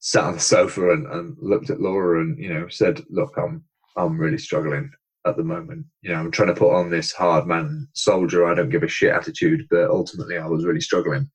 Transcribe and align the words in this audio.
sat 0.00 0.24
on 0.24 0.34
the 0.34 0.40
sofa 0.40 0.92
and, 0.92 1.06
and 1.06 1.36
looked 1.40 1.68
at 1.68 1.80
Laura 1.80 2.20
and 2.20 2.38
you 2.38 2.52
know 2.52 2.68
said, 2.68 3.00
"Look, 3.10 3.34
I'm 3.36 3.62
I'm 3.96 4.18
really 4.18 4.38
struggling 4.38 4.90
at 5.26 5.36
the 5.36 5.44
moment. 5.44 5.84
You 6.00 6.10
know, 6.10 6.20
I'm 6.20 6.30
trying 6.30 6.48
to 6.48 6.54
put 6.54 6.74
on 6.74 6.90
this 6.90 7.12
hard 7.12 7.46
man 7.46 7.86
soldier, 7.92 8.46
I 8.46 8.54
don't 8.54 8.70
give 8.70 8.82
a 8.82 8.88
shit 8.88 9.12
attitude, 9.12 9.66
but 9.70 9.90
ultimately, 9.90 10.38
I 10.38 10.46
was 10.46 10.64
really 10.64 10.80
struggling." 10.80 11.30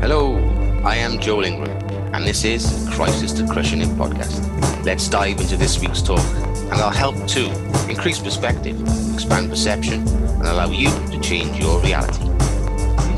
Hello, 0.00 0.36
I 0.84 0.96
am 0.96 1.18
Joel 1.18 1.44
Ingram, 1.44 2.14
and 2.14 2.24
this 2.24 2.44
is 2.44 2.88
Crisis 2.92 3.32
to 3.32 3.46
Crushing 3.48 3.82
It 3.82 3.88
podcast. 3.88 4.44
Let's 4.84 5.08
dive 5.08 5.40
into 5.40 5.56
this 5.56 5.80
week's 5.80 6.00
talk, 6.00 6.24
and 6.46 6.74
I'll 6.74 6.90
help 6.90 7.26
to 7.28 7.46
increase 7.90 8.20
perspective, 8.20 8.80
expand 9.12 9.50
perception, 9.50 10.06
and 10.06 10.42
allow 10.42 10.70
you 10.70 10.88
to 11.10 11.20
change 11.20 11.58
your 11.58 11.82
reality. 11.82 12.47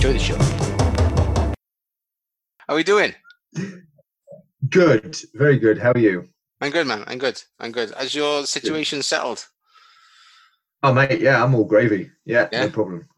Enjoy 0.00 0.14
the 0.14 0.18
show. 0.18 0.36
How 2.66 2.72
are 2.72 2.76
we 2.76 2.82
doing? 2.82 3.14
Good, 4.70 5.18
very 5.34 5.58
good. 5.58 5.76
How 5.76 5.92
are 5.92 5.98
you? 5.98 6.26
I'm 6.62 6.70
good, 6.70 6.86
man. 6.86 7.04
I'm 7.06 7.18
good. 7.18 7.42
I'm 7.58 7.70
good. 7.70 7.90
Has 7.90 8.14
your 8.14 8.46
situation 8.46 9.02
settled? 9.02 9.44
Oh, 10.82 10.94
mate, 10.94 11.20
yeah, 11.20 11.44
I'm 11.44 11.54
all 11.54 11.66
gravy. 11.66 12.10
Yeah, 12.24 12.48
Yeah? 12.50 12.64
no 12.64 12.70
problem. 12.70 13.08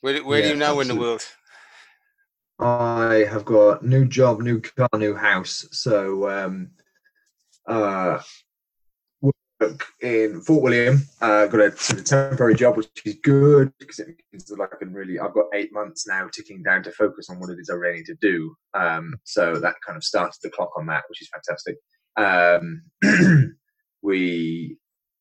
Where, 0.00 0.24
where 0.24 0.40
Yeah, 0.40 0.46
are 0.46 0.48
you 0.52 0.56
now 0.56 0.80
in 0.80 0.88
the 0.88 0.96
world? 0.96 1.20
I 2.58 3.26
have 3.30 3.44
got 3.44 3.84
new 3.84 4.06
job, 4.06 4.40
new 4.40 4.62
car, 4.62 4.88
new 4.96 5.14
house. 5.14 5.68
So, 5.72 6.26
um, 6.30 6.70
uh, 7.66 8.18
in 10.00 10.40
Fort 10.40 10.62
William. 10.62 11.02
Uh, 11.20 11.46
got 11.46 11.60
a 11.60 11.76
sort 11.76 12.00
of 12.00 12.04
temporary 12.04 12.54
job, 12.54 12.76
which 12.76 12.88
is 13.04 13.16
good 13.22 13.72
because 13.78 13.98
it 13.98 14.08
means 14.32 14.46
that 14.46 14.60
I 14.60 14.76
can 14.76 14.92
really. 14.92 15.18
I've 15.18 15.34
got 15.34 15.46
eight 15.54 15.72
months 15.72 16.06
now 16.06 16.28
ticking 16.32 16.62
down 16.62 16.82
to 16.84 16.92
focus 16.92 17.28
on 17.30 17.40
what 17.40 17.50
it 17.50 17.58
is 17.58 17.70
I 17.70 17.74
really 17.74 17.98
need 17.98 18.06
to 18.06 18.16
do. 18.20 18.54
Um, 18.74 19.14
so 19.24 19.58
that 19.58 19.74
kind 19.86 19.96
of 19.96 20.04
started 20.04 20.38
the 20.42 20.50
clock 20.50 20.72
on 20.76 20.86
that, 20.86 21.04
which 21.08 21.22
is 21.22 21.30
fantastic. 21.30 21.76
Um, 22.16 23.56
we 24.02 24.76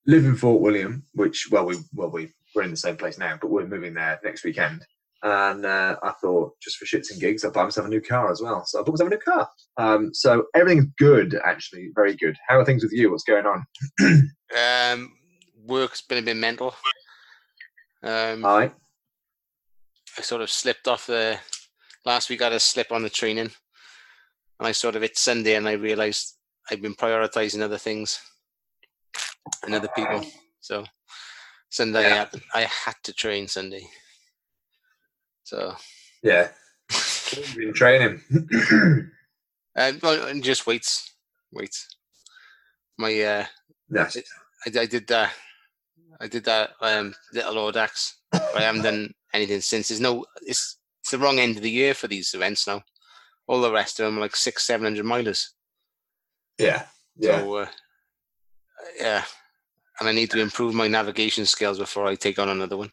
live 0.06 0.26
in 0.26 0.36
Fort 0.36 0.62
William, 0.62 1.04
which 1.14 1.50
well, 1.52 1.66
we 1.66 1.78
well 1.94 2.10
we 2.10 2.30
we're 2.56 2.64
in 2.64 2.72
the 2.72 2.78
same 2.78 2.98
place 2.98 3.18
now, 3.18 3.38
but 3.40 3.50
we're 3.50 3.68
moving 3.68 3.94
there 3.94 4.20
next 4.24 4.44
weekend. 4.44 4.86
And 5.24 5.66
uh, 5.66 5.98
I 6.02 6.12
thought, 6.22 6.54
just 6.62 6.78
for 6.78 6.86
shits 6.86 7.12
and 7.12 7.20
gigs, 7.20 7.46
I'll 7.46 7.52
buy 7.52 7.64
myself 7.64 7.86
a 7.86 7.90
new 7.90 8.02
car 8.02 8.32
as 8.32 8.42
well. 8.42 8.66
So 8.66 8.80
I 8.80 8.84
bought 8.84 8.94
myself 8.94 9.12
a 9.12 9.16
new 9.16 9.20
car. 9.20 9.50
Um, 9.78 10.14
so 10.14 10.46
everything's 10.56 10.88
good, 10.98 11.40
actually, 11.46 11.90
very 11.94 12.16
good. 12.16 12.36
How 12.48 12.60
are 12.60 12.66
things 12.66 12.84
with 12.84 12.92
you? 12.92 13.12
What's 13.12 13.24
going 13.24 13.46
on? 13.46 13.66
Um, 14.54 15.14
work's 15.66 16.02
been 16.02 16.18
a 16.18 16.22
bit 16.22 16.36
mental. 16.36 16.76
Um, 18.04 18.42
Hi. 18.42 18.72
I 20.18 20.22
sort 20.22 20.42
of 20.42 20.50
slipped 20.50 20.90
off 20.90 21.08
the 21.08 21.40
last 22.06 22.30
week. 22.30 22.42
I 22.42 22.46
had 22.46 22.54
a 22.54 22.60
slip 22.60 22.92
on 22.92 23.04
the 23.04 23.10
training, 23.10 23.50
and 24.60 24.68
I 24.68 24.74
sort 24.74 24.98
of 24.98 25.04
hit 25.04 25.18
Sunday, 25.18 25.56
and 25.56 25.70
I 25.70 25.74
realised 25.74 26.36
I've 26.70 26.82
been 26.82 26.96
prioritising 26.96 27.62
other 27.62 27.78
things 27.78 28.20
and 29.64 29.74
other 29.74 29.90
people. 29.96 30.26
So 30.60 30.84
Sunday, 31.70 32.06
I, 32.06 32.16
had, 32.16 32.30
I 32.54 32.62
had 32.62 32.96
to 33.04 33.14
train 33.14 33.48
Sunday. 33.48 33.88
So 35.44 35.76
Yeah. 36.24 36.50
Been 37.56 37.74
training. 37.74 38.22
well, 39.76 40.28
and 40.28 40.44
just 40.44 40.68
weights, 40.68 41.16
weights. 41.52 41.88
My 42.98 43.10
uh, 43.22 43.46
yes. 43.90 44.18
I, 44.66 44.80
I 44.82 44.86
did 44.86 45.08
that. 45.08 45.32
I 46.20 46.28
did 46.28 46.44
that 46.46 46.72
um, 46.82 47.16
little 47.34 47.56
Audax. 47.56 48.12
I 48.34 48.62
haven't 48.62 48.84
done 48.84 49.14
anything 49.34 49.62
since. 49.62 49.88
There's 49.88 50.02
no. 50.02 50.26
It's 50.42 50.78
it's 51.02 51.12
the 51.12 51.18
wrong 51.18 51.40
end 51.40 51.58
of 51.58 51.64
the 51.64 51.72
year 51.72 51.94
for 51.94 52.08
these 52.08 52.34
events 52.34 52.68
now. 52.68 52.84
All 53.48 53.62
the 53.62 53.72
rest 53.72 54.00
of 54.00 54.06
them 54.06 54.18
are 54.18 54.22
like 54.22 54.36
six, 54.36 54.68
seven 54.68 54.86
hundred 54.86 55.06
milers. 55.06 55.46
Yeah. 56.60 56.84
Yeah. 57.16 57.40
So 57.40 57.56
uh, 57.56 57.68
yeah, 59.00 59.24
and 60.00 60.10
I 60.10 60.12
need 60.12 60.32
to 60.32 60.40
improve 60.40 60.74
my 60.74 60.88
navigation 60.88 61.46
skills 61.46 61.80
before 61.80 62.08
I 62.08 62.16
take 62.16 62.40
on 62.40 62.50
another 62.50 62.78
one. 62.78 62.92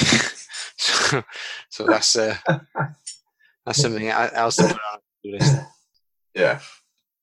so, 0.76 1.22
so 1.68 1.86
that's 1.86 2.16
uh, 2.16 2.36
that's 3.66 3.80
something 3.80 4.10
I- 4.10 4.34
else 4.34 4.58
on 4.58 4.72
the. 5.24 5.66
Yeah. 6.34 6.60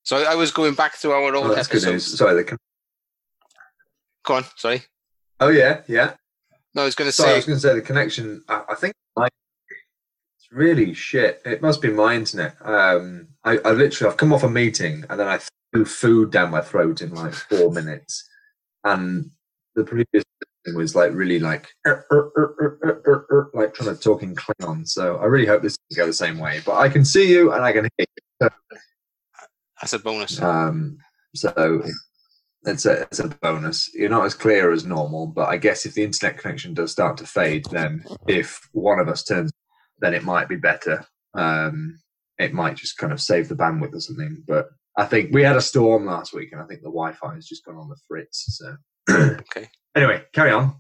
So 0.04 0.24
I 0.24 0.36
was 0.36 0.52
going 0.52 0.74
back 0.76 0.98
to 1.00 1.12
our 1.12 1.34
old 1.36 1.46
Well, 1.46 1.56
that's 1.56 1.68
good 1.68 1.84
news. 1.84 2.18
Sorry. 2.18 2.44
The 2.44 2.58
Go 4.24 4.36
on, 4.36 4.46
sorry. 4.56 4.84
oh, 5.40 5.50
yeah. 5.50 5.82
Yeah. 5.88 6.14
No, 6.76 6.82
I 6.84 6.86
was 6.86 6.96
going 6.96 7.08
to 7.08 7.12
Sorry, 7.12 7.30
I 7.30 7.34
say 7.34 7.36
was 7.38 7.46
going 7.46 7.58
to 7.58 7.62
say 7.62 7.74
the 7.76 7.82
connection. 7.82 8.44
I, 8.48 8.64
I 8.70 8.76
think 8.76 8.94
my, 9.16 9.28
it's 10.38 10.52
really 10.52 10.94
shit. 10.94 11.42
It 11.46 11.62
must 11.62 11.82
be 11.82 11.90
my 11.90 12.14
internet. 12.16 12.56
Um, 12.62 13.30
I, 13.44 13.58
I 13.66 13.72
literally, 13.72 14.12
I've 14.12 14.18
come 14.18 14.34
off 14.34 14.44
a 14.44 14.50
meeting 14.50 15.04
and 15.10 15.20
then 15.20 15.28
I 15.28 15.40
threw 15.74 15.86
food 15.86 16.32
down 16.32 16.52
my 16.52 16.62
throat 16.62 17.02
in 17.02 17.14
like 17.14 17.34
four 17.34 17.72
minutes, 17.72 18.28
and 18.84 19.32
the 19.76 19.84
previous 19.84 20.24
thing 20.68 20.76
was 20.76 20.96
like 20.96 21.14
really 21.14 21.40
like 21.40 21.68
"Er, 21.86 22.06
er, 22.12 22.32
er, 22.38 22.56
er, 22.62 22.80
er, 22.84 23.04
er, 23.08 23.26
er," 23.32 23.50
like 23.54 23.74
trying 23.74 23.96
to 23.96 24.02
talk 24.02 24.24
in 24.24 24.36
Klingon. 24.36 24.88
So 24.88 25.18
I 25.18 25.26
really 25.26 25.46
hope 25.46 25.62
this 25.62 25.78
can 25.92 25.98
go 25.98 26.06
the 26.06 26.14
same 26.14 26.38
way. 26.38 26.62
But 26.66 26.78
I 26.78 26.90
can 26.90 27.06
see 27.06 27.30
you 27.32 27.54
and 27.54 27.64
I 27.64 27.72
can 27.72 27.88
hear 27.98 28.06
you. 28.42 28.50
that's 29.80 29.94
a 29.94 30.00
bonus. 30.00 30.42
Um, 30.42 30.98
so 31.36 31.84
it's 32.64 32.86
a 32.86 33.02
it's 33.04 33.20
a 33.20 33.30
bonus. 33.30 33.90
You're 33.94 34.10
not 34.10 34.26
as 34.26 34.34
clear 34.34 34.72
as 34.72 34.86
normal, 34.86 35.28
but 35.28 35.48
I 35.48 35.58
guess 35.58 35.86
if 35.86 35.94
the 35.94 36.04
internet 36.04 36.38
connection 36.38 36.74
does 36.74 36.92
start 36.92 37.18
to 37.18 37.26
fade, 37.26 37.66
then 37.72 38.04
if 38.28 38.68
one 38.74 39.00
of 39.00 39.08
us 39.08 39.24
turns, 39.24 39.52
then 40.00 40.14
it 40.14 40.24
might 40.24 40.50
be 40.50 40.58
better. 40.58 41.06
Um, 41.34 42.00
it 42.38 42.54
might 42.54 42.76
just 42.76 42.98
kind 42.98 43.14
of 43.14 43.22
save 43.22 43.48
the 43.48 43.56
bandwidth 43.56 43.96
or 43.96 44.00
something. 44.00 44.44
But 44.48 44.68
I 44.98 45.06
think 45.06 45.34
we 45.34 45.44
had 45.44 45.56
a 45.56 45.62
storm 45.62 46.06
last 46.06 46.34
week, 46.34 46.52
and 46.52 46.62
I 46.62 46.66
think 46.66 46.82
the 46.82 46.90
Wi-Fi 46.90 47.36
has 47.36 47.48
just 47.48 47.66
gone 47.66 47.78
on 47.78 47.90
the 47.90 47.98
fritz. 48.08 48.58
So 48.58 48.76
Okay. 49.10 49.70
anyway, 49.96 50.24
carry 50.34 50.52
on. 50.52 50.76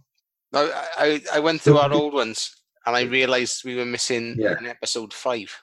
No, 0.51 0.69
I, 0.97 1.21
I 1.33 1.39
went 1.39 1.61
through 1.61 1.77
our 1.77 1.91
old 1.93 2.13
ones 2.13 2.51
and 2.85 2.95
I 2.95 3.01
realised 3.03 3.63
we 3.65 3.75
were 3.75 3.85
missing 3.85 4.35
Yeah. 4.37 4.55
an 4.57 4.65
episode 4.67 5.13
five. 5.13 5.55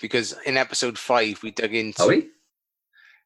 Because 0.00 0.34
in 0.46 0.56
episode 0.56 0.98
five 0.98 1.42
we 1.42 1.50
dug 1.50 1.74
into 1.74 2.02
Are 2.02 2.08
we? 2.08 2.28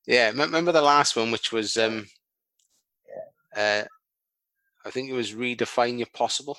yeah. 0.07 0.31
Remember 0.31 0.73
the 0.73 0.83
last 0.83 1.15
one, 1.17 1.31
which 1.31 1.53
was 1.53 1.77
um, 1.77 2.07
uh, 3.57 3.83
I 4.85 4.91
think 4.91 5.09
it 5.09 5.15
was 5.15 5.33
redefine 5.33 5.99
your 5.99 6.09
possible. 6.13 6.59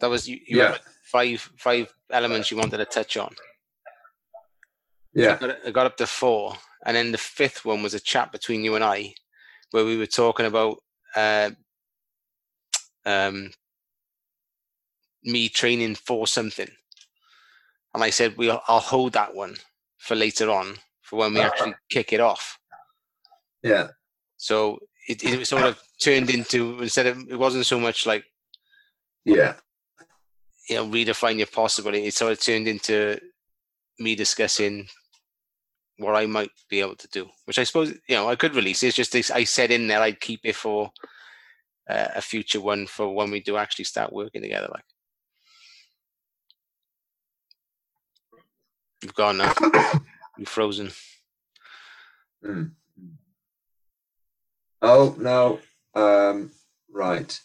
That 0.00 0.10
was 0.10 0.28
you. 0.28 0.36
you 0.46 0.58
Yeah. 0.58 0.72
had 0.72 0.80
five 1.10 1.50
five 1.58 1.92
elements 2.10 2.50
you 2.50 2.56
wanted 2.58 2.76
to 2.78 2.84
touch 2.84 3.16
on. 3.16 3.34
Yeah. 5.14 5.34
I 5.40 5.46
got, 5.46 5.56
I 5.66 5.70
got 5.70 5.86
up 5.86 5.96
to 5.98 6.06
four, 6.06 6.54
and 6.86 6.96
then 6.96 7.12
the 7.12 7.18
fifth 7.18 7.64
one 7.64 7.82
was 7.82 7.94
a 7.94 8.00
chat 8.00 8.32
between 8.32 8.64
you 8.64 8.74
and 8.74 8.84
I, 8.84 9.14
where 9.70 9.84
we 9.84 9.96
were 9.96 10.06
talking 10.06 10.46
about 10.46 10.78
uh, 11.16 11.50
um, 13.06 13.50
me 15.24 15.48
training 15.48 15.94
for 15.94 16.26
something, 16.26 16.68
and 17.94 18.02
I 18.02 18.10
said 18.10 18.36
we'll 18.36 18.60
I'll 18.68 18.80
hold 18.80 19.12
that 19.12 19.34
one 19.34 19.56
for 19.98 20.14
later 20.14 20.50
on 20.50 20.74
for 21.02 21.18
when 21.18 21.34
we 21.34 21.40
actually 21.40 21.74
kick 21.90 22.12
it 22.12 22.20
off. 22.20 22.58
Yeah. 23.62 23.88
So 24.36 24.78
it, 25.08 25.22
it 25.24 25.46
sort 25.46 25.64
of 25.64 25.80
turned 26.02 26.30
into 26.30 26.80
instead 26.82 27.06
of 27.06 27.18
it 27.30 27.38
wasn't 27.38 27.66
so 27.66 27.78
much 27.78 28.04
like 28.06 28.24
Yeah. 29.24 29.54
you 30.68 30.76
know 30.76 30.86
redefine 30.86 31.38
your 31.38 31.46
possibility. 31.46 32.04
It 32.06 32.14
sort 32.14 32.32
of 32.32 32.40
turned 32.40 32.68
into 32.68 33.18
me 33.98 34.14
discussing 34.14 34.88
what 35.98 36.16
I 36.16 36.26
might 36.26 36.50
be 36.68 36.80
able 36.80 36.96
to 36.96 37.08
do, 37.08 37.28
which 37.44 37.58
I 37.58 37.64
suppose 37.64 37.92
you 38.08 38.16
know 38.16 38.28
I 38.28 38.36
could 38.36 38.54
release. 38.54 38.82
It's 38.82 38.96
just 38.96 39.12
this, 39.12 39.30
I 39.30 39.44
said 39.44 39.70
in 39.70 39.86
there 39.86 40.00
I'd 40.00 40.20
keep 40.20 40.40
it 40.44 40.56
for 40.56 40.90
uh, 41.88 42.08
a 42.16 42.22
future 42.22 42.60
one 42.60 42.86
for 42.86 43.14
when 43.14 43.30
we 43.30 43.40
do 43.40 43.56
actually 43.56 43.84
start 43.84 44.12
working 44.12 44.42
together. 44.42 44.68
Like 44.72 44.84
you've 49.02 49.14
gone 49.14 49.38
now, 49.38 49.52
you've 50.38 50.48
frozen. 50.48 50.90
Mm. 52.44 52.72
Oh 54.82 55.16
no. 55.18 55.60
Um, 55.94 56.50
right. 56.92 57.38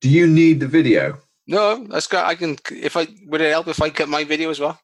Do 0.00 0.10
you 0.10 0.26
need 0.26 0.60
the 0.60 0.66
video? 0.66 1.18
No, 1.46 1.86
that's 1.86 2.06
good. 2.06 2.20
I 2.20 2.34
can. 2.34 2.56
If 2.70 2.96
I 2.96 3.06
would 3.26 3.40
it 3.40 3.50
help 3.50 3.68
if 3.68 3.80
I 3.80 3.90
cut 3.90 4.08
my 4.08 4.24
video 4.24 4.50
as 4.50 4.60
well? 4.60 4.78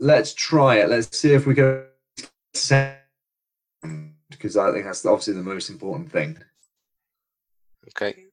Let's 0.00 0.34
try 0.34 0.76
it. 0.78 0.88
Let's 0.88 1.16
see 1.16 1.32
if 1.32 1.46
we 1.46 1.54
can 1.54 1.84
sound 2.54 2.96
because 4.28 4.56
I 4.56 4.72
think 4.72 4.84
that's 4.86 5.04
obviously 5.06 5.34
the 5.34 5.42
most 5.42 5.70
important 5.70 6.10
thing. 6.10 6.36
Okay, 7.88 8.24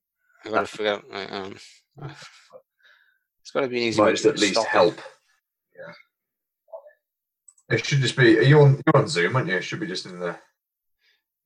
I 0.46 0.50
gotta 0.50 0.66
figure 0.68 0.94
out. 0.94 1.06
uh, 1.12 1.28
Um, 1.30 1.56
it's 3.42 3.52
got 3.52 3.62
to 3.62 3.68
be 3.68 3.78
an 3.78 3.84
easy 3.84 4.00
way 4.02 4.08
Might 4.08 4.12
just 4.14 4.26
at 4.26 4.40
least 4.40 4.54
stop 4.54 4.66
it. 4.66 4.70
help. 4.70 4.96
Yeah. 5.76 5.94
It 7.78 7.86
should 7.86 8.00
just 8.02 8.16
be. 8.18 8.38
Are 8.40 8.44
you 8.44 8.62
on? 8.62 8.82
You're 8.86 9.02
on 9.02 9.08
Zoom, 9.08 9.36
aren't 9.36 9.48
you? 9.50 9.56
It 9.58 9.64
should 9.64 9.80
be 9.80 9.88
just 9.88 10.06
in 10.06 10.20
the 10.20 10.38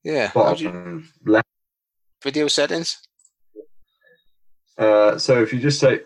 Yeah. 0.02 0.28
How 0.28 0.54
do 0.54 0.64
you, 0.64 0.70
bottom 0.70 1.12
left. 1.24 1.48
video 2.22 2.48
settings. 2.48 2.98
Uh, 4.78 5.18
so 5.18 5.42
if 5.42 5.52
you 5.52 5.60
just 5.60 5.78
say, 5.80 6.00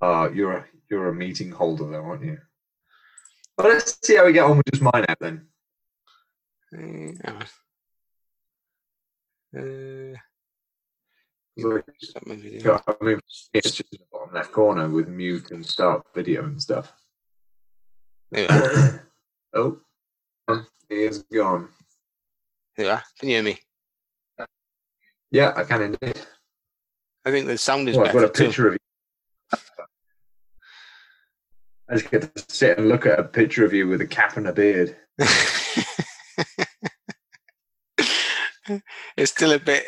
"Oh, 0.00 0.28
you're 0.30 0.52
a 0.52 0.66
you're 0.90 1.08
a 1.08 1.14
meeting 1.14 1.50
holder, 1.52 1.84
though, 1.88 2.02
aren't 2.04 2.24
you?" 2.24 2.38
Well, 3.60 3.68
let's 3.74 3.98
see 4.02 4.16
how 4.16 4.24
we 4.24 4.32
get 4.32 4.44
on 4.44 4.56
with 4.56 4.64
just 4.72 4.82
mine 4.82 5.04
out 5.06 5.18
then. 5.20 5.46
Uh, 6.72 7.30
uh, 9.54 10.16
Like, 11.58 11.84
stop 12.00 12.26
my 12.26 12.36
video. 12.36 12.80
I 12.86 13.04
mean, 13.04 13.20
it's 13.52 13.72
just 13.72 13.92
in 13.92 13.98
the 14.00 14.06
bottom 14.10 14.34
left 14.34 14.52
corner 14.52 14.88
with 14.88 15.08
mute 15.08 15.50
and 15.50 15.66
start 15.66 16.06
video 16.14 16.44
and 16.44 16.62
stuff. 16.62 16.90
Are. 18.34 19.06
oh, 19.52 19.78
he 20.88 20.94
is 21.04 21.24
gone. 21.24 21.68
Are. 22.78 23.02
Can 23.18 23.28
you 23.28 23.34
hear 23.34 23.42
me? 23.42 23.58
Yeah, 25.30 25.52
I 25.54 25.64
can 25.64 25.82
indeed. 25.82 26.18
I 27.26 27.30
think 27.30 27.46
the 27.46 27.58
sound 27.58 27.90
is 27.90 27.98
Oh, 27.98 28.04
I've 28.06 28.06
got 28.06 28.14
better 28.14 28.26
a 28.26 28.30
too. 28.32 28.44
picture 28.46 28.68
of 28.68 28.72
you. 28.74 28.78
I 31.90 31.94
just 31.94 32.10
get 32.10 32.34
to 32.34 32.44
sit 32.48 32.78
and 32.78 32.88
look 32.88 33.04
at 33.04 33.18
a 33.18 33.24
picture 33.24 33.64
of 33.64 33.72
you 33.72 33.88
with 33.88 34.00
a 34.00 34.06
cap 34.06 34.36
and 34.36 34.46
a 34.46 34.52
beard. 34.52 34.96
it's 39.16 39.32
still 39.32 39.50
a 39.52 39.58
bit 39.58 39.84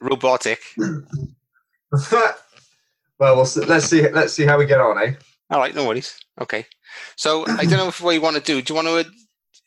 robotic. 0.00 0.60
well, 0.76 2.34
we'll 3.20 3.46
let's 3.68 3.86
see. 3.86 4.08
Let's 4.08 4.32
see 4.32 4.44
how 4.44 4.58
we 4.58 4.66
get 4.66 4.80
on, 4.80 4.98
eh? 5.00 5.12
All 5.50 5.60
right, 5.60 5.72
no 5.74 5.86
worries. 5.86 6.18
Okay. 6.40 6.66
So 7.14 7.46
I 7.46 7.64
don't 7.64 7.78
know 7.78 7.88
if 7.88 8.00
what 8.00 8.14
you 8.14 8.20
want 8.20 8.34
to 8.36 8.42
do. 8.42 8.60
Do 8.60 8.72
you 8.72 8.82
want 8.82 8.88
to 8.88 9.12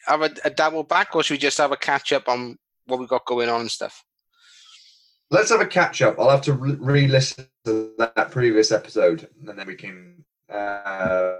have 0.08 0.22
a, 0.24 0.32
a 0.44 0.50
dabble 0.50 0.84
back, 0.84 1.16
or 1.16 1.24
should 1.24 1.36
we 1.36 1.40
just 1.40 1.58
have 1.58 1.72
a 1.72 1.78
catch 1.78 2.12
up 2.12 2.28
on 2.28 2.58
what 2.86 3.00
we 3.00 3.08
got 3.08 3.26
going 3.26 3.48
on 3.48 3.62
and 3.62 3.72
stuff? 3.72 4.04
Let's 5.32 5.52
have 5.52 5.62
a 5.62 5.66
catch 5.66 6.02
up. 6.02 6.20
I'll 6.20 6.30
have 6.30 6.42
to 6.42 6.54
re- 6.54 6.78
re-listen 6.80 7.48
to 7.64 7.94
that 7.98 8.32
previous 8.32 8.74
episode, 8.74 9.30
and 9.40 9.58
then 9.58 9.68
we 9.68 9.76
can 9.76 10.26
uh, 10.52 11.38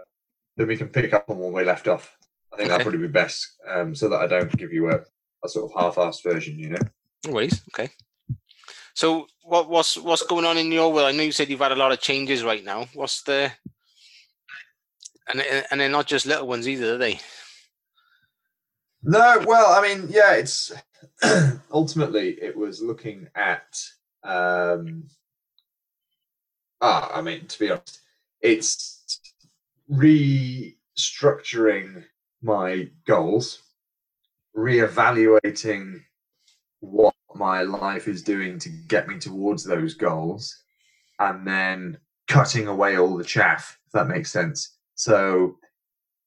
then 0.58 0.68
we 0.68 0.76
can 0.76 0.90
pick 0.90 1.14
up 1.14 1.30
on 1.30 1.38
where 1.38 1.52
we 1.52 1.64
left 1.64 1.88
off. 1.88 2.18
I 2.52 2.58
think 2.58 2.70
that'd 2.70 2.86
probably 2.86 3.08
be 3.08 3.12
best, 3.12 3.56
um, 3.70 3.96
so 3.96 4.10
that 4.10 4.20
I 4.20 4.28
don't 4.28 4.56
give 4.58 4.74
you 4.74 4.90
a, 4.90 5.02
a 5.44 5.50
sort 5.50 5.72
of 5.72 5.80
half-assed 5.80 6.24
version. 6.24 6.58
You 6.60 6.72
know. 6.72 6.82
No 7.26 7.34
worries. 7.34 7.62
Okay. 7.74 7.92
So 8.96 9.28
what 9.44 9.70
what's 9.70 9.98
what's 9.98 10.24
going 10.24 10.46
on 10.46 10.58
in 10.58 10.72
your 10.72 10.92
world? 10.92 11.08
I 11.08 11.12
know 11.12 11.24
you 11.24 11.32
said 11.32 11.50
you've 11.50 11.60
had 11.60 11.72
a 11.72 11.76
lot 11.76 11.92
of 11.92 12.02
changes 12.02 12.44
right 12.44 12.66
now. 12.66 12.88
What's 12.96 13.22
the 13.24 13.52
and 15.30 15.42
and 15.70 15.80
they're 15.80 15.90
not 15.90 16.08
just 16.08 16.26
little 16.26 16.48
ones 16.48 16.68
either, 16.68 16.96
are 16.96 16.98
they? 16.98 17.20
No, 19.04 19.44
well, 19.46 19.72
I 19.72 19.82
mean, 19.82 20.08
yeah, 20.10 20.34
it's 20.34 20.72
ultimately 21.72 22.38
it 22.42 22.58
was 22.58 22.82
looking 22.82 23.28
at. 23.36 23.80
Um, 24.24 25.04
ah, 26.82 27.12
I 27.14 27.22
mean, 27.22 27.46
to 27.46 27.60
be 27.60 27.70
honest, 27.72 28.02
it's 28.42 28.97
restructuring 29.92 32.04
my 32.42 32.90
goals, 33.06 33.62
reevaluating 34.56 36.00
what 36.80 37.14
my 37.36 37.64
life 37.64 38.08
is 38.08 38.24
doing 38.24 38.58
to 38.60 38.70
get 38.70 39.08
me 39.08 39.20
towards 39.20 39.64
those 39.64 39.94
goals, 39.94 40.56
and 41.20 41.48
then 41.48 41.98
cutting 42.28 42.68
away 42.68 42.98
all 42.98 43.18
the 43.18 43.24
chaff. 43.24 43.78
If 43.88 43.94
that 43.94 44.08
makes 44.08 44.32
sense. 44.32 44.78
So 44.96 45.56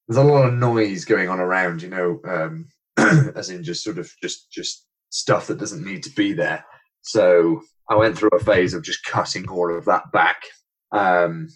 there's 0.08 0.24
a 0.24 0.24
lot 0.24 0.46
of 0.46 0.54
noise 0.54 1.04
going 1.04 1.28
on 1.28 1.40
around, 1.40 1.82
you 1.82 1.88
know, 1.88 2.20
um, 2.24 2.68
as 3.36 3.50
in 3.50 3.62
just 3.62 3.84
sort 3.84 3.98
of 3.98 4.10
just 4.22 4.50
just 4.50 4.86
stuff 5.10 5.46
that 5.48 5.58
doesn't 5.58 5.84
need 5.84 6.02
to 6.04 6.10
be 6.10 6.32
there. 6.32 6.64
So 7.02 7.62
I 7.88 7.96
went 7.96 8.16
through 8.16 8.30
a 8.32 8.44
phase 8.44 8.74
of 8.74 8.82
just 8.82 9.04
cutting 9.04 9.48
all 9.48 9.76
of 9.76 9.84
that 9.86 10.10
back, 10.12 10.42
um, 10.92 11.48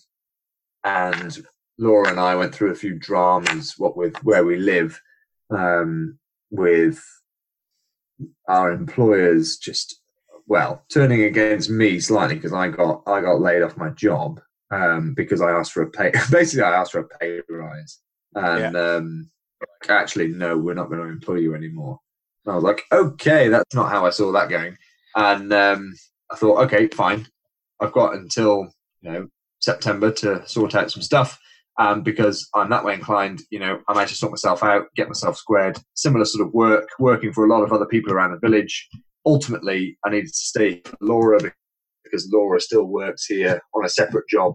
and 0.84 1.44
Laura 1.79 2.09
and 2.09 2.21
I 2.21 2.37
went 2.37 2.55
through 2.55 2.71
a 2.71 2.76
few 2.76 2.99
dramas. 2.99 3.75
What 3.79 3.97
with 3.97 4.17
where 4.25 4.44
we 4.44 4.56
live, 4.56 5.00
um, 5.50 6.19
with 6.50 7.05
our 8.49 8.73
employers 8.73 9.56
just 9.56 10.00
well 10.47 10.85
turning 10.88 11.25
against 11.25 11.71
me 11.71 11.99
slightly 11.99 12.37
because 12.37 12.53
I 12.53 12.69
got 12.69 13.03
I 13.06 13.21
got 13.21 13.41
laid 13.41 13.62
off 13.62 13.76
my 13.76 13.91
job 13.91 14.41
um, 14.71 15.15
because 15.15 15.41
I 15.41 15.50
asked 15.50 15.73
for 15.73 15.82
a 15.82 15.91
pay. 15.91 16.12
Basically, 16.31 16.62
I 16.62 16.75
asked 16.75 16.93
for 16.93 17.00
a 17.00 17.09
pay 17.19 17.41
rise, 17.49 17.99
and 18.35 18.76
um, 18.76 19.31
like, 19.61 19.91
actually, 19.91 20.29
no, 20.29 20.56
we're 20.56 20.75
not 20.75 20.88
going 20.88 21.00
to 21.00 21.09
employ 21.09 21.37
you 21.37 21.55
anymore. 21.55 21.99
And 22.44 22.53
I 22.53 22.55
was 22.56 22.65
like, 22.65 22.82
okay, 22.93 23.49
that's 23.49 23.75
not 23.75 23.91
how 23.91 24.06
I 24.06 24.11
saw 24.11 24.32
that 24.32 24.50
going. 24.50 24.76
And 25.17 25.53
um, 25.53 25.94
I 26.31 26.37
thought, 26.37 26.65
okay, 26.65 26.88
fine. 26.88 27.26
I've 27.81 27.93
got 27.93 28.15
until 28.15 28.69
you 29.00 29.11
know 29.11 29.29
September 29.61 30.11
to 30.11 30.47
sort 30.47 30.75
out 30.75 30.91
some 30.91 31.03
stuff. 31.03 31.38
Um, 31.76 32.03
because 32.03 32.49
I'm 32.55 32.71
that 32.71 32.85
way 32.85 32.94
inclined, 32.94 33.43
you 33.50 33.59
know, 33.59 33.81
I 33.88 33.94
managed 33.94 34.12
to 34.12 34.19
sort 34.19 34.31
myself 34.31 34.62
out, 34.62 34.87
get 34.94 35.09
myself 35.09 35.37
squared. 35.37 35.76
Similar 35.94 36.25
sort 36.25 36.47
of 36.47 36.55
work, 36.55 36.88
working 37.00 37.32
for 37.32 37.44
a 37.44 37.49
lot 37.49 37.65
of 37.65 37.73
other 37.73 37.87
people 37.87 38.12
around 38.12 38.31
the 38.31 38.38
village. 38.38 38.88
Ultimately, 39.26 39.99
I 40.05 40.11
needed 40.11 40.29
to 40.29 40.35
stay 40.35 40.82
for 40.85 40.97
Laura 41.00 41.41
because 42.05 42.31
Laura 42.32 42.61
still 42.61 42.85
works 42.85 43.26
here 43.26 43.61
on 43.75 43.85
a 43.85 43.88
separate 43.88 44.29
job, 44.29 44.55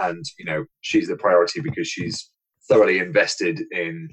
and 0.00 0.24
you 0.38 0.44
know 0.44 0.64
she's 0.82 1.08
the 1.08 1.16
priority 1.16 1.60
because 1.60 1.88
she's 1.88 2.30
thoroughly 2.68 2.98
invested 2.98 3.60
in 3.72 4.08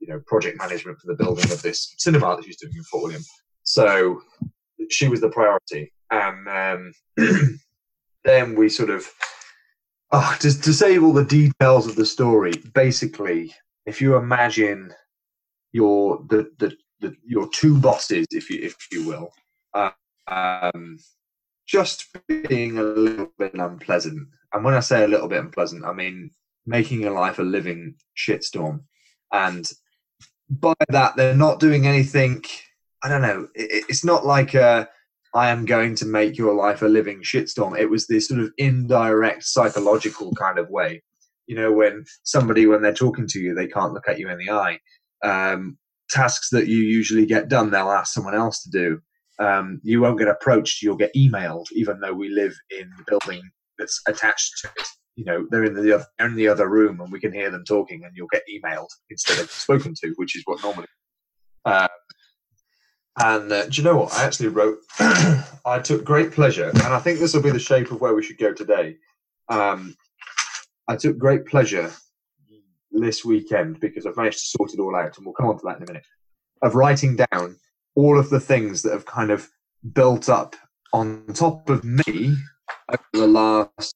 you 0.00 0.08
know 0.08 0.20
project 0.26 0.58
management 0.58 0.98
for 0.98 1.06
the 1.06 1.22
building 1.22 1.50
of 1.50 1.62
this 1.62 1.94
cinema 1.98 2.36
that 2.36 2.44
she's 2.44 2.58
doing 2.58 2.74
in 2.76 2.82
Fort 2.84 3.04
William. 3.04 3.22
So 3.62 4.20
she 4.90 5.08
was 5.08 5.20
the 5.20 5.30
priority, 5.30 5.92
and 6.10 6.48
um, 6.48 6.92
then 8.24 8.54
we 8.54 8.68
sort 8.68 8.90
of 8.90 9.06
oh, 10.16 10.36
to, 10.40 10.60
to 10.60 10.72
save 10.72 11.02
all 11.02 11.12
the 11.12 11.24
details 11.24 11.86
of 11.86 11.96
the 11.96 12.06
story. 12.06 12.52
Basically, 12.74 13.54
if 13.84 14.00
you 14.00 14.16
imagine 14.16 14.92
your 15.72 16.24
the 16.28 16.50
the, 16.58 16.76
the 17.00 17.16
your 17.24 17.48
two 17.52 17.78
bosses, 17.78 18.26
if 18.30 18.50
you 18.50 18.58
if 18.62 18.76
you 18.90 19.06
will. 19.06 19.30
Uh, 19.74 19.90
um, 20.28 20.98
just 21.66 22.16
being 22.48 22.78
a 22.78 22.82
little 22.82 23.32
bit 23.38 23.54
unpleasant. 23.54 24.28
And 24.52 24.64
when 24.64 24.74
I 24.74 24.80
say 24.80 25.04
a 25.04 25.08
little 25.08 25.28
bit 25.28 25.40
unpleasant, 25.40 25.84
I 25.84 25.92
mean 25.92 26.30
making 26.64 27.02
your 27.02 27.12
life 27.12 27.38
a 27.38 27.42
living 27.42 27.96
shitstorm. 28.16 28.82
And 29.32 29.68
by 30.48 30.74
that, 30.88 31.16
they're 31.16 31.34
not 31.34 31.60
doing 31.60 31.86
anything. 31.86 32.44
I 33.02 33.08
don't 33.08 33.22
know. 33.22 33.48
It, 33.54 33.84
it's 33.88 34.04
not 34.04 34.24
like 34.24 34.54
a, 34.54 34.88
I 35.36 35.50
am 35.50 35.64
going 35.64 35.94
to 35.96 36.06
make 36.06 36.38
your 36.38 36.54
life 36.54 36.82
a 36.82 36.86
living 36.86 37.22
shitstorm. 37.22 37.78
It 37.78 37.90
was 37.90 38.06
this 38.06 38.28
sort 38.28 38.40
of 38.40 38.50
indirect 38.58 39.44
psychological 39.44 40.32
kind 40.34 40.58
of 40.58 40.70
way. 40.70 41.02
You 41.46 41.56
know, 41.56 41.72
when 41.72 42.04
somebody, 42.24 42.66
when 42.66 42.82
they're 42.82 42.92
talking 42.94 43.26
to 43.28 43.38
you, 43.38 43.54
they 43.54 43.68
can't 43.68 43.92
look 43.92 44.08
at 44.08 44.18
you 44.18 44.28
in 44.30 44.38
the 44.38 44.50
eye. 44.50 44.78
Um, 45.22 45.78
tasks 46.10 46.50
that 46.50 46.66
you 46.66 46.78
usually 46.78 47.26
get 47.26 47.48
done, 47.48 47.70
they'll 47.70 47.90
ask 47.90 48.12
someone 48.12 48.34
else 48.34 48.62
to 48.62 48.70
do 48.70 49.00
um, 49.38 49.80
you 49.82 50.00
won't 50.00 50.18
get 50.18 50.28
approached. 50.28 50.82
You'll 50.82 50.96
get 50.96 51.14
emailed, 51.14 51.66
even 51.72 52.00
though 52.00 52.14
we 52.14 52.28
live 52.28 52.54
in 52.70 52.90
the 52.96 53.04
building 53.06 53.42
that's 53.78 54.00
attached 54.08 54.52
to 54.62 54.70
it. 54.76 54.86
You 55.16 55.24
know, 55.24 55.46
they're 55.50 55.64
in 55.64 55.74
the 55.74 55.94
other, 55.94 56.06
in 56.20 56.34
the 56.34 56.48
other 56.48 56.68
room, 56.68 57.00
and 57.00 57.10
we 57.10 57.20
can 57.20 57.32
hear 57.32 57.50
them 57.50 57.64
talking, 57.64 58.04
and 58.04 58.12
you'll 58.14 58.28
get 58.28 58.42
emailed 58.50 58.88
instead 59.10 59.38
of 59.38 59.50
spoken 59.50 59.94
to, 60.02 60.12
which 60.16 60.36
is 60.36 60.42
what 60.44 60.62
normally. 60.62 60.88
Um, 61.64 61.88
and 63.22 63.50
uh, 63.50 63.66
do 63.66 63.80
you 63.80 63.82
know 63.82 63.96
what? 63.96 64.14
I 64.14 64.24
actually 64.24 64.48
wrote. 64.48 64.78
I 64.98 65.80
took 65.82 66.04
great 66.04 66.32
pleasure, 66.32 66.68
and 66.68 66.82
I 66.94 66.98
think 66.98 67.18
this 67.18 67.34
will 67.34 67.42
be 67.42 67.50
the 67.50 67.58
shape 67.58 67.90
of 67.90 68.00
where 68.00 68.14
we 68.14 68.22
should 68.22 68.38
go 68.38 68.52
today. 68.52 68.96
Um, 69.48 69.96
I 70.88 70.96
took 70.96 71.18
great 71.18 71.46
pleasure 71.46 71.90
this 72.92 73.24
weekend 73.24 73.80
because 73.80 74.06
I've 74.06 74.16
managed 74.16 74.40
to 74.40 74.46
sort 74.46 74.74
it 74.74 74.80
all 74.80 74.94
out, 74.94 75.16
and 75.16 75.26
we'll 75.26 75.34
come 75.34 75.48
on 75.48 75.58
to 75.58 75.64
that 75.64 75.78
in 75.78 75.82
a 75.84 75.86
minute. 75.86 76.06
Of 76.62 76.74
writing 76.74 77.16
down 77.16 77.56
all 77.94 78.18
of 78.18 78.30
the 78.30 78.40
things 78.40 78.82
that 78.82 78.92
have 78.92 79.06
kind 79.06 79.30
of 79.30 79.48
built 79.92 80.28
up 80.28 80.56
on 80.92 81.26
top 81.34 81.68
of 81.68 81.84
me 81.84 82.36
over 82.90 83.02
the 83.12 83.26
last, 83.26 83.94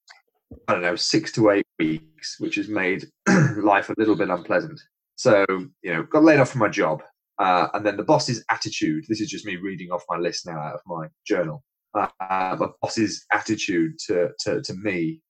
I 0.69 0.75
don't 0.75 0.83
know, 0.83 0.97
six 0.97 1.33
to 1.33 1.51
eight 1.51 1.67
weeks, 1.79 2.37
which 2.39 2.57
has 2.57 2.69
made 2.69 3.07
life 3.63 3.89
a 3.89 3.95
little 3.97 4.17
bit 4.17 4.31
unpleasant. 4.31 4.81
So, 5.17 5.45
you 5.83 5.93
know, 5.93 6.03
got 6.05 6.25
laid 6.25 6.41
off 6.41 6.51
from 6.51 6.61
my 6.61 6.69
job. 6.69 7.03
Uh, 7.41 7.69
and 7.73 7.87
then 7.87 7.97
the 7.97 8.03
boss's 8.03 8.45
attitude 8.51 9.05
this 9.09 9.21
is 9.21 9.31
just 9.31 9.47
me 9.47 9.57
reading 9.57 9.91
off 9.91 10.05
my 10.11 10.19
list 10.19 10.47
now 10.47 10.59
out 10.59 10.75
of 10.75 10.81
my 10.87 11.09
journal. 11.27 11.65
Uh, 11.95 12.57
boss's 12.83 13.25
attitude 13.33 13.93
to, 14.07 14.29
to, 14.39 14.63
to 14.63 14.75
me. 14.75 15.21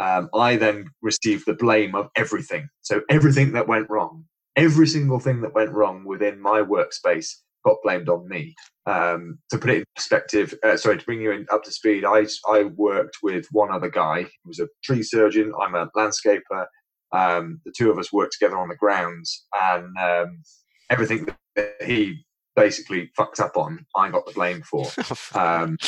Um, 0.00 0.30
I 0.34 0.56
then 0.56 0.86
received 1.02 1.44
the 1.46 1.54
blame 1.54 1.94
of 1.94 2.08
everything. 2.16 2.68
So, 2.82 3.02
everything 3.10 3.52
that 3.52 3.68
went 3.68 3.90
wrong, 3.90 4.24
every 4.56 4.86
single 4.86 5.20
thing 5.20 5.42
that 5.42 5.54
went 5.54 5.70
wrong 5.70 6.04
within 6.04 6.40
my 6.40 6.60
workspace 6.60 7.28
got 7.64 7.76
blamed 7.82 8.08
on 8.08 8.28
me. 8.28 8.54
Um, 8.86 9.38
to 9.50 9.58
put 9.58 9.70
it 9.70 9.76
in 9.78 9.84
perspective, 9.94 10.54
uh, 10.64 10.76
sorry, 10.76 10.98
to 10.98 11.04
bring 11.04 11.20
you 11.20 11.32
in, 11.32 11.46
up 11.52 11.64
to 11.64 11.72
speed, 11.72 12.04
I, 12.04 12.26
I 12.48 12.64
worked 12.64 13.18
with 13.22 13.46
one 13.52 13.72
other 13.72 13.90
guy 13.90 14.22
who 14.22 14.46
was 14.46 14.60
a 14.60 14.68
tree 14.82 15.02
surgeon. 15.02 15.52
I'm 15.60 15.74
a 15.74 15.88
landscaper. 15.96 16.66
Um, 17.12 17.60
the 17.64 17.72
two 17.76 17.90
of 17.90 17.98
us 17.98 18.12
worked 18.12 18.34
together 18.38 18.58
on 18.58 18.68
the 18.68 18.76
grounds, 18.76 19.46
and 19.60 19.96
um, 19.98 20.42
everything 20.90 21.26
that 21.56 21.74
he 21.84 22.24
basically 22.56 23.10
fucked 23.16 23.40
up 23.40 23.56
on, 23.56 23.86
I 23.96 24.10
got 24.10 24.26
the 24.26 24.32
blame 24.32 24.62
for. 24.62 24.86
Um, 25.34 25.78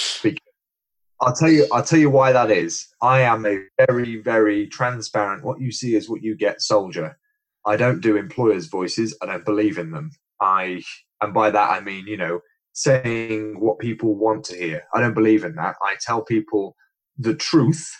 I'll 1.22 1.34
tell 1.34 1.50
you. 1.50 1.66
I'll 1.72 1.84
tell 1.84 1.98
you 1.98 2.10
why 2.10 2.32
that 2.32 2.50
is. 2.50 2.88
I 3.02 3.20
am 3.20 3.44
a 3.44 3.58
very, 3.86 4.22
very 4.22 4.66
transparent. 4.66 5.44
What 5.44 5.60
you 5.60 5.70
see 5.70 5.94
is 5.94 6.08
what 6.08 6.22
you 6.22 6.34
get, 6.34 6.62
soldier. 6.62 7.18
I 7.66 7.76
don't 7.76 8.00
do 8.00 8.16
employers' 8.16 8.66
voices. 8.68 9.16
I 9.20 9.26
don't 9.26 9.44
believe 9.44 9.76
in 9.76 9.90
them. 9.90 10.10
I, 10.40 10.82
and 11.20 11.34
by 11.34 11.50
that 11.50 11.70
I 11.70 11.80
mean, 11.80 12.06
you 12.06 12.16
know, 12.16 12.40
saying 12.72 13.60
what 13.60 13.78
people 13.78 14.14
want 14.14 14.44
to 14.46 14.56
hear. 14.56 14.82
I 14.94 15.00
don't 15.00 15.14
believe 15.14 15.44
in 15.44 15.54
that. 15.56 15.76
I 15.82 15.96
tell 16.00 16.22
people 16.24 16.74
the 17.18 17.34
truth, 17.34 17.94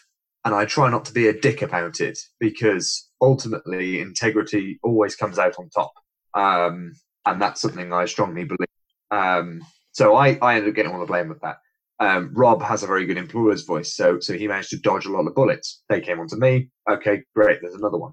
and 0.45 0.55
I 0.55 0.65
try 0.65 0.89
not 0.91 1.05
to 1.07 1.13
be 1.13 1.29
a 1.29 1.39
dick 1.39 1.61
about 1.61 2.01
it 2.01 2.19
because 2.39 3.11
ultimately 3.21 4.01
integrity 4.01 4.79
always 4.83 5.15
comes 5.15 5.39
out 5.39 5.57
on 5.59 5.69
top, 5.69 5.93
um, 6.35 6.93
and 7.27 7.41
that's 7.41 7.61
something 7.61 7.93
I 7.93 8.05
strongly 8.07 8.45
believe. 8.45 8.69
Um, 9.11 9.63
so 9.93 10.17
I, 10.17 10.39
I 10.41 10.55
ended 10.55 10.71
up 10.71 10.77
getting 10.77 10.93
all 10.93 11.01
the 11.01 11.07
blame 11.07 11.29
with 11.29 11.41
that. 11.41 11.59
Um, 11.99 12.31
Rob 12.33 12.63
has 12.63 12.83
a 12.83 12.87
very 12.87 13.05
good 13.05 13.19
employer's 13.19 13.63
voice, 13.63 13.95
so 13.95 14.19
so 14.21 14.33
he 14.33 14.49
managed 14.49 14.71
to 14.71 14.79
dodge 14.79 15.05
a 15.05 15.11
lot 15.11 15.27
of 15.27 15.35
bullets. 15.35 15.83
They 15.89 16.01
came 16.01 16.19
onto 16.19 16.37
me. 16.37 16.71
Okay, 16.91 17.23
great. 17.35 17.59
There's 17.61 17.75
another 17.75 17.99
one. 17.99 18.13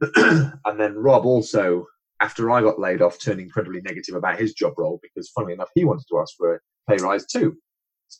and 0.64 0.78
then 0.78 0.94
Rob 0.94 1.26
also, 1.26 1.86
after 2.20 2.50
I 2.50 2.60
got 2.60 2.78
laid 2.78 3.02
off, 3.02 3.18
turned 3.18 3.40
incredibly 3.40 3.80
negative 3.80 4.14
about 4.14 4.38
his 4.38 4.54
job 4.54 4.74
role 4.78 5.00
because, 5.02 5.28
funnily 5.30 5.54
enough, 5.54 5.70
he 5.74 5.84
wanted 5.84 6.04
to 6.08 6.20
ask 6.20 6.36
for 6.36 6.54
a 6.54 6.60
pay 6.88 7.02
rise 7.02 7.26
too. 7.26 7.56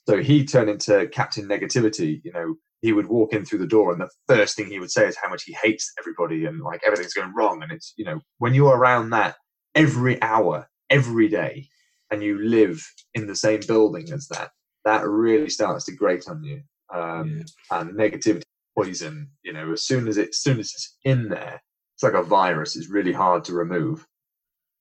So 0.09 0.21
he 0.21 0.45
turned 0.45 0.69
into 0.69 1.07
Captain 1.13 1.47
Negativity. 1.47 2.21
You 2.25 2.33
know, 2.33 2.55
he 2.83 2.93
would 2.93 3.09
walk 3.09 3.33
in 3.33 3.45
through 3.45 3.59
the 3.59 3.67
door, 3.67 3.93
and 3.93 4.01
the 4.01 4.11
first 4.29 4.57
thing 4.57 4.67
he 4.67 4.79
would 4.79 4.91
say 4.91 5.07
is 5.07 5.17
how 5.23 5.29
much 5.29 5.45
he 5.45 5.57
hates 5.63 5.93
everybody 5.99 6.47
and 6.47 6.61
like 6.61 6.81
everything's 6.85 7.15
going 7.15 7.35
wrong. 7.35 7.63
And 7.63 7.73
it's 7.73 7.93
you 7.97 8.05
know, 8.05 8.21
when 8.39 8.55
you're 8.55 8.77
around 8.77 9.11
that 9.11 9.37
every 9.75 10.21
hour, 10.23 10.69
every 10.89 11.29
day, 11.29 11.69
and 12.11 12.23
you 12.23 12.39
live 12.43 12.85
in 13.15 13.27
the 13.27 13.37
same 13.37 13.61
building 13.67 14.13
as 14.13 14.27
that, 14.29 14.51
that 14.85 15.07
really 15.07 15.51
starts 15.51 15.85
to 15.87 15.95
grate 15.95 16.29
on 16.29 16.43
you. 16.43 16.63
Um, 16.93 17.39
yeah. 17.39 17.81
And 17.81 17.91
negativity, 17.97 18.43
poison, 18.77 19.31
you 19.43 19.53
know, 19.53 19.73
as 19.73 19.83
soon 19.85 20.09
as 20.09 20.17
it, 20.17 20.31
as 20.31 20.39
soon 20.39 20.59
as 20.59 20.67
it's 20.67 20.97
in 21.05 21.29
there, 21.29 21.63
it's 21.95 22.03
like 22.03 22.15
a 22.15 22.23
virus. 22.23 22.77
It's 22.77 22.91
really 22.91 23.13
hard 23.13 23.45
to 23.45 23.53
remove. 23.53 24.07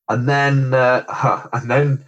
And 0.10 0.28
then, 0.28 0.74
uh, 0.74 1.48
and 1.54 1.70
then 1.70 2.06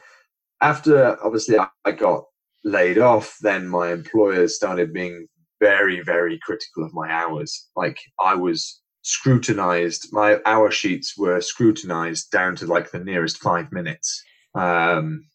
after 0.62 1.24
obviously 1.24 1.60
I, 1.60 1.68
I 1.86 1.92
got 1.92 2.24
laid 2.64 2.98
off, 2.98 3.38
then 3.42 3.68
my 3.68 3.92
employers 3.92 4.56
started 4.56 4.94
being 4.94 5.28
very, 5.62 6.02
very 6.02 6.38
critical 6.44 6.84
of 6.84 6.94
my 6.94 7.10
hours. 7.10 7.70
Like 7.78 8.00
I 8.20 8.36
was 8.36 8.82
scrutinized. 9.04 10.10
My 10.12 10.40
hour 10.46 10.72
sheets 10.72 11.18
were 11.18 11.40
scrutinized 11.40 12.32
down 12.32 12.56
to 12.58 12.66
like 12.66 12.92
the 12.92 13.00
nearest 13.00 13.38
five 13.38 13.72
minutes. 13.72 14.22
Um, 14.56 15.26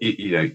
you, 0.00 0.14
you 0.18 0.32
know, 0.32 0.50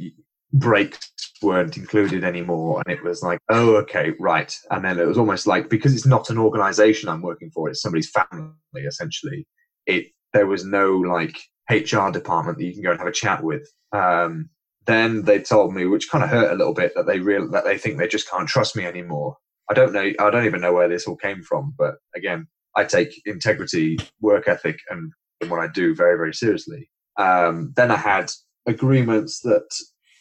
breaks 0.53 1.11
weren't 1.41 1.77
included 1.77 2.23
anymore 2.23 2.81
and 2.85 2.93
it 2.95 3.01
was 3.03 3.23
like 3.23 3.39
oh 3.49 3.77
okay 3.77 4.13
right 4.19 4.55
and 4.69 4.83
then 4.83 4.99
it 4.99 5.07
was 5.07 5.17
almost 5.17 5.47
like 5.47 5.69
because 5.69 5.95
it's 5.95 6.05
not 6.05 6.29
an 6.29 6.37
organization 6.37 7.07
i'm 7.07 7.21
working 7.21 7.49
for 7.51 7.69
it's 7.69 7.81
somebody's 7.81 8.11
family 8.11 8.51
essentially 8.85 9.47
it 9.87 10.07
there 10.33 10.45
was 10.45 10.65
no 10.65 10.97
like 10.97 11.39
hr 11.69 12.11
department 12.11 12.57
that 12.57 12.65
you 12.65 12.73
can 12.73 12.83
go 12.83 12.91
and 12.91 12.99
have 12.99 13.07
a 13.07 13.13
chat 13.13 13.41
with 13.41 13.65
um, 13.93 14.49
then 14.88 15.23
they 15.23 15.39
told 15.39 15.73
me 15.73 15.85
which 15.85 16.09
kind 16.09 16.23
of 16.23 16.29
hurt 16.29 16.51
a 16.51 16.55
little 16.55 16.73
bit 16.73 16.93
that 16.95 17.05
they 17.05 17.19
real 17.19 17.50
that 17.50 17.63
they 17.63 17.77
think 17.77 17.97
they 17.97 18.07
just 18.07 18.29
can't 18.29 18.47
trust 18.47 18.75
me 18.75 18.85
anymore 18.85 19.35
i 19.69 19.73
don't 19.73 19.93
know 19.93 20.11
i 20.19 20.29
don't 20.29 20.45
even 20.45 20.61
know 20.61 20.73
where 20.73 20.89
this 20.89 21.07
all 21.07 21.15
came 21.15 21.41
from 21.43 21.73
but 21.77 21.95
again 22.15 22.47
i 22.75 22.83
take 22.83 23.21
integrity 23.25 23.97
work 24.21 24.47
ethic 24.47 24.79
and 24.89 25.11
what 25.50 25.59
i 25.59 25.67
do 25.67 25.95
very 25.95 26.17
very 26.17 26.33
seriously 26.33 26.89
um, 27.17 27.73
then 27.75 27.91
i 27.91 27.95
had 27.95 28.31
agreements 28.67 29.41
that 29.41 29.67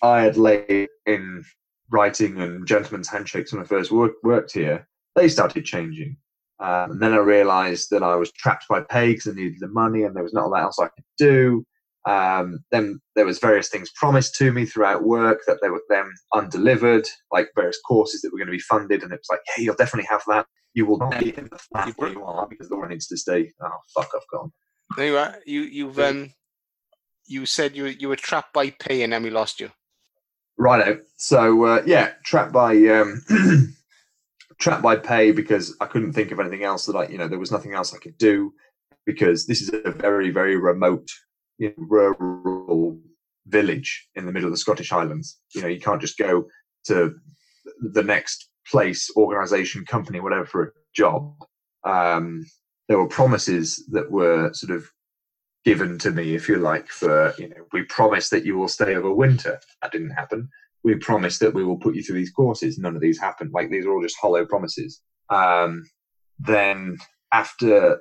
I 0.02 0.22
had 0.22 0.36
laid 0.36 0.88
in 1.06 1.44
writing 1.90 2.40
and 2.40 2.66
gentlemen's 2.66 3.08
handshakes 3.08 3.52
when 3.52 3.62
I 3.62 3.66
first 3.66 3.90
work, 3.90 4.12
worked 4.22 4.52
here, 4.52 4.88
they 5.16 5.28
started 5.28 5.64
changing. 5.64 6.16
Um, 6.60 6.92
and 6.92 7.02
then 7.02 7.12
I 7.12 7.18
realized 7.18 7.88
that 7.90 8.02
I 8.02 8.16
was 8.16 8.32
trapped 8.32 8.66
by 8.68 8.82
pay 8.82 9.12
because 9.12 9.28
I 9.28 9.32
needed 9.32 9.60
the 9.60 9.68
money 9.68 10.02
and 10.02 10.14
there 10.14 10.22
was 10.22 10.34
not 10.34 10.46
a 10.46 10.48
lot 10.48 10.62
else 10.62 10.78
I 10.78 10.88
could 10.88 11.04
do. 11.18 11.64
Um, 12.08 12.60
then 12.70 13.00
there 13.14 13.26
was 13.26 13.38
various 13.38 13.68
things 13.68 13.90
promised 13.94 14.34
to 14.36 14.52
me 14.52 14.64
throughout 14.64 15.04
work 15.04 15.40
that 15.46 15.58
they 15.60 15.68
were 15.68 15.82
then 15.88 16.10
undelivered, 16.34 17.06
like 17.30 17.48
various 17.54 17.78
courses 17.86 18.22
that 18.22 18.32
were 18.32 18.38
going 18.38 18.46
to 18.46 18.52
be 18.52 18.58
funded. 18.58 19.02
And 19.02 19.12
it 19.12 19.20
was 19.20 19.28
like, 19.30 19.42
hey, 19.54 19.62
you'll 19.62 19.74
definitely 19.74 20.08
have 20.10 20.22
that. 20.28 20.46
You 20.72 20.86
will 20.86 20.98
not 20.98 21.18
be 21.18 21.36
in 21.36 21.48
the 21.50 21.58
flat 21.58 21.92
where 21.96 22.10
you 22.10 22.24
are 22.24 22.46
because 22.46 22.70
Laura 22.70 22.88
needs 22.88 23.06
to 23.08 23.16
stay. 23.16 23.52
Oh, 23.62 23.70
fuck, 23.94 24.10
I've 24.14 24.28
gone. 24.32 24.52
There 24.96 25.06
you 25.06 25.18
are. 25.18 25.36
You, 25.44 25.62
you've, 25.62 25.98
um, 25.98 26.32
you 27.26 27.44
said 27.46 27.76
you, 27.76 27.86
you 27.86 28.08
were 28.08 28.16
trapped 28.16 28.52
by 28.52 28.70
pay 28.70 29.02
and 29.02 29.12
then 29.12 29.22
we 29.22 29.30
lost 29.30 29.60
you. 29.60 29.70
Righto. 30.60 31.00
So 31.16 31.64
uh, 31.64 31.82
yeah, 31.86 32.12
trapped 32.22 32.52
by 32.52 32.76
um, 32.88 33.24
trapped 34.58 34.82
by 34.82 34.96
pay 34.96 35.32
because 35.32 35.74
I 35.80 35.86
couldn't 35.86 36.12
think 36.12 36.32
of 36.32 36.38
anything 36.38 36.64
else 36.64 36.84
that 36.84 36.96
I, 36.96 37.08
you 37.08 37.16
know, 37.16 37.28
there 37.28 37.38
was 37.38 37.50
nothing 37.50 37.72
else 37.72 37.94
I 37.94 37.98
could 37.98 38.18
do 38.18 38.52
because 39.06 39.46
this 39.46 39.62
is 39.62 39.70
a 39.72 39.90
very 39.90 40.30
very 40.30 40.56
remote, 40.56 41.08
you 41.60 41.68
know, 41.68 42.14
rural 42.18 42.98
village 43.46 44.08
in 44.14 44.26
the 44.26 44.32
middle 44.32 44.48
of 44.48 44.52
the 44.52 44.58
Scottish 44.58 44.90
Highlands. 44.90 45.38
You 45.54 45.62
know, 45.62 45.68
you 45.68 45.78
can't 45.78 46.00
just 46.00 46.18
go 46.18 46.46
to 46.86 47.14
the 47.92 48.02
next 48.02 48.48
place, 48.66 49.10
organization, 49.16 49.84
company, 49.84 50.20
whatever 50.20 50.46
for 50.46 50.62
a 50.64 50.70
job. 50.94 51.34
Um, 51.84 52.46
there 52.88 52.98
were 52.98 53.08
promises 53.08 53.86
that 53.92 54.10
were 54.10 54.52
sort 54.54 54.74
of 54.74 54.86
given 55.64 55.98
to 55.98 56.10
me, 56.10 56.34
if 56.34 56.48
you 56.48 56.56
like, 56.56 56.88
for, 56.88 57.34
you 57.38 57.48
know, 57.48 57.66
we 57.72 57.82
promise 57.82 58.30
that 58.30 58.46
you 58.46 58.56
will 58.56 58.68
stay 58.68 58.96
over 58.96 59.12
winter. 59.12 59.60
That 59.82 59.92
didn't 59.92 60.10
happen. 60.10 60.48
We 60.82 60.94
promise 60.94 61.38
that 61.40 61.52
we 61.52 61.62
will 61.62 61.76
put 61.76 61.94
you 61.94 62.02
through 62.02 62.16
these 62.16 62.32
courses. 62.32 62.78
None 62.78 62.96
of 62.96 63.02
these 63.02 63.20
happened. 63.20 63.50
Like 63.52 63.70
these 63.70 63.84
are 63.84 63.92
all 63.92 64.02
just 64.02 64.16
hollow 64.18 64.46
promises. 64.46 65.02
Um, 65.28 65.84
then 66.38 66.96
after 67.34 67.98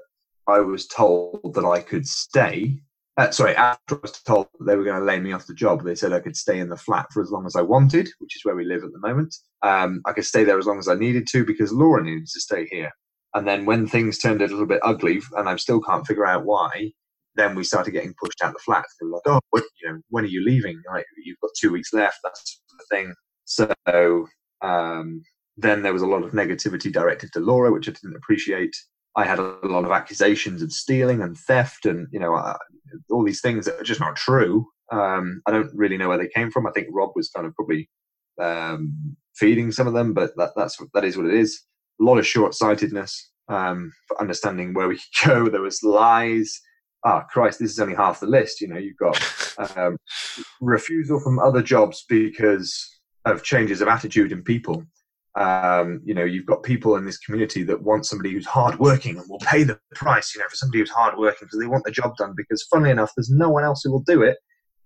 I 0.48 0.60
was 0.60 0.88
told 0.88 1.54
that 1.56 1.66
I 1.66 1.82
could 1.82 2.08
stay, 2.08 2.80
uh, 3.20 3.32
sorry, 3.32 3.54
after 3.56 3.96
I 3.96 4.00
was 4.02 4.12
told 4.24 4.48
they 4.66 4.78
were 4.78 4.86
going 4.86 5.00
to 5.00 5.06
lay 5.06 5.20
me 5.20 5.34
off 5.34 5.46
the 5.46 5.54
job, 5.54 5.84
they 5.84 5.96
said 5.96 6.14
I 6.14 6.22
could 6.22 6.38
stay 6.38 6.60
in 6.60 6.70
the 6.70 6.78
flat 6.78 7.08
for 7.12 7.22
as 7.22 7.32
long 7.32 7.46
as 7.46 7.56
I 7.56 7.62
wanted, 7.62 8.08
which 8.20 8.36
is 8.38 8.46
where 8.46 8.56
we 8.56 8.64
live 8.64 8.84
at 8.84 8.94
the 8.94 9.00
moment. 9.00 9.36
Um, 9.62 10.02
I 10.06 10.14
could 10.14 10.26
stay 10.26 10.46
there 10.46 10.58
as 10.58 10.66
long 10.66 10.80
as 10.80 10.88
I 10.88 10.96
needed 10.96 11.28
to 11.28 11.44
because 11.44 11.74
Laura 11.74 12.02
needed 12.02 12.28
to 12.28 12.40
stay 12.40 12.66
here. 12.72 12.92
And 13.34 13.46
then 13.46 13.66
when 13.66 13.88
things 13.88 14.20
turned 14.20 14.42
a 14.42 14.48
little 14.48 14.66
bit 14.66 14.80
ugly, 14.84 15.20
and 15.36 15.50
I 15.50 15.58
still 15.58 15.82
can't 15.82 16.08
figure 16.08 16.26
out 16.26 16.46
why, 16.46 16.92
then 17.36 17.56
we 17.56 17.64
started 17.66 17.92
getting 17.92 18.14
pushed 18.24 18.42
out 18.42 18.54
the 18.54 18.60
flat. 18.60 18.86
They 19.00 19.06
were 19.06 19.14
like, 19.14 19.22
"Oh, 19.26 19.42
what, 19.50 19.64
you 19.82 19.90
know, 19.90 20.00
when 20.10 20.24
are 20.24 20.28
you 20.28 20.44
leaving? 20.44 20.82
Like, 20.90 21.06
you've 21.24 21.40
got 21.42 21.52
two 21.60 21.72
weeks 21.74 21.94
left." 21.94 22.20
That's 22.24 22.62
the 22.72 22.86
thing. 22.90 23.14
So 23.44 24.28
um, 24.62 25.24
then 25.58 25.84
there 25.84 25.94
was 25.94 26.02
a 26.04 26.08
lot 26.08 26.24
of 26.24 26.32
negativity 26.32 26.92
directed 26.92 27.32
to 27.34 27.40
Laura, 27.42 27.72
which 27.72 27.90
I 27.90 27.92
didn't 27.92 28.16
appreciate. 28.16 28.76
I 29.16 29.26
had 29.26 29.40
a 29.40 29.58
lot 29.64 29.86
of 29.86 29.92
accusations 29.92 30.62
of 30.62 30.72
stealing 30.72 31.22
and 31.22 31.38
theft, 31.38 31.86
and 31.86 32.08
you 32.12 32.20
know, 32.20 32.36
uh, 32.36 32.58
all 33.10 33.24
these 33.24 33.42
things 33.42 33.66
that 33.66 33.80
are 33.80 33.84
just 33.84 34.00
not 34.00 34.16
true. 34.16 34.66
Um, 34.92 35.42
I 35.46 35.52
don't 35.52 35.72
really 35.74 35.98
know 35.98 36.10
where 36.10 36.18
they 36.18 36.30
came 36.30 36.52
from. 36.52 36.68
I 36.68 36.72
think 36.72 36.88
Rob 36.92 37.12
was 37.16 37.30
kind 37.30 37.46
of 37.46 37.54
probably 37.56 37.90
um, 38.42 39.16
feeding 39.36 39.72
some 39.72 39.88
of 39.88 39.94
them, 39.94 40.14
but 40.14 40.32
that, 40.38 40.52
that's 40.56 40.78
that 40.94 41.06
is 41.06 41.18
what 41.18 41.28
it 41.28 41.34
is. 41.34 41.62
A 42.00 42.04
lot 42.04 42.18
of 42.18 42.26
short-sightedness 42.26 43.32
um, 43.50 43.92
for 44.08 44.22
understanding 44.22 44.74
where 44.74 44.88
we 44.88 44.96
could 44.96 45.04
go. 45.28 45.50
There 45.50 45.62
was 45.62 45.84
lies 45.84 46.62
ah, 47.06 47.22
Christ, 47.22 47.60
this 47.60 47.72
is 47.72 47.80
only 47.80 47.96
half 47.96 48.20
the 48.20 48.28
list. 48.28 48.62
You 48.62 48.68
know, 48.68 48.78
you've 48.78 48.98
got 48.98 49.18
um, 49.76 49.98
refusal 50.62 51.20
from 51.20 51.40
other 51.40 51.62
jobs 51.62 52.06
because 52.08 53.00
of 53.26 53.44
changes 53.44 53.82
of 53.82 53.88
attitude 53.88 54.32
in 54.32 54.44
people. 54.44 54.84
Um, 55.40 56.02
you 56.04 56.14
know, 56.14 56.26
you've 56.26 56.46
got 56.46 56.64
people 56.64 56.98
in 56.98 57.06
this 57.06 57.18
community 57.18 57.64
that 57.64 57.82
want 57.82 58.06
somebody 58.06 58.32
who's 58.32 58.46
hardworking 58.46 59.18
and 59.18 59.26
will 59.30 59.40
pay 59.40 59.64
the 59.64 59.80
price, 59.96 60.36
you 60.36 60.42
know, 60.42 60.48
for 60.50 60.56
somebody 60.58 60.80
who's 60.80 60.90
hardworking 60.90 61.48
because 61.48 61.60
they 61.60 61.68
want 61.68 61.86
the 61.86 61.92
job 61.92 62.18
done. 62.18 62.34
Because, 62.36 62.62
funnily 62.64 62.92
enough, 62.92 63.14
there's 63.16 63.30
no 63.32 63.50
one 63.50 63.64
else 63.64 63.82
who 63.84 63.92
will 63.92 64.04
do 64.04 64.22
it. 64.22 64.38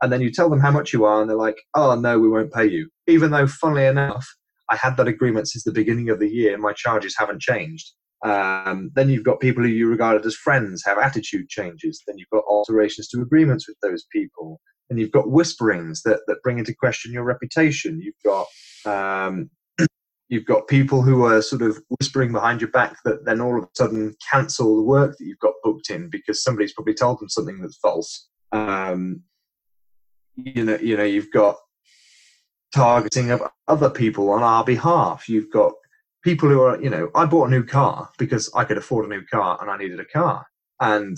And 0.01 0.13
then 0.13 0.21
you 0.21 0.31
tell 0.31 0.49
them 0.49 0.59
how 0.59 0.71
much 0.71 0.93
you 0.93 1.05
are, 1.05 1.21
and 1.21 1.29
they're 1.29 1.37
like, 1.37 1.57
oh, 1.73 1.95
no, 1.95 2.19
we 2.19 2.29
won't 2.29 2.53
pay 2.53 2.65
you. 2.65 2.89
Even 3.07 3.31
though, 3.31 3.47
funnily 3.47 3.85
enough, 3.85 4.27
I 4.69 4.75
had 4.75 4.95
that 4.97 5.07
agreement 5.07 5.47
since 5.47 5.63
the 5.63 5.71
beginning 5.71 6.09
of 6.09 6.19
the 6.19 6.29
year, 6.29 6.57
my 6.57 6.73
charges 6.73 7.15
haven't 7.17 7.41
changed. 7.41 7.91
Um, 8.23 8.91
then 8.95 9.09
you've 9.09 9.25
got 9.25 9.39
people 9.39 9.63
who 9.63 9.69
you 9.69 9.89
regarded 9.89 10.25
as 10.25 10.35
friends 10.35 10.83
have 10.85 10.97
attitude 10.97 11.49
changes. 11.49 12.01
Then 12.07 12.17
you've 12.17 12.29
got 12.31 12.43
alterations 12.47 13.07
to 13.09 13.21
agreements 13.21 13.67
with 13.67 13.77
those 13.81 14.05
people. 14.11 14.61
And 14.89 14.99
you've 14.99 15.11
got 15.11 15.31
whisperings 15.31 16.03
that, 16.03 16.19
that 16.27 16.41
bring 16.43 16.59
into 16.59 16.75
question 16.75 17.11
your 17.11 17.23
reputation. 17.23 17.99
You've 18.01 18.15
got 18.23 18.47
um, 18.85 19.49
you've 20.29 20.45
got 20.45 20.67
people 20.67 21.01
who 21.01 21.25
are 21.25 21.41
sort 21.41 21.61
of 21.61 21.81
whispering 21.89 22.31
behind 22.31 22.61
your 22.61 22.71
back 22.71 22.97
that 23.05 23.25
then 23.25 23.41
all 23.41 23.57
of 23.57 23.63
a 23.63 23.69
sudden 23.75 24.15
cancel 24.31 24.77
the 24.77 24.83
work 24.83 25.15
that 25.17 25.25
you've 25.25 25.39
got 25.39 25.53
booked 25.63 25.89
in 25.89 26.09
because 26.09 26.43
somebody's 26.43 26.73
probably 26.73 26.93
told 26.93 27.19
them 27.19 27.29
something 27.29 27.59
that's 27.61 27.77
false. 27.77 28.29
Um, 28.51 29.21
you 30.35 30.63
know, 30.63 30.77
you 30.77 30.97
know, 30.97 31.03
you've 31.03 31.31
got 31.31 31.57
targeting 32.73 33.31
of 33.31 33.43
other 33.67 33.89
people 33.89 34.31
on 34.31 34.41
our 34.41 34.63
behalf. 34.63 35.29
You've 35.29 35.51
got 35.51 35.73
people 36.23 36.49
who 36.49 36.61
are, 36.61 36.81
you 36.81 36.89
know, 36.89 37.11
I 37.13 37.25
bought 37.25 37.47
a 37.47 37.51
new 37.51 37.63
car 37.63 38.09
because 38.17 38.49
I 38.55 38.63
could 38.63 38.77
afford 38.77 39.05
a 39.05 39.09
new 39.09 39.23
car 39.25 39.57
and 39.61 39.69
I 39.69 39.77
needed 39.77 39.99
a 39.99 40.05
car. 40.05 40.45
And, 40.79 41.17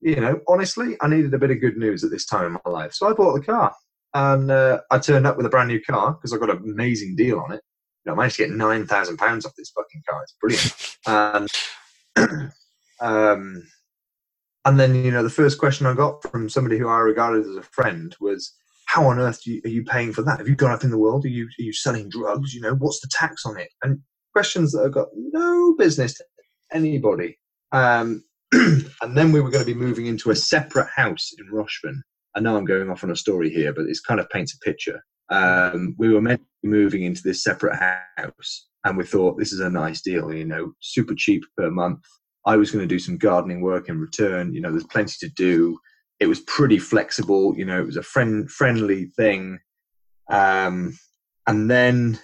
you 0.00 0.16
know, 0.16 0.40
honestly, 0.48 0.96
I 1.00 1.08
needed 1.08 1.34
a 1.34 1.38
bit 1.38 1.50
of 1.50 1.60
good 1.60 1.76
news 1.76 2.04
at 2.04 2.10
this 2.10 2.26
time 2.26 2.46
in 2.46 2.58
my 2.64 2.70
life. 2.70 2.94
So 2.94 3.08
I 3.08 3.12
bought 3.12 3.34
the 3.34 3.44
car 3.44 3.74
and 4.14 4.50
uh, 4.50 4.80
I 4.90 4.98
turned 4.98 5.26
up 5.26 5.36
with 5.36 5.46
a 5.46 5.50
brand 5.50 5.68
new 5.68 5.82
car 5.82 6.12
because 6.12 6.32
I 6.32 6.38
got 6.38 6.50
an 6.50 6.70
amazing 6.70 7.16
deal 7.16 7.40
on 7.40 7.52
it. 7.52 7.62
Know, 8.06 8.12
I 8.12 8.16
managed 8.16 8.36
to 8.36 8.46
get 8.46 8.56
nine 8.56 8.86
thousand 8.86 9.16
pounds 9.18 9.44
off 9.44 9.54
this 9.56 9.70
fucking 9.70 10.02
car. 10.08 10.22
It's 10.22 10.34
brilliant. 10.40 11.48
and 12.16 12.52
um, 13.00 13.62
and 14.64 14.80
then 14.80 14.94
you 14.94 15.10
know, 15.10 15.22
the 15.22 15.30
first 15.30 15.58
question 15.58 15.86
I 15.86 15.94
got 15.94 16.22
from 16.30 16.48
somebody 16.48 16.78
who 16.78 16.88
I 16.88 16.98
regarded 16.98 17.46
as 17.46 17.56
a 17.56 17.62
friend 17.62 18.14
was, 18.20 18.52
"How 18.86 19.06
on 19.06 19.18
earth 19.18 19.46
you, 19.46 19.60
are 19.64 19.70
you 19.70 19.84
paying 19.84 20.12
for 20.12 20.22
that? 20.22 20.38
Have 20.38 20.48
you 20.48 20.56
gone 20.56 20.72
up 20.72 20.84
in 20.84 20.90
the 20.90 20.98
world? 20.98 21.24
Are 21.24 21.28
you 21.28 21.44
are 21.44 21.62
you 21.62 21.72
selling 21.72 22.08
drugs? 22.08 22.52
You 22.52 22.60
know, 22.60 22.74
what's 22.74 23.00
the 23.00 23.08
tax 23.10 23.46
on 23.46 23.58
it?" 23.58 23.68
And 23.82 24.00
questions 24.32 24.72
that 24.72 24.82
have 24.82 24.92
got 24.92 25.08
no 25.14 25.74
business 25.78 26.14
to 26.14 26.24
anybody. 26.72 27.38
Um, 27.72 28.24
and 28.52 29.16
then 29.16 29.32
we 29.32 29.40
were 29.40 29.50
going 29.50 29.64
to 29.64 29.72
be 29.72 29.78
moving 29.78 30.06
into 30.06 30.30
a 30.30 30.36
separate 30.36 30.88
house 30.94 31.32
in 31.38 31.46
Rushden. 31.52 32.00
I 32.34 32.40
know 32.40 32.56
I'm 32.56 32.64
going 32.64 32.90
off 32.90 33.02
on 33.02 33.10
a 33.10 33.16
story 33.16 33.50
here, 33.50 33.72
but 33.72 33.86
this 33.86 34.00
kind 34.00 34.20
of 34.20 34.28
paints 34.30 34.54
a 34.54 34.58
picture. 34.58 35.02
Um, 35.30 35.94
we 35.98 36.12
were 36.12 36.20
meant 36.20 36.40
to 36.40 36.46
be 36.62 36.68
moving 36.68 37.02
into 37.02 37.22
this 37.22 37.42
separate 37.42 37.76
house, 37.76 38.68
and 38.84 38.96
we 38.96 39.04
thought 39.04 39.38
this 39.38 39.52
is 39.52 39.60
a 39.60 39.70
nice 39.70 40.02
deal, 40.02 40.32
you 40.32 40.44
know, 40.44 40.72
super 40.80 41.14
cheap 41.14 41.44
per 41.56 41.70
month. 41.70 42.00
I 42.46 42.56
was 42.56 42.70
going 42.70 42.82
to 42.82 42.94
do 42.94 43.00
some 43.00 43.18
gardening 43.18 43.60
work 43.60 43.88
in 43.88 44.00
return. 44.00 44.54
You 44.54 44.60
know, 44.60 44.70
there's 44.70 44.84
plenty 44.84 45.14
to 45.20 45.28
do. 45.30 45.78
It 46.20 46.26
was 46.26 46.40
pretty 46.40 46.78
flexible. 46.78 47.54
You 47.56 47.64
know, 47.64 47.80
it 47.80 47.86
was 47.86 47.96
a 47.96 48.02
friend 48.02 48.48
friendly 48.50 49.06
thing. 49.16 49.58
Um, 50.30 50.96
and 51.46 51.70
then 51.70 52.18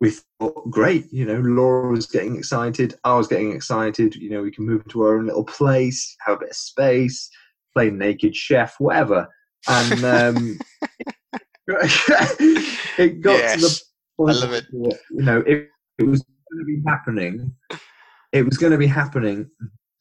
we 0.00 0.14
thought, 0.40 0.70
great, 0.70 1.06
you 1.12 1.24
know, 1.24 1.40
Laura 1.40 1.90
was 1.90 2.06
getting 2.06 2.36
excited. 2.36 2.94
I 3.04 3.14
was 3.16 3.28
getting 3.28 3.52
excited. 3.52 4.14
You 4.14 4.30
know, 4.30 4.42
we 4.42 4.50
can 4.50 4.66
move 4.66 4.82
into 4.82 5.02
our 5.02 5.18
own 5.18 5.26
little 5.26 5.44
place, 5.44 6.16
have 6.26 6.36
a 6.36 6.40
bit 6.40 6.50
of 6.50 6.56
space, 6.56 7.30
play 7.74 7.90
naked 7.90 8.36
chef, 8.36 8.76
whatever. 8.78 9.28
And 9.68 10.04
um, 10.04 10.58
it 12.98 13.20
got 13.20 13.38
yes, 13.38 13.54
to 13.54 13.60
the 13.60 13.82
point. 14.16 14.36
I 14.36 14.40
love 14.40 14.52
it. 14.52 14.66
you 14.72 14.92
know, 15.10 15.40
it, 15.46 15.68
it 15.98 16.04
was 16.04 16.22
going 16.22 16.60
to 16.60 16.64
be 16.64 16.82
happening. 16.86 17.54
It 18.32 18.44
was 18.44 18.56
going 18.56 18.72
to 18.72 18.78
be 18.78 18.86
happening 18.86 19.50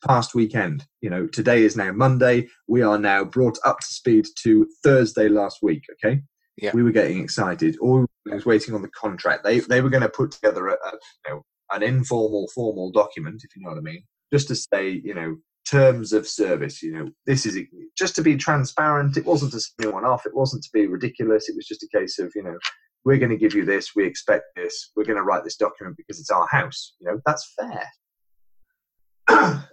past 0.06 0.36
weekend. 0.36 0.86
You 1.02 1.10
know, 1.10 1.28
today 1.28 1.64
is 1.64 1.76
now 1.76 1.92
Monday. 1.92 2.48
We 2.68 2.82
are 2.82 2.98
now 2.98 3.24
brought 3.24 3.58
up 3.66 3.80
to 3.80 3.88
speed 3.88 4.28
to 4.44 4.68
Thursday 4.84 5.28
last 5.28 5.60
week. 5.62 5.84
Okay. 5.94 6.22
Yeah. 6.58 6.72
We 6.74 6.84
were 6.84 6.92
getting 6.92 7.22
excited. 7.22 7.78
All 7.82 8.06
we 8.26 8.32
was 8.32 8.46
waiting 8.46 8.74
on 8.74 8.82
the 8.82 8.90
contract. 8.90 9.44
They 9.44 9.60
they 9.60 9.82
were 9.82 9.90
going 9.90 10.04
to 10.04 10.10
put 10.10 10.32
together 10.32 10.68
a, 10.68 10.74
a 10.74 10.92
you 11.28 11.34
know 11.34 11.42
an 11.72 11.84
informal 11.84 12.48
formal 12.54 12.92
document, 12.92 13.42
if 13.44 13.56
you 13.56 13.64
know 13.64 13.70
what 13.72 13.80
I 13.80 13.82
mean, 13.82 14.04
just 14.32 14.48
to 14.50 14.56
say 14.56 14.90
you 14.90 15.14
know 15.14 15.38
terms 15.66 16.14
of 16.14 16.28
service. 16.28 16.82
You 16.82 16.92
know, 16.94 17.10
this 17.26 17.46
is 17.46 17.58
just 17.98 18.16
to 18.16 18.22
be 18.22 18.38
transparent. 18.38 19.18
It 19.18 19.26
wasn't 19.26 19.52
to 19.54 19.60
set 19.60 19.74
anyone 19.82 20.06
off. 20.06 20.26
It 20.26 20.36
wasn't 20.36 20.64
to 20.64 20.70
be 20.74 20.88
ridiculous. 20.88 21.50
It 21.50 21.56
was 21.56 21.68
just 21.68 21.84
a 21.84 21.98
case 21.98 22.20
of 22.20 22.32
you 22.36 22.44
know, 22.44 22.58
we're 23.04 23.18
going 23.18 23.32
to 23.32 23.38
give 23.38 23.54
you 23.54 23.66
this. 23.66 23.96
We 23.96 24.06
expect 24.06 24.46
this. 24.56 24.92
We're 24.96 25.06
going 25.06 25.18
to 25.18 25.24
write 25.24 25.44
this 25.44 25.58
document 25.58 25.98
because 25.98 26.20
it's 26.20 26.32
our 26.32 26.48
house. 26.48 26.96
You 27.00 27.12
know, 27.12 27.20
that's 27.26 27.54
fair. 27.60 27.86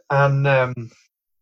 and 0.11 0.46
um, 0.46 0.90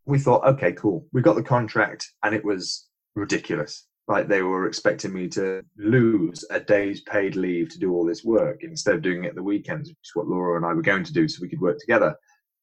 we 0.07 0.19
thought, 0.19 0.45
okay, 0.45 0.73
cool. 0.73 1.07
We 1.13 1.23
got 1.23 1.37
the 1.37 1.43
contract, 1.43 2.09
and 2.23 2.35
it 2.35 2.45
was 2.45 2.89
ridiculous. 3.15 3.87
Like 4.09 4.27
they 4.27 4.43
were 4.43 4.67
expecting 4.67 5.13
me 5.13 5.29
to 5.29 5.63
lose 5.79 6.45
a 6.51 6.59
day's 6.59 7.03
paid 7.03 7.37
leave 7.37 7.69
to 7.69 7.79
do 7.79 7.93
all 7.93 8.05
this 8.05 8.25
work 8.25 8.65
instead 8.65 8.97
of 8.97 9.03
doing 9.03 9.25
it 9.25 9.29
at 9.29 9.35
the 9.37 9.43
weekends, 9.43 9.89
which 9.89 9.99
is 10.03 10.11
what 10.15 10.27
Laura 10.27 10.57
and 10.57 10.67
I 10.67 10.75
were 10.75 10.83
going 10.83 11.05
to 11.05 11.13
do, 11.13 11.29
so 11.29 11.39
we 11.41 11.49
could 11.49 11.61
work 11.61 11.79
together 11.79 12.17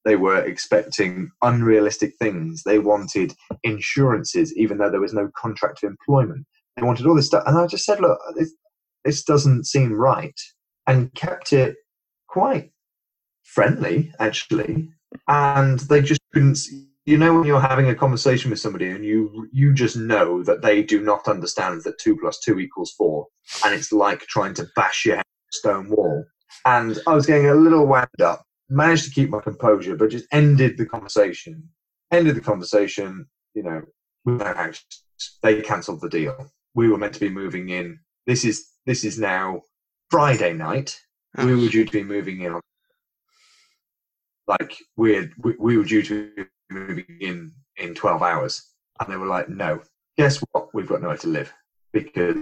they 0.07 0.15
were 0.15 0.39
expecting 0.39 1.29
unrealistic 1.41 2.13
things. 2.17 2.63
They 2.63 2.79
wanted 2.79 3.33
insurances, 3.63 4.55
even 4.55 4.77
though 4.77 4.89
there 4.89 5.01
was 5.01 5.13
no 5.13 5.29
contract 5.35 5.83
of 5.83 5.89
employment. 5.89 6.45
They 6.77 6.83
wanted 6.83 7.05
all 7.05 7.15
this 7.15 7.25
stuff. 7.25 7.43
And 7.45 7.57
I 7.57 7.67
just 7.67 7.83
said, 7.83 7.99
look, 7.99 8.17
this, 8.37 8.53
this 9.03 9.23
doesn't 9.23 9.65
seem 9.65 9.91
right. 9.91 10.39
And 10.87 11.13
kept 11.13 11.51
it 11.51 11.75
quite 12.29 12.71
friendly, 13.43 14.13
actually. 14.19 14.87
And 15.27 15.79
they 15.81 16.01
just 16.01 16.21
couldn't. 16.33 16.59
You 17.05 17.17
know, 17.17 17.33
when 17.35 17.45
you're 17.45 17.59
having 17.59 17.89
a 17.89 17.95
conversation 17.95 18.49
with 18.49 18.59
somebody 18.59 18.89
and 18.89 19.03
you 19.03 19.49
you 19.53 19.73
just 19.73 19.95
know 19.95 20.43
that 20.43 20.61
they 20.61 20.83
do 20.83 21.01
not 21.01 21.27
understand 21.27 21.83
that 21.83 21.99
two 21.99 22.17
plus 22.17 22.39
two 22.39 22.59
equals 22.59 22.93
four, 22.97 23.27
and 23.63 23.73
it's 23.73 23.91
like 23.91 24.21
trying 24.21 24.53
to 24.55 24.67
bash 24.75 25.05
your 25.05 25.15
head 25.17 25.25
on 25.25 25.49
a 25.49 25.57
stone 25.57 25.89
wall. 25.89 26.25
And 26.65 26.99
I 27.07 27.13
was 27.13 27.25
getting 27.25 27.47
a 27.47 27.55
little 27.55 27.85
wound 27.85 28.21
up 28.21 28.46
managed 28.69 29.05
to 29.05 29.11
keep 29.11 29.29
my 29.29 29.39
composure, 29.39 29.95
but 29.95 30.09
just 30.09 30.27
ended 30.31 30.77
the 30.77 30.85
conversation. 30.85 31.69
Ended 32.11 32.35
the 32.35 32.41
conversation, 32.41 33.27
you 33.53 33.63
know, 33.63 33.81
they 35.41 35.61
cancelled 35.61 36.01
the 36.01 36.09
deal. 36.09 36.51
We 36.73 36.89
were 36.89 36.97
meant 36.97 37.13
to 37.13 37.19
be 37.19 37.29
moving 37.29 37.69
in. 37.69 37.99
This 38.25 38.45
is 38.45 38.67
this 38.85 39.03
is 39.03 39.19
now 39.19 39.61
Friday 40.09 40.53
night. 40.53 40.99
Oh. 41.37 41.45
We 41.45 41.55
were 41.55 41.69
due 41.69 41.85
to 41.85 41.91
be 41.91 42.03
moving 42.03 42.41
in 42.41 42.53
on 42.53 42.61
like 44.47 44.77
we 44.95 45.29
we, 45.39 45.55
we 45.59 45.77
were 45.77 45.83
due 45.83 46.03
to 46.03 46.31
be 46.35 46.43
moving 46.69 47.05
in 47.21 47.51
in 47.77 47.93
12 47.93 48.21
hours 48.21 48.73
and 48.99 49.11
they 49.11 49.17
were 49.17 49.27
like 49.27 49.49
no 49.49 49.81
guess 50.17 50.43
what 50.51 50.73
we've 50.73 50.87
got 50.87 51.01
nowhere 51.01 51.17
to 51.17 51.27
live 51.27 51.53
because 51.93 52.37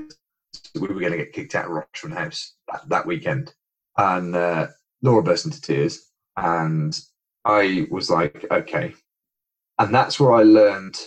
we 0.76 0.88
were 0.88 1.00
going 1.00 1.12
to 1.12 1.18
get 1.18 1.34
kicked 1.34 1.56
out 1.56 1.66
of 1.66 1.72
Rochford 1.72 2.14
House 2.14 2.54
that, 2.72 2.88
that 2.88 3.06
weekend 3.06 3.54
and 3.98 4.36
uh, 4.36 4.68
Laura 5.02 5.24
burst 5.24 5.46
into 5.46 5.60
tears 5.60 6.12
and 6.38 7.00
I 7.44 7.88
was 7.92 8.10
like, 8.10 8.46
okay. 8.52 8.94
And 9.80 9.94
that's 9.94 10.20
where 10.20 10.34
I 10.34 10.44
learned 10.44 10.98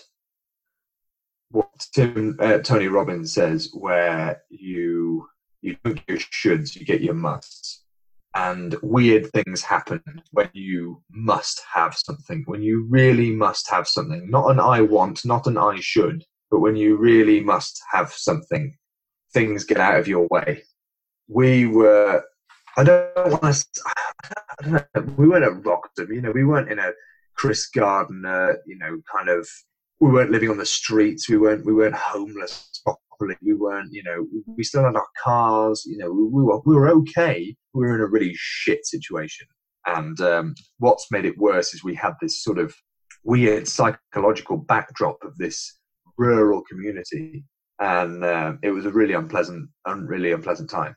what 1.51 1.87
Tim 1.95 2.37
uh, 2.41 2.59
Tony 2.59 2.89
Robbins 2.89 3.33
says, 3.33 3.71
where 3.73 4.43
you 4.51 5.27
you 5.61 5.77
don't 5.85 5.95
get 5.95 6.09
your 6.09 6.19
shoulds, 6.19 6.77
you 6.77 6.85
get 6.85 7.01
your 7.01 7.15
musts. 7.15 7.85
And 8.35 8.77
weird 8.83 9.33
things 9.33 9.63
happen 9.63 10.03
when 10.33 10.51
you 10.53 11.03
must 11.11 11.61
have 11.73 11.97
something, 11.97 12.45
when 12.47 12.63
you 12.63 12.87
really 12.89 13.31
must 13.35 13.69
have 13.71 13.89
something. 13.89 14.31
Not 14.31 14.51
an 14.51 14.61
I 14.61 14.83
want, 14.83 15.25
not 15.25 15.47
an 15.47 15.57
I 15.57 15.79
should, 15.81 16.25
but 16.51 16.61
when 16.61 16.77
you 16.77 16.97
really 16.97 17.41
must 17.41 17.81
have 17.91 18.13
something, 18.13 18.77
things 19.33 19.65
get 19.65 19.79
out 19.79 19.99
of 19.99 20.07
your 20.07 20.29
way. 20.31 20.63
We 21.27 21.67
were 21.67 22.23
I 22.79 22.85
don't 22.85 23.43
want 23.43 23.43
to. 23.43 23.83
I 24.61 24.63
don't 24.63 24.73
know. 24.73 25.15
We 25.17 25.29
weren't 25.29 25.45
at 25.45 25.67
Rockdom, 25.67 26.13
you 26.13 26.23
know. 26.23 26.31
We 26.31 26.45
weren't 26.45 26.71
in 26.71 26.79
a 26.79 26.93
Chris 27.35 27.67
Gardner, 27.67 28.57
you 28.67 28.79
know, 28.79 29.01
kind 29.13 29.29
of. 29.29 29.49
We 29.99 30.13
weren't 30.13 30.31
living 30.31 30.49
on 30.49 30.59
the 30.59 30.65
streets. 30.65 31.29
We 31.29 31.39
weren't. 31.39 31.67
We 31.67 31.75
weren't 31.75 31.97
homeless 31.97 32.71
properly. 32.85 33.35
We 33.43 33.55
weren't. 33.55 33.93
You 33.93 34.05
know, 34.05 34.27
we 34.57 34.63
still 34.63 34.85
had 34.85 34.95
our 34.95 35.09
cars. 35.21 35.85
You 35.87 35.99
know, 35.99 36.13
we, 36.13 36.23
we 36.23 36.43
were. 36.45 36.61
We 36.65 36.77
were 36.77 36.91
okay. 36.91 37.57
We 37.75 37.85
were 37.85 37.97
in 37.97 38.01
a 38.01 38.07
really 38.07 38.33
shit 38.37 38.87
situation. 38.87 39.49
And 39.87 40.21
um, 40.21 40.55
what's 40.79 41.11
made 41.11 41.25
it 41.25 41.37
worse 41.37 41.75
is 41.75 41.83
we 41.83 41.97
had 41.97 42.13
this 42.21 42.45
sort 42.45 42.61
of 42.61 42.73
weird 43.25 43.67
psychological 43.67 44.57
backdrop 44.57 45.19
of 45.25 45.37
this 45.37 45.79
rural 46.17 46.63
community, 46.71 47.43
and 47.81 48.23
uh, 48.23 48.53
it 48.63 48.71
was 48.71 48.87
a 48.87 48.93
really 48.93 49.15
unpleasant, 49.15 49.69
un- 49.85 50.07
really 50.07 50.31
unpleasant 50.31 50.71
time. 50.71 50.95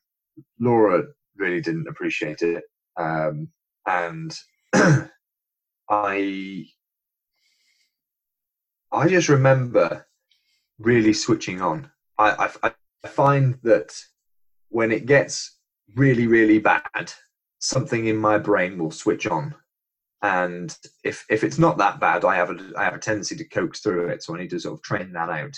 Laura 0.60 1.06
really 1.38 1.62
didn't 1.62 1.88
appreciate 1.88 2.42
it. 2.42 2.64
Um, 2.98 3.50
and 3.88 4.36
I, 5.90 6.66
I 8.92 9.08
just 9.08 9.30
remember 9.30 10.06
really 10.80 11.14
switching 11.14 11.62
on. 11.62 11.90
I, 12.18 12.50
I, 12.64 12.72
I 13.04 13.08
find 13.08 13.58
that 13.64 13.94
when 14.70 14.92
it 14.92 15.06
gets 15.06 15.58
really, 15.96 16.28
really 16.28 16.60
bad, 16.60 17.14
something 17.60 18.08
in 18.08 18.18
my 18.18 18.38
brain 18.38 18.78
will 18.78 18.92
switch 18.92 19.28
on. 19.28 19.56
And 20.24 20.76
if 21.04 21.26
if 21.30 21.44
it's 21.44 21.58
not 21.58 21.80
that 21.80 22.00
bad, 22.00 22.26
I 22.26 22.36
have 22.36 22.52
a 22.52 22.74
I 22.78 22.84
have 22.84 22.94
a 22.94 23.00
tendency 23.00 23.36
to 23.38 23.44
coax 23.44 23.80
through 23.80 24.10
it. 24.10 24.22
So 24.22 24.36
I 24.36 24.40
need 24.40 24.52
to 24.52 24.60
sort 24.60 24.76
of 24.78 24.84
train 24.84 25.12
that 25.14 25.30
out. 25.30 25.58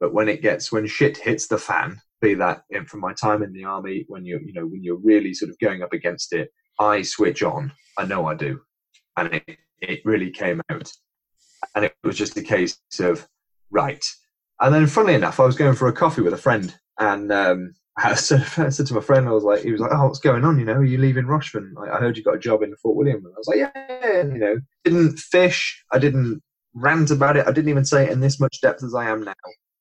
But 0.00 0.12
when 0.12 0.28
it 0.28 0.42
gets 0.42 0.70
when 0.70 0.86
shit 0.86 1.16
hits 1.16 1.46
the 1.46 1.58
fan, 1.58 2.00
be 2.22 2.34
that 2.34 2.62
know, 2.70 2.84
from 2.86 3.00
my 3.00 3.12
time 3.12 3.42
in 3.42 3.52
the 3.52 3.64
army 3.64 4.06
when 4.08 4.24
you 4.24 4.40
you 4.44 4.52
know 4.54 4.64
when 4.64 4.82
you're 4.82 4.96
really 4.96 5.34
sort 5.34 5.50
of 5.50 5.58
going 5.58 5.82
up 5.82 5.92
against 5.92 6.32
it 6.32 6.48
i 6.78 7.02
switch 7.02 7.42
on. 7.42 7.72
I 7.98 8.06
know 8.06 8.26
i 8.26 8.34
do. 8.34 8.60
And 9.16 9.34
it, 9.34 9.58
it 9.80 10.00
really 10.04 10.30
came 10.30 10.60
out. 10.70 10.90
And 11.74 11.84
it 11.84 11.94
was 12.02 12.16
just 12.16 12.36
a 12.36 12.42
case 12.42 12.78
of 12.98 13.26
right. 13.70 14.04
And 14.60 14.74
then 14.74 14.86
funnily 14.86 15.14
enough 15.14 15.40
i 15.40 15.44
was 15.44 15.56
going 15.56 15.74
for 15.74 15.88
a 15.88 15.92
coffee 15.92 16.22
with 16.22 16.32
a 16.32 16.38
friend. 16.38 16.74
And 16.98 17.32
um, 17.32 17.74
I, 17.98 18.14
said, 18.14 18.46
I 18.56 18.70
said 18.70 18.86
to 18.86 18.94
my 18.94 19.00
friend 19.00 19.28
i 19.28 19.32
was 19.32 19.44
like 19.44 19.62
he 19.62 19.72
was 19.72 19.80
like 19.80 19.92
oh 19.92 20.06
what's 20.06 20.18
going 20.18 20.44
on? 20.44 20.58
You 20.58 20.64
know 20.64 20.74
are 20.74 20.84
you 20.84 20.98
leaving 20.98 21.26
Rushden 21.26 21.72
i 21.92 21.98
heard 21.98 22.16
you 22.16 22.22
got 22.22 22.36
a 22.36 22.46
job 22.48 22.62
in 22.62 22.74
fort 22.76 22.96
william. 22.96 23.24
And 23.24 23.34
i 23.34 23.38
was 23.38 23.48
like 23.48 23.58
yeah 23.58 24.22
you 24.22 24.38
know. 24.38 24.60
Didn't 24.84 25.18
fish. 25.18 25.84
I 25.92 25.98
didn't 25.98 26.40
rant 26.74 27.10
about 27.10 27.36
it. 27.36 27.46
I 27.46 27.52
didn't 27.52 27.70
even 27.70 27.84
say 27.84 28.06
it 28.06 28.12
in 28.12 28.20
this 28.20 28.40
much 28.40 28.60
depth 28.60 28.82
as 28.82 28.94
i 28.94 29.08
am 29.08 29.24
now. 29.24 29.34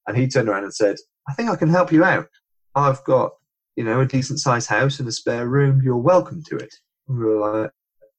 And 0.08 0.17
he 0.17 0.27
turned 0.27 0.49
around 0.49 0.63
and 0.63 0.73
said 0.73 0.97
I 1.32 1.34
think 1.34 1.50
I 1.50 1.56
can 1.56 1.70
help 1.70 1.94
you 1.94 2.04
out. 2.04 2.28
I've 2.76 3.02
got, 3.06 3.32
you 3.78 3.86
know, 3.86 4.02
a 4.02 4.06
decent 4.06 4.39
sized 4.41 4.67
house 4.67 5.00
and 5.00 5.08
a 5.08 5.13
spare 5.13 5.48
room. 5.48 5.82
You're 5.82 5.96
welcome 5.96 6.44
to 6.50 6.58
it. 6.58 6.76
And 7.08 7.17
we 7.17 7.24
were 7.24 7.62
like, 7.62 7.72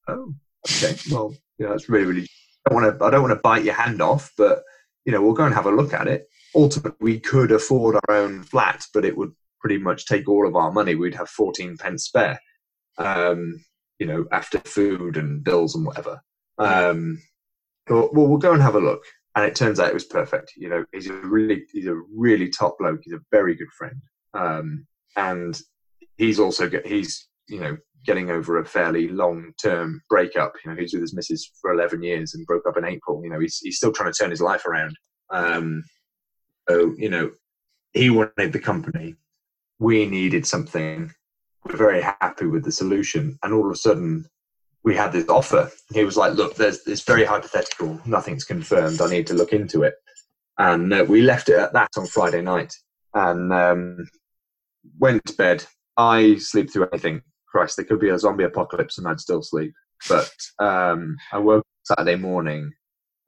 oh, 0.09 0.35
okay. 0.71 0.97
Well, 1.11 1.35
you 1.59 1.67
know, 1.67 1.73
that's 1.73 1.91
really, 1.91 2.07
really, 2.07 2.29
I 2.67 2.71
don't 2.71 2.83
want 2.83 2.99
to, 2.99 3.05
I 3.05 3.11
don't 3.11 3.21
want 3.23 3.33
to 3.35 3.41
bite 3.43 3.65
your 3.65 3.75
hand 3.75 4.01
off, 4.01 4.33
but, 4.39 4.63
you 5.05 5.13
know, 5.13 5.21
we'll 5.21 5.35
go 5.35 5.45
and 5.45 5.55
have 5.55 5.67
a 5.67 5.71
look 5.71 5.93
at 5.93 6.09
it. 6.09 6.27
Ultimately, 6.55 6.97
we 7.01 7.21
could 7.21 7.53
afford 7.53 7.97
our 8.09 8.17
own 8.17 8.45
flat, 8.45 8.87
but 8.95 9.05
it 9.05 9.15
would 9.17 9.33
pretty 9.61 9.77
much 9.77 10.07
take 10.07 10.27
all 10.27 10.47
of 10.49 10.57
our 10.57 10.73
money. 10.73 10.95
We'd 10.95 11.15
have 11.15 11.29
14 11.29 11.77
pence 11.77 12.05
spare. 12.05 12.41
um, 12.99 13.63
you 13.99 14.07
know, 14.07 14.27
after 14.33 14.59
food 14.61 15.17
and 15.17 15.45
bills 15.45 15.75
and 15.75 15.87
whatever. 15.87 16.23
Um, 16.59 17.23
well, 17.89 18.09
we'll 18.13 18.39
go 18.39 18.53
and 18.53 18.63
have 18.63 18.75
a 18.75 18.81
look. 18.81 19.05
And 19.35 19.45
it 19.47 19.55
turns 19.57 19.81
out 19.81 19.89
it 19.89 19.95
was 19.95 20.05
perfect. 20.05 20.53
You 20.57 20.69
know, 20.69 20.85
he's 20.93 21.09
a 21.09 21.15
really, 21.15 21.65
he's 21.73 21.87
a 21.87 22.01
really 22.15 22.51
top 22.51 22.79
bloke. 22.79 23.01
He's 23.03 23.15
a 23.15 23.21
very 23.31 23.55
good 23.55 23.71
friend. 23.77 24.01
Um, 24.35 24.87
and 25.17 25.59
he's 26.17 26.39
also 26.39 26.69
get, 26.69 26.87
he's, 26.87 27.29
you 27.49 27.61
know, 27.61 27.77
getting 28.05 28.31
over 28.31 28.59
a 28.59 28.65
fairly 28.65 29.09
long 29.09 29.53
term 29.63 30.03
breakup. 30.11 30.55
You 30.65 30.71
know, 30.71 30.77
he's 30.77 30.93
with 30.93 31.03
his 31.03 31.15
missus 31.15 31.51
for 31.61 31.73
11 31.73 32.03
years 32.03 32.35
and 32.35 32.47
broke 32.47 32.67
up 32.69 32.77
in 32.77 32.85
April. 32.85 33.23
You 33.25 33.31
know, 33.31 33.41
he's, 33.41 33.59
he's 33.59 33.77
still 33.77 33.93
trying 33.93 34.13
to 34.13 34.19
turn 34.19 34.31
his 34.31 34.43
life 34.43 34.67
around. 34.67 34.97
Um, 35.31 35.83
so, 36.69 36.95
you 36.99 37.09
know, 37.09 37.31
he 37.93 38.11
wanted 38.11 38.53
the 38.53 38.61
company. 38.61 39.17
We 39.79 40.07
needed 40.07 40.47
something. 40.47 41.11
We're 41.65 41.77
very 41.77 42.03
happy 42.03 42.47
with 42.47 42.65
the 42.65 42.73
solution. 42.73 43.39
And 43.43 43.53
all 43.53 43.67
of 43.67 43.73
a 43.73 43.77
sudden, 43.77 44.27
we 44.85 44.97
had 44.97 45.13
this 45.13 45.29
offer. 45.29 45.71
He 45.93 46.05
was 46.05 46.17
like, 46.17 46.35
"Look, 46.35 46.57
there's 46.57 46.87
it's 46.87 47.03
very 47.03 47.25
hypothetical. 47.25 48.01
Nothing's 48.05 48.45
confirmed. 48.45 49.01
I 49.01 49.09
need 49.09 49.27
to 49.29 49.35
look 49.35 49.53
into 49.53 49.83
it." 49.83 49.95
And 50.59 50.93
uh, 50.93 51.05
we 51.09 51.23
left 51.23 51.49
it 51.49 51.57
at 51.57 51.73
that 51.73 51.91
on 51.97 52.07
Friday 52.07 52.43
night, 52.43 52.75
and 53.15 53.53
um, 53.53 54.09
went 54.99 55.25
to 55.27 55.35
bed. 55.35 55.65
I 55.97 56.37
sleep 56.37 56.73
through 56.73 56.89
anything. 56.93 57.23
Christ, 57.47 57.77
there 57.77 57.85
could 57.85 58.01
be 58.01 58.09
a 58.09 58.19
zombie 58.19 58.45
apocalypse, 58.45 58.99
and 58.99 59.07
I'd 59.07 59.21
still 59.21 59.43
sleep. 59.43 59.73
But 60.09 60.31
um, 60.59 61.17
I 61.33 61.39
woke 61.39 61.65
Saturday 61.85 62.17
morning, 62.17 62.73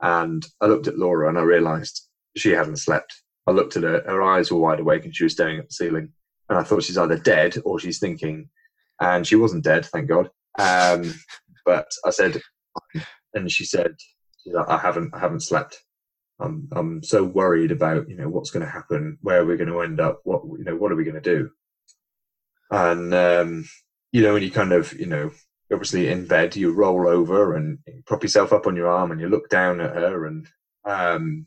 and 0.00 0.44
I 0.60 0.66
looked 0.66 0.88
at 0.88 0.98
Laura, 0.98 1.28
and 1.28 1.38
I 1.38 1.42
realised 1.42 2.08
she 2.36 2.50
hadn't 2.50 2.78
slept. 2.78 3.14
I 3.46 3.52
looked 3.52 3.76
at 3.76 3.82
her; 3.84 4.02
her 4.06 4.22
eyes 4.22 4.50
were 4.50 4.58
wide 4.58 4.80
awake, 4.80 5.04
and 5.04 5.14
she 5.14 5.24
was 5.24 5.34
staring 5.34 5.58
at 5.58 5.68
the 5.68 5.74
ceiling. 5.74 6.12
And 6.48 6.58
I 6.58 6.62
thought 6.62 6.82
she's 6.82 6.98
either 6.98 7.18
dead 7.18 7.56
or 7.64 7.78
she's 7.78 7.98
thinking. 7.98 8.50
And 9.00 9.26
she 9.26 9.36
wasn't 9.36 9.64
dead, 9.64 9.86
thank 9.86 10.08
God. 10.08 10.30
Um, 10.58 11.14
but 11.64 11.86
I 12.04 12.10
said, 12.10 12.40
and 13.34 13.50
she 13.50 13.64
said, 13.64 13.96
I 14.68 14.78
haven't, 14.78 15.14
I 15.14 15.18
haven't 15.18 15.42
slept. 15.42 15.82
I'm, 16.40 16.68
I'm 16.72 17.02
so 17.02 17.22
worried 17.22 17.70
about, 17.70 18.08
you 18.08 18.16
know, 18.16 18.28
what's 18.28 18.50
going 18.50 18.64
to 18.64 18.70
happen, 18.70 19.18
where 19.22 19.40
are 19.40 19.46
we're 19.46 19.56
going 19.56 19.70
to 19.70 19.80
end 19.80 20.00
up, 20.00 20.20
what, 20.24 20.42
you 20.58 20.64
know, 20.64 20.76
what 20.76 20.92
are 20.92 20.96
we 20.96 21.04
going 21.04 21.20
to 21.20 21.20
do? 21.20 21.50
And, 22.70 23.14
um, 23.14 23.64
you 24.12 24.22
know, 24.22 24.34
and 24.34 24.44
you 24.44 24.50
kind 24.50 24.72
of, 24.72 24.92
you 24.98 25.06
know, 25.06 25.30
obviously 25.72 26.08
in 26.08 26.26
bed, 26.26 26.56
you 26.56 26.72
roll 26.72 27.08
over 27.08 27.54
and 27.54 27.78
prop 28.06 28.22
yourself 28.22 28.52
up 28.52 28.66
on 28.66 28.76
your 28.76 28.90
arm 28.90 29.12
and 29.12 29.20
you 29.20 29.28
look 29.28 29.48
down 29.48 29.80
at 29.80 29.94
her. 29.94 30.26
And, 30.26 30.48
um, 30.84 31.46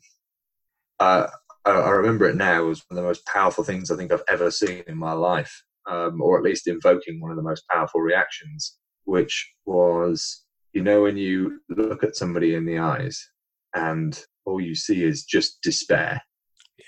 uh, 0.98 1.28
I, 1.64 1.70
I 1.70 1.90
remember 1.90 2.26
it 2.28 2.36
now 2.36 2.70
as 2.70 2.82
one 2.88 2.96
of 2.98 3.02
the 3.02 3.08
most 3.08 3.26
powerful 3.26 3.64
things 3.64 3.90
I 3.90 3.96
think 3.96 4.12
I've 4.12 4.24
ever 4.28 4.50
seen 4.50 4.82
in 4.86 4.96
my 4.96 5.12
life. 5.12 5.62
Um, 5.86 6.20
or 6.20 6.36
at 6.36 6.44
least 6.44 6.66
invoking 6.66 7.18
one 7.18 7.30
of 7.30 7.38
the 7.38 7.42
most 7.42 7.66
powerful 7.66 8.02
reactions 8.02 8.76
which 9.08 9.50
was, 9.64 10.44
you 10.74 10.82
know, 10.82 11.02
when 11.02 11.16
you 11.16 11.60
look 11.70 12.04
at 12.04 12.14
somebody 12.14 12.54
in 12.54 12.66
the 12.66 12.78
eyes 12.78 13.26
and 13.74 14.22
all 14.44 14.60
you 14.60 14.74
see 14.74 15.02
is 15.02 15.24
just 15.24 15.62
despair. 15.62 16.20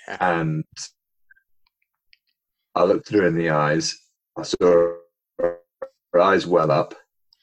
Yeah. 0.07 0.17
And 0.19 0.63
I 2.75 2.83
looked 2.83 3.07
at 3.11 3.17
her 3.17 3.25
in 3.25 3.35
the 3.35 3.49
eyes, 3.49 3.97
I 4.37 4.43
saw 4.43 4.93
her 5.39 5.57
eyes 6.21 6.45
well 6.45 6.69
up. 6.69 6.93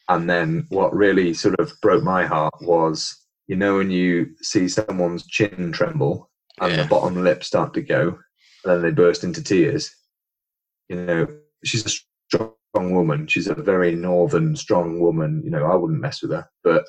And 0.09 0.31
then 0.31 0.67
what 0.69 0.95
really 0.95 1.35
sort 1.35 1.59
of 1.59 1.73
broke 1.83 2.05
my 2.05 2.25
heart 2.25 2.55
was, 2.61 3.15
you 3.49 3.57
know, 3.57 3.79
when 3.79 3.91
you 3.91 4.29
see 4.43 4.69
someone's 4.69 5.27
chin 5.27 5.73
tremble 5.73 6.31
and 6.61 6.71
yeah. 6.71 6.83
the 6.83 6.89
bottom 6.89 7.25
lip 7.25 7.43
start 7.43 7.75
to 7.75 7.83
go, 7.83 8.17
and 8.65 8.73
then 8.73 8.83
they 8.83 8.93
burst 8.93 9.25
into 9.25 9.43
tears. 9.43 9.91
You 10.89 11.05
know, 11.05 11.27
she's 11.65 11.85
a 11.85 11.91
strong 12.29 12.53
strong 12.71 12.95
woman. 12.95 13.27
She's 13.27 13.49
a 13.49 13.55
very 13.55 13.95
northern, 13.95 14.57
strong 14.57 15.01
woman. 15.01 15.43
You 15.45 15.51
know, 15.51 15.65
I 15.65 15.75
wouldn't 15.75 16.01
mess 16.01 16.23
with 16.23 16.33
her, 16.33 16.49
but 16.63 16.85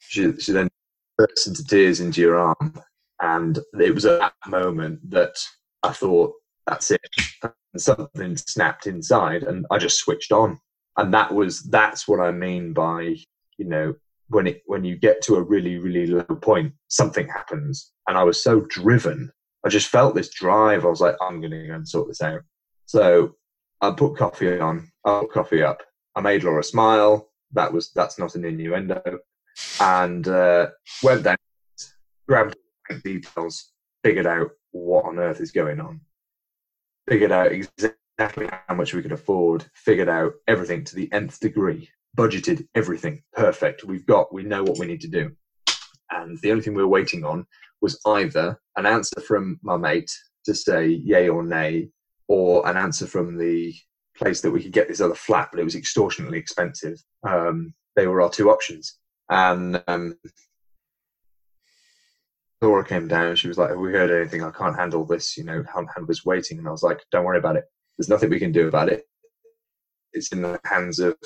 she, 0.00 0.32
she 0.38 0.52
then 0.52 0.68
bursts 1.16 1.46
into 1.46 1.64
tears 1.64 2.00
into 2.00 2.20
your 2.20 2.38
arm. 2.38 2.80
And 3.20 3.58
it 3.80 3.94
was 3.94 4.04
at 4.04 4.20
that 4.20 4.34
moment 4.46 5.10
that 5.10 5.36
I 5.82 5.92
thought, 5.92 6.34
that's 6.66 6.90
it. 6.90 7.00
And 7.42 7.52
something 7.80 8.36
snapped 8.36 8.86
inside 8.86 9.42
and 9.42 9.66
I 9.70 9.78
just 9.78 9.98
switched 9.98 10.32
on. 10.32 10.58
And 10.98 11.12
that 11.14 11.32
was, 11.32 11.62
that's 11.62 12.08
what 12.08 12.20
I 12.20 12.30
mean 12.30 12.72
by, 12.72 13.16
you 13.58 13.64
know, 13.64 13.94
when 14.28 14.46
it, 14.46 14.62
when 14.66 14.84
you 14.84 14.96
get 14.96 15.22
to 15.22 15.36
a 15.36 15.42
really, 15.42 15.78
really 15.78 16.06
low 16.06 16.24
point, 16.24 16.72
something 16.88 17.28
happens. 17.28 17.92
And 18.08 18.18
I 18.18 18.24
was 18.24 18.42
so 18.42 18.60
driven. 18.62 19.30
I 19.64 19.68
just 19.68 19.88
felt 19.88 20.14
this 20.14 20.30
drive. 20.30 20.84
I 20.84 20.88
was 20.88 21.00
like, 21.00 21.16
I'm 21.20 21.40
going 21.40 21.52
to 21.52 21.66
go 21.66 21.74
and 21.74 21.88
sort 21.88 22.08
this 22.08 22.22
out. 22.22 22.40
So 22.86 23.36
I 23.80 23.90
put 23.90 24.16
coffee 24.16 24.58
on. 24.58 24.90
I 25.04 25.20
put 25.20 25.32
coffee 25.32 25.62
up. 25.62 25.82
I 26.14 26.20
made 26.20 26.44
Laura 26.44 26.64
smile. 26.64 27.28
That 27.52 27.72
was 27.72 27.90
that's 27.94 28.18
not 28.18 28.34
an 28.34 28.44
innuendo. 28.44 29.02
And 29.80 30.26
uh, 30.28 30.68
went 31.02 31.24
down, 31.24 31.36
grabbed 32.28 32.56
details, 33.04 33.72
figured 34.04 34.26
out 34.26 34.50
what 34.72 35.04
on 35.04 35.18
earth 35.18 35.40
is 35.40 35.50
going 35.50 35.80
on, 35.80 36.00
figured 37.08 37.32
out 37.32 37.52
exactly 37.52 38.48
how 38.68 38.74
much 38.74 38.94
we 38.94 39.02
could 39.02 39.12
afford, 39.12 39.64
figured 39.74 40.08
out 40.08 40.34
everything 40.46 40.84
to 40.84 40.94
the 40.94 41.10
nth 41.12 41.40
degree, 41.40 41.88
budgeted 42.16 42.66
everything 42.74 43.22
perfect. 43.34 43.84
We've 43.84 44.06
got, 44.06 44.32
we 44.32 44.42
know 44.42 44.62
what 44.62 44.78
we 44.78 44.86
need 44.86 45.00
to 45.02 45.08
do. 45.08 45.32
And 46.10 46.38
the 46.40 46.50
only 46.50 46.62
thing 46.62 46.74
we 46.74 46.82
were 46.82 46.88
waiting 46.88 47.24
on 47.24 47.46
was 47.82 48.00
either 48.06 48.58
an 48.76 48.86
answer 48.86 49.20
from 49.20 49.58
my 49.62 49.76
mate 49.76 50.10
to 50.44 50.54
say 50.54 50.86
yay 50.86 51.28
or 51.28 51.42
nay 51.42 51.88
or 52.28 52.68
an 52.68 52.76
answer 52.76 53.06
from 53.06 53.38
the 53.38 53.74
place 54.16 54.40
that 54.40 54.50
we 54.50 54.62
could 54.62 54.72
get 54.72 54.88
this 54.88 55.00
other 55.00 55.14
flat, 55.14 55.48
but 55.52 55.60
it 55.60 55.64
was 55.64 55.74
extortionately 55.74 56.38
expensive. 56.38 56.98
Um, 57.26 57.74
they 57.94 58.06
were 58.06 58.20
our 58.20 58.30
two 58.30 58.50
options. 58.50 58.98
And 59.28 59.82
um, 59.88 60.16
Laura 62.62 62.84
came 62.84 63.08
down. 63.08 63.36
She 63.36 63.48
was 63.48 63.58
like, 63.58 63.70
"Have 63.70 63.78
we 63.78 63.92
heard 63.92 64.10
anything? 64.10 64.42
I 64.42 64.50
can't 64.50 64.76
handle 64.76 65.04
this. 65.04 65.36
You 65.36 65.44
know, 65.44 65.62
can't 65.62 65.88
handle 65.94 66.06
this 66.06 66.24
waiting." 66.24 66.58
And 66.58 66.68
I 66.68 66.70
was 66.70 66.82
like, 66.82 67.00
"Don't 67.10 67.24
worry 67.24 67.38
about 67.38 67.56
it. 67.56 67.64
There's 67.98 68.08
nothing 68.08 68.30
we 68.30 68.38
can 68.38 68.52
do 68.52 68.68
about 68.68 68.88
it. 68.88 69.04
It's 70.12 70.32
in 70.32 70.42
the 70.42 70.60
hands 70.64 70.98
of 70.98 71.16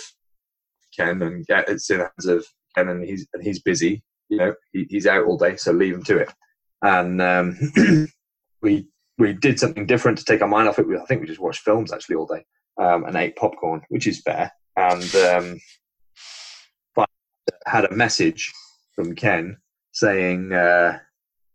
Ken, 0.97 1.23
and 1.23 1.45
yeah, 1.49 1.63
it's 1.69 1.91
in 1.91 1.99
the 1.99 2.05
hands 2.05 2.27
of 2.27 2.47
Ken, 2.75 2.89
and 2.89 3.05
he's 3.05 3.27
and 3.35 3.43
he's 3.43 3.61
busy. 3.61 4.03
You 4.29 4.39
know, 4.39 4.55
he, 4.73 4.87
he's 4.89 5.07
out 5.07 5.25
all 5.25 5.37
day, 5.37 5.57
so 5.57 5.73
leave 5.73 5.95
him 5.95 6.05
to 6.05 6.19
it." 6.19 6.33
And 6.83 7.21
um, 7.21 7.59
we 8.63 8.89
we 9.21 9.35
did 9.35 9.61
something 9.61 9.87
different 9.87 10.19
to 10.19 10.25
take 10.25 10.43
our 10.43 10.49
mind 10.49 10.69
off 10.69 10.79
it. 10.79 10.89
We, 10.89 10.97
I 10.97 11.05
think 11.05 11.21
we 11.21 11.27
just 11.29 11.41
watched 11.41 11.61
films 11.61 11.93
actually 11.93 12.17
all 12.17 12.27
day 12.27 12.45
um, 12.81 13.05
and 13.05 13.15
ate 13.15 13.37
popcorn, 13.37 13.83
which 13.89 14.07
is 14.07 14.21
fair. 14.21 14.51
And 14.77 15.15
um, 15.15 15.61
had 17.67 17.85
a 17.85 17.95
message 17.95 18.53
from 18.95 19.15
Ken 19.15 19.59
saying, 19.93 20.53
uh, 20.53 20.99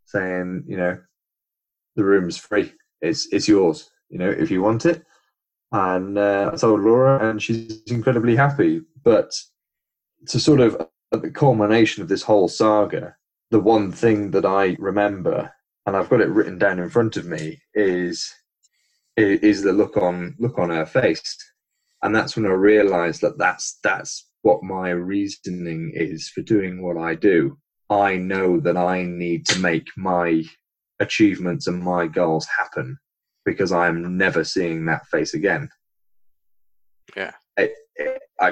saying, 0.06 0.66
you 0.68 0.78
know, 0.78 1.00
the 1.96 2.04
room's 2.04 2.38
free. 2.38 2.72
It's 3.02 3.28
it's 3.32 3.48
yours. 3.48 3.90
You 4.10 4.20
know, 4.20 4.30
if 4.30 4.52
you 4.52 4.62
want 4.62 4.86
it. 4.86 5.04
And 5.72 6.18
uh, 6.18 6.52
I 6.54 6.58
told 6.58 6.82
Laura, 6.82 7.30
and 7.30 7.42
she's 7.42 7.82
incredibly 7.88 8.36
happy. 8.36 8.82
But 9.04 9.32
to 10.28 10.40
sort 10.40 10.60
of 10.60 10.88
at 11.14 11.22
the 11.22 11.32
culmination 11.32 12.04
of 12.04 12.10
this 12.10 12.22
whole 12.22 12.48
saga, 12.48 13.16
the 13.50 13.60
one 13.60 13.92
thing 13.92 14.32
that 14.32 14.46
I 14.46 14.76
remember 14.80 15.55
and 15.86 15.96
I've 15.96 16.10
got 16.10 16.22
it 16.22 16.30
written 16.30 16.58
down 16.58 16.80
in 16.80 16.90
front 16.90 17.18
of 17.18 17.26
me, 17.26 17.62
is 17.74 18.34
is 19.18 19.62
the 19.64 19.72
look 19.72 19.98
on 19.98 20.36
look 20.40 20.60
on 20.60 20.70
her 20.70 20.86
face, 20.86 21.38
and 22.04 22.14
that's 22.14 22.36
when 22.36 22.46
I 22.46 22.50
realised 22.50 23.22
that 23.22 23.38
that's 23.38 23.80
that's 23.84 24.30
what 24.42 24.64
my 24.64 24.90
reasoning 24.90 25.92
is 25.96 26.30
for 26.30 26.42
doing 26.42 26.84
what 26.84 26.98
I 26.98 27.16
do. 27.16 27.58
I 27.90 28.18
know 28.18 28.60
that 28.60 28.78
I 28.78 29.04
need 29.04 29.46
to 29.48 29.60
make 29.60 29.88
my 29.98 30.44
achievements 31.00 31.68
and 31.68 31.82
my 31.82 32.08
goals 32.08 32.48
happen 32.58 32.98
because 33.44 33.72
I'm 33.72 34.18
never 34.18 34.44
seeing 34.44 34.86
that 34.86 35.06
face 35.08 35.34
again. 35.34 35.70
Yeah, 37.16 37.32
it, 37.58 37.74
it, 37.96 38.22
I 38.40 38.52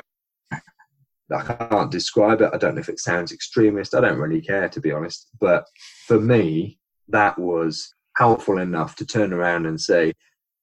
I 1.32 1.42
can't 1.42 1.92
describe 1.92 2.42
it. 2.42 2.52
I 2.54 2.58
don't 2.58 2.76
know 2.76 2.82
if 2.82 2.90
it 2.90 3.00
sounds 3.00 3.32
extremist. 3.32 3.96
I 3.96 4.02
don't 4.02 4.20
really 4.20 4.42
care 4.42 4.70
to 4.70 4.80
be 4.80 4.92
honest. 4.92 5.30
But 5.40 5.66
for 6.08 6.20
me, 6.20 6.80
that 7.10 7.38
was 7.38 7.94
powerful 8.18 8.58
enough 8.60 8.96
to 8.96 9.06
turn 9.06 9.34
around 9.34 9.66
and 9.66 9.80
say, 9.80 10.14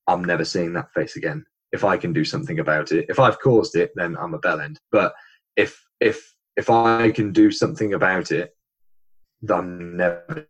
I'm 0.07 0.25
never 0.25 0.45
seeing 0.45 0.73
that 0.75 0.93
face 0.95 1.17
again. 1.17 1.45
If 1.73 1.85
I 1.85 1.97
can 1.97 2.13
do 2.13 2.25
something 2.25 2.59
about 2.59 2.93
it, 2.93 3.07
if 3.09 3.21
I've 3.21 3.41
caused 3.41 3.77
it, 3.77 3.93
then 3.95 4.17
I'm 4.17 4.35
a 4.35 4.39
bell 4.39 4.61
end. 4.61 4.81
But 4.91 5.15
if 5.57 5.81
if 6.01 6.35
if 6.57 6.69
I 6.69 7.11
can 7.13 7.33
do 7.33 7.51
something 7.51 7.95
about 7.95 8.33
it, 8.33 8.57
I'm 9.49 9.97
never 9.97 10.49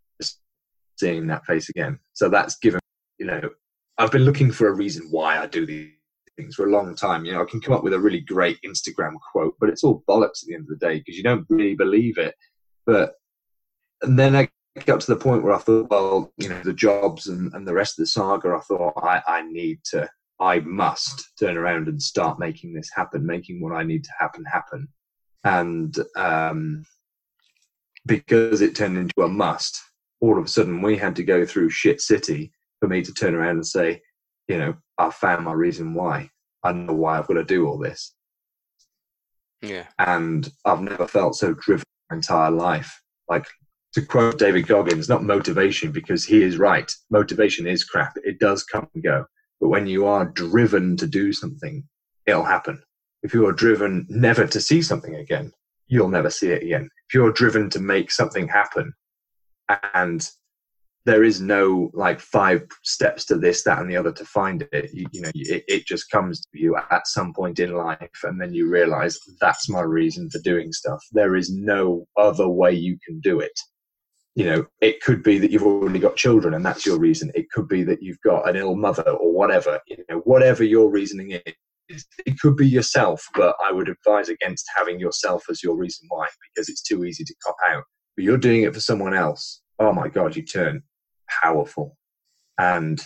seeing 0.99 1.27
that 1.27 1.45
face 1.47 1.69
again. 1.69 1.99
So 2.13 2.29
that's 2.29 2.57
given, 2.59 2.81
you 3.19 3.27
know, 3.27 3.51
I've 3.99 4.11
been 4.11 4.25
looking 4.25 4.51
for 4.51 4.69
a 4.69 4.75
reason 4.75 5.09
why 5.11 5.39
I 5.39 5.47
do 5.47 5.67
these 5.67 5.91
things 6.37 6.55
for 6.55 6.67
a 6.67 6.71
long 6.71 6.95
time. 6.95 7.25
You 7.25 7.35
know, 7.35 7.43
I 7.43 7.51
can 7.51 7.61
come 7.61 7.75
up 7.75 7.85
with 7.85 7.93
a 7.93 8.01
really 8.01 8.21
great 8.21 8.59
Instagram 8.65 9.15
quote, 9.33 9.55
but 9.61 9.69
it's 9.69 9.85
all 9.85 10.05
bollocks 10.09 10.43
at 10.43 10.49
the 10.49 10.55
end 10.55 10.63
of 10.71 10.79
the 10.79 10.87
day 10.87 10.99
because 10.99 11.17
you 11.17 11.23
don't 11.23 11.47
really 11.49 11.75
believe 11.75 12.19
it. 12.19 12.35
But 12.87 13.15
and 14.03 14.19
then 14.19 14.35
I 14.35 14.49
got 14.87 15.01
to 15.01 15.15
the 15.15 15.21
point 15.21 15.43
where 15.43 15.55
I 15.55 15.59
thought, 15.59 15.91
well, 15.91 16.33
you 16.37 16.49
know, 16.49 16.61
the 16.63 16.73
jobs 16.73 17.27
and, 17.27 17.53
and 17.55 17.67
the 17.67 17.75
rest 17.75 17.99
of 17.99 18.03
the 18.03 18.07
saga, 18.07 18.57
I 18.57 18.61
thought 18.61 18.95
I, 19.03 19.23
I 19.27 19.43
need 19.43 19.81
to 19.87 20.09
I 20.41 20.61
must 20.61 21.33
turn 21.39 21.59
around 21.59 21.87
and 21.89 22.01
start 22.01 22.39
making 22.39 22.73
this 22.73 22.91
happen, 22.95 23.27
making 23.27 23.61
what 23.61 23.75
I 23.75 23.83
need 23.83 24.05
to 24.05 24.11
happen 24.19 24.45
happen. 24.45 24.89
And 25.45 25.95
um, 26.17 26.85
because 28.07 28.63
it 28.63 28.75
turned 28.75 28.97
into 28.97 29.23
a 29.23 29.29
must, 29.29 29.81
all 30.21 30.39
of 30.39 30.45
a 30.45 30.49
sudden 30.49 30.81
we 30.81 30.97
had 30.97 31.15
to 31.17 31.23
go 31.23 31.45
through 31.45 31.71
shit 31.71 32.01
city 32.01 32.53
for 32.81 32.89
me 32.89 33.03
to 33.03 33.13
turn 33.13 33.35
around 33.35 33.57
and 33.57 33.67
say, 33.67 34.01
you 34.49 34.59
know, 34.59 34.75
I 34.97 35.11
found 35.11 35.45
my 35.45 35.53
reason 35.53 35.95
why. 35.95 36.31
I 36.65 36.73
know 36.73 36.95
why 36.95 37.19
I've 37.19 37.27
got 37.27 37.35
to 37.35 37.45
do 37.45 37.67
all 37.67 37.79
this. 37.79 38.15
Yeah. 39.63 39.87
And 39.99 40.51
I've 40.65 40.81
never 40.81 41.07
felt 41.07 41.35
so 41.35 41.55
driven 41.55 41.85
in 42.11 42.15
my 42.15 42.17
entire 42.17 42.51
life. 42.51 43.03
Like 43.29 43.47
to 43.95 44.03
quote 44.03 44.39
David 44.39 44.67
Goggins, 44.67 45.09
not 45.09 45.25
motivation 45.25 45.91
because 45.91 46.25
he 46.25 46.43
is 46.43 46.59
right. 46.59 46.91
Motivation 47.11 47.67
is 47.67 47.85
crap. 47.85 48.13
It 48.25 48.39
does 48.39 48.65
come 48.65 48.89
and 48.95 49.03
go. 49.03 49.25
But 49.61 49.69
when 49.69 49.87
you 49.87 50.07
are 50.07 50.27
driven 50.27 50.97
to 50.99 51.07
do 51.07 51.33
something, 51.33 51.85
it'll 52.27 52.45
happen. 52.45 52.83
If 53.23 53.35
you 53.35 53.47
are 53.47 53.53
driven 53.53 54.07
never 54.09 54.47
to 54.47 54.61
see 54.61 54.81
something 54.81 55.17
again, 55.17 55.53
you'll 55.89 56.09
never 56.09 56.31
see 56.31 56.49
it 56.49 56.63
again. 56.63 56.89
If 57.09 57.15
you're 57.15 57.33
driven 57.33 57.69
to 57.71 57.81
make 57.81 58.11
something 58.11 58.49
happen 58.49 58.95
and 59.95 60.29
there 61.07 61.25
is 61.25 61.41
no 61.41 61.91
like 61.95 62.21
five 62.21 62.63
steps 62.85 63.25
to 63.27 63.37
this, 63.37 63.63
that, 63.65 63.79
and 63.79 63.91
the 63.91 63.97
other 63.97 64.13
to 64.13 64.25
find 64.25 64.69
it. 64.73 64.91
You, 64.93 65.07
you 65.13 65.23
know, 65.23 65.31
it, 65.35 65.65
it 65.67 65.87
just 65.87 66.11
comes 66.11 66.41
to 66.41 66.47
you 66.53 66.77
at 66.77 67.07
some 67.07 67.33
point 67.33 67.59
in 67.59 67.75
life, 67.75 68.21
and 68.23 68.41
then 68.41 68.53
you 68.53 68.71
realize 68.71 69.19
that's 69.41 69.69
my 69.69 69.81
reason 69.81 70.29
for 70.31 70.41
doing 70.41 70.73
stuff. 70.73 71.03
There 71.13 71.37
is 71.37 71.51
no 71.51 72.07
other 72.19 72.49
way 72.49 72.73
you 72.73 72.99
can 73.05 73.19
do 73.21 73.41
it. 73.41 73.59
You 74.41 74.47
know, 74.47 74.67
it 74.81 75.03
could 75.03 75.23
be 75.23 75.37
that 75.37 75.51
you've 75.51 75.67
already 75.67 75.99
got 75.99 76.17
children, 76.17 76.55
and 76.55 76.65
that's 76.65 76.87
your 76.87 76.99
reason. 76.99 77.31
It 77.35 77.51
could 77.51 77.69
be 77.69 77.83
that 77.83 78.03
you've 78.03 78.23
got 78.23 78.49
an 78.49 78.57
ill 78.57 78.75
mother, 78.75 79.03
or 79.03 79.31
whatever. 79.35 79.79
You 79.87 80.03
know, 80.09 80.21
whatever 80.21 80.65
your 80.65 80.91
reasoning 80.91 81.39
is, 81.91 82.07
it 82.25 82.41
could 82.41 82.57
be 82.57 82.67
yourself, 82.67 83.23
but 83.35 83.55
I 83.63 83.71
would 83.71 83.91
advise 83.91 84.31
against 84.31 84.65
having 84.75 84.99
yourself 84.99 85.45
as 85.51 85.63
your 85.63 85.77
reason 85.77 86.07
why 86.09 86.27
because 86.49 86.71
it's 86.71 86.81
too 86.81 87.05
easy 87.05 87.23
to 87.23 87.35
cop 87.45 87.57
out. 87.69 87.85
But 88.17 88.25
you're 88.25 88.39
doing 88.39 88.63
it 88.63 88.73
for 88.73 88.81
someone 88.81 89.13
else. 89.13 89.61
Oh 89.79 89.93
my 89.93 90.09
God, 90.09 90.35
you 90.35 90.43
turn 90.43 90.85
powerful. 91.43 91.99
And, 92.57 92.99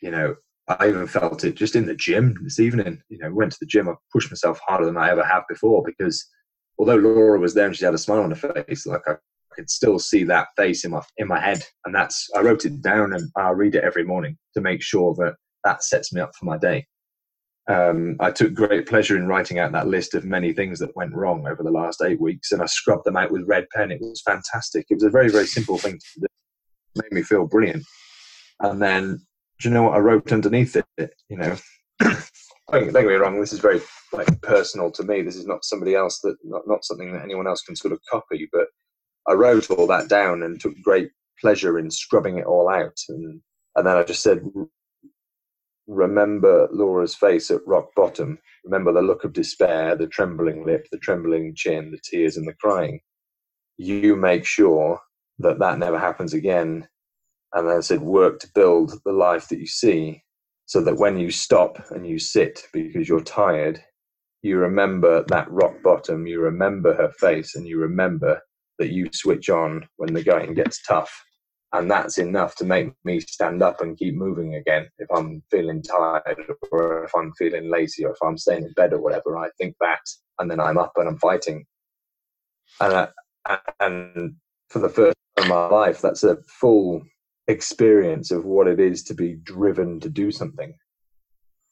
you 0.00 0.10
know, 0.10 0.34
I 0.66 0.88
even 0.88 1.08
felt 1.08 1.44
it 1.44 1.56
just 1.56 1.76
in 1.76 1.84
the 1.84 1.94
gym 1.94 2.34
this 2.42 2.58
evening. 2.58 3.02
You 3.10 3.18
know, 3.18 3.34
went 3.34 3.52
to 3.52 3.58
the 3.60 3.66
gym, 3.66 3.86
I 3.86 3.96
pushed 4.14 4.30
myself 4.30 4.58
harder 4.66 4.86
than 4.86 4.96
I 4.96 5.10
ever 5.10 5.24
have 5.24 5.42
before 5.46 5.82
because 5.84 6.26
although 6.78 6.96
Laura 6.96 7.38
was 7.38 7.52
there 7.52 7.66
and 7.66 7.76
she 7.76 7.84
had 7.84 7.92
a 7.92 7.98
smile 7.98 8.22
on 8.22 8.30
her 8.30 8.64
face, 8.64 8.86
like 8.86 9.02
I 9.06 9.16
could 9.58 9.68
still 9.68 9.98
see 9.98 10.22
that 10.24 10.48
face 10.56 10.84
in 10.84 10.92
my 10.92 11.02
in 11.16 11.26
my 11.26 11.40
head. 11.40 11.62
And 11.84 11.94
that's 11.94 12.28
I 12.36 12.40
wrote 12.40 12.64
it 12.64 12.80
down 12.80 13.12
and 13.12 13.28
I 13.36 13.50
read 13.50 13.74
it 13.74 13.84
every 13.84 14.04
morning 14.04 14.36
to 14.54 14.60
make 14.60 14.82
sure 14.82 15.14
that 15.14 15.34
that 15.64 15.82
sets 15.82 16.12
me 16.12 16.20
up 16.20 16.30
for 16.38 16.44
my 16.44 16.56
day. 16.56 16.86
Um, 17.68 18.16
I 18.20 18.30
took 18.30 18.54
great 18.54 18.88
pleasure 18.88 19.16
in 19.16 19.26
writing 19.26 19.58
out 19.58 19.72
that 19.72 19.88
list 19.88 20.14
of 20.14 20.24
many 20.24 20.54
things 20.54 20.78
that 20.78 20.96
went 20.96 21.14
wrong 21.14 21.46
over 21.46 21.62
the 21.62 21.70
last 21.70 22.02
eight 22.02 22.18
weeks, 22.18 22.50
and 22.50 22.62
I 22.62 22.66
scrubbed 22.66 23.04
them 23.04 23.16
out 23.16 23.30
with 23.30 23.46
red 23.46 23.66
pen. 23.74 23.90
It 23.90 24.00
was 24.00 24.22
fantastic. 24.24 24.86
It 24.88 24.94
was 24.94 25.02
a 25.02 25.10
very, 25.10 25.28
very 25.28 25.46
simple 25.46 25.76
thing 25.76 25.98
to 25.98 26.20
do 26.20 26.26
made 26.96 27.12
me 27.12 27.22
feel 27.22 27.46
brilliant. 27.46 27.84
And 28.60 28.80
then, 28.80 29.20
do 29.60 29.68
you 29.68 29.74
know 29.74 29.84
what 29.84 29.94
I 29.94 29.98
wrote 29.98 30.32
underneath 30.32 30.76
it? 30.76 31.10
You 31.28 31.36
know, 31.36 31.56
don't, 32.72 32.92
get 32.92 33.04
me 33.04 33.14
wrong. 33.14 33.40
This 33.40 33.52
is 33.52 33.60
very 33.60 33.80
like 34.12 34.40
personal 34.42 34.90
to 34.92 35.02
me. 35.02 35.22
This 35.22 35.36
is 35.36 35.46
not 35.46 35.64
somebody 35.64 35.94
else 35.94 36.20
that 36.20 36.36
not, 36.44 36.62
not 36.66 36.84
something 36.84 37.12
that 37.12 37.22
anyone 37.22 37.46
else 37.46 37.62
can 37.62 37.76
sort 37.76 37.92
of 37.92 38.00
copy. 38.10 38.48
But 38.52 38.68
I 39.28 39.34
wrote 39.34 39.70
all 39.70 39.86
that 39.88 40.08
down 40.08 40.42
and 40.42 40.60
took 40.60 40.74
great 40.82 41.10
pleasure 41.40 41.78
in 41.78 41.90
scrubbing 41.90 42.38
it 42.38 42.46
all 42.46 42.68
out. 42.68 42.98
And 43.08 43.40
and 43.76 43.86
then 43.86 43.96
I 43.96 44.02
just 44.02 44.22
said, 44.22 44.42
remember 45.86 46.68
Laura's 46.72 47.14
face 47.14 47.50
at 47.50 47.66
rock 47.66 47.90
bottom. 47.94 48.38
Remember 48.64 48.92
the 48.92 49.02
look 49.02 49.22
of 49.22 49.32
despair, 49.32 49.94
the 49.94 50.08
trembling 50.08 50.66
lip, 50.66 50.88
the 50.90 50.98
trembling 50.98 51.54
chin, 51.54 51.92
the 51.92 52.00
tears, 52.02 52.36
and 52.36 52.48
the 52.48 52.54
crying. 52.54 53.00
You 53.76 54.16
make 54.16 54.44
sure 54.44 55.00
that 55.38 55.60
that 55.60 55.78
never 55.78 55.98
happens 55.98 56.34
again. 56.34 56.88
And 57.54 57.68
then 57.68 57.76
I 57.76 57.80
said, 57.80 58.00
work 58.00 58.40
to 58.40 58.50
build 58.52 58.92
the 59.04 59.12
life 59.12 59.48
that 59.48 59.60
you 59.60 59.66
see 59.66 60.24
so 60.66 60.80
that 60.82 60.98
when 60.98 61.16
you 61.16 61.30
stop 61.30 61.78
and 61.90 62.06
you 62.06 62.18
sit 62.18 62.66
because 62.72 63.08
you're 63.08 63.20
tired, 63.20 63.80
you 64.42 64.58
remember 64.58 65.24
that 65.28 65.50
rock 65.50 65.74
bottom, 65.84 66.26
you 66.26 66.40
remember 66.40 66.94
her 66.94 67.12
face, 67.12 67.54
and 67.54 67.66
you 67.66 67.78
remember 67.78 68.40
that 68.78 68.92
you 68.92 69.08
switch 69.12 69.50
on 69.50 69.86
when 69.96 70.12
the 70.12 70.22
going 70.22 70.54
gets 70.54 70.82
tough. 70.82 71.24
And 71.72 71.90
that's 71.90 72.16
enough 72.16 72.54
to 72.56 72.64
make 72.64 72.92
me 73.04 73.20
stand 73.20 73.62
up 73.62 73.82
and 73.82 73.98
keep 73.98 74.14
moving 74.14 74.54
again. 74.54 74.88
If 74.98 75.08
I'm 75.14 75.42
feeling 75.50 75.82
tired 75.82 76.38
or 76.72 77.04
if 77.04 77.14
I'm 77.14 77.32
feeling 77.34 77.70
lazy 77.70 78.06
or 78.06 78.12
if 78.12 78.22
I'm 78.22 78.38
staying 78.38 78.64
in 78.64 78.72
bed 78.72 78.94
or 78.94 79.00
whatever, 79.00 79.36
I 79.36 79.50
think 79.58 79.76
that 79.80 80.00
and 80.38 80.50
then 80.50 80.60
I'm 80.60 80.78
up 80.78 80.92
and 80.96 81.08
I'm 81.08 81.18
fighting. 81.18 81.66
And, 82.80 83.08
I, 83.46 83.58
and 83.80 84.36
for 84.70 84.78
the 84.78 84.88
first 84.88 85.16
time 85.36 85.44
in 85.44 85.50
my 85.50 85.66
life. 85.66 86.00
That's 86.00 86.24
a 86.24 86.38
full 86.60 87.02
experience 87.46 88.30
of 88.30 88.44
what 88.44 88.68
it 88.68 88.80
is 88.80 89.02
to 89.04 89.14
be 89.14 89.34
driven 89.42 90.00
to 90.00 90.08
do 90.08 90.30
something. 90.30 90.74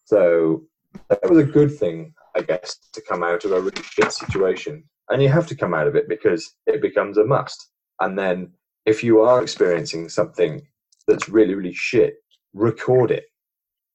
So 0.05 0.63
that 1.09 1.29
was 1.29 1.39
a 1.39 1.45
good 1.45 1.77
thing, 1.77 2.15
I 2.35 2.43
guess, 2.43 2.79
to 2.93 3.03
come 3.03 3.23
out 3.23 3.45
of 3.45 3.53
a 3.53 3.61
really 3.61 3.83
shit 3.83 4.13
situation. 4.13 4.85
And 5.09 5.23
you 5.23 5.29
have 5.29 5.47
to 5.49 5.57
come 5.57 5.75
out 5.75 5.87
of 5.87 5.95
it 5.95 6.09
because 6.09 6.55
it 6.67 6.83
becomes 6.83 7.17
a 7.17 7.25
must. 7.25 7.71
And 8.01 8.19
then 8.19 8.53
if 8.85 9.05
you 9.05 9.21
are 9.21 9.43
experiencing 9.43 10.09
something 10.09 10.67
that's 11.07 11.29
really, 11.29 11.55
really 11.55 11.75
shit, 11.75 12.15
record 12.55 13.11
it, 13.11 13.25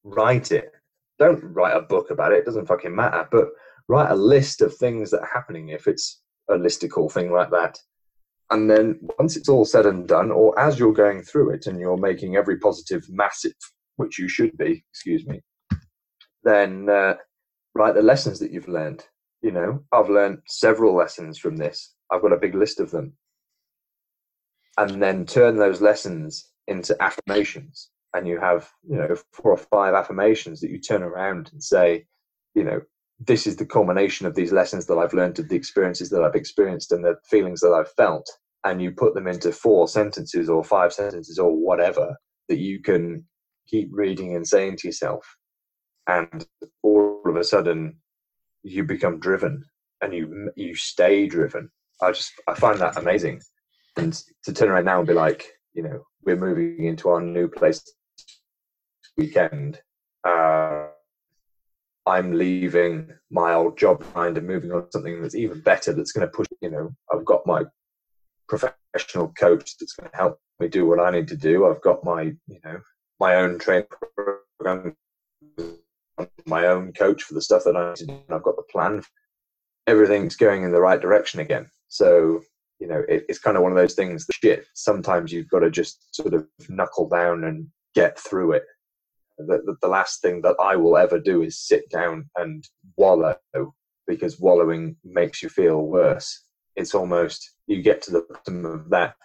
write 0.04 0.52
it. 0.52 0.72
Don't 1.20 1.44
write 1.44 1.76
a 1.76 1.82
book 1.82 2.10
about 2.10 2.32
it, 2.32 2.40
it 2.40 2.46
doesn't 2.46 2.68
fucking 2.68 2.96
matter, 2.96 3.28
but 3.32 3.50
write 3.88 4.10
a 4.10 4.16
list 4.16 4.62
of 4.62 4.76
things 4.76 5.12
that 5.12 5.22
are 5.22 5.30
happening 5.32 5.70
if 5.70 5.88
it's 5.88 6.22
a 6.50 6.56
listicle 6.56 7.12
thing 7.12 7.32
like 7.32 7.52
that 7.52 7.78
and 8.52 8.70
then 8.70 9.00
once 9.18 9.38
it's 9.38 9.50
all 9.50 9.66
said 9.66 9.86
and 9.86 10.08
done, 10.08 10.30
or 10.30 10.58
as 10.60 10.78
you're 10.78 10.94
going 10.94 11.24
through 11.24 11.52
it 11.52 11.68
and 11.68 11.80
you're 11.80 11.98
making 11.98 12.36
every 12.36 12.60
positive 12.60 13.04
massive, 13.10 13.56
which 13.96 14.20
you 14.20 14.28
should 14.28 14.56
be, 14.58 14.84
excuse 14.92 15.26
me, 15.26 15.42
then 16.44 16.90
uh, 16.90 17.16
write 17.74 17.96
the 17.96 18.02
lessons 18.02 18.40
that 18.40 18.52
you've 18.52 18.68
learned. 18.68 19.06
You 19.42 19.52
know, 19.52 19.84
I've 19.92 20.10
learned 20.10 20.40
several 20.48 20.96
lessons 20.96 21.38
from 21.38 21.58
this. 21.58 21.94
I've 22.12 22.22
got 22.22 22.34
a 22.34 22.38
big 22.38 22.56
list 22.56 22.80
of 22.80 22.92
them. 22.92 23.14
And 24.78 25.02
then 25.02 25.26
turn 25.26 25.58
those 25.58 25.82
lessons 25.82 26.52
into 26.68 26.96
affirmations. 27.02 27.90
And 28.14 28.28
you 28.28 28.40
have, 28.40 28.70
you 28.88 28.98
know, 28.98 29.16
four 29.32 29.52
or 29.52 29.58
five 29.58 29.94
affirmations 29.94 30.60
that 30.62 30.70
you 30.70 30.80
turn 30.80 31.02
around 31.02 31.50
and 31.52 31.64
say, 31.64 32.06
you 32.56 32.64
know, 32.64 32.82
this 33.20 33.46
is 33.48 33.56
the 33.56 33.66
culmination 33.66 34.26
of 34.26 34.36
these 34.36 34.52
lessons 34.52 34.86
that 34.88 34.98
I've 34.98 35.14
learned, 35.14 35.40
of 35.40 35.50
the 35.50 35.56
experiences 35.56 36.10
that 36.10 36.24
I've 36.24 36.36
experienced, 36.36 36.92
and 36.92 37.04
the 37.04 37.16
feelings 37.30 37.62
that 37.62 37.74
I've 37.74 37.92
felt. 37.94 38.30
And 38.64 38.82
you 38.82 38.92
put 38.92 39.14
them 39.14 39.28
into 39.28 39.52
four 39.52 39.88
sentences 39.88 40.50
or 40.50 40.64
five 40.64 40.94
sentences 40.94 41.40
or 41.40 41.56
whatever 41.56 42.16
that 42.50 42.58
you 42.58 42.82
can 42.82 43.26
keep 43.68 43.90
reading 43.92 44.36
and 44.36 44.46
saying 44.46 44.78
to 44.78 44.88
yourself. 44.88 45.26
And 46.08 46.46
all 46.84 47.22
of 47.26 47.36
a 47.36 47.44
sudden, 47.44 47.98
you 48.64 48.84
become 48.84 49.20
driven 49.20 49.64
and 50.02 50.14
you 50.14 50.52
you 50.56 50.76
stay 50.76 51.28
driven. 51.28 51.70
I 52.02 52.12
just 52.12 52.32
I 52.48 52.54
find 52.56 52.80
that 52.80 52.98
amazing. 52.98 53.42
And 53.98 54.14
to 54.44 54.54
turn 54.54 54.70
around 54.70 54.86
now 54.86 55.00
and 55.00 55.08
be 55.08 55.14
like, 55.14 55.46
you 55.74 55.84
know, 55.84 56.04
we're 56.24 56.38
moving 56.38 56.86
into 56.86 57.10
our 57.10 57.22
new 57.22 57.48
place 57.48 57.84
weekend. 59.18 59.82
Uh, 60.24 60.88
I'm 62.06 62.34
leaving 62.34 63.12
my 63.30 63.54
old 63.54 63.78
job 63.78 64.00
behind 64.00 64.38
and 64.38 64.48
moving 64.48 64.72
on 64.72 64.84
to 64.84 64.92
something 64.92 65.22
that's 65.22 65.36
even 65.36 65.62
better 65.62 65.94
that's 65.94 66.12
going 66.12 66.28
to 66.28 66.32
push, 66.32 66.48
you 66.62 66.70
know, 66.70 66.94
I've 67.14 67.26
got 67.26 67.46
my 67.46 67.64
professional 68.50 69.32
coach 69.34 69.78
that's 69.80 69.94
going 69.94 70.10
to 70.10 70.18
help 70.18 70.40
me 70.60 70.68
do 70.68 70.86
what 70.86 71.00
I 71.00 71.12
need 71.12 71.28
to 71.30 71.38
do. 71.38 71.68
I've 71.68 71.82
got 71.82 72.04
my, 72.04 72.24
you 72.24 72.60
know, 72.64 72.80
my 73.20 73.36
own 73.36 73.60
training 73.60 73.86
program, 74.60 74.96
my 76.46 76.68
own 76.68 76.94
coach 76.94 77.24
for 77.24 77.34
the 77.34 77.42
stuff 77.42 77.64
that 77.66 77.76
I 77.76 77.90
need 77.90 77.96
to 77.98 78.06
do. 78.08 78.20
I've 78.30 78.44
got 78.44 78.56
the 78.56 78.64
plan. 78.72 79.04
Everything's 79.88 80.36
going 80.36 80.64
in 80.64 80.72
the 80.72 80.82
right 80.82 81.02
direction 81.02 81.40
again. 81.40 81.70
So, 81.88 82.42
you 82.80 82.88
know, 82.88 83.04
it, 83.08 83.26
it's 83.30 83.40
kind 83.40 83.58
of 83.58 83.64
one 83.64 83.72
of 83.72 83.78
those 83.78 83.96
things 83.96 84.26
that 84.26 84.36
shit, 84.42 84.66
sometimes 84.74 85.32
you've 85.32 85.50
got 85.50 85.60
to 85.60 85.72
just 85.72 86.16
sort 86.16 86.34
of 86.34 86.48
knuckle 86.70 87.10
down 87.10 87.44
and 87.44 87.68
get 87.96 88.18
through 88.20 88.54
it 88.54 88.64
the, 89.48 89.76
the, 89.82 89.88
last 89.88 90.22
thing 90.22 90.42
that 90.42 90.56
I 90.62 90.76
will 90.76 90.98
ever 90.98 91.20
do 91.20 91.44
is 91.44 91.60
sit 91.60 91.90
down 91.90 92.30
and 92.38 92.68
wallow 92.98 93.38
because 94.08 94.40
wallowing 94.40 94.96
makes 95.04 95.42
you 95.42 95.50
feel 95.50 95.82
worse. 95.82 96.44
It's 96.76 96.96
almost 96.96 97.52
you 97.68 97.82
get 97.82 98.02
to 98.04 98.12
the 98.12 98.26
bottom 98.30 98.66
of 98.66 98.90
that 98.90 99.16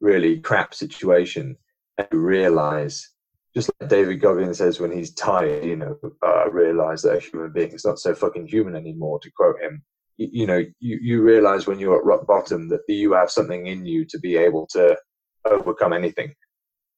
really 0.00 0.40
crap 0.40 0.74
situation 0.74 1.56
and 1.96 2.08
you 2.12 2.18
realize, 2.18 3.10
just 3.58 3.72
like 3.80 3.90
David 3.90 4.20
Goggins 4.20 4.58
says 4.58 4.78
when 4.78 4.92
he's 4.92 5.12
tired, 5.14 5.64
you 5.64 5.74
know, 5.74 5.98
uh, 6.24 6.48
realize 6.48 7.02
that 7.02 7.16
a 7.16 7.20
human 7.20 7.52
being 7.52 7.72
is 7.72 7.84
not 7.84 7.98
so 7.98 8.14
fucking 8.14 8.46
human 8.46 8.76
anymore, 8.76 9.18
to 9.18 9.30
quote 9.36 9.60
him. 9.60 9.82
You, 10.16 10.28
you 10.30 10.46
know, 10.46 10.64
you, 10.78 10.98
you 11.02 11.22
realize 11.22 11.66
when 11.66 11.80
you're 11.80 11.98
at 11.98 12.04
rock 12.04 12.24
bottom 12.24 12.68
that 12.68 12.82
you 12.86 13.14
have 13.14 13.32
something 13.32 13.66
in 13.66 13.84
you 13.84 14.04
to 14.04 14.18
be 14.20 14.36
able 14.36 14.68
to 14.68 14.96
overcome 15.44 15.92
anything. 15.92 16.34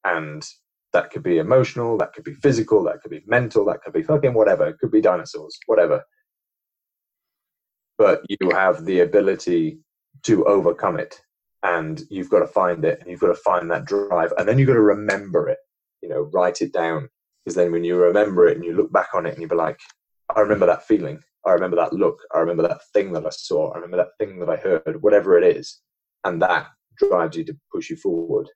And 0.04 0.44
That 0.92 1.10
could 1.10 1.22
be 1.22 1.38
emotional, 1.38 1.96
that 1.98 2.12
could 2.12 2.24
be 2.24 2.34
physical, 2.34 2.84
that 2.84 3.00
could 3.00 3.10
be 3.10 3.22
mental, 3.26 3.64
that 3.66 3.80
could 3.82 3.92
be 3.94 4.02
fucking 4.02 4.34
whatever. 4.34 4.66
It 4.66 4.78
could 4.78 4.90
be 4.90 5.00
dinosaurs, 5.00 5.58
whatever. 5.66 6.02
But 7.96 8.22
you 8.28 8.50
have 8.50 8.84
the 8.84 9.00
ability 9.00 9.78
to 10.24 10.44
overcome 10.44 10.98
it 10.98 11.20
and 11.62 12.02
you've 12.10 12.30
got 12.30 12.40
to 12.40 12.46
find 12.46 12.84
it 12.84 13.00
and 13.00 13.10
you've 13.10 13.20
got 13.20 13.28
to 13.28 13.34
find 13.34 13.70
that 13.70 13.84
drive 13.84 14.32
and 14.36 14.48
then 14.48 14.58
you've 14.58 14.68
got 14.68 14.74
to 14.74 14.80
remember 14.80 15.48
it 15.48 15.58
you 16.02 16.08
know 16.08 16.30
write 16.32 16.62
it 16.62 16.72
down 16.72 17.08
because 17.44 17.56
then 17.56 17.72
when 17.72 17.84
you 17.84 17.96
remember 17.96 18.46
it 18.46 18.56
and 18.56 18.64
you 18.64 18.72
look 18.74 18.92
back 18.92 19.08
on 19.14 19.26
it 19.26 19.32
and 19.34 19.42
you 19.42 19.48
be 19.48 19.54
like 19.54 19.78
i 20.34 20.40
remember 20.40 20.66
that 20.66 20.86
feeling 20.86 21.18
i 21.46 21.52
remember 21.52 21.76
that 21.76 21.92
look 21.92 22.18
i 22.34 22.38
remember 22.38 22.62
that 22.62 22.80
thing 22.92 23.12
that 23.12 23.26
i 23.26 23.30
saw 23.30 23.70
i 23.72 23.76
remember 23.76 23.96
that 23.96 24.16
thing 24.18 24.38
that 24.38 24.48
i 24.50 24.56
heard 24.56 25.00
whatever 25.02 25.38
it 25.38 25.56
is 25.56 25.80
and 26.24 26.40
that 26.40 26.66
drives 26.96 27.36
you 27.36 27.44
to 27.44 27.56
push 27.72 27.90
you 27.90 27.96
forward 27.96 28.44
does 28.46 28.52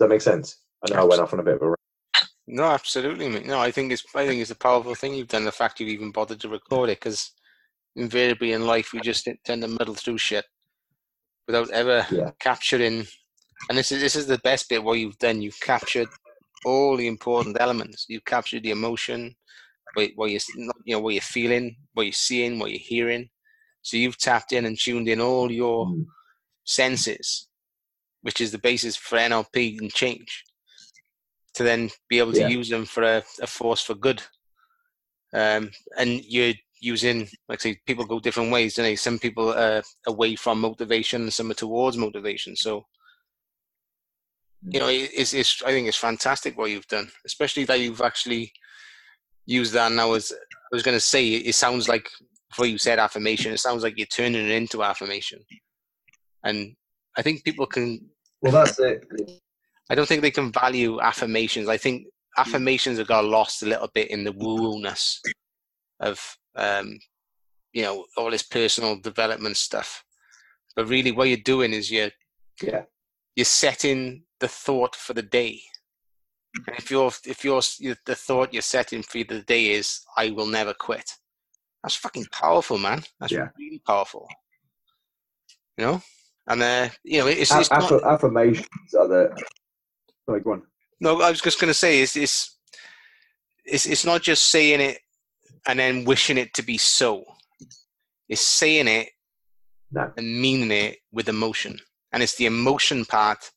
that 0.00 0.08
make 0.08 0.20
sense 0.20 0.62
i 0.86 0.90
know 0.92 1.00
i 1.00 1.04
went 1.04 1.20
off 1.20 1.32
on 1.32 1.40
a 1.40 1.42
bit 1.42 1.56
of 1.56 1.62
a 1.62 1.74
no 2.46 2.64
absolutely 2.64 3.28
mate. 3.28 3.46
no 3.46 3.58
i 3.58 3.70
think 3.70 3.90
it's 3.92 4.04
i 4.14 4.26
think 4.26 4.40
it's 4.40 4.50
a 4.50 4.56
powerful 4.56 4.94
thing 4.94 5.14
you've 5.14 5.28
done 5.28 5.44
the 5.44 5.52
fact 5.52 5.80
you've 5.80 5.88
even 5.88 6.10
bothered 6.12 6.40
to 6.40 6.48
record 6.48 6.90
it 6.90 7.00
because 7.00 7.32
invariably 7.96 8.52
in 8.52 8.66
life 8.66 8.92
we 8.92 9.00
just 9.00 9.28
tend 9.44 9.62
to 9.62 9.68
muddle 9.68 9.94
through 9.94 10.18
shit 10.18 10.44
without 11.46 11.70
ever 11.70 12.06
Yeah. 12.10 12.30
capturing. 12.40 13.06
And 13.68 13.78
this 13.78 13.92
is 13.92 14.00
this 14.00 14.16
is 14.16 14.26
the 14.26 14.38
best 14.38 14.68
bit. 14.68 14.82
What 14.82 14.98
you've 14.98 15.18
done, 15.18 15.40
you've 15.40 15.60
captured 15.60 16.08
all 16.64 16.96
the 16.96 17.06
important 17.06 17.56
elements. 17.60 18.06
You've 18.08 18.24
captured 18.24 18.62
the 18.62 18.70
emotion, 18.70 19.34
what, 19.94 20.10
what 20.16 20.30
you're 20.30 20.40
you 20.56 20.70
know 20.86 21.00
what 21.00 21.14
you're 21.14 21.20
feeling, 21.22 21.76
what 21.92 22.04
you're 22.04 22.12
seeing, 22.12 22.58
what 22.58 22.70
you're 22.70 22.80
hearing. 22.80 23.28
So 23.82 23.96
you've 23.96 24.18
tapped 24.18 24.52
in 24.52 24.64
and 24.66 24.78
tuned 24.78 25.08
in 25.08 25.20
all 25.20 25.50
your 25.52 25.86
Mm. 25.86 26.06
senses, 26.64 27.48
which 28.22 28.40
is 28.40 28.50
the 28.50 28.58
basis 28.58 28.96
for 28.96 29.18
NLP 29.18 29.78
and 29.80 29.92
change. 29.92 30.44
To 31.54 31.62
then 31.62 31.90
be 32.08 32.18
able 32.18 32.32
to 32.32 32.40
Yeah. 32.40 32.48
use 32.48 32.68
them 32.68 32.84
for 32.84 33.02
a, 33.02 33.22
a 33.40 33.46
force 33.46 33.82
for 33.82 33.94
good. 33.94 34.22
Um, 35.32 35.70
and 35.98 36.24
you're 36.24 36.54
using, 36.80 37.28
like 37.48 37.60
I 37.60 37.62
say, 37.62 37.80
people 37.86 38.04
go 38.04 38.20
different 38.20 38.52
ways, 38.52 38.74
don't 38.74 38.84
they? 38.84 38.96
Some 38.96 39.18
people 39.18 39.52
are 39.52 39.82
away 40.06 40.36
from 40.36 40.60
motivation, 40.60 41.22
and 41.22 41.32
some 41.32 41.50
are 41.50 41.54
towards 41.54 41.96
motivation. 41.96 42.56
So, 42.56 42.86
you 44.66 44.80
know, 44.80 44.88
it- 44.88 45.10
it's, 45.14 45.34
it's 45.34 45.62
I 45.62 45.70
think 45.70 45.88
it's 45.88 45.96
fantastic 45.96 46.56
what 46.56 46.70
you've 46.70 46.86
done, 46.88 47.10
especially 47.26 47.64
that 47.64 47.80
you've 47.80 48.00
actually 48.00 48.52
used 49.46 49.72
that 49.74 49.92
now 49.92 50.12
as 50.14 50.32
I 50.32 50.36
was 50.72 50.82
going 50.82 50.96
to 50.96 51.00
say. 51.00 51.28
It 51.28 51.54
sounds 51.54 51.88
like 51.88 52.08
before 52.48 52.66
you 52.66 52.78
said 52.78 52.98
affirmation, 52.98 53.52
it 53.52 53.60
sounds 53.60 53.82
like 53.82 53.96
you're 53.98 54.06
turning 54.06 54.44
it 54.46 54.50
into 54.50 54.82
affirmation, 54.82 55.40
and 56.44 56.74
I 57.16 57.22
think 57.22 57.44
people 57.44 57.66
can 57.66 58.08
well 58.42 58.52
that's 58.52 58.78
it 58.78 59.04
I 59.90 59.94
don't 59.94 60.06
think 60.06 60.22
they 60.22 60.30
can 60.30 60.50
value 60.50 61.00
affirmations. 61.00 61.68
I 61.68 61.76
think 61.76 62.06
affirmations 62.38 62.98
have 62.98 63.06
got 63.06 63.24
lost 63.24 63.62
a 63.62 63.66
little 63.66 63.88
bit 63.94 64.10
in 64.10 64.24
the 64.24 64.32
woo-woo-ness 64.32 65.20
of 66.00 66.18
um, 66.56 66.98
you 67.72 67.82
know 67.82 68.06
all 68.16 68.30
this 68.30 68.42
personal 68.42 68.96
development 68.98 69.56
stuff. 69.56 70.02
But 70.74 70.88
really, 70.88 71.12
what 71.12 71.28
you're 71.28 71.36
doing 71.44 71.72
is 71.72 71.90
you're 71.90 72.10
yeah 72.62 72.82
you're 73.36 73.44
setting 73.44 74.23
the 74.44 74.48
thought 74.48 74.94
for 74.94 75.14
the 75.14 75.22
day. 75.22 75.58
And 76.66 76.76
if 76.76 76.90
you're 76.90 77.10
if 77.24 77.44
you're 77.44 77.62
the 78.04 78.14
thought 78.14 78.52
you're 78.52 78.74
setting 78.76 79.02
for 79.02 79.24
the 79.24 79.40
day 79.40 79.70
is 79.70 80.02
I 80.18 80.30
will 80.36 80.46
never 80.46 80.74
quit. 80.74 81.10
That's 81.82 81.96
fucking 81.96 82.26
powerful, 82.30 82.76
man. 82.76 83.02
That's 83.18 83.32
Yeah. 83.32 83.48
really 83.58 83.80
powerful. 83.86 84.28
You 85.78 85.84
know, 85.86 86.02
and 86.46 86.62
uh, 86.62 86.88
you 87.04 87.20
know 87.20 87.26
it's, 87.26 87.54
it's 87.54 87.70
not, 87.70 88.04
affirmations 88.04 88.94
are 88.98 89.08
the 89.08 89.22
sorry 90.26 90.42
one. 90.42 90.62
No, 91.00 91.22
I 91.22 91.30
was 91.30 91.40
just 91.40 91.58
going 91.58 91.70
to 91.70 91.80
say 91.84 92.02
it's, 92.02 92.16
it's 92.16 92.58
it's 93.64 93.86
it's 93.86 94.04
not 94.04 94.20
just 94.20 94.50
saying 94.50 94.82
it 94.82 94.98
and 95.66 95.78
then 95.78 96.04
wishing 96.04 96.36
it 96.36 96.52
to 96.54 96.62
be 96.62 96.76
so. 96.76 97.24
It's 98.28 98.42
saying 98.42 98.88
it 98.88 99.08
no 99.90 100.12
and 100.18 100.40
meaning 100.40 100.70
it 100.70 100.98
with 101.12 101.30
emotion, 101.30 101.78
and 102.12 102.22
it's 102.22 102.36
the 102.36 102.46
emotion 102.46 103.06
part 103.06 103.50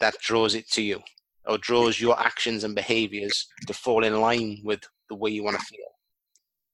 that 0.00 0.16
draws 0.20 0.54
it 0.54 0.68
to 0.72 0.82
you, 0.82 1.00
or 1.46 1.58
draws 1.58 2.00
your 2.00 2.18
actions 2.18 2.64
and 2.64 2.74
behaviors 2.74 3.46
to 3.66 3.72
fall 3.72 4.04
in 4.04 4.20
line 4.20 4.58
with 4.64 4.80
the 5.08 5.14
way 5.14 5.30
you 5.30 5.44
want 5.44 5.58
to 5.58 5.64
feel. 5.64 5.86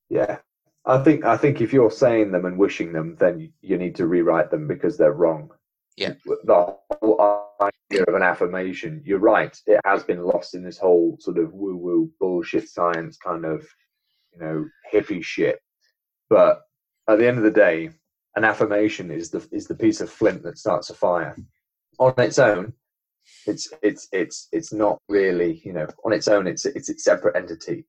Yeah, 0.09 0.39
I 0.85 1.03
think 1.03 1.25
I 1.25 1.37
think 1.37 1.61
if 1.61 1.73
you're 1.73 1.91
saying 1.91 2.33
them 2.33 2.45
and 2.45 2.59
wishing 2.59 2.93
them, 2.93 3.17
then 3.19 3.53
you- 3.61 3.79
need 3.79 3.97
to 3.97 4.07
rewrite 4.07 4.51
them 4.51 4.67
because 4.67 4.97
they're 4.97 5.13
wrong. 5.13 5.51
Yeah. 5.97 6.15
The 6.45 6.77
whole 7.01 7.51
idea 7.61 8.05
of 8.05 8.15
an 8.15 8.23
affirmation, 8.23 9.03
you're 9.05 9.19
right. 9.19 9.59
It 9.67 9.81
has 9.85 10.05
been 10.05 10.23
lost 10.23 10.55
in 10.55 10.63
this 10.63 10.79
whole 10.79 11.17
sort 11.21 11.39
of 11.39 11.53
woo-woo 11.55 12.11
bullshit 12.21 12.69
science 12.69 13.17
kind 13.17 13.45
of, 13.45 13.67
you 14.33 14.39
know, 14.41 14.69
hippie 14.93 15.25
shit. 15.25 15.59
But 16.29 16.63
at 17.09 17.19
the 17.19 17.27
end 17.27 17.39
of 17.39 17.45
the 17.45 17.51
day, 17.51 17.91
an 18.37 18.45
affirmation 18.45 19.11
is 19.11 19.31
the 19.31 19.47
is 19.51 19.67
the 19.67 19.75
piece 19.75 20.01
of 20.01 20.11
flint 20.11 20.43
that 20.43 20.59
starts 20.59 20.91
a 20.91 20.95
fire. 20.95 21.35
On 21.99 22.13
its 22.19 22.39
own, 22.39 22.75
it's 23.47 23.73
it's 23.83 24.09
it's 24.13 24.49
it's 24.53 24.73
not 24.73 24.99
really, 25.09 25.61
you 25.65 25.73
know, 25.73 25.87
on 26.05 26.13
its 26.13 26.29
own, 26.29 26.47
it's 26.47 26.67
it's 26.67 26.89
a 26.89 26.99
separate 26.99 27.37
entity. 27.37 27.85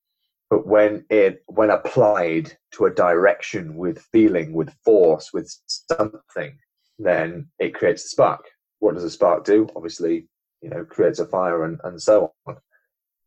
But 0.49 0.65
when 0.65 1.05
it 1.09 1.43
when 1.47 1.69
applied 1.69 2.57
to 2.73 2.85
a 2.85 2.93
direction 2.93 3.75
with 3.75 3.99
feeling 4.11 4.53
with 4.53 4.73
force 4.85 5.31
with 5.33 5.53
something 5.67 6.57
then 6.99 7.47
it 7.59 7.75
creates 7.75 8.05
a 8.05 8.09
spark. 8.09 8.43
What 8.79 8.95
does 8.95 9.03
a 9.03 9.09
spark 9.09 9.45
do? 9.45 9.67
Obviously 9.75 10.27
you 10.61 10.69
know 10.69 10.85
creates 10.85 11.19
a 11.19 11.25
fire 11.25 11.65
and, 11.65 11.79
and 11.83 12.01
so 12.01 12.33
on. 12.45 12.57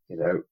You 0.08 0.16
know 0.16 0.42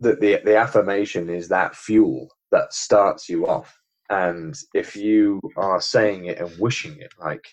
the, 0.00 0.14
the 0.14 0.40
the 0.44 0.56
affirmation 0.56 1.28
is 1.28 1.48
that 1.48 1.74
fuel 1.74 2.28
that 2.50 2.72
starts 2.72 3.28
you 3.28 3.46
off. 3.46 3.76
And 4.08 4.56
if 4.74 4.96
you 4.96 5.40
are 5.56 5.80
saying 5.80 6.26
it 6.26 6.38
and 6.38 6.58
wishing 6.58 6.98
it 6.98 7.12
like 7.20 7.46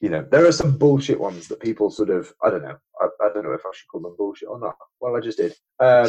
you 0.00 0.08
know 0.08 0.26
there 0.30 0.46
are 0.46 0.52
some 0.52 0.76
bullshit 0.76 1.18
ones 1.18 1.48
that 1.48 1.60
people 1.60 1.90
sort 1.90 2.10
of 2.10 2.32
i 2.42 2.50
don't 2.50 2.62
know 2.62 2.76
i, 3.00 3.06
I 3.22 3.28
don't 3.32 3.44
know 3.44 3.52
if 3.52 3.64
i 3.64 3.70
should 3.74 3.88
call 3.90 4.00
them 4.00 4.14
bullshit 4.18 4.48
or 4.48 4.58
not 4.58 4.76
well 5.00 5.16
i 5.16 5.20
just 5.20 5.38
did 5.38 5.54
um 5.80 6.08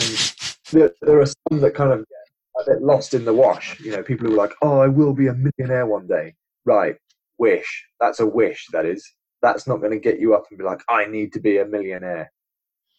there, 0.71 0.91
there 1.02 1.19
are 1.19 1.26
some 1.26 1.60
that 1.62 1.76
kind 1.76 1.91
of 1.91 2.00
get 2.00 2.62
a 2.62 2.71
bit 2.74 2.82
lost 2.84 3.13
in 3.13 3.26
the 3.26 3.34
wash. 3.34 3.80
You 3.80 3.91
know, 3.91 4.04
people 4.04 4.28
who 4.28 4.34
are 4.34 4.38
like, 4.38 4.54
"Oh, 4.62 4.80
I 4.80 4.88
will 4.88 5.13
be 5.13 5.28
a 5.28 5.34
millionaire 5.34 5.86
one 5.86 6.08
day." 6.08 6.36
Right? 6.65 6.95
Wish. 7.38 7.86
That's 8.00 8.19
a 8.19 8.26
wish. 8.26 8.65
That 8.71 8.86
is. 8.86 9.06
That's 9.41 9.67
not 9.67 9.78
going 9.78 9.91
to 9.91 10.00
get 10.00 10.19
you 10.19 10.34
up 10.34 10.45
and 10.50 10.58
be 10.58 10.63
like, 10.65 10.82
"I 10.89 11.06
need 11.06 11.34
to 11.34 11.39
be 11.39 11.58
a 11.58 11.65
millionaire." 11.65 12.32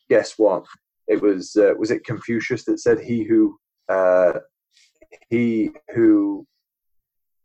Guess 0.09 0.35
what? 0.37 0.65
It 1.09 1.21
was 1.21 1.57
uh, 1.57 1.75
was 1.79 1.91
it 1.91 2.05
Confucius 2.05 2.65
that 2.65 2.81
said, 2.81 3.01
"He 3.01 3.25
who 3.25 3.59
uh, 3.89 4.35
he 5.29 5.71
who." 5.95 6.47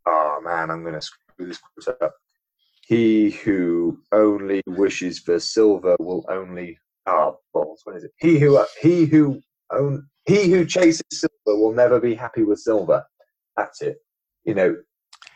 Oh 0.06 0.42
man, 0.44 0.72
I'm 0.72 0.82
going 0.82 0.96
to 0.96 1.02
screw 1.02 1.48
this 1.48 1.60
quote 1.60 2.02
up. 2.02 2.16
He 2.92 3.30
who 3.30 3.98
only 4.12 4.62
wishes 4.68 5.20
for 5.20 5.40
silver 5.40 5.96
will 5.98 6.26
only. 6.28 6.78
Oh 7.06 7.38
balls! 7.54 7.80
What 7.86 7.96
is 7.96 8.04
it? 8.04 8.12
He 8.20 8.38
who 8.38 8.62
he 8.82 9.06
who 9.06 9.42
own 9.72 10.10
he 10.26 10.52
who 10.52 10.66
chases 10.66 11.02
silver 11.10 11.58
will 11.58 11.72
never 11.72 12.02
be 12.02 12.14
happy 12.16 12.44
with 12.44 12.60
silver. 12.60 13.06
That's 13.56 13.82
it. 13.82 14.00
You 14.44 14.56
know, 14.56 14.76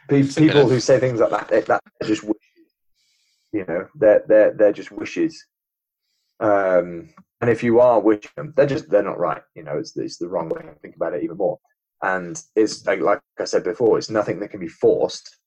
pe- 0.10 0.20
It's 0.20 0.36
a 0.36 0.42
bit 0.42 0.48
people 0.50 0.68
who 0.68 0.82
say 0.82 1.00
things 1.00 1.22
like 1.22 1.30
that, 1.30 1.48
they- 1.48 1.62
that 1.62 1.82
they're 2.02 2.10
just 2.10 2.24
wishes. 2.26 2.68
You 3.54 3.64
know, 3.70 3.88
they're 3.96 4.26
they're 4.28 4.52
they're 4.54 4.74
just 4.74 4.92
wishes. 4.92 5.42
Um, 6.42 7.08
and 7.40 7.50
if 7.50 7.64
you 7.64 7.80
are 7.80 8.02
wishing 8.02 8.32
them, 8.36 8.54
they're 8.58 8.66
just 8.66 8.90
they're 8.90 9.02
not 9.02 9.18
right. 9.18 9.44
You 9.56 9.64
know, 9.64 9.78
it's 9.78 9.96
it's 9.96 10.18
the 10.18 10.28
wrong 10.28 10.50
way 10.50 10.62
to 10.62 10.76
think 10.82 10.98
about 10.98 11.14
it 11.14 11.24
even 11.24 11.38
more. 11.38 11.58
And 12.04 12.38
it's 12.58 12.86
like, 12.86 13.00
like 13.00 13.22
I 13.40 13.46
said 13.46 13.64
before, 13.64 13.98
it's 13.98 14.10
nothing 14.10 14.42
that 14.42 14.50
can 14.50 14.60
be 14.60 14.68
forced. 14.68 15.38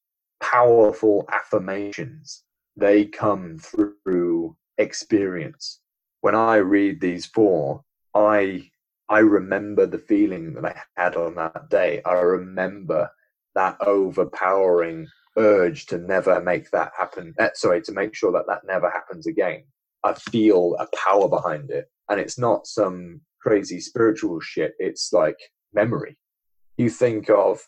Powerful 0.53 1.29
affirmations 1.31 2.45
they 2.75 3.05
come 3.05 3.59
through 3.59 4.57
experience. 4.79 5.81
When 6.23 6.35
I 6.35 6.57
read 6.57 7.01
these 7.01 7.27
four, 7.27 7.85
I 8.15 8.71
I 9.11 9.19
remember 9.19 9.85
the 9.85 9.99
feeling 9.99 10.55
that 10.55 10.65
I 10.65 10.81
had 10.97 11.17
on 11.17 11.35
that 11.35 11.69
day. 11.69 12.01
I 12.07 12.15
remember 12.15 13.11
that 13.57 13.77
overpowering 13.83 15.07
urge 15.37 15.85
to 15.87 15.99
never 15.99 16.41
make 16.41 16.71
that 16.71 16.93
happen. 16.97 17.35
eh, 17.39 17.51
Sorry, 17.55 17.83
to 17.83 17.93
make 17.93 18.15
sure 18.15 18.33
that 18.33 18.47
that 18.49 18.63
never 18.67 18.89
happens 18.91 19.27
again. 19.27 19.65
I 20.03 20.15
feel 20.15 20.77
a 20.79 20.87
power 20.97 21.29
behind 21.29 21.71
it, 21.71 21.91
and 22.09 22.19
it's 22.19 22.39
not 22.39 22.67
some 22.67 23.21
crazy 23.43 23.81
spiritual 23.81 24.41
shit. 24.41 24.73
It's 24.79 25.13
like 25.13 25.39
memory. 25.75 26.17
You 26.79 26.89
think 26.89 27.29
of 27.29 27.61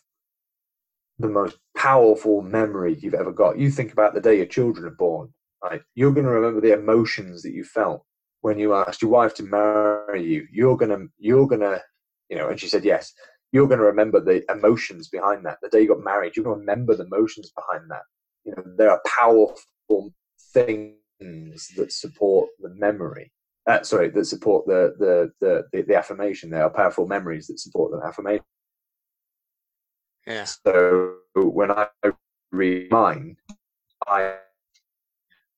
the 1.21 1.29
most 1.29 1.57
powerful 1.75 2.41
memory 2.41 2.97
you've 2.99 3.13
ever 3.13 3.31
got. 3.31 3.57
You 3.57 3.71
think 3.71 3.91
about 3.91 4.13
the 4.13 4.21
day 4.21 4.37
your 4.37 4.45
children 4.45 4.85
are 4.85 4.95
born. 4.95 5.33
Right? 5.63 5.81
You're 5.93 6.11
going 6.11 6.25
to 6.25 6.31
remember 6.31 6.59
the 6.59 6.73
emotions 6.73 7.43
that 7.43 7.53
you 7.53 7.63
felt 7.63 8.03
when 8.41 8.57
you 8.57 8.73
asked 8.73 9.01
your 9.01 9.11
wife 9.11 9.35
to 9.35 9.43
marry 9.43 10.23
you. 10.23 10.47
You're 10.51 10.75
gonna, 10.75 11.05
you're 11.19 11.47
gonna, 11.47 11.81
you 12.29 12.37
know, 12.37 12.49
and 12.49 12.59
she 12.59 12.67
said 12.67 12.83
yes. 12.83 13.13
You're 13.51 13.67
going 13.67 13.79
to 13.79 13.85
remember 13.85 14.19
the 14.19 14.43
emotions 14.51 15.07
behind 15.09 15.45
that. 15.45 15.57
The 15.61 15.69
day 15.69 15.81
you 15.81 15.89
got 15.89 16.03
married, 16.03 16.35
you're 16.35 16.45
going 16.45 16.55
to 16.55 16.59
remember 16.61 16.95
the 16.95 17.05
emotions 17.05 17.51
behind 17.55 17.91
that. 17.91 18.01
You 18.43 18.53
know, 18.55 18.63
there 18.77 18.89
are 18.89 19.01
powerful 19.19 20.13
things 20.53 20.95
that 21.75 21.91
support 21.91 22.49
the 22.59 22.69
memory. 22.69 23.31
Uh, 23.67 23.83
sorry, 23.83 24.09
that 24.09 24.25
support 24.25 24.65
the 24.65 24.95
the 24.97 25.31
the 25.71 25.83
the 25.83 25.95
affirmation. 25.95 26.49
There 26.49 26.63
are 26.63 26.69
powerful 26.69 27.05
memories 27.05 27.47
that 27.47 27.59
support 27.59 27.91
the 27.91 28.05
affirmation. 28.05 28.43
Yeah. 30.27 30.45
So 30.45 31.15
when 31.35 31.71
I 31.71 31.87
read 32.51 32.91
mine, 32.91 33.37
I 34.07 34.35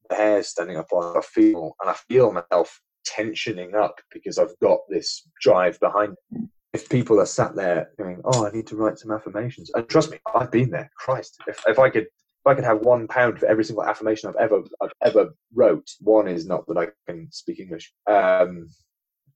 the 0.10 0.16
hair 0.16 0.44
standing 0.44 0.78
up. 0.78 0.88
I 0.94 1.22
feel 1.22 1.76
and 1.82 1.90
I 1.90 1.94
feel 1.94 2.32
myself 2.32 2.80
tensioning 3.08 3.76
up 3.76 4.00
because 4.12 4.38
I've 4.38 4.58
got 4.62 4.80
this 4.90 5.28
drive 5.42 5.80
behind. 5.80 6.16
Me. 6.32 6.48
If 6.74 6.90
people 6.90 7.20
are 7.20 7.26
sat 7.26 7.56
there 7.56 7.92
going, 8.00 8.22
"Oh, 8.26 8.48
I 8.48 8.52
need 8.52 8.68
to 8.68 8.76
write 8.76 8.98
some 8.98 9.12
affirmations," 9.12 9.72
and 9.76 9.88
trust 9.88 10.12
me, 10.12 10.20
I've 10.34 10.52
been 10.52 10.72
there. 10.72 10.90
Christ, 10.98 11.38
if 11.48 11.62
if 11.68 11.78
I 11.80 11.90
could 11.90 12.04
if 12.06 12.48
I 12.48 12.56
could 12.56 12.64
have 12.64 12.80
one 12.82 13.08
pound 13.08 13.40
for 13.40 13.46
every 13.46 13.64
single 13.64 13.84
affirmation 13.84 14.30
I've 14.30 14.36
ever 14.36 14.64
I've 14.82 14.94
ever 15.04 15.36
wrote, 15.54 15.90
one 16.00 16.28
is 16.28 16.48
not 16.48 16.66
that 16.68 16.78
I 16.78 16.88
can 17.12 17.32
speak 17.32 17.60
English. 17.60 17.94
Um, 18.08 18.70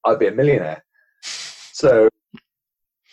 I'd 0.04 0.20
be 0.20 0.28
a 0.28 0.32
millionaire. 0.32 0.84
So 1.22 2.10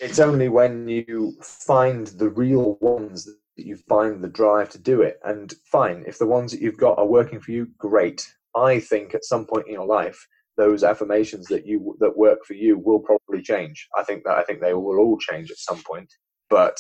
it's 0.05 0.18
only 0.18 0.50
when 0.50 0.86
you 0.86 1.34
find 1.42 2.09
the 2.09 2.28
real 2.28 2.76
ones 2.80 3.24
that 3.24 3.66
you 3.66 3.76
find 3.88 4.22
the 4.22 4.28
drive 4.28 4.68
to 4.70 4.78
do 4.78 5.00
it. 5.00 5.18
And 5.24 5.52
fine, 5.72 6.05
if 6.07 6.18
the 6.18 6.26
ones 6.26 6.52
that 6.52 6.61
you've 6.61 6.76
got 6.76 6.98
are 6.98 7.07
working 7.07 7.40
for 7.40 7.52
you, 7.52 7.68
great. 7.78 8.30
I 8.55 8.80
think 8.80 9.14
at 9.14 9.24
some 9.24 9.46
point 9.46 9.66
in 9.66 9.72
your 9.72 9.86
life, 9.86 10.26
those 10.57 10.84
affirmations 10.84 11.46
that 11.46 11.66
you 11.66 11.96
that 12.00 12.16
work 12.16 12.44
for 12.44 12.55
you 12.55 12.78
will 12.78 13.00
probably 13.00 13.42
change. 13.42 13.88
I 13.96 14.05
think 14.05 14.24
that 14.24 14.36
I 14.36 14.44
think 14.44 14.61
they 14.61 14.74
will 14.74 14.98
all 14.98 15.18
change 15.18 15.50
at 15.50 15.57
some 15.57 15.82
point. 15.82 16.12
But 16.50 16.78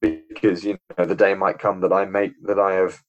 because 0.00 0.64
you 0.64 0.78
know 0.96 1.04
the 1.04 1.14
day 1.14 1.34
might 1.34 1.58
come 1.58 1.80
that 1.80 1.92
I 1.92 2.04
make 2.04 2.32
that 2.44 2.60
I 2.60 2.74
have 2.74 3.02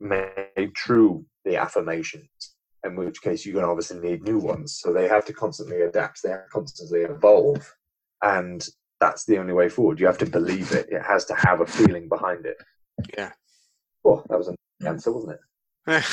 made 0.00 0.74
true 0.74 1.26
the 1.44 1.56
affirmations, 1.56 2.54
in 2.84 2.96
which 2.96 3.22
case 3.22 3.44
you're 3.44 3.52
going 3.52 3.66
to 3.66 3.70
obviously 3.70 4.00
need 4.00 4.24
new 4.24 4.38
ones. 4.38 4.80
So 4.80 4.92
they 4.92 5.08
have 5.08 5.26
to 5.26 5.32
constantly 5.32 5.82
adapt, 5.82 6.22
they 6.22 6.30
have 6.30 6.44
to 6.44 6.50
constantly 6.50 7.00
evolve, 7.02 7.72
and 8.26 8.68
that's 9.00 9.24
the 9.24 9.38
only 9.38 9.52
way 9.52 9.68
forward. 9.68 10.00
You 10.00 10.06
have 10.06 10.18
to 10.18 10.26
believe 10.26 10.72
it. 10.72 10.88
It 10.90 11.02
has 11.02 11.24
to 11.26 11.34
have 11.34 11.60
a 11.60 11.66
feeling 11.66 12.08
behind 12.08 12.46
it. 12.46 12.56
Yeah. 13.16 13.30
Well, 14.02 14.24
that 14.28 14.38
was 14.38 14.48
an 14.48 14.56
answer, 14.84 15.12
wasn't 15.12 15.38
it? 15.86 16.04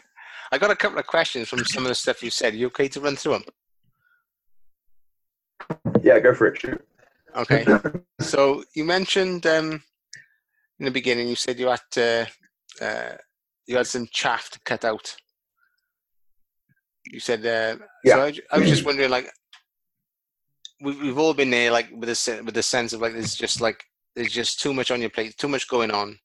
I 0.52 0.58
got 0.58 0.70
a 0.70 0.76
couple 0.76 0.98
of 0.98 1.06
questions 1.06 1.48
from 1.48 1.64
some 1.64 1.84
of 1.84 1.88
the 1.88 1.94
stuff 1.94 2.22
you 2.22 2.30
said. 2.30 2.54
Are 2.54 2.56
you 2.56 2.66
okay 2.66 2.88
to 2.88 3.00
run 3.00 3.16
through 3.16 3.38
them? 3.38 3.44
Yeah, 6.02 6.18
go 6.18 6.34
for 6.34 6.46
it. 6.46 6.60
Shoot. 6.60 6.84
Okay. 7.36 7.64
so 8.20 8.64
you 8.74 8.84
mentioned 8.84 9.46
um, 9.46 9.82
in 10.78 10.84
the 10.84 10.90
beginning, 10.90 11.28
you 11.28 11.36
said 11.36 11.58
you 11.58 11.68
had 11.68 11.80
to, 11.92 12.26
uh, 12.80 13.12
you 13.66 13.76
had 13.76 13.86
some 13.86 14.08
chaff 14.10 14.50
to 14.50 14.60
cut 14.64 14.84
out. 14.84 15.16
You 17.06 17.20
said, 17.20 17.40
uh, 17.46 17.82
Yeah. 18.04 18.14
So 18.14 18.22
I, 18.22 18.34
I 18.52 18.58
was 18.58 18.68
just 18.68 18.84
wondering, 18.84 19.10
like, 19.10 19.30
we, 20.80 20.96
we've 20.96 21.18
all 21.18 21.34
been 21.34 21.50
there, 21.50 21.70
like, 21.70 21.88
with 21.90 22.08
a 22.08 22.42
with 22.44 22.54
the 22.54 22.62
sense 22.62 22.92
of 22.92 23.00
like, 23.00 23.12
there's 23.12 23.34
just 23.34 23.60
like, 23.60 23.84
there's 24.16 24.32
just 24.32 24.60
too 24.60 24.72
much 24.74 24.90
on 24.90 25.00
your 25.00 25.10
plate, 25.10 25.36
too 25.36 25.48
much 25.48 25.68
going 25.68 25.90
on. 25.90 26.18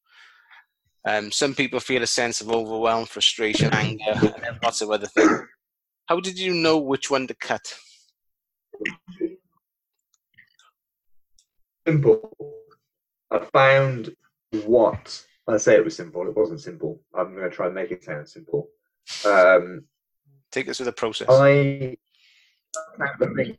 Um, 1.07 1.31
some 1.31 1.53
people 1.53 1.79
feel 1.79 2.01
a 2.01 2.07
sense 2.07 2.41
of 2.41 2.49
overwhelm, 2.51 3.05
frustration, 3.05 3.71
anger, 3.73 4.03
and 4.45 4.57
lots 4.63 4.81
of 4.81 4.89
other 4.89 5.07
things. 5.07 5.41
How 6.07 6.19
did 6.19 6.39
you 6.39 6.53
know 6.53 6.77
which 6.77 7.11
one 7.11 7.27
to 7.27 7.35
cut? 7.35 7.73
simple. 11.87 12.31
I 13.31 13.39
found 13.53 14.15
what 14.65 15.23
I 15.47 15.57
say 15.57 15.75
it 15.75 15.83
was 15.83 15.95
simple. 15.95 16.27
It 16.27 16.35
wasn't 16.35 16.61
simple. 16.61 16.99
I'm 17.13 17.35
going 17.35 17.49
to 17.49 17.55
try 17.55 17.67
and 17.67 17.75
make 17.75 17.91
it 17.91 18.03
sound 18.03 18.27
simple. 18.27 18.69
Um, 19.25 19.85
Take 20.51 20.69
us 20.69 20.77
through 20.77 20.87
the 20.87 20.91
process. 20.91 21.27
I 21.29 21.95
cut 22.97 23.19
the 23.19 23.33
thing- 23.35 23.57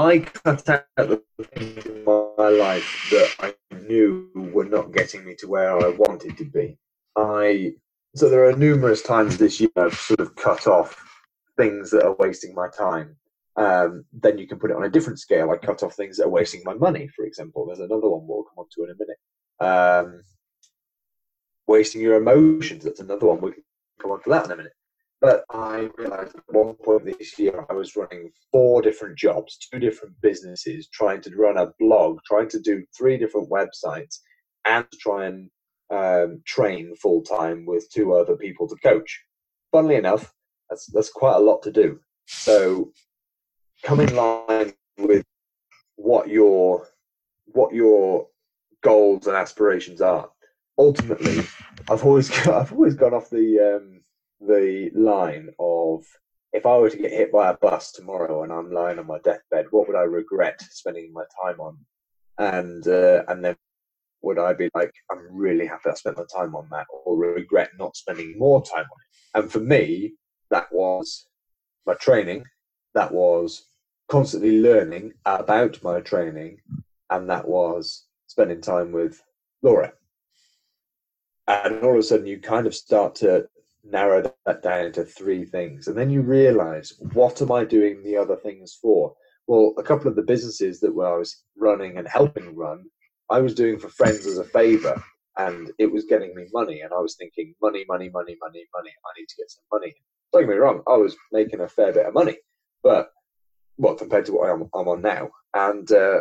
I 0.00 0.20
cut 0.20 0.66
out 0.70 0.86
the 0.96 1.22
things 1.54 1.84
in 1.84 2.04
my 2.04 2.48
life 2.48 3.08
that 3.10 3.34
I 3.38 3.76
knew 3.86 4.30
were 4.54 4.64
not 4.64 4.92
getting 4.92 5.26
me 5.26 5.34
to 5.34 5.46
where 5.46 5.78
I 5.78 5.90
wanted 5.90 6.38
to 6.38 6.44
be. 6.46 6.78
I 7.16 7.74
so 8.14 8.30
there 8.30 8.48
are 8.48 8.56
numerous 8.56 9.02
times 9.02 9.36
this 9.36 9.60
year 9.60 9.68
I've 9.76 9.92
sort 9.92 10.20
of 10.20 10.34
cut 10.36 10.66
off 10.66 10.96
things 11.58 11.90
that 11.90 12.04
are 12.06 12.16
wasting 12.18 12.54
my 12.54 12.68
time. 12.70 13.14
Um, 13.56 14.06
then 14.10 14.38
you 14.38 14.48
can 14.48 14.58
put 14.58 14.70
it 14.70 14.76
on 14.78 14.84
a 14.84 14.88
different 14.88 15.18
scale. 15.18 15.50
I 15.50 15.58
cut 15.58 15.82
off 15.82 15.96
things 15.96 16.16
that 16.16 16.24
are 16.24 16.30
wasting 16.30 16.62
my 16.64 16.72
money, 16.72 17.06
for 17.08 17.26
example. 17.26 17.66
There's 17.66 17.80
another 17.80 18.08
one 18.08 18.26
we'll 18.26 18.44
come 18.44 18.64
on 18.64 18.68
to 18.74 18.84
in 18.84 18.90
a 18.92 18.94
minute. 18.98 19.18
Um, 19.60 20.22
wasting 21.66 22.00
your 22.00 22.16
emotions. 22.16 22.84
That's 22.84 23.00
another 23.00 23.26
one. 23.26 23.42
We 23.42 23.52
can 23.52 23.62
come 24.00 24.12
on 24.12 24.22
to 24.22 24.30
that 24.30 24.46
in 24.46 24.52
a 24.52 24.56
minute. 24.56 24.72
But 25.20 25.44
I 25.50 25.90
realized 25.98 26.34
at 26.36 26.54
one 26.54 26.74
point 26.74 27.04
this 27.04 27.38
year 27.38 27.66
I 27.68 27.74
was 27.74 27.94
running 27.94 28.30
four 28.50 28.80
different 28.80 29.18
jobs, 29.18 29.58
two 29.58 29.78
different 29.78 30.14
businesses, 30.22 30.88
trying 30.88 31.20
to 31.22 31.36
run 31.36 31.58
a 31.58 31.72
blog, 31.78 32.20
trying 32.26 32.48
to 32.50 32.60
do 32.60 32.84
three 32.96 33.18
different 33.18 33.50
websites, 33.50 34.20
and 34.66 34.86
try 34.98 35.26
and 35.26 35.50
um, 35.90 36.40
train 36.46 36.94
full 36.96 37.22
time 37.22 37.66
with 37.66 37.90
two 37.92 38.14
other 38.14 38.36
people 38.36 38.66
to 38.68 38.76
coach. 38.76 39.22
Funnily 39.72 39.96
enough, 39.96 40.32
that's 40.70 40.86
that's 40.86 41.10
quite 41.10 41.36
a 41.36 41.40
lot 41.40 41.62
to 41.62 41.70
do. 41.70 42.00
So 42.26 42.92
come 43.82 44.00
in 44.00 44.14
line 44.16 44.72
with 44.98 45.24
what 45.96 46.28
your 46.28 46.88
what 47.46 47.74
your 47.74 48.26
goals 48.82 49.26
and 49.26 49.36
aspirations 49.36 50.00
are. 50.00 50.30
Ultimately, 50.78 51.44
I've 51.90 52.04
always 52.04 52.30
I've 52.48 52.72
always 52.72 52.94
gone 52.94 53.12
off 53.12 53.28
the 53.28 53.76
um, 53.76 53.99
the 54.40 54.90
line 54.94 55.50
of 55.58 56.04
if 56.52 56.66
I 56.66 56.76
were 56.78 56.90
to 56.90 56.96
get 56.96 57.12
hit 57.12 57.32
by 57.32 57.50
a 57.50 57.56
bus 57.56 57.92
tomorrow 57.92 58.42
and 58.42 58.52
I'm 58.52 58.72
lying 58.72 58.98
on 58.98 59.06
my 59.06 59.18
deathbed, 59.20 59.66
what 59.70 59.86
would 59.86 59.96
I 59.96 60.02
regret 60.02 60.60
spending 60.70 61.12
my 61.12 61.24
time 61.44 61.60
on? 61.60 61.78
And 62.38 62.86
uh, 62.88 63.22
and 63.28 63.44
then 63.44 63.56
would 64.22 64.38
I 64.38 64.52
be 64.52 64.68
like, 64.74 64.92
I'm 65.10 65.26
really 65.30 65.66
happy 65.66 65.90
I 65.90 65.94
spent 65.94 66.18
my 66.18 66.24
time 66.34 66.54
on 66.54 66.68
that, 66.70 66.86
or 66.90 67.16
regret 67.16 67.70
not 67.78 67.96
spending 67.96 68.38
more 68.38 68.62
time 68.62 68.80
on 68.80 68.84
it? 68.84 69.42
And 69.42 69.52
for 69.52 69.60
me, 69.60 70.14
that 70.50 70.72
was 70.72 71.26
my 71.86 71.94
training. 71.94 72.44
That 72.94 73.12
was 73.12 73.64
constantly 74.08 74.60
learning 74.60 75.12
about 75.24 75.82
my 75.82 76.00
training, 76.00 76.58
and 77.10 77.30
that 77.30 77.46
was 77.46 78.06
spending 78.26 78.60
time 78.60 78.92
with 78.92 79.22
Laura. 79.62 79.92
And 81.46 81.82
all 81.82 81.92
of 81.92 81.98
a 81.98 82.02
sudden, 82.02 82.26
you 82.26 82.40
kind 82.40 82.66
of 82.66 82.74
start 82.74 83.14
to 83.16 83.46
narrow 83.84 84.32
that 84.46 84.62
down 84.62 84.86
into 84.86 85.04
three 85.04 85.44
things. 85.44 85.88
And 85.88 85.96
then 85.96 86.10
you 86.10 86.22
realize, 86.22 86.92
what 87.12 87.40
am 87.42 87.52
I 87.52 87.64
doing 87.64 88.02
the 88.02 88.16
other 88.16 88.36
things 88.36 88.78
for? 88.80 89.14
Well, 89.46 89.74
a 89.78 89.82
couple 89.82 90.08
of 90.08 90.16
the 90.16 90.22
businesses 90.22 90.80
that 90.80 90.90
I 90.90 91.16
was 91.16 91.42
running 91.56 91.98
and 91.98 92.06
helping 92.06 92.54
run, 92.54 92.84
I 93.30 93.40
was 93.40 93.54
doing 93.54 93.78
for 93.78 93.88
friends 93.88 94.26
as 94.26 94.38
a 94.38 94.44
favor, 94.44 95.02
and 95.38 95.70
it 95.78 95.90
was 95.90 96.04
getting 96.04 96.34
me 96.34 96.46
money. 96.52 96.80
And 96.80 96.92
I 96.92 96.98
was 96.98 97.16
thinking, 97.16 97.54
money, 97.62 97.84
money, 97.88 98.10
money, 98.12 98.36
money, 98.40 98.64
money. 98.74 98.90
I 98.90 99.18
need 99.18 99.28
to 99.28 99.36
get 99.36 99.50
some 99.50 99.64
money. 99.72 99.94
Don't 100.32 100.42
get 100.42 100.50
me 100.50 100.56
wrong, 100.56 100.82
I 100.86 100.96
was 100.96 101.16
making 101.32 101.60
a 101.60 101.68
fair 101.68 101.92
bit 101.92 102.06
of 102.06 102.14
money, 102.14 102.36
but 102.84 103.10
well, 103.78 103.94
compared 103.94 104.26
to 104.26 104.32
what 104.32 104.50
I'm, 104.50 104.68
I'm 104.74 104.88
on 104.88 105.02
now. 105.02 105.30
And 105.54 105.90
uh, 105.90 106.20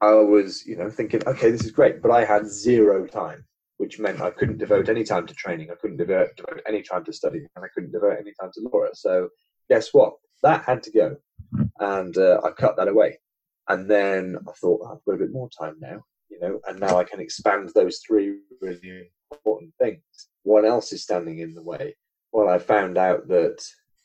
I 0.00 0.14
was, 0.14 0.66
you 0.66 0.76
know, 0.76 0.90
thinking, 0.90 1.22
okay, 1.26 1.50
this 1.50 1.64
is 1.64 1.70
great, 1.70 2.02
but 2.02 2.10
I 2.10 2.24
had 2.24 2.46
zero 2.46 3.06
time, 3.06 3.44
which 3.78 3.98
meant 3.98 4.20
I 4.20 4.30
couldn't 4.30 4.58
devote 4.58 4.88
any 4.88 5.04
time 5.04 5.26
to 5.26 5.34
training. 5.34 5.70
I 5.70 5.76
couldn't 5.80 5.96
devote, 5.96 6.36
devote 6.36 6.62
any 6.66 6.82
time 6.82 7.04
to 7.04 7.12
study, 7.12 7.46
and 7.56 7.64
I 7.64 7.68
couldn't 7.74 7.92
devote 7.92 8.18
any 8.20 8.32
time 8.40 8.50
to 8.54 8.68
Laura. 8.70 8.90
So 8.94 9.28
guess 9.70 9.94
what? 9.94 10.14
That 10.42 10.64
had 10.64 10.82
to 10.84 10.92
go, 10.92 11.16
and 11.80 12.16
uh, 12.16 12.40
I 12.44 12.50
cut 12.50 12.76
that 12.76 12.88
away. 12.88 13.18
And 13.68 13.90
then 13.90 14.36
I 14.48 14.52
thought, 14.52 14.80
oh, 14.82 14.92
I've 14.92 15.04
got 15.04 15.14
a 15.14 15.24
bit 15.24 15.32
more 15.32 15.48
time 15.50 15.76
now, 15.80 16.02
you 16.30 16.40
know, 16.40 16.60
and 16.66 16.80
now 16.80 16.98
I 16.98 17.04
can 17.04 17.20
expand 17.20 17.70
those 17.74 18.00
three 18.06 18.38
really 18.60 19.10
important 19.32 19.72
things. 19.80 20.02
What 20.42 20.64
else 20.64 20.92
is 20.92 21.02
standing 21.02 21.40
in 21.40 21.54
the 21.54 21.62
way? 21.62 21.96
Well, 22.32 22.48
I 22.48 22.58
found 22.58 22.96
out 22.96 23.28
that 23.28 23.62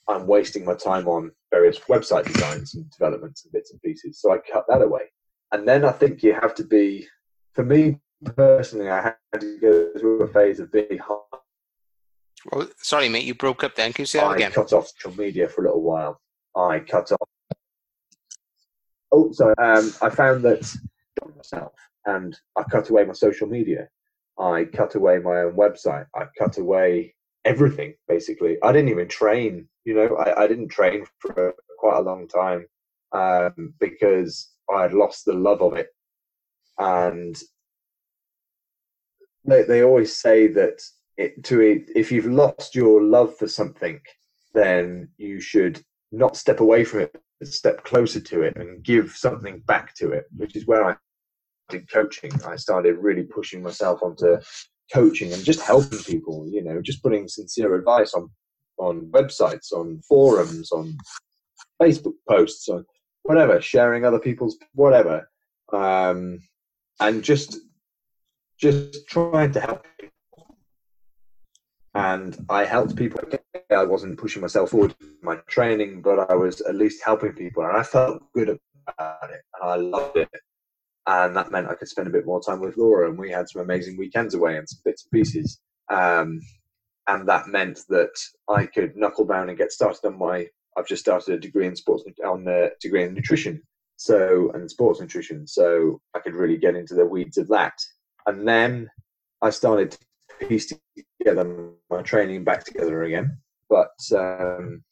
I'm 0.10 0.28
wasting 0.28 0.66
my 0.66 0.76
time 0.76 1.08
on 1.08 1.32
various 1.50 1.80
website 1.80 2.26
designs 2.26 2.76
and 2.76 2.90
developments 2.92 3.46
and 3.46 3.54
bits 3.54 3.72
and 3.72 3.82
pieces. 3.82 4.20
So 4.20 4.34
I 4.34 4.40
cut 4.52 4.66
that 4.68 4.82
away. 4.82 5.04
And 5.52 5.68
then 5.68 5.86
I 5.86 5.92
think 5.92 6.24
you 6.24 6.34
have 6.34 6.56
to 6.56 6.64
be, 6.64 7.08
for 7.54 7.64
me 7.64 8.00
personally, 8.36 8.90
I 8.90 9.02
had 9.02 9.42
to 9.42 9.60
go 9.60 10.00
through 10.00 10.22
a 10.22 10.28
phase 10.28 10.60
of 10.60 10.72
being 10.72 10.98
hard. 10.98 11.22
Oh, 12.52 12.68
sorry, 12.78 13.10
mate, 13.10 13.24
you 13.24 13.36
broke 13.36 13.64
up 13.64 13.76
then. 13.76 13.94
Can 13.94 14.04
you 14.04 14.08
say 14.08 14.20
that 14.20 14.28
I 14.28 14.36
again? 14.36 14.52
I 14.52 14.56
cut 14.56 14.74
off 14.74 14.92
social 14.98 15.18
media 15.18 15.48
for 15.48 15.62
a 15.62 15.68
little 15.68 15.82
while. 15.82 16.20
I 16.56 16.80
cut 16.80 17.12
off. 17.12 17.30
Oh, 19.12 19.32
sorry. 19.32 19.56
Um, 19.58 19.94
I 20.02 20.10
found 20.10 20.44
that 20.44 20.76
myself, 21.36 21.74
and 22.06 22.38
I 22.58 22.64
cut 22.64 22.90
away 22.90 23.06
my 23.06 23.14
social 23.14 23.48
media. 23.48 23.88
I 24.40 24.66
cut 24.66 24.96
away 24.96 25.20
my 25.20 25.42
own 25.42 25.54
website. 25.54 26.08
I 26.16 26.26
cut 26.38 26.58
away 26.58 27.14
everything 27.46 27.94
basically. 28.08 28.58
I 28.64 28.72
didn't 28.72 28.90
even 28.90 29.08
train. 29.08 29.68
You 29.86 29.96
know, 29.96 30.16
I, 30.16 30.44
I 30.44 30.48
didn't 30.48 30.70
train 30.70 31.06
for 31.20 31.54
quite 31.78 31.98
a 31.98 32.02
long 32.02 32.28
time 32.28 32.66
um, 33.12 33.74
because 33.80 34.52
I 34.74 34.84
had 34.84 34.94
lost 34.94 35.26
the 35.26 35.34
love 35.34 35.62
of 35.62 35.74
it. 35.74 35.90
And 36.78 37.36
they 39.46 39.64
they 39.64 39.84
always 39.84 40.16
say 40.16 40.48
that 40.48 40.82
it 41.18 41.44
to 41.46 41.62
it, 41.62 41.90
if 41.96 42.12
you've 42.12 42.26
lost 42.26 42.76
your 42.76 43.02
love 43.02 43.36
for 43.38 43.48
something, 43.48 44.00
then 44.54 45.10
you 45.18 45.40
should 45.40 45.82
not 46.12 46.38
step 46.38 46.60
away 46.60 46.84
from 46.84 47.02
it, 47.02 47.16
but 47.40 47.48
step 47.48 47.84
closer 47.84 48.20
to 48.20 48.42
it 48.42 48.56
and 48.58 48.84
give 48.84 49.12
something 49.12 49.60
back 49.66 49.94
to 49.96 50.12
it, 50.12 50.26
which 50.36 50.56
is 50.56 50.66
where 50.66 50.86
I 50.86 50.96
did 51.70 51.92
coaching. 51.92 52.32
I 52.46 52.56
started 52.56 52.98
really 52.98 53.24
pushing 53.24 53.62
myself 53.62 54.02
onto 54.02 54.38
coaching 54.94 55.34
and 55.34 55.44
just 55.44 55.62
helping 55.62 56.00
people, 56.00 56.48
you 56.48 56.64
know, 56.64 56.82
just 56.82 57.04
putting 57.04 57.28
sincere 57.28 57.76
advice 57.76 58.14
on 58.14 58.30
on 58.80 59.08
websites, 59.12 59.72
on 59.72 60.02
forums, 60.08 60.72
on 60.72 60.98
Facebook 61.82 62.16
posts, 62.28 62.68
on 62.70 62.86
whatever, 63.22 63.62
sharing 63.62 64.04
other 64.04 64.20
people's 64.20 64.58
whatever, 64.74 65.30
um, 65.72 66.40
and 67.00 67.24
just 67.24 67.58
just 68.64 69.10
trying 69.10 69.52
to 69.52 69.60
help 69.60 69.86
people. 70.00 70.56
And 71.94 72.46
I 72.48 72.64
helped 72.64 72.96
people. 72.96 73.20
I 73.70 73.84
wasn't 73.84 74.18
pushing 74.18 74.42
myself 74.42 74.70
forward 74.70 74.96
in 75.02 75.18
my 75.22 75.36
training, 75.48 76.02
but 76.02 76.32
I 76.32 76.36
was 76.36 76.62
at 76.62 76.76
least 76.76 77.04
helping 77.04 77.34
people, 77.34 77.66
and 77.66 77.76
I 77.76 77.84
felt 77.84 78.24
good 78.34 78.58
about 78.88 79.30
it, 79.32 79.42
and 79.54 79.70
I 79.70 79.76
loved 79.76 80.16
it. 80.16 80.30
And 81.08 81.36
that 81.36 81.52
meant 81.52 81.68
I 81.68 81.76
could 81.76 81.90
spend 81.90 82.08
a 82.08 82.12
bit 82.12 82.26
more 82.26 82.42
time 82.42 82.62
with 82.62 82.78
Laura, 82.78 83.10
and 83.10 83.20
we 83.20 83.30
had 83.30 83.50
some 83.50 83.62
amazing 83.62 83.98
weekends 83.98 84.34
away 84.34 84.56
and 84.56 84.68
some 84.68 84.80
bits 84.86 85.04
and 85.04 85.12
pieces. 85.12 85.60
Um, 85.92 86.40
and 87.10 87.28
that 87.28 87.50
meant 87.50 87.82
that 87.90 88.16
I 88.50 88.66
could 88.66 88.96
knuckle 88.96 89.26
down 89.26 89.50
and 89.50 89.58
get 89.58 89.74
started 89.74 90.06
on 90.06 90.18
my. 90.18 90.48
I've 90.78 90.88
just 90.88 91.02
started 91.02 91.36
a 91.36 91.38
degree 91.38 91.68
in 91.68 91.76
sports 91.76 92.06
on 92.26 92.48
a 92.48 92.70
degree 92.82 93.04
in 93.04 93.14
nutrition, 93.14 93.62
so 93.98 94.52
and 94.54 94.72
sports 94.72 95.02
nutrition, 95.02 95.46
so 95.48 96.00
I 96.16 96.20
could 96.20 96.34
really 96.34 96.58
get 96.58 96.76
into 96.76 96.96
the 96.96 97.06
weeds 97.06 97.38
of 97.38 97.50
that. 97.50 97.74
And 98.26 98.48
then 98.48 98.90
I 99.42 99.50
started 99.50 99.92
to 99.92 100.48
piece 100.48 100.72
together 101.20 101.70
my 101.90 102.02
training 102.02 102.44
back 102.44 102.64
together 102.64 103.04
again. 103.04 103.38
But 103.70 103.98
um, 104.16 104.84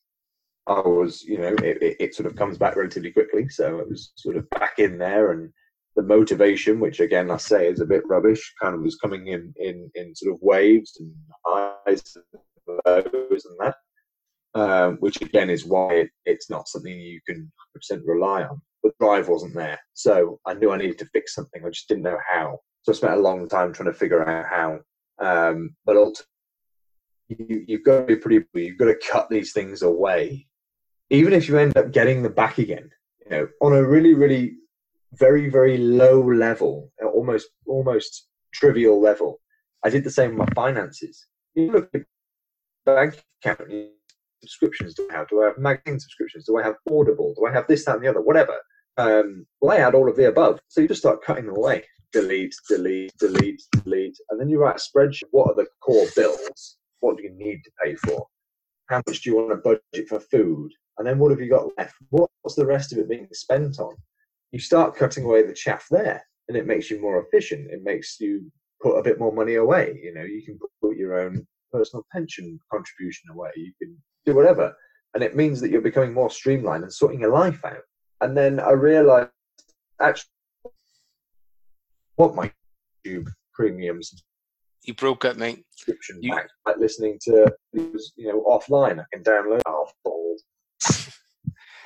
I 0.68 0.80
was, 0.80 1.24
you 1.24 1.38
know, 1.38 1.54
it, 1.64 1.82
it, 1.82 1.98
it, 2.00 2.16
sort 2.16 2.28
of 2.28 2.36
comes 2.36 2.58
back 2.58 2.76
relatively 2.76 3.12
quickly, 3.12 3.50
so 3.50 3.80
it 3.80 3.90
was 3.90 4.12
sort 4.16 4.38
of 4.38 4.50
back 4.52 4.80
in 4.80 4.98
there, 4.98 5.32
and 5.32 5.52
the 5.96 6.04
motivation, 6.04 6.80
which 6.80 7.00
again 7.00 7.32
I 7.32 7.38
say 7.38 7.68
is 7.68 7.82
a 7.82 7.86
bit 7.86 8.08
rubbish, 8.08 8.54
kind 8.62 8.76
of 8.76 8.82
was 8.82 8.96
coming 8.96 9.28
in 9.28 9.54
in 9.58 9.92
in 9.96 10.16
sort 10.16 10.34
of 10.34 10.40
waves 10.42 10.98
and 11.00 11.14
highs 11.46 12.16
and 12.16 12.80
lows 12.86 13.46
and 13.46 13.58
that. 13.60 13.76
Um, 14.54 14.98
which 14.98 15.22
again 15.22 15.50
is 15.50 15.66
why 15.66 15.94
it, 15.94 16.10
it's 16.26 16.50
not 16.50 16.68
something 16.68 16.92
you 16.92 17.22
can 17.26 17.50
100% 17.94 18.02
rely 18.06 18.44
on. 18.44 18.62
The 18.84 18.92
drive 19.00 19.30
wasn't 19.30 19.56
there, 19.56 19.80
so 19.94 20.40
I 20.46 20.54
knew 20.54 20.72
I 20.72 20.78
needed 20.78 21.00
to 21.00 21.10
fix 21.14 21.34
something. 21.34 21.64
I 21.66 21.70
just 21.70 21.88
didn't 21.88 22.04
know 22.04 22.18
how. 22.30 22.60
So 22.84 22.92
I 22.92 22.96
spent 22.96 23.14
a 23.14 23.18
long 23.18 23.48
time 23.48 23.74
trying 23.74 23.92
to 23.92 23.98
figure 23.98 24.28
out 24.28 24.46
how. 24.46 24.80
Um, 25.20 25.76
but 25.86 25.98
ultimately, 25.98 26.26
you, 27.28 27.66
you've 27.68 27.84
got 27.84 28.02
to 28.02 28.06
be 28.06 28.16
pretty. 28.16 28.46
You've 28.54 28.78
got 28.78 28.86
to 28.86 29.00
cut 29.12 29.30
these 29.30 29.54
things 29.54 29.82
away, 29.82 30.48
even 31.10 31.34
if 31.34 31.48
you 31.48 31.58
end 31.58 31.78
up 31.78 31.92
getting 31.92 32.24
them 32.24 32.34
back 32.34 32.58
again. 32.58 32.90
You 33.26 33.32
know, 33.32 33.48
on 33.62 33.74
a 33.74 33.84
really, 33.84 34.14
really 34.14 34.56
very, 35.14 35.50
very 35.50 35.78
low 35.78 36.22
level, 36.22 36.92
almost, 37.02 37.50
almost 37.66 38.28
trivial 38.54 39.02
level. 39.02 39.40
I 39.84 39.90
did 39.90 40.04
the 40.04 40.12
same 40.12 40.36
with 40.36 40.48
my 40.50 40.54
finances. 40.54 41.28
You 41.56 41.72
look 41.72 41.90
at 41.94 42.02
bank 42.86 43.22
account 43.44 43.70
subscriptions 44.42 44.94
do 44.94 45.08
I 45.12 45.18
have? 45.18 45.30
Do 45.30 45.42
I 45.42 45.48
have 45.48 45.58
magazine 45.58 46.00
subscriptions? 46.00 46.46
Do 46.46 46.58
I 46.58 46.64
have 46.64 46.76
Audible? 46.90 47.34
Do 47.38 47.46
I 47.46 47.52
have 47.52 47.68
this, 47.68 47.86
that, 47.86 47.96
and 47.96 48.04
the 48.04 48.10
other? 48.10 48.22
Whatever. 48.22 48.56
Um, 48.98 49.46
well, 49.60 49.78
I 49.78 49.82
had 49.82 49.96
all 49.96 50.10
of 50.10 50.16
the 50.16 50.28
above. 50.28 50.60
So 50.68 50.82
you 50.82 50.88
just 50.88 51.02
start 51.02 51.24
cutting 51.24 51.46
them 51.46 51.56
away. 51.56 51.84
Delete, 52.14 52.53
delete, 52.68 53.12
delete, 53.18 53.62
delete. 53.84 54.18
And 54.30 54.39
then 54.39 54.49
you 54.49 54.59
write 54.59 54.76
a 54.76 54.80
spreadsheet. 54.80 55.24
What 55.32 55.49
are 55.49 55.55
the 55.55 55.68
core 55.82 56.07
bills? 56.16 56.78
What 56.99 57.18
do 57.18 57.24
you 57.24 57.32
need 57.32 57.62
to 57.64 57.72
pay 57.84 57.95
for? 57.95 58.28
How 58.88 59.01
much 59.07 59.22
do 59.22 59.30
you 59.30 59.38
want 59.38 59.51
to 59.51 59.55
budget 59.57 60.09
for 60.09 60.20
food? 60.20 60.72
And 60.97 61.07
then 61.07 61.20
what 61.20 61.32
have 61.32 61.39
you 61.39 61.49
got 61.49 61.70
left? 61.78 61.95
What's 62.09 62.55
the 62.55 62.66
rest 62.66 62.91
of 62.91 62.99
it 62.99 63.09
being 63.09 63.28
spent 63.32 63.80
on? 63.80 63.95
You 64.51 64.59
start 64.59 64.95
cutting 64.95 65.24
away 65.24 65.43
the 65.43 65.53
chaff 65.53 65.88
there, 65.89 66.22
and 66.49 66.57
it 66.57 66.68
makes 66.68 66.91
you 66.91 67.01
more 67.01 67.26
efficient. 67.26 67.72
It 67.72 67.82
makes 67.84 68.20
you 68.20 68.51
put 68.82 68.97
a 68.97 69.03
bit 69.03 69.18
more 69.18 69.32
money 69.32 69.55
away. 69.55 69.97
You 70.03 70.14
know, 70.14 70.24
you 70.24 70.43
can 70.45 70.59
put 70.82 70.97
your 70.97 71.20
own 71.20 71.47
personal 71.72 72.05
pension 72.12 72.59
contribution 72.72 73.30
away. 73.32 73.51
You 73.55 73.72
can 73.82 73.97
do 74.26 74.36
whatever. 74.36 74.76
And 75.14 75.24
it 75.24 75.36
means 75.36 75.62
that 75.62 75.72
you're 75.72 75.82
becoming 75.82 76.14
more 76.14 76.30
streamlined 76.30 76.84
and 76.84 76.93
sorting 76.93 77.22
your 77.22 77.32
life 77.32 77.64
out. 77.64 77.84
And 78.20 78.36
then 78.36 78.59
I 78.59 78.72
realized 78.72 79.30
actually 80.01 80.30
what 82.22 82.36
my 82.36 82.51
YouTube 83.05 83.28
premiums 83.53 84.24
you 84.84 84.93
broke 84.93 85.26
up, 85.26 85.38
mate. 85.38 85.63
Subscription 85.72 86.19
you... 86.22 86.34
back, 86.34 86.47
like 86.65 86.78
listening 86.78 87.19
to 87.24 87.51
you 87.74 87.99
know 88.17 88.43
offline. 88.47 88.99
I 88.99 89.05
can 89.13 89.24
download. 89.24 89.61
Oh, 89.65 89.88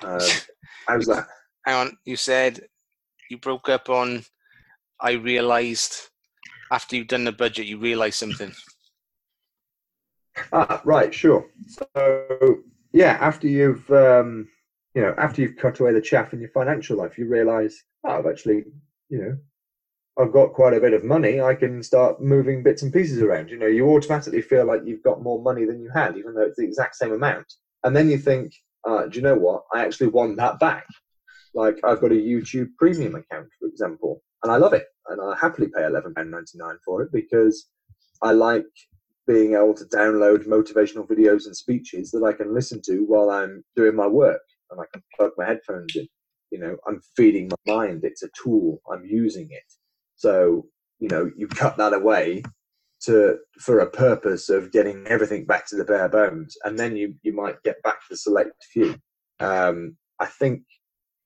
um, 0.04 0.20
how's 0.88 1.06
that? 1.08 1.28
Hang 1.66 1.76
on. 1.76 1.98
You 2.06 2.16
said 2.16 2.62
you 3.30 3.38
broke 3.38 3.70
up 3.70 3.90
on. 3.90 4.24
I 5.00 5.12
realised 5.12 6.10
after 6.72 6.96
you've 6.96 7.08
done 7.08 7.26
the 7.26 7.32
budget, 7.32 7.66
you 7.66 7.78
realise 7.78 8.16
something. 8.16 8.54
Ah, 10.54 10.82
right, 10.86 11.14
sure. 11.14 11.46
So 11.68 12.60
yeah, 12.94 13.18
after 13.20 13.48
you've 13.48 13.90
um, 13.92 14.48
you 14.94 15.02
know 15.02 15.14
after 15.18 15.42
you've 15.42 15.58
cut 15.58 15.80
away 15.80 15.94
the 15.94 16.02
chaff 16.02 16.34
in 16.34 16.40
your 16.40 16.50
financial 16.50 16.98
life, 16.98 17.18
you 17.18 17.28
realise 17.28 17.84
oh, 18.06 18.20
I've 18.20 18.26
actually 18.26 18.64
you 19.10 19.18
know 19.20 19.38
I've 20.18 20.32
got 20.32 20.54
quite 20.54 20.74
a 20.74 20.80
bit 20.80 20.94
of 20.94 21.04
money. 21.04 21.42
I 21.42 21.56
can 21.56 21.84
start 21.84 22.22
moving 22.22 22.64
bits 22.64 22.84
and 22.84 22.94
pieces 22.94 23.22
around. 23.22 23.50
You 23.50 23.58
know, 23.58 23.68
you 23.68 23.90
automatically 23.90 24.42
feel 24.42 24.66
like 24.66 24.82
you've 24.86 25.04
got 25.04 25.22
more 25.22 25.42
money 25.42 25.66
than 25.66 25.82
you 25.82 25.90
had, 25.94 26.18
even 26.18 26.34
though 26.34 26.44
it's 26.44 26.58
the 26.58 26.64
exact 26.64 26.96
same 26.96 27.12
amount. 27.12 27.46
And 27.84 27.96
then 27.96 28.10
you 28.10 28.18
think, 28.18 28.54
uh, 28.88 29.08
do 29.08 29.18
you 29.18 29.24
know 29.24 29.36
what? 29.36 29.64
I 29.74 29.84
actually 29.84 30.08
want 30.08 30.38
that 30.38 30.60
back. 30.60 30.86
Like 31.54 31.80
I've 31.84 32.02
got 32.02 32.12
a 32.12 32.16
YouTube 32.16 32.70
Premium 32.78 33.16
account, 33.16 33.48
for 33.60 33.68
example, 33.68 34.22
and 34.44 34.52
I 34.52 34.58
love 34.58 34.74
it, 34.74 34.88
and 35.08 35.22
I 35.22 35.38
happily 35.40 35.68
pay 35.74 35.86
eleven 35.86 36.14
pound 36.14 36.32
ninety 36.32 36.58
nine 36.58 36.78
for 36.86 37.02
it 37.02 37.12
because 37.12 37.68
I 38.22 38.32
like 38.32 38.66
being 39.28 39.54
able 39.54 39.74
to 39.74 39.86
download 39.86 40.46
motivational 40.48 41.08
videos 41.08 41.46
and 41.46 41.56
speeches 41.56 42.12
that 42.12 42.24
I 42.24 42.34
can 42.34 42.54
listen 42.54 42.82
to 42.86 43.06
while 43.08 43.30
I'm 43.30 43.64
doing 43.76 43.96
my 43.96 44.08
work 44.08 44.42
and 44.70 44.80
I 44.80 44.84
can 44.94 45.02
plug 45.16 45.32
my 45.38 45.46
headphones 45.46 45.96
in. 45.96 46.08
You 46.52 46.60
know, 46.60 46.78
I'm 46.88 47.02
feeding 47.16 47.50
my 47.50 47.74
mind. 47.74 48.04
It's 48.04 48.24
a 48.24 48.30
tool. 48.42 48.82
I'm 48.92 49.06
using 49.06 49.48
it. 49.50 49.64
So, 50.16 50.66
you 51.00 51.10
know, 51.10 51.32
you 51.38 51.48
cut 51.48 51.78
that 51.78 51.94
away 51.94 52.44
to 53.02 53.38
for 53.60 53.80
a 53.80 53.90
purpose 53.90 54.50
of 54.50 54.72
getting 54.72 55.06
everything 55.08 55.46
back 55.46 55.68
to 55.68 55.76
the 55.76 55.86
bare 55.86 56.10
bones. 56.10 56.58
And 56.64 56.78
then 56.78 56.96
you 56.96 57.16
you 57.24 57.34
might 57.34 57.62
get 57.64 57.82
back 57.84 58.00
to 58.02 58.08
the 58.12 58.18
select 58.18 58.64
few. 58.72 58.96
Um, 59.40 59.98
I 60.20 60.28
think 60.28 60.64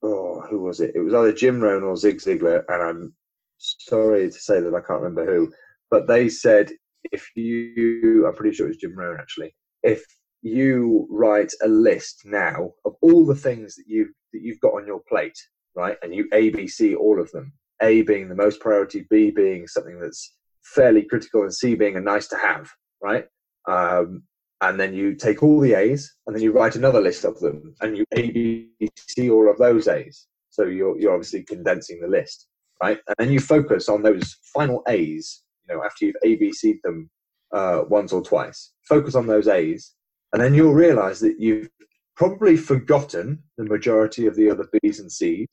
oh, 0.03 0.41
who 0.49 0.61
was 0.61 0.79
it? 0.79 0.93
It 0.95 1.01
was 1.01 1.13
either 1.13 1.33
Jim 1.33 1.61
Rohn 1.61 1.83
or 1.83 1.95
Zig 1.95 2.19
Ziglar, 2.19 2.63
and 2.69 2.81
I'm 2.81 3.13
sorry 3.57 4.29
to 4.29 4.39
say 4.39 4.61
that 4.61 4.73
I 4.73 4.81
can't 4.81 5.01
remember 5.01 5.25
who, 5.25 5.51
but 5.91 6.07
they 6.07 6.29
said 6.29 6.71
if 7.11 7.29
you, 7.35 8.25
I'm 8.27 8.35
pretty 8.35 8.55
sure 8.55 8.67
it 8.67 8.69
was 8.69 8.77
Jim 8.77 8.97
Rohn 8.97 9.17
actually, 9.19 9.55
if 9.83 10.03
you 10.41 11.07
write 11.09 11.51
a 11.63 11.67
list 11.67 12.21
now 12.25 12.71
of 12.85 12.95
all 13.01 13.25
the 13.25 13.35
things 13.35 13.75
that 13.75 13.85
you 13.87 14.09
that 14.33 14.41
you've 14.41 14.59
got 14.61 14.73
on 14.73 14.87
your 14.87 15.01
plate, 15.07 15.37
right, 15.75 15.97
and 16.01 16.13
you 16.13 16.29
ABC 16.33 16.95
all 16.95 17.19
of 17.19 17.31
them, 17.31 17.53
A 17.81 18.01
being 18.03 18.29
the 18.29 18.35
most 18.35 18.59
priority, 18.59 19.05
B 19.09 19.31
being 19.31 19.67
something 19.67 19.99
that's 19.99 20.35
fairly 20.63 21.03
critical, 21.03 21.41
and 21.41 21.53
C 21.53 21.75
being 21.75 21.95
a 21.95 22.01
nice 22.01 22.27
to 22.29 22.37
have, 22.37 22.69
right? 23.01 23.25
Um, 23.67 24.23
and 24.61 24.79
then 24.79 24.93
you 24.93 25.15
take 25.15 25.41
all 25.41 25.59
the 25.59 25.73
A's, 25.73 26.13
and 26.27 26.35
then 26.35 26.43
you 26.43 26.51
write 26.51 26.75
another 26.75 27.01
list 27.01 27.23
of 27.23 27.39
them, 27.39 27.73
and 27.81 27.97
you 27.97 28.05
ABC 28.15 29.31
all 29.31 29.49
of 29.49 29.57
those 29.57 29.87
A's. 29.87 30.27
So 30.49 30.63
you're 30.63 30.99
you're 30.99 31.13
obviously 31.13 31.43
condensing 31.43 32.01
the 32.01 32.07
list, 32.07 32.47
right? 32.83 32.99
And 33.07 33.15
then 33.17 33.31
you 33.31 33.39
focus 33.39 33.87
on 33.87 34.01
those 34.01 34.35
final 34.53 34.83
A's 34.87 35.43
you 35.69 35.75
know, 35.75 35.83
after 35.83 36.05
you've 36.05 36.15
ABC'd 36.25 36.79
them 36.83 37.09
uh, 37.53 37.83
once 37.89 38.11
or 38.11 38.21
twice, 38.21 38.71
focus 38.87 39.15
on 39.15 39.27
those 39.27 39.47
A's, 39.47 39.93
and 40.33 40.41
then 40.41 40.53
you'll 40.53 40.73
realize 40.73 41.19
that 41.21 41.39
you've 41.39 41.69
probably 42.15 42.57
forgotten 42.57 43.41
the 43.57 43.65
majority 43.65 44.25
of 44.25 44.35
the 44.35 44.49
other 44.49 44.67
B's 44.81 44.99
and 44.99 45.11
C's. 45.11 45.47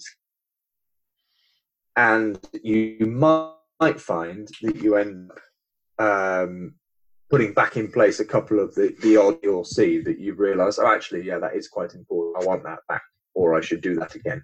And 1.96 2.38
you 2.62 3.06
might 3.06 4.00
find 4.00 4.48
that 4.62 4.76
you 4.76 4.96
end 4.96 5.30
up 5.30 5.40
um, 5.98 6.74
putting 7.30 7.52
back 7.52 7.76
in 7.76 7.90
place 7.90 8.20
a 8.20 8.24
couple 8.24 8.60
of 8.60 8.74
the, 8.74 8.94
the 9.02 9.16
odd 9.16 9.38
you'll 9.42 9.64
see 9.64 10.00
that 10.00 10.18
you 10.18 10.34
realize, 10.34 10.78
oh, 10.78 10.86
actually, 10.86 11.22
yeah, 11.22 11.38
that 11.38 11.56
is 11.56 11.68
quite 11.68 11.94
important. 11.94 12.42
I 12.42 12.46
want 12.46 12.62
that 12.64 12.80
back, 12.88 13.02
or 13.34 13.56
I 13.56 13.60
should 13.60 13.80
do 13.80 13.94
that 13.96 14.14
again. 14.14 14.42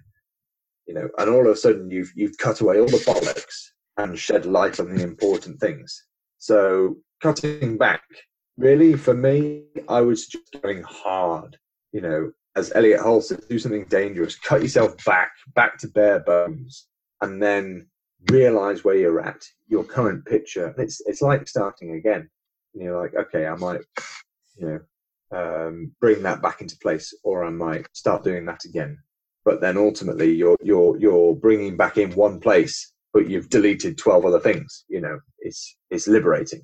You 0.87 0.95
know, 0.95 1.09
and 1.17 1.29
all 1.29 1.47
of 1.47 1.53
a 1.53 1.55
sudden 1.55 1.89
you've 1.89 2.11
you've 2.13 2.37
cut 2.37 2.59
away 2.59 2.79
all 2.79 2.87
the 2.87 2.97
bollocks 2.97 3.69
and 3.97 4.19
shed 4.19 4.45
light 4.45 4.79
on 4.79 4.93
the 4.93 5.01
important 5.01 5.59
things. 5.59 6.07
So 6.39 6.97
cutting 7.21 7.77
back, 7.77 8.03
really 8.57 8.95
for 8.95 9.13
me, 9.13 9.63
I 9.87 10.01
was 10.01 10.27
just 10.27 10.61
going 10.61 10.83
hard. 10.83 11.55
You 11.93 12.01
know, 12.01 12.31
as 12.57 12.73
Elliot 12.75 12.99
Hulse 12.99 13.23
said, 13.23 13.47
do 13.47 13.59
something 13.59 13.85
dangerous, 13.85 14.37
cut 14.37 14.61
yourself 14.61 14.95
back, 15.05 15.31
back 15.55 15.77
to 15.79 15.87
bare 15.87 16.19
bones, 16.19 16.87
and 17.23 17.41
then 17.41 17.87
realize 18.31 18.83
where 18.83 18.95
you're 18.95 19.21
at, 19.21 19.43
your 19.67 19.83
current 19.83 20.25
picture. 20.25 20.73
It's 20.77 21.01
it's 21.05 21.21
like 21.21 21.47
starting 21.47 21.95
again. 21.95 22.29
And 22.73 22.83
you're 22.83 22.99
like, 22.99 23.13
okay, 23.15 23.47
I 23.47 23.55
might, 23.55 23.81
you 24.55 24.67
know, 24.67 24.79
um, 25.37 25.91
bring 25.99 26.21
that 26.23 26.41
back 26.41 26.61
into 26.61 26.77
place, 26.77 27.13
or 27.23 27.43
I 27.43 27.49
might 27.49 27.87
start 27.93 28.23
doing 28.23 28.45
that 28.45 28.65
again. 28.65 28.97
But 29.45 29.61
then 29.61 29.77
ultimately, 29.77 30.33
you're 30.33 30.57
you're 30.61 30.97
you're 30.99 31.35
bringing 31.35 31.77
back 31.77 31.97
in 31.97 32.11
one 32.11 32.39
place, 32.39 32.93
but 33.13 33.29
you've 33.29 33.49
deleted 33.49 33.97
twelve 33.97 34.25
other 34.25 34.39
things. 34.39 34.85
You 34.87 35.01
know, 35.01 35.19
it's 35.39 35.77
it's 35.89 36.07
liberating. 36.07 36.61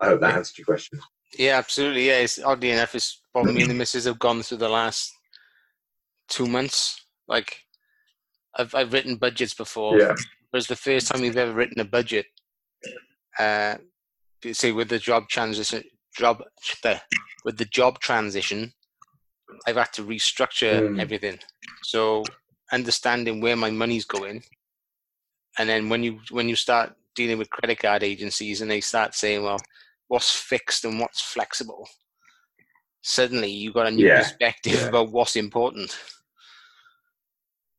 I 0.00 0.06
hope 0.06 0.20
that 0.20 0.36
answered 0.36 0.58
your 0.58 0.64
question. 0.64 0.98
Yeah, 1.38 1.58
absolutely. 1.58 2.06
Yeah, 2.06 2.20
it's 2.20 2.38
oddly 2.38 2.70
enough, 2.70 2.94
it's 2.94 3.20
probably 3.32 3.52
me 3.54 3.62
and 3.62 3.70
the 3.70 3.74
missus 3.74 4.06
have 4.06 4.18
gone 4.18 4.42
through 4.42 4.58
the 4.58 4.68
last 4.68 5.12
two 6.28 6.46
months. 6.46 7.04
Like, 7.28 7.60
I've 8.56 8.74
I've 8.74 8.92
written 8.92 9.16
budgets 9.16 9.54
before. 9.54 9.98
Yeah. 9.98 10.14
Whereas 10.50 10.66
the 10.66 10.76
first 10.76 11.08
time 11.08 11.22
you've 11.22 11.36
ever 11.36 11.52
written 11.52 11.80
a 11.80 11.84
budget, 11.84 12.26
uh, 13.38 13.76
say 14.52 14.72
with 14.72 14.88
the 14.88 14.98
job 14.98 15.28
transition, 15.28 15.84
job 16.16 16.42
the, 16.82 17.00
with 17.44 17.56
the 17.56 17.66
job 17.66 18.00
transition, 18.00 18.72
I've 19.66 19.76
had 19.76 19.92
to 19.94 20.02
restructure 20.02 20.80
Mm. 20.82 21.00
everything. 21.00 21.38
So 21.84 22.24
understanding 22.72 23.40
where 23.40 23.56
my 23.56 23.70
money's 23.70 24.04
going, 24.04 24.42
and 25.58 25.68
then 25.68 25.88
when 25.88 26.02
you 26.02 26.20
when 26.30 26.48
you 26.48 26.56
start 26.56 26.94
dealing 27.14 27.38
with 27.38 27.50
credit 27.50 27.78
card 27.78 28.02
agencies 28.02 28.60
and 28.60 28.70
they 28.70 28.80
start 28.80 29.14
saying, 29.14 29.42
well, 29.42 29.58
what's 30.08 30.32
fixed 30.32 30.84
and 30.84 30.98
what's 31.00 31.20
flexible, 31.20 31.88
suddenly 33.02 33.50
you've 33.50 33.74
got 33.74 33.86
a 33.86 33.90
new 33.90 34.06
Yeah, 34.06 34.18
perspective 34.18 34.74
yeah. 34.74 34.88
about 34.88 35.10
what's 35.12 35.36
important. 35.36 35.96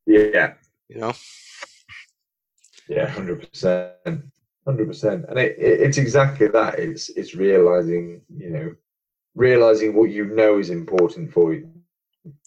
Yeah, 0.06 0.54
You 0.90 1.00
know? 1.00 1.14
yeah, 2.90 3.08
hundred 3.08 3.48
percent, 3.50 4.24
hundred 4.66 4.88
percent, 4.88 5.26
and 5.30 5.40
it, 5.40 5.58
it, 5.58 5.82
it's 5.82 5.98
exactly 5.98 6.48
that. 6.50 6.80
It's 6.80 7.10
it's 7.10 7.36
realizing, 7.36 8.22
you 8.36 8.50
know, 8.50 8.76
realizing 9.36 9.96
what 9.96 10.10
you 10.10 10.26
know 10.26 10.60
is 10.60 10.70
important 10.70 11.32
for 11.32 11.54
you, 11.54 11.70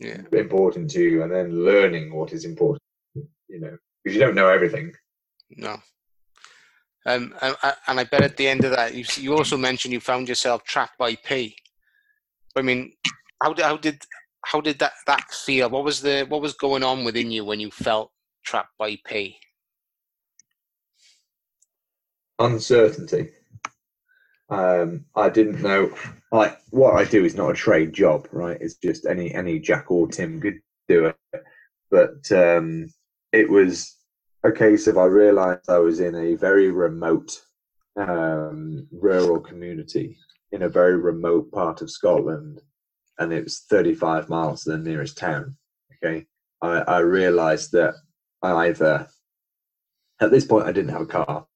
Yeah. 0.01 0.23
important 0.33 0.91
to 0.91 1.01
you, 1.03 1.23
and 1.23 1.33
then 1.33 1.65
learning 1.65 2.15
what 2.15 2.33
is 2.33 2.45
important. 2.45 2.83
You 3.49 3.61
know, 3.61 3.77
because 4.03 4.17
you 4.17 4.21
don't 4.21 4.35
know 4.35 4.49
everything. 4.49 4.93
No. 5.51 5.77
Um, 7.07 7.35
and, 7.43 7.55
and 7.87 8.01
I 8.01 8.05
bet 8.05 8.23
at 8.23 8.37
the 8.37 8.49
end 8.49 8.65
of 8.65 8.71
that, 8.73 8.95
you, 8.95 9.05
you 9.17 9.37
also 9.37 9.57
mentioned 9.59 9.93
you 9.93 10.01
found 10.01 10.27
yourself 10.29 10.65
trapped 10.65 10.97
by 10.99 11.15
P. 11.17 11.55
I 12.57 12.63
mean, 12.63 12.93
how 13.43 13.53
did 13.53 13.65
how 13.65 13.77
did 13.77 14.01
how 14.45 14.61
did 14.61 14.79
that 14.79 14.93
that 15.07 15.31
feel? 15.31 15.71
What 15.71 15.85
was 15.85 16.01
the 16.01 16.27
what 16.29 16.43
was 16.43 16.55
going 16.55 16.83
on 16.83 17.05
within 17.05 17.31
you 17.31 17.45
when 17.45 17.61
you 17.61 17.71
felt 17.71 18.11
trapped 18.45 18.77
by 18.79 18.99
P? 19.07 19.39
uncertainty. 22.39 23.31
Um, 24.51 25.07
I 25.15 25.31
didn't 25.31 25.63
know. 25.63 25.93
Like 26.31 26.59
what 26.71 26.95
I 26.95 27.05
do 27.05 27.25
is 27.25 27.35
not 27.35 27.51
a 27.51 27.55
trade 27.55 27.93
job, 27.93 28.29
right? 28.33 28.59
It's 28.61 28.75
just 28.75 29.07
any 29.07 29.33
any 29.33 29.59
Jack 29.59 29.91
or 29.91 30.09
Tim 30.09 30.41
could 30.41 30.61
do 30.89 31.07
it. 31.07 31.45
But 31.91 32.31
um, 32.33 32.89
it 33.33 33.49
was 33.49 33.97
a 34.43 34.53
case 34.53 34.87
of 34.87 34.99
I 34.99 35.05
realised 35.05 35.69
I 35.69 35.79
was 35.79 36.01
in 36.01 36.15
a 36.15 36.35
very 36.35 36.71
remote 36.71 37.41
um, 37.97 38.87
rural 38.91 39.41
community 39.41 40.19
in 40.53 40.63
a 40.63 40.69
very 40.69 40.97
remote 40.97 41.51
part 41.53 41.83
of 41.83 41.91
Scotland, 41.91 42.61
and 43.19 43.33
it 43.33 43.45
was 43.45 43.61
35 43.71 44.29
miles 44.29 44.65
to 44.65 44.71
the 44.71 44.79
nearest 44.79 45.17
town. 45.19 45.57
Okay, 46.05 46.27
I, 46.63 46.79
I 46.81 46.99
realised 46.99 47.73
that 47.73 47.95
I 48.43 48.69
either 48.69 49.07
at 50.21 50.31
this 50.31 50.45
point 50.45 50.67
I 50.67 50.73
didn't 50.73 50.93
have 50.93 51.03
a 51.03 51.07
car, 51.07 51.47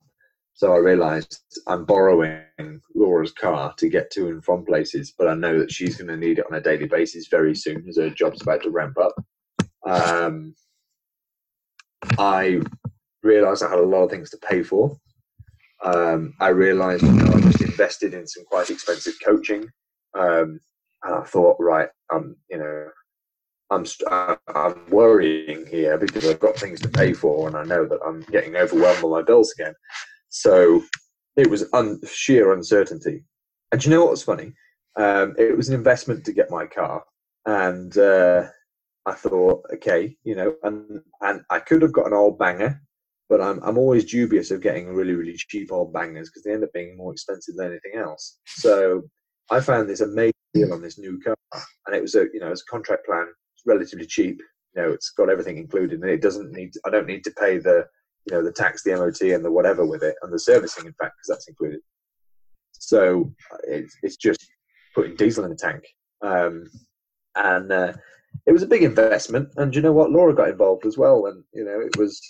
so 0.54 0.72
I 0.72 0.78
realised 0.78 1.40
I'm 1.66 1.84
borrowing 1.84 2.80
Laura's 2.94 3.32
car 3.32 3.72
to 3.76 3.88
get 3.88 4.10
to 4.12 4.28
and 4.28 4.44
from 4.44 4.64
places, 4.64 5.14
but 5.16 5.28
I 5.28 5.34
know 5.34 5.58
that 5.58 5.70
she's 5.70 5.96
going 5.96 6.08
to 6.08 6.16
need 6.16 6.38
it 6.38 6.46
on 6.50 6.56
a 6.56 6.60
daily 6.60 6.86
basis 6.86 7.28
very 7.28 7.54
soon 7.54 7.88
as 7.88 7.96
her 7.96 8.10
job's 8.10 8.42
about 8.42 8.62
to 8.64 8.70
ramp 8.70 8.96
up. 8.98 9.14
Um, 9.86 10.54
I 12.18 12.60
realised 13.22 13.62
I 13.62 13.70
had 13.70 13.78
a 13.78 13.82
lot 13.82 14.04
of 14.04 14.10
things 14.10 14.30
to 14.30 14.36
pay 14.38 14.62
for. 14.62 14.96
Um, 15.84 16.34
I 16.40 16.48
realised 16.48 17.04
you 17.04 17.12
know, 17.12 17.32
I 17.32 17.40
just 17.40 17.62
invested 17.62 18.14
in 18.14 18.26
some 18.26 18.44
quite 18.44 18.70
expensive 18.70 19.14
coaching, 19.24 19.68
um, 20.18 20.58
and 21.04 21.14
I 21.14 21.22
thought, 21.22 21.56
right, 21.60 21.88
I'm, 22.10 22.36
you 22.50 22.58
know, 22.58 22.88
I'm 23.70 23.84
I'm 24.54 24.86
worrying 24.88 25.66
here 25.66 25.98
because 25.98 26.26
I've 26.26 26.40
got 26.40 26.56
things 26.56 26.80
to 26.80 26.88
pay 26.88 27.12
for, 27.12 27.46
and 27.48 27.56
I 27.56 27.64
know 27.64 27.86
that 27.86 28.00
I'm 28.04 28.22
getting 28.32 28.56
overwhelmed 28.56 29.02
with 29.02 29.12
my 29.12 29.22
bills 29.22 29.52
again. 29.58 29.74
So 30.30 30.82
it 31.36 31.48
was 31.48 31.66
un- 31.72 32.00
sheer 32.06 32.52
uncertainty. 32.52 33.24
And 33.70 33.84
you 33.84 33.90
know 33.90 34.00
what 34.00 34.12
was 34.12 34.22
funny? 34.22 34.52
Um, 34.96 35.34
it 35.38 35.56
was 35.56 35.68
an 35.68 35.74
investment 35.74 36.24
to 36.24 36.32
get 36.32 36.50
my 36.50 36.66
car, 36.66 37.04
and 37.44 37.96
uh, 37.98 38.46
I 39.04 39.12
thought, 39.12 39.64
okay, 39.74 40.16
you 40.24 40.34
know, 40.34 40.54
and 40.62 41.00
and 41.20 41.42
I 41.50 41.60
could 41.60 41.82
have 41.82 41.92
got 41.92 42.06
an 42.06 42.14
old 42.14 42.38
banger, 42.38 42.80
but 43.28 43.42
I'm 43.42 43.62
I'm 43.62 43.76
always 43.76 44.06
dubious 44.06 44.50
of 44.50 44.62
getting 44.62 44.94
really 44.94 45.14
really 45.14 45.36
cheap 45.36 45.70
old 45.70 45.92
bangers 45.92 46.30
because 46.30 46.42
they 46.44 46.52
end 46.52 46.64
up 46.64 46.72
being 46.72 46.96
more 46.96 47.12
expensive 47.12 47.56
than 47.56 47.66
anything 47.66 48.00
else. 48.00 48.38
So 48.46 49.02
I 49.50 49.60
found 49.60 49.88
this 49.88 50.00
amazing 50.00 50.32
deal 50.54 50.72
on 50.72 50.82
this 50.82 50.98
new 50.98 51.20
car, 51.20 51.36
and 51.86 51.96
it 51.96 52.02
was 52.02 52.14
a 52.14 52.26
you 52.32 52.40
know 52.40 52.50
it's 52.50 52.62
a 52.62 52.70
contract 52.70 53.06
plan, 53.06 53.26
it's 53.54 53.66
relatively 53.66 54.06
cheap. 54.06 54.40
You 54.74 54.82
know, 54.82 54.90
it's 54.90 55.10
got 55.10 55.30
everything 55.30 55.56
included, 55.56 56.00
and 56.00 56.10
it 56.10 56.22
doesn't 56.22 56.52
need 56.52 56.72
I 56.86 56.90
don't 56.90 57.06
need 57.06 57.24
to 57.24 57.30
pay 57.32 57.58
the 57.58 57.86
you 58.26 58.36
know 58.36 58.44
the 58.44 58.52
tax, 58.52 58.82
the 58.82 58.94
MOT, 58.94 59.20
and 59.20 59.44
the 59.44 59.50
whatever 59.50 59.86
with 59.86 60.02
it, 60.02 60.16
and 60.22 60.32
the 60.32 60.38
servicing, 60.38 60.86
in 60.86 60.94
fact, 60.94 61.14
because 61.16 61.28
that's 61.28 61.48
included. 61.48 61.80
So 62.72 63.32
it's 63.64 63.96
it's 64.02 64.16
just 64.16 64.44
putting 64.94 65.16
diesel 65.16 65.44
in 65.44 65.50
the 65.50 65.56
tank, 65.56 65.84
um, 66.22 66.64
and 67.36 67.72
uh, 67.72 67.92
it 68.46 68.52
was 68.52 68.62
a 68.62 68.66
big 68.66 68.82
investment. 68.82 69.48
And 69.56 69.74
you 69.74 69.82
know 69.82 69.92
what? 69.92 70.10
Laura 70.10 70.34
got 70.34 70.50
involved 70.50 70.86
as 70.86 70.98
well, 70.98 71.26
and 71.26 71.42
you 71.52 71.64
know 71.64 71.80
it 71.80 71.96
was 71.96 72.20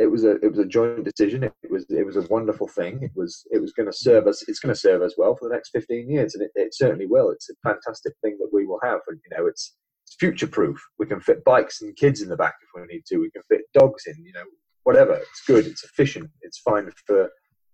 it 0.00 0.10
was 0.10 0.24
a 0.24 0.32
it 0.42 0.50
was 0.50 0.58
a 0.58 0.64
joint 0.64 1.04
decision. 1.04 1.44
It, 1.44 1.52
was 1.70 1.84
it 1.90 2.06
was 2.06 2.16
a 2.16 2.26
wonderful 2.28 2.66
thing. 2.66 3.02
It 3.02 3.12
was 3.14 3.46
it 3.50 3.60
was 3.60 3.72
going 3.74 3.90
to 3.90 3.96
serve 3.96 4.26
us. 4.26 4.42
It's 4.48 4.58
going 4.58 4.74
to 4.74 4.80
serve 4.80 5.02
us 5.02 5.14
well 5.18 5.36
for 5.36 5.46
the 5.48 5.54
next 5.54 5.70
fifteen 5.70 6.10
years, 6.10 6.34
and 6.34 6.42
it, 6.42 6.50
it 6.54 6.74
certainly 6.74 7.06
will. 7.06 7.30
It's 7.30 7.50
a 7.50 7.54
fantastic 7.62 8.14
thing 8.22 8.38
that 8.40 8.48
we 8.50 8.66
will 8.66 8.80
have, 8.82 9.00
and 9.08 9.20
you 9.22 9.36
know 9.36 9.46
it's 9.46 9.76
it's 10.06 10.16
future 10.18 10.46
proof. 10.46 10.82
We 10.98 11.06
can 11.06 11.20
fit 11.20 11.44
bikes 11.44 11.82
and 11.82 11.94
kids 11.96 12.22
in 12.22 12.30
the 12.30 12.36
back 12.36 12.54
if 12.62 12.80
we 12.80 12.86
need 12.92 13.04
to. 13.08 13.18
We 13.18 13.30
can 13.30 13.42
fit 13.48 13.60
dogs 13.74 14.04
in. 14.06 14.24
You 14.24 14.32
know 14.32 14.44
whatever. 14.84 15.14
It's 15.14 15.42
good. 15.46 15.66
It's 15.66 15.84
efficient. 15.84 16.30
It's 16.40 16.58
fine 16.58 16.90
for 17.06 17.28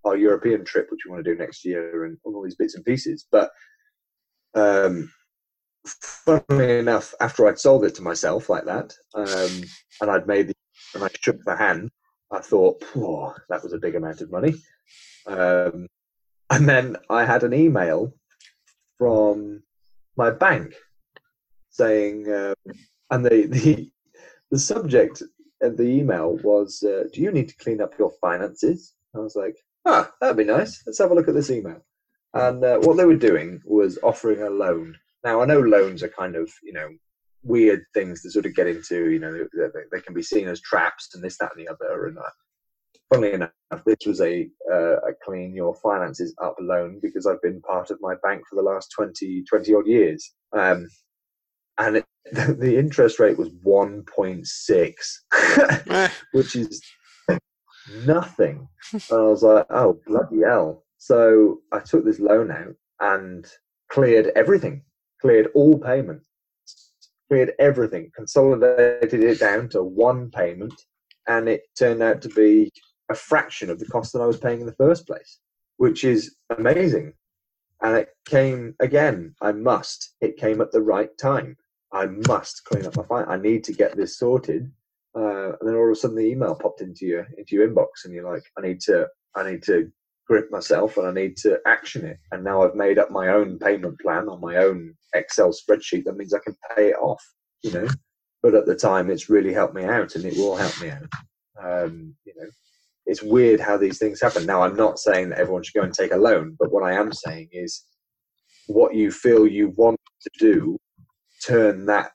our 0.05 0.17
European 0.17 0.65
trip, 0.65 0.89
which 0.91 1.01
we 1.07 1.13
want 1.13 1.25
to 1.25 1.33
do 1.33 1.39
next 1.39 1.65
year, 1.65 2.07
and 2.07 2.19
all 2.25 2.43
these 2.43 2.57
bits 2.57 2.75
and 2.75 2.85
pieces. 2.85 3.25
But 3.31 3.51
um, 4.57 5.13
funnily 5.87 6.79
enough, 6.81 7.15
after 7.21 7.47
I'd 7.47 7.61
sold 7.61 7.85
it 7.85 7.95
to 7.97 8.03
myself 8.03 8.49
like 8.49 8.65
that, 8.65 8.95
um, 9.15 9.63
and 10.01 10.11
I'd 10.11 10.27
made 10.27 10.49
the, 10.49 10.55
and 10.95 11.05
I 11.05 11.09
shook 11.21 11.39
the 11.45 11.57
hand, 11.57 11.91
I 12.31 12.41
thought, 12.41 12.83
"Whoa, 12.95 13.35
that 13.49 13.63
was 13.63 13.73
a 13.73 13.79
big 13.79 13.95
amount 13.95 14.21
of 14.21 14.31
money. 14.31 14.55
Um, 15.27 15.89
and 16.51 16.69
then 16.69 16.97
I 17.11 17.25
had 17.25 17.43
an 17.43 17.55
email 17.55 18.15
from 18.99 19.63
my 20.17 20.31
bank 20.31 20.75
saying, 21.71 22.33
um, 22.33 22.55
and 23.11 23.25
the, 23.25 23.47
the 23.47 23.91
the 24.51 24.59
subject 24.59 25.23
of 25.63 25.77
the 25.77 25.85
email 25.85 26.37
was, 26.43 26.83
uh, 26.83 27.05
"Do 27.13 27.21
you 27.21 27.33
need 27.33 27.49
to 27.49 27.57
clean 27.57 27.81
up 27.81 27.99
your 27.99 28.13
finances?" 28.21 28.95
I 29.15 29.19
was 29.19 29.37
like, 29.37 29.57
"Ah, 29.85 30.13
that'd 30.21 30.37
be 30.37 30.45
nice. 30.45 30.83
Let's 30.87 30.99
have 30.99 31.11
a 31.11 31.15
look 31.15 31.29
at 31.29 31.35
this 31.35 31.51
email." 31.51 31.85
And 32.35 32.65
uh, 32.65 32.79
what 32.81 32.97
they 32.97 33.05
were 33.05 33.17
doing 33.17 33.61
was 33.65 33.99
offering 34.03 34.43
a 34.43 34.51
loan. 34.51 34.97
Now 35.25 35.41
I 35.41 35.47
know 35.47 35.61
loans 35.61 36.03
are 36.03 36.09
kind 36.09 36.37
of 36.37 36.51
you 36.63 36.73
know 36.73 36.89
weird 37.43 37.85
things 37.95 38.23
to 38.23 38.31
sort 38.31 38.47
of 38.47 38.55
get 38.55 38.67
into. 38.67 39.11
You 39.11 39.19
know, 39.19 39.33
they, 39.55 39.81
they 39.93 40.01
can 40.01 40.15
be 40.15 40.23
seen 40.23 40.49
as 40.49 40.61
traps 40.61 41.15
and 41.15 41.23
this, 41.23 41.39
that, 41.39 41.53
and 41.57 41.67
the 41.67 41.73
other. 41.73 42.07
And 42.07 42.19
uh, 42.19 42.23
funnily 43.13 43.33
enough, 43.33 43.51
this 43.85 44.07
was 44.07 44.21
a, 44.21 44.49
uh, 44.71 44.97
a 44.97 45.13
clean 45.25 45.55
your 45.55 45.75
finances 45.77 46.35
up 46.43 46.57
loan 46.61 46.99
because 47.03 47.27
I've 47.27 47.43
been 47.43 47.61
part 47.63 47.91
of 47.91 47.99
my 48.01 48.15
bank 48.23 48.43
for 48.49 48.57
the 48.57 48.63
last 48.63 48.91
20, 48.97 49.45
20 49.49 49.75
odd 49.75 49.87
years. 49.87 50.33
Um, 50.53 50.89
and 51.79 51.99
it, 51.99 52.05
the 52.33 52.77
interest 52.79 53.19
rate 53.19 53.39
was 53.39 53.51
1.6, 53.51 54.95
Eh, 55.89 56.09
which 56.33 56.57
is 56.57 56.83
nothing. 58.05 58.69
and 58.93 59.03
I 59.11 59.23
was 59.23 59.43
like, 59.43 59.67
oh, 59.71 60.01
bloody 60.07 60.41
hell. 60.43 60.85
So 60.99 61.61
I 61.73 61.79
took 61.81 62.05
this 62.05 62.19
loan 62.19 62.51
out 62.51 62.75
and 63.01 63.47
cleared 63.91 64.33
everything, 64.35 64.83
cleared 65.21 65.49
all 65.55 65.79
payments, 67.31 67.55
cleared 67.59 67.69
everything, 67.69 68.11
consolidated 68.15 69.23
it 69.23 69.41
down 69.41 69.69
to 69.71 69.83
one 69.83 70.31
payment, 70.31 70.75
and 71.29 71.49
it 71.49 71.63
turned 71.79 72.03
out 72.03 72.23
to 72.23 72.29
be 72.29 72.73
a 73.11 73.15
fraction 73.15 73.71
of 73.71 73.79
the 73.79 73.87
cost 73.87 74.13
that 74.13 74.23
I 74.23 74.27
was 74.27 74.39
paying 74.39 74.61
in 74.61 74.67
the 74.67 74.73
first 74.73 75.07
place, 75.07 75.39
which 75.77 76.05
is 76.05 76.37
amazing. 76.59 77.13
And 77.83 77.97
it 77.97 78.09
came 78.27 78.75
again, 78.81 79.35
I 79.43 79.53
must, 79.53 80.15
it 80.21 80.39
came 80.39 80.61
at 80.61 80.73
the 80.73 80.83
right 80.83 81.11
time. 81.19 81.57
I 81.93 82.07
must 82.27 82.65
clean 82.65 82.87
up 82.87 82.97
my 82.97 83.05
file. 83.05 83.27
I 83.29 83.37
need 83.37 83.65
to 83.65 83.73
get 83.73 83.97
this 83.97 84.19
sorted. 84.19 84.71
Uh, 85.15 85.53
and 85.61 85.69
then 85.69 85.77
all 85.77 85.87
of 85.87 85.93
a 85.93 85.95
sudden 85.95 86.17
the 86.17 86.23
email 86.23 86.55
popped 86.55 86.81
into 86.81 87.07
your 87.07 87.27
into 87.39 87.55
your 87.55 87.69
inbox 87.69 88.05
and 88.05 88.13
you're 88.13 88.31
like, 88.31 88.43
I 88.59 88.61
need 88.67 88.81
to 88.83 89.09
I 89.35 89.51
need 89.51 89.63
to 89.65 89.91
grip 90.27 90.51
myself 90.51 90.97
and 90.97 91.07
I 91.07 91.13
need 91.13 91.37
to 91.39 91.59
action 91.67 92.05
it. 92.05 92.19
And 92.33 92.45
now 92.45 92.63
I've 92.63 92.75
made 92.75 92.99
up 92.99 93.11
my 93.11 93.29
own 93.29 93.59
payment 93.59 93.99
plan 94.01 94.29
on 94.29 94.41
my 94.41 94.57
own 94.57 94.95
Excel 95.17 95.51
spreadsheet. 95.51 96.05
That 96.05 96.17
means 96.17 96.35
I 96.35 96.39
can 96.39 96.57
pay 96.75 96.89
it 96.91 96.97
off, 96.97 97.23
you 97.63 97.73
know. 97.73 97.89
But 98.43 98.55
at 98.55 98.67
the 98.67 98.77
time, 98.77 99.11
it's 99.11 99.29
really 99.29 99.53
helped 99.53 99.75
me 99.75 99.85
out, 99.85 100.15
and 100.15 100.25
it 100.25 100.37
will 100.37 100.57
help 100.57 100.81
me 100.81 100.91
out. 100.91 101.09
Um, 101.63 102.15
you 102.25 102.35
know, 102.37 102.49
it's 103.07 103.23
weird 103.23 103.61
how 103.61 103.77
these 103.77 103.99
things 103.99 104.21
happen. 104.21 104.47
Now, 104.47 104.63
I'm 104.63 104.77
not 104.77 104.99
saying 104.99 105.31
that 105.31 105.39
everyone 105.39 105.63
should 105.63 105.75
go 105.75 105.83
and 105.85 105.95
take 105.95 106.13
a 106.13 106.17
loan, 106.17 106.57
but 106.59 106.73
what 106.73 106.85
I 106.85 106.95
am 106.95 107.13
saying 107.13 107.49
is, 107.53 107.85
what 108.67 108.95
you 108.95 109.11
feel 109.11 109.47
you 109.47 109.73
want 109.77 109.99
to 110.23 110.31
do, 110.39 110.79
turn 111.45 111.87
that 111.87 112.13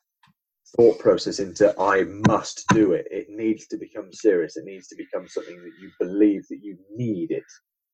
thought 0.76 0.99
process 0.99 1.39
into 1.39 1.74
I 1.80 2.04
must 2.28 2.66
do 2.70 2.93
it. 2.93 3.08
It 3.12 3.28
needs 3.30 3.68
to 3.68 3.78
become 3.78 4.12
serious. 4.12 4.58
It 4.58 4.66
needs 4.66 4.88
to 4.88 4.95
become 4.95 5.28
something 5.28 5.58
that 5.58 5.74
you 5.82 5.91
believe 5.99 6.43
that 6.49 6.60
you 6.62 6.78
need 6.95 7.32
it. 7.32 7.43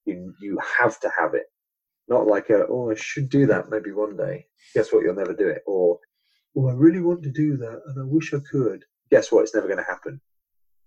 You 0.05 0.33
you 0.39 0.57
have 0.79 0.99
to 1.01 1.11
have 1.19 1.33
it. 1.33 1.45
Not 2.07 2.27
like 2.27 2.49
a 2.49 2.65
oh 2.67 2.91
I 2.91 2.95
should 2.95 3.29
do 3.29 3.45
that 3.47 3.69
maybe 3.69 3.91
one 3.91 4.15
day. 4.15 4.45
Guess 4.73 4.93
what? 4.93 5.03
You'll 5.03 5.15
never 5.15 5.33
do 5.33 5.47
it. 5.47 5.61
Or 5.65 5.99
oh 6.55 6.67
I 6.67 6.73
really 6.73 7.01
want 7.01 7.23
to 7.23 7.31
do 7.31 7.57
that 7.57 7.81
and 7.85 7.99
I 7.99 8.05
wish 8.05 8.33
I 8.33 8.39
could. 8.49 8.83
Guess 9.11 9.31
what? 9.31 9.43
It's 9.43 9.55
never 9.55 9.67
going 9.67 9.79
to 9.79 9.83
happen. 9.83 10.21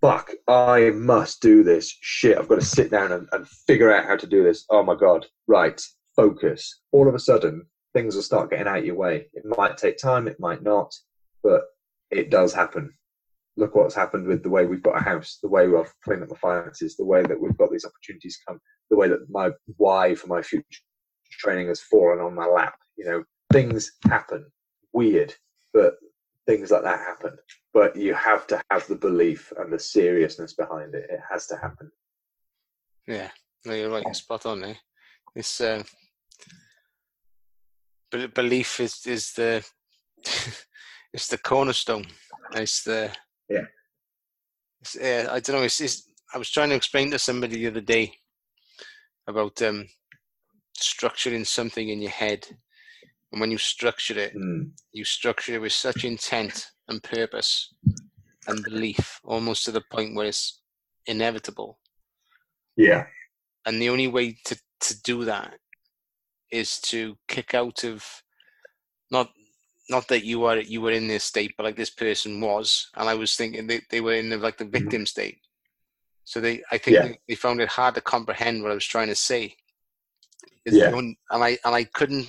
Fuck! 0.00 0.30
I 0.48 0.90
must 0.90 1.42
do 1.42 1.62
this. 1.62 1.94
Shit! 2.00 2.38
I've 2.38 2.48
got 2.48 2.60
to 2.60 2.66
sit 2.66 2.90
down 2.90 3.12
and, 3.12 3.28
and 3.32 3.46
figure 3.46 3.92
out 3.92 4.06
how 4.06 4.16
to 4.16 4.26
do 4.26 4.42
this. 4.42 4.64
Oh 4.70 4.82
my 4.82 4.94
god! 4.94 5.26
Right. 5.46 5.80
Focus. 6.16 6.80
All 6.92 7.08
of 7.08 7.14
a 7.14 7.18
sudden, 7.18 7.66
things 7.94 8.14
will 8.14 8.22
start 8.22 8.50
getting 8.50 8.66
out 8.66 8.84
your 8.84 8.96
way. 8.96 9.26
It 9.34 9.44
might 9.44 9.76
take 9.76 9.98
time. 9.98 10.26
It 10.26 10.40
might 10.40 10.62
not. 10.62 10.92
But 11.42 11.62
it 12.10 12.30
does 12.30 12.54
happen. 12.54 12.92
Look 13.56 13.74
what's 13.74 13.94
happened 13.94 14.26
with 14.26 14.42
the 14.42 14.48
way 14.48 14.64
we've 14.64 14.82
got 14.82 14.98
a 14.98 15.02
house, 15.02 15.38
the 15.42 15.48
way 15.48 15.68
we've 15.68 15.92
cleaned 16.02 16.22
up 16.22 16.30
my 16.30 16.36
finances, 16.36 16.96
the 16.96 17.04
way 17.04 17.22
that 17.22 17.38
we've 17.38 17.56
got 17.58 17.70
these 17.70 17.84
opportunities 17.84 18.38
come, 18.46 18.58
the 18.90 18.96
way 18.96 19.08
that 19.08 19.28
my 19.28 19.50
why 19.76 20.14
for 20.14 20.28
my 20.28 20.40
future 20.40 20.80
training 21.30 21.68
has 21.68 21.80
fallen 21.80 22.20
on 22.20 22.34
my 22.34 22.46
lap. 22.46 22.76
You 22.96 23.04
know, 23.06 23.24
things 23.52 23.92
happen. 24.08 24.46
Weird, 24.92 25.34
but 25.72 25.94
things 26.46 26.70
like 26.70 26.82
that 26.82 26.98
happen. 26.98 27.36
But 27.72 27.96
you 27.96 28.14
have 28.14 28.46
to 28.48 28.60
have 28.70 28.86
the 28.86 28.96
belief 28.96 29.52
and 29.58 29.72
the 29.72 29.78
seriousness 29.78 30.54
behind 30.54 30.94
it. 30.94 31.06
It 31.08 31.20
has 31.30 31.46
to 31.48 31.56
happen. 31.56 31.90
Yeah, 33.06 33.30
no, 33.64 33.74
you're 33.74 33.90
right. 33.90 34.04
You're 34.04 34.14
spot 34.14 34.46
on. 34.46 34.64
Eh? 34.64 34.74
It's 35.34 35.60
uh, 35.60 35.82
belief 38.34 38.80
is 38.80 39.06
is 39.06 39.32
the 39.32 39.64
it's 41.12 41.28
the 41.28 41.38
cornerstone. 41.38 42.06
It's 42.52 42.82
the 42.82 43.10
yeah. 43.48 43.66
It's, 44.80 44.96
uh, 44.96 45.28
I 45.30 45.40
don't 45.40 45.56
know. 45.56 45.62
It's, 45.62 45.80
it's, 45.80 46.10
I 46.34 46.38
was 46.38 46.50
trying 46.50 46.70
to 46.70 46.74
explain 46.74 47.10
to 47.10 47.18
somebody 47.18 47.56
the 47.56 47.66
other 47.66 47.80
day 47.82 48.12
about 49.26 49.60
um, 49.62 49.86
structuring 50.80 51.46
something 51.46 51.88
in 51.88 52.00
your 52.00 52.10
head, 52.10 52.46
and 53.32 53.40
when 53.40 53.50
you 53.50 53.58
structure 53.58 54.18
it, 54.18 54.34
mm. 54.34 54.70
you 54.92 55.04
structure 55.04 55.54
it 55.54 55.60
with 55.60 55.72
such 55.72 56.04
intent 56.04 56.70
and 56.88 57.02
purpose 57.02 57.72
and 58.46 58.64
belief, 58.64 59.20
almost 59.24 59.64
to 59.64 59.72
the 59.72 59.82
point 59.92 60.14
where 60.14 60.26
it's 60.26 60.60
inevitable. 61.06 61.78
Yeah. 62.76 63.06
And 63.66 63.80
the 63.80 63.90
only 63.90 64.08
way 64.08 64.38
to 64.44 64.58
to 64.80 65.02
do 65.02 65.24
that 65.26 65.58
is 66.50 66.80
to 66.80 67.16
kick 67.28 67.54
out 67.54 67.84
of 67.84 68.04
not 69.10 69.30
not 69.88 70.08
that 70.08 70.24
you 70.24 70.40
were 70.40 70.58
you 70.60 70.80
were 70.80 70.92
in 70.92 71.08
this 71.08 71.24
state, 71.24 71.54
but 71.56 71.64
like 71.64 71.76
this 71.76 71.90
person 71.90 72.40
was, 72.40 72.88
and 72.96 73.08
I 73.08 73.14
was 73.14 73.36
thinking 73.36 73.66
they, 73.66 73.80
they 73.90 74.00
were 74.00 74.14
in 74.14 74.30
the, 74.30 74.38
like 74.38 74.56
the 74.56 74.64
mm-hmm. 74.64 74.78
victim 74.78 75.06
state. 75.06 75.38
So 76.24 76.40
they, 76.40 76.62
I 76.70 76.78
think 76.78 76.94
yeah. 76.94 77.02
they, 77.08 77.18
they, 77.28 77.34
found 77.34 77.60
it 77.60 77.68
hard 77.68 77.96
to 77.96 78.00
comprehend 78.00 78.62
what 78.62 78.70
I 78.70 78.74
was 78.74 78.84
trying 78.84 79.08
to 79.08 79.16
say. 79.16 79.56
Yeah. 80.66 80.94
and 80.96 81.16
I 81.30 81.58
and 81.64 81.74
I 81.74 81.84
couldn't, 81.84 82.28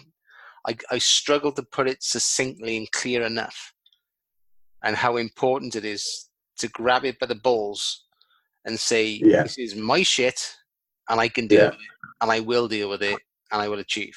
I 0.67 0.75
I 0.89 0.97
struggled 0.97 1.55
to 1.57 1.63
put 1.63 1.87
it 1.87 2.03
succinctly 2.03 2.77
and 2.77 2.91
clear 2.91 3.23
enough, 3.23 3.73
and 4.83 4.95
how 4.95 5.17
important 5.17 5.75
it 5.75 5.85
is 5.85 6.29
to 6.57 6.67
grab 6.69 7.05
it 7.05 7.19
by 7.19 7.25
the 7.25 7.35
balls 7.35 8.05
and 8.65 8.79
say, 8.79 9.05
yeah. 9.05 9.43
"This 9.43 9.57
is 9.57 9.75
my 9.75 10.03
shit, 10.03 10.55
and 11.09 11.19
I 11.19 11.27
can 11.27 11.47
deal 11.47 11.59
yeah. 11.59 11.69
with 11.69 11.75
it, 11.75 11.97
and 12.21 12.31
I 12.31 12.39
will 12.39 12.67
deal 12.67 12.89
with 12.89 13.03
it, 13.03 13.19
and 13.51 13.61
I 13.61 13.67
will 13.67 13.79
achieve." 13.79 14.15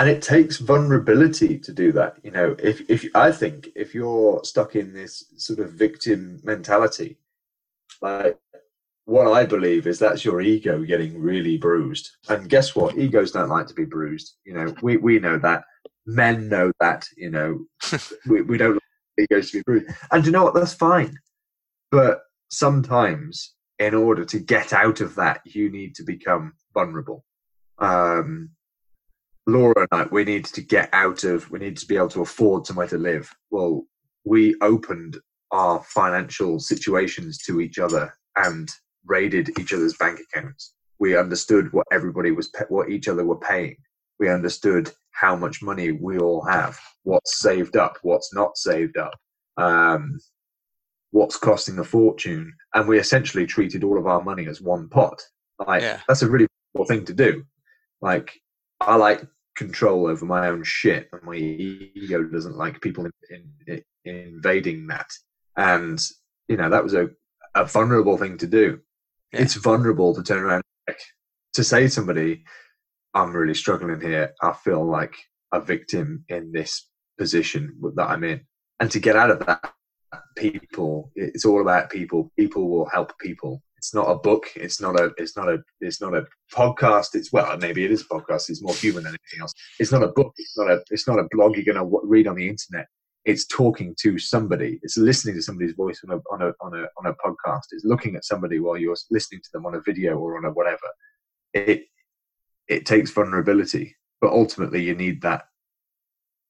and 0.00 0.08
it 0.08 0.22
takes 0.22 0.56
vulnerability 0.56 1.58
to 1.58 1.72
do 1.72 1.92
that 1.92 2.16
you 2.24 2.30
know 2.30 2.56
if 2.58 2.88
if 2.88 3.04
i 3.14 3.30
think 3.30 3.68
if 3.76 3.94
you're 3.94 4.42
stuck 4.44 4.74
in 4.74 4.94
this 4.94 5.26
sort 5.36 5.58
of 5.58 5.72
victim 5.72 6.40
mentality 6.42 7.18
like 8.00 8.38
what 9.10 9.26
i 9.32 9.44
believe 9.44 9.88
is 9.88 9.98
that's 9.98 10.24
your 10.24 10.40
ego 10.40 10.84
getting 10.84 11.20
really 11.20 11.58
bruised. 11.58 12.08
And 12.28 12.48
guess 12.48 12.76
what? 12.76 12.96
Egos 12.96 13.32
don't 13.32 13.48
like 13.48 13.66
to 13.66 13.74
be 13.74 13.84
bruised 13.84 14.36
you 14.44 14.54
know. 14.54 14.72
We 14.82 14.98
we 14.98 15.18
know 15.18 15.36
that. 15.38 15.64
Men 16.06 16.48
know 16.48 16.70
that 16.80 17.06
you 17.16 17.30
know. 17.30 17.66
We, 18.28 18.42
we 18.42 18.56
don't 18.56 18.74
like 18.74 19.24
egos 19.24 19.50
to 19.50 19.58
be 19.58 19.62
bruised. 19.64 19.90
And 20.12 20.24
you 20.24 20.30
know 20.30 20.44
what? 20.44 20.54
That's 20.54 20.74
fine. 20.74 21.16
But 21.90 22.20
sometimes 22.50 23.54
in 23.80 23.94
order 23.94 24.24
to 24.26 24.38
get 24.38 24.72
out 24.72 25.00
of 25.00 25.16
that 25.16 25.40
you 25.44 25.70
need 25.70 25.96
to 25.96 26.04
become 26.04 26.52
vulnerable. 26.72 27.24
Um 27.78 28.50
Laura 29.46 29.88
and 29.90 30.02
I, 30.02 30.04
we 30.12 30.22
need 30.22 30.44
to 30.44 30.62
get 30.62 30.88
out 30.92 31.24
of, 31.24 31.50
we 31.50 31.58
need 31.58 31.76
to 31.78 31.86
be 31.86 31.96
able 31.96 32.10
to 32.10 32.22
afford 32.22 32.66
somewhere 32.66 32.86
to 32.88 32.98
live. 32.98 33.34
Well, 33.50 33.86
we 34.24 34.54
opened 34.60 35.18
our 35.50 35.82
financial 35.82 36.60
situations 36.60 37.38
to 37.46 37.60
each 37.60 37.78
other 37.80 38.14
and 38.36 38.68
raided 39.10 39.58
each 39.58 39.74
other's 39.74 39.96
bank 39.96 40.20
accounts. 40.20 40.74
We 40.98 41.16
understood 41.16 41.72
what 41.72 41.86
everybody 41.92 42.30
was, 42.30 42.50
what 42.68 42.90
each 42.90 43.08
other 43.08 43.24
were 43.24 43.40
paying. 43.40 43.76
We 44.18 44.30
understood 44.30 44.90
how 45.12 45.36
much 45.36 45.62
money 45.62 45.92
we 45.92 46.18
all 46.18 46.44
have, 46.44 46.78
what's 47.02 47.40
saved 47.40 47.76
up, 47.76 47.98
what's 48.02 48.32
not 48.32 48.56
saved 48.56 48.96
up, 48.96 49.14
um, 49.56 50.18
what's 51.10 51.36
costing 51.36 51.78
a 51.78 51.84
fortune, 51.84 52.52
and 52.74 52.86
we 52.86 52.98
essentially 52.98 53.46
treated 53.46 53.82
all 53.82 53.98
of 53.98 54.06
our 54.06 54.22
money 54.22 54.46
as 54.46 54.60
one 54.60 54.88
pot. 54.88 55.20
Like 55.66 55.82
yeah. 55.82 56.00
that's 56.06 56.22
a 56.22 56.30
really 56.30 56.46
cool 56.76 56.86
thing 56.86 57.04
to 57.06 57.14
do. 57.14 57.44
Like 58.00 58.32
I 58.80 58.96
like 58.96 59.22
control 59.56 60.06
over 60.06 60.24
my 60.24 60.48
own 60.48 60.62
shit, 60.64 61.08
and 61.12 61.22
my 61.22 61.34
ego 61.34 62.22
doesn't 62.24 62.56
like 62.56 62.80
people 62.80 63.06
in, 63.06 63.12
in, 63.66 63.82
in 64.04 64.16
invading 64.34 64.86
that. 64.86 65.10
And 65.56 66.00
you 66.48 66.56
know 66.56 66.70
that 66.70 66.84
was 66.84 66.94
a, 66.94 67.10
a 67.54 67.64
vulnerable 67.64 68.16
thing 68.16 68.38
to 68.38 68.46
do. 68.46 68.80
Yeah. 69.32 69.42
It's 69.42 69.54
vulnerable 69.54 70.14
to 70.14 70.22
turn 70.22 70.42
around 70.42 70.62
to 71.54 71.64
say 71.64 71.82
to 71.82 71.90
somebody, 71.90 72.44
"I'm 73.14 73.32
really 73.32 73.54
struggling 73.54 74.00
here. 74.00 74.32
I 74.42 74.52
feel 74.52 74.84
like 74.84 75.14
a 75.52 75.60
victim 75.60 76.24
in 76.28 76.52
this 76.52 76.88
position 77.18 77.76
that 77.96 78.08
I'm 78.08 78.24
in," 78.24 78.46
and 78.80 78.90
to 78.90 79.00
get 79.00 79.16
out 79.16 79.30
of 79.30 79.46
that, 79.46 79.72
people. 80.36 81.12
It's 81.14 81.44
all 81.44 81.60
about 81.60 81.90
people. 81.90 82.32
People 82.36 82.68
will 82.70 82.86
help 82.86 83.18
people 83.18 83.62
it's 83.80 83.94
not 83.94 84.10
a 84.10 84.14
book 84.14 84.44
it's 84.56 84.78
not 84.78 85.00
a 85.00 85.10
it's 85.16 85.36
not 85.38 85.48
a 85.48 85.58
it's 85.80 86.02
not 86.02 86.14
a 86.14 86.26
podcast 86.52 87.14
it's 87.14 87.32
well 87.32 87.56
maybe 87.56 87.82
it 87.82 87.90
is 87.90 88.02
a 88.02 88.04
podcast 88.04 88.50
it's 88.50 88.62
more 88.62 88.74
human 88.74 89.04
than 89.04 89.12
anything 89.12 89.40
else 89.40 89.54
it's 89.78 89.90
not 89.90 90.02
a 90.02 90.08
book 90.08 90.34
it's 90.36 90.56
not 90.58 90.70
a 90.70 90.82
it's 90.90 91.08
not 91.08 91.18
a 91.18 91.26
blog 91.30 91.56
you're 91.56 91.64
going 91.64 91.82
to 91.82 92.00
read 92.04 92.26
on 92.26 92.36
the 92.36 92.46
internet 92.46 92.86
it's 93.24 93.46
talking 93.46 93.94
to 94.00 94.18
somebody 94.18 94.78
it's 94.82 94.96
listening 94.96 95.34
to 95.34 95.42
somebody's 95.42 95.74
voice 95.74 96.00
on 96.08 96.16
a 96.16 96.20
on 96.32 96.42
a 96.42 96.52
on 96.64 96.74
a 96.74 96.86
on 96.98 97.06
a 97.06 97.14
podcast 97.14 97.66
it's 97.72 97.84
looking 97.84 98.16
at 98.16 98.24
somebody 98.24 98.58
while 98.58 98.76
you're 98.76 98.96
listening 99.10 99.40
to 99.42 99.50
them 99.52 99.66
on 99.66 99.74
a 99.74 99.80
video 99.82 100.16
or 100.16 100.38
on 100.38 100.44
a 100.44 100.50
whatever 100.50 100.78
it 101.52 101.84
it 102.68 102.86
takes 102.86 103.10
vulnerability 103.10 103.94
but 104.20 104.32
ultimately 104.32 104.82
you 104.82 104.94
need 104.94 105.20
that 105.20 105.44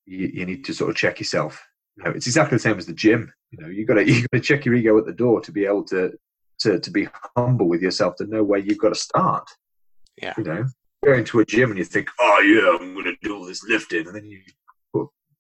you, 0.07 0.31
you 0.33 0.47
need 0.47 0.65
to 0.65 0.73
sort 0.73 0.91
of 0.91 0.97
check 0.97 1.19
yourself 1.19 1.67
you 1.97 2.05
know 2.05 2.11
it's 2.11 2.27
exactly 2.27 2.57
the 2.57 2.63
same 2.63 2.79
as 2.79 2.87
the 2.87 2.93
gym 2.93 3.33
you 3.51 3.59
know 3.61 3.69
you 3.69 3.85
got 3.85 3.95
to 3.95 4.05
you 4.07 4.23
got 4.23 4.39
to 4.39 4.41
check 4.41 4.65
your 4.65 4.75
ego 4.75 4.97
at 4.97 5.07
the 5.07 5.13
door 5.13 5.41
to 5.41 5.51
be 5.51 5.65
able 5.65 5.85
to 5.85 6.13
to, 6.61 6.79
to 6.79 6.91
be 6.91 7.09
humble 7.37 7.69
with 7.69 7.83
yourself 7.83 8.17
to 8.17 8.27
know 8.27 8.45
where 8.45 8.61
you've 8.61 8.79
got 8.79 8.91
to 8.91 9.01
start. 9.01 9.49
Yeah. 10.23 10.35
You 10.37 10.45
know, 10.45 10.65
go 11.05 11.15
into 11.15 11.41
a 11.41 11.45
gym 11.45 11.71
and 11.71 11.79
you 11.79 11.85
think, 11.85 12.09
oh, 12.21 12.41
yeah, 12.41 12.79
I'm 12.79 12.95
going 12.95 13.07
to 13.07 13.17
do 13.23 13.37
all 13.37 13.47
this 13.47 13.65
lifting. 13.65 14.07
And 14.07 14.15
then 14.15 14.27
you 14.27 14.41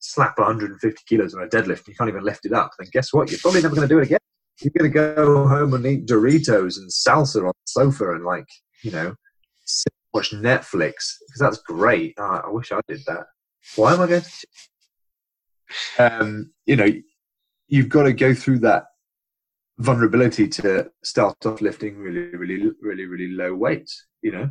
slap 0.00 0.38
150 0.38 1.02
kilos 1.06 1.34
on 1.34 1.42
a 1.42 1.46
deadlift 1.46 1.78
and 1.78 1.88
you 1.88 1.94
can't 1.94 2.08
even 2.08 2.24
lift 2.24 2.46
it 2.46 2.52
up. 2.52 2.72
Then 2.78 2.88
guess 2.92 3.12
what? 3.12 3.30
You're 3.30 3.40
probably 3.40 3.62
never 3.62 3.76
going 3.76 3.88
to 3.88 3.94
do 3.94 4.00
it 4.00 4.06
again. 4.06 4.18
You're 4.60 4.72
going 4.76 4.90
to 4.90 4.94
go 4.94 5.46
home 5.46 5.72
and 5.74 5.86
eat 5.86 6.06
Doritos 6.06 6.78
and 6.78 6.90
salsa 6.90 7.42
on 7.42 7.46
the 7.46 7.52
sofa 7.66 8.12
and, 8.12 8.24
like, 8.24 8.46
you 8.82 8.90
know, 8.90 9.14
watch 10.12 10.30
Netflix 10.32 11.14
because 11.26 11.40
that's 11.40 11.58
great. 11.58 12.14
Oh, 12.18 12.42
I 12.44 12.50
wish 12.50 12.72
I 12.72 12.80
did 12.88 13.00
that. 13.06 13.26
Why 13.76 13.94
am 13.94 14.00
I 14.00 14.06
going 14.06 14.22
to? 14.22 14.46
Um, 15.98 16.52
you 16.66 16.76
know, 16.76 16.88
you've 17.68 17.88
got 17.88 18.02
to 18.02 18.12
go 18.12 18.34
through 18.34 18.58
that 18.60 18.84
vulnerability 19.78 20.48
to 20.48 20.90
start 21.04 21.46
off 21.46 21.60
lifting 21.60 21.96
really, 21.96 22.36
really, 22.36 22.70
really, 22.82 23.06
really 23.06 23.32
low 23.32 23.54
weights. 23.54 24.06
You 24.22 24.32
know, 24.32 24.50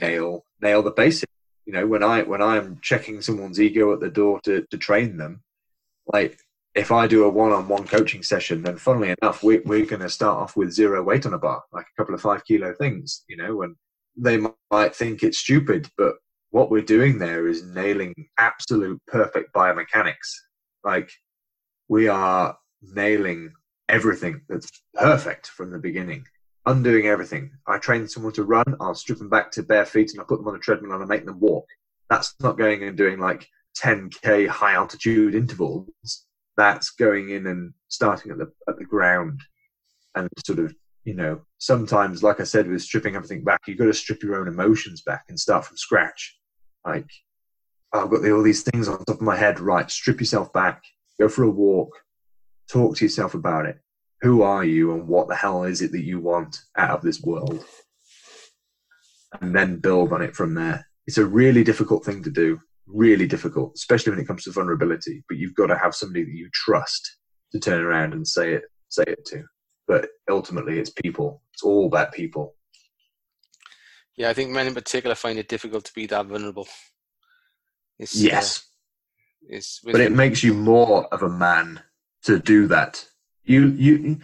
nail 0.00 0.44
nail 0.60 0.82
the 0.82 0.92
basics. 0.92 1.32
You 1.70 1.76
know, 1.76 1.86
when 1.86 2.02
I 2.02 2.22
when 2.22 2.42
I'm 2.42 2.80
checking 2.82 3.22
someone's 3.22 3.60
ego 3.60 3.92
at 3.92 4.00
the 4.00 4.10
door 4.10 4.40
to 4.40 4.66
to 4.72 4.76
train 4.76 5.16
them, 5.16 5.40
like 6.12 6.36
if 6.74 6.90
I 6.90 7.06
do 7.06 7.22
a 7.22 7.30
one-on-one 7.30 7.86
coaching 7.86 8.24
session, 8.24 8.62
then 8.62 8.76
funnily 8.76 9.14
enough, 9.22 9.44
we, 9.44 9.60
we're 9.60 9.86
going 9.86 10.02
to 10.02 10.08
start 10.08 10.38
off 10.38 10.56
with 10.56 10.72
zero 10.72 11.00
weight 11.00 11.26
on 11.26 11.34
a 11.34 11.38
bar, 11.38 11.62
like 11.70 11.86
a 11.86 11.96
couple 11.96 12.12
of 12.12 12.20
five 12.20 12.44
kilo 12.44 12.74
things, 12.74 13.22
you 13.28 13.36
know, 13.36 13.62
and 13.62 13.76
they 14.16 14.40
might 14.72 14.96
think 14.96 15.22
it's 15.22 15.38
stupid, 15.38 15.88
but 15.96 16.14
what 16.50 16.72
we're 16.72 16.82
doing 16.82 17.20
there 17.20 17.46
is 17.46 17.62
nailing 17.62 18.14
absolute 18.36 19.00
perfect 19.06 19.54
biomechanics. 19.54 20.28
Like 20.82 21.08
we 21.86 22.08
are 22.08 22.58
nailing 22.82 23.52
everything 23.88 24.40
that's 24.48 24.68
perfect 24.94 25.46
from 25.46 25.70
the 25.70 25.78
beginning, 25.78 26.24
undoing 26.66 27.06
everything. 27.06 27.50
I 27.66 27.78
train 27.78 28.06
someone 28.08 28.32
to 28.34 28.44
run, 28.44 28.76
I'll 28.80 28.94
strip 28.94 29.18
them 29.18 29.28
back 29.28 29.50
to 29.52 29.62
bare 29.62 29.86
feet 29.86 30.12
and 30.12 30.20
I 30.20 30.24
put 30.24 30.38
them 30.38 30.48
on 30.48 30.56
a 30.56 30.58
treadmill 30.58 30.92
and 30.92 31.02
I 31.02 31.06
make 31.06 31.24
them 31.24 31.40
walk. 31.40 31.66
That's 32.08 32.34
not 32.40 32.58
going 32.58 32.82
and 32.82 32.96
doing 32.96 33.18
like 33.18 33.48
10k 33.78 34.48
high 34.48 34.74
altitude 34.74 35.34
intervals. 35.34 35.88
That's 36.56 36.90
going 36.90 37.30
in 37.30 37.46
and 37.46 37.72
starting 37.88 38.32
at 38.32 38.38
the 38.38 38.52
at 38.68 38.76
the 38.78 38.84
ground 38.84 39.40
and 40.14 40.28
sort 40.44 40.58
of 40.58 40.74
you 41.04 41.14
know 41.14 41.40
sometimes 41.58 42.22
like 42.22 42.40
I 42.40 42.44
said 42.44 42.68
with 42.68 42.82
stripping 42.82 43.16
everything 43.16 43.44
back, 43.44 43.60
you've 43.66 43.78
got 43.78 43.86
to 43.86 43.92
strip 43.94 44.22
your 44.22 44.40
own 44.40 44.48
emotions 44.48 45.02
back 45.02 45.24
and 45.28 45.38
start 45.38 45.64
from 45.64 45.76
scratch. 45.76 46.38
Like 46.84 47.08
I've 47.92 48.10
got 48.10 48.28
all 48.28 48.42
these 48.42 48.62
things 48.62 48.88
on 48.88 48.98
top 49.04 49.16
of 49.16 49.22
my 49.22 49.36
head. 49.36 49.60
Right, 49.60 49.90
strip 49.90 50.20
yourself 50.20 50.52
back, 50.52 50.82
go 51.18 51.28
for 51.28 51.44
a 51.44 51.50
walk, 51.50 51.90
talk 52.68 52.96
to 52.96 53.04
yourself 53.04 53.34
about 53.34 53.66
it. 53.66 53.78
Who 54.22 54.42
are 54.42 54.64
you, 54.64 54.92
and 54.92 55.08
what 55.08 55.28
the 55.28 55.34
hell 55.34 55.64
is 55.64 55.80
it 55.80 55.92
that 55.92 56.04
you 56.04 56.20
want 56.20 56.58
out 56.76 56.90
of 56.90 57.02
this 57.02 57.22
world? 57.22 57.64
And 59.40 59.54
then 59.54 59.80
build 59.80 60.12
on 60.12 60.22
it 60.22 60.36
from 60.36 60.54
there. 60.54 60.86
It's 61.06 61.18
a 61.18 61.24
really 61.24 61.64
difficult 61.64 62.04
thing 62.04 62.22
to 62.24 62.30
do, 62.30 62.58
really 62.86 63.26
difficult, 63.26 63.72
especially 63.76 64.10
when 64.10 64.20
it 64.20 64.26
comes 64.26 64.44
to 64.44 64.52
vulnerability. 64.52 65.24
But 65.28 65.38
you've 65.38 65.54
got 65.54 65.68
to 65.68 65.78
have 65.78 65.94
somebody 65.94 66.24
that 66.24 66.34
you 66.34 66.50
trust 66.52 67.16
to 67.52 67.58
turn 67.58 67.82
around 67.82 68.12
and 68.12 68.26
say 68.26 68.54
it, 68.54 68.64
say 68.88 69.04
it 69.06 69.24
to. 69.26 69.44
But 69.88 70.08
ultimately, 70.28 70.78
it's 70.78 70.90
people. 70.90 71.42
It's 71.54 71.62
all 71.62 71.86
about 71.86 72.12
people. 72.12 72.54
Yeah, 74.16 74.28
I 74.28 74.34
think 74.34 74.50
men 74.50 74.66
in 74.66 74.74
particular 74.74 75.14
find 75.14 75.38
it 75.38 75.48
difficult 75.48 75.84
to 75.84 75.94
be 75.94 76.06
that 76.06 76.26
vulnerable. 76.26 76.68
It's, 77.98 78.14
uh, 78.16 78.28
yes. 78.28 78.58
Uh, 78.58 79.56
it's 79.56 79.80
but 79.82 80.00
it 80.00 80.12
makes 80.12 80.42
you 80.42 80.52
more 80.52 81.06
of 81.06 81.22
a 81.22 81.28
man 81.28 81.80
to 82.24 82.38
do 82.38 82.68
that. 82.68 83.04
You 83.44 83.68
you 83.68 84.20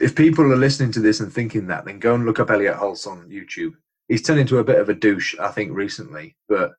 if 0.00 0.14
people 0.14 0.50
are 0.52 0.56
listening 0.56 0.92
to 0.92 1.00
this 1.00 1.20
and 1.20 1.32
thinking 1.32 1.66
that, 1.66 1.84
then 1.84 1.98
go 1.98 2.14
and 2.14 2.24
look 2.24 2.40
up 2.40 2.50
Elliot 2.50 2.76
Hulse 2.76 3.06
on 3.06 3.28
YouTube. 3.28 3.72
He's 4.08 4.22
turned 4.22 4.40
into 4.40 4.58
a 4.58 4.64
bit 4.64 4.78
of 4.78 4.88
a 4.88 4.94
douche, 4.94 5.34
I 5.38 5.48
think, 5.48 5.72
recently, 5.72 6.36
but 6.48 6.72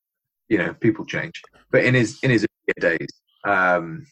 you 0.49 0.57
know, 0.57 0.73
people 0.73 1.05
change. 1.05 1.41
But 1.71 1.85
in 1.85 1.93
his 1.93 2.19
in 2.23 2.31
his 2.31 2.45
days, 2.79 3.07
um, 3.45 4.05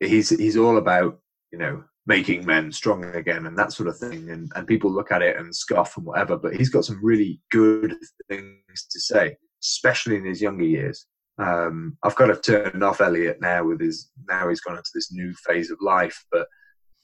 he's 0.00 0.30
he's 0.30 0.56
all 0.56 0.78
about 0.78 1.18
you 1.50 1.58
know 1.58 1.84
making 2.06 2.44
men 2.44 2.72
strong 2.72 3.04
again 3.04 3.46
and 3.46 3.56
that 3.58 3.72
sort 3.72 3.88
of 3.88 3.98
thing. 3.98 4.30
And 4.30 4.50
and 4.54 4.66
people 4.66 4.90
look 4.90 5.12
at 5.12 5.22
it 5.22 5.36
and 5.36 5.54
scoff 5.54 5.96
and 5.96 6.06
whatever, 6.06 6.36
but 6.36 6.54
he's 6.54 6.70
got 6.70 6.84
some 6.84 7.00
really 7.02 7.40
good 7.50 7.94
things 8.28 8.86
to 8.90 9.00
say, 9.00 9.36
especially 9.62 10.16
in 10.16 10.24
his 10.24 10.40
younger 10.40 10.64
years. 10.64 11.06
Um, 11.38 11.96
I've 12.02 12.16
kind 12.16 12.30
of 12.30 12.42
turned 12.42 12.84
off 12.84 13.00
Elliot 13.00 13.38
now 13.40 13.64
with 13.64 13.80
his 13.80 14.10
now 14.28 14.48
he's 14.48 14.60
gone 14.60 14.76
into 14.76 14.90
this 14.94 15.12
new 15.12 15.34
phase 15.46 15.70
of 15.70 15.78
life, 15.80 16.24
but 16.30 16.46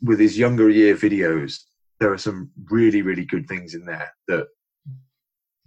with 0.02 0.20
his 0.20 0.38
younger 0.38 0.70
year 0.70 0.94
videos, 0.94 1.58
there 2.00 2.12
are 2.12 2.18
some 2.18 2.50
really 2.70 3.02
really 3.02 3.24
good 3.24 3.46
things 3.48 3.74
in 3.74 3.84
there 3.84 4.12
that 4.28 4.46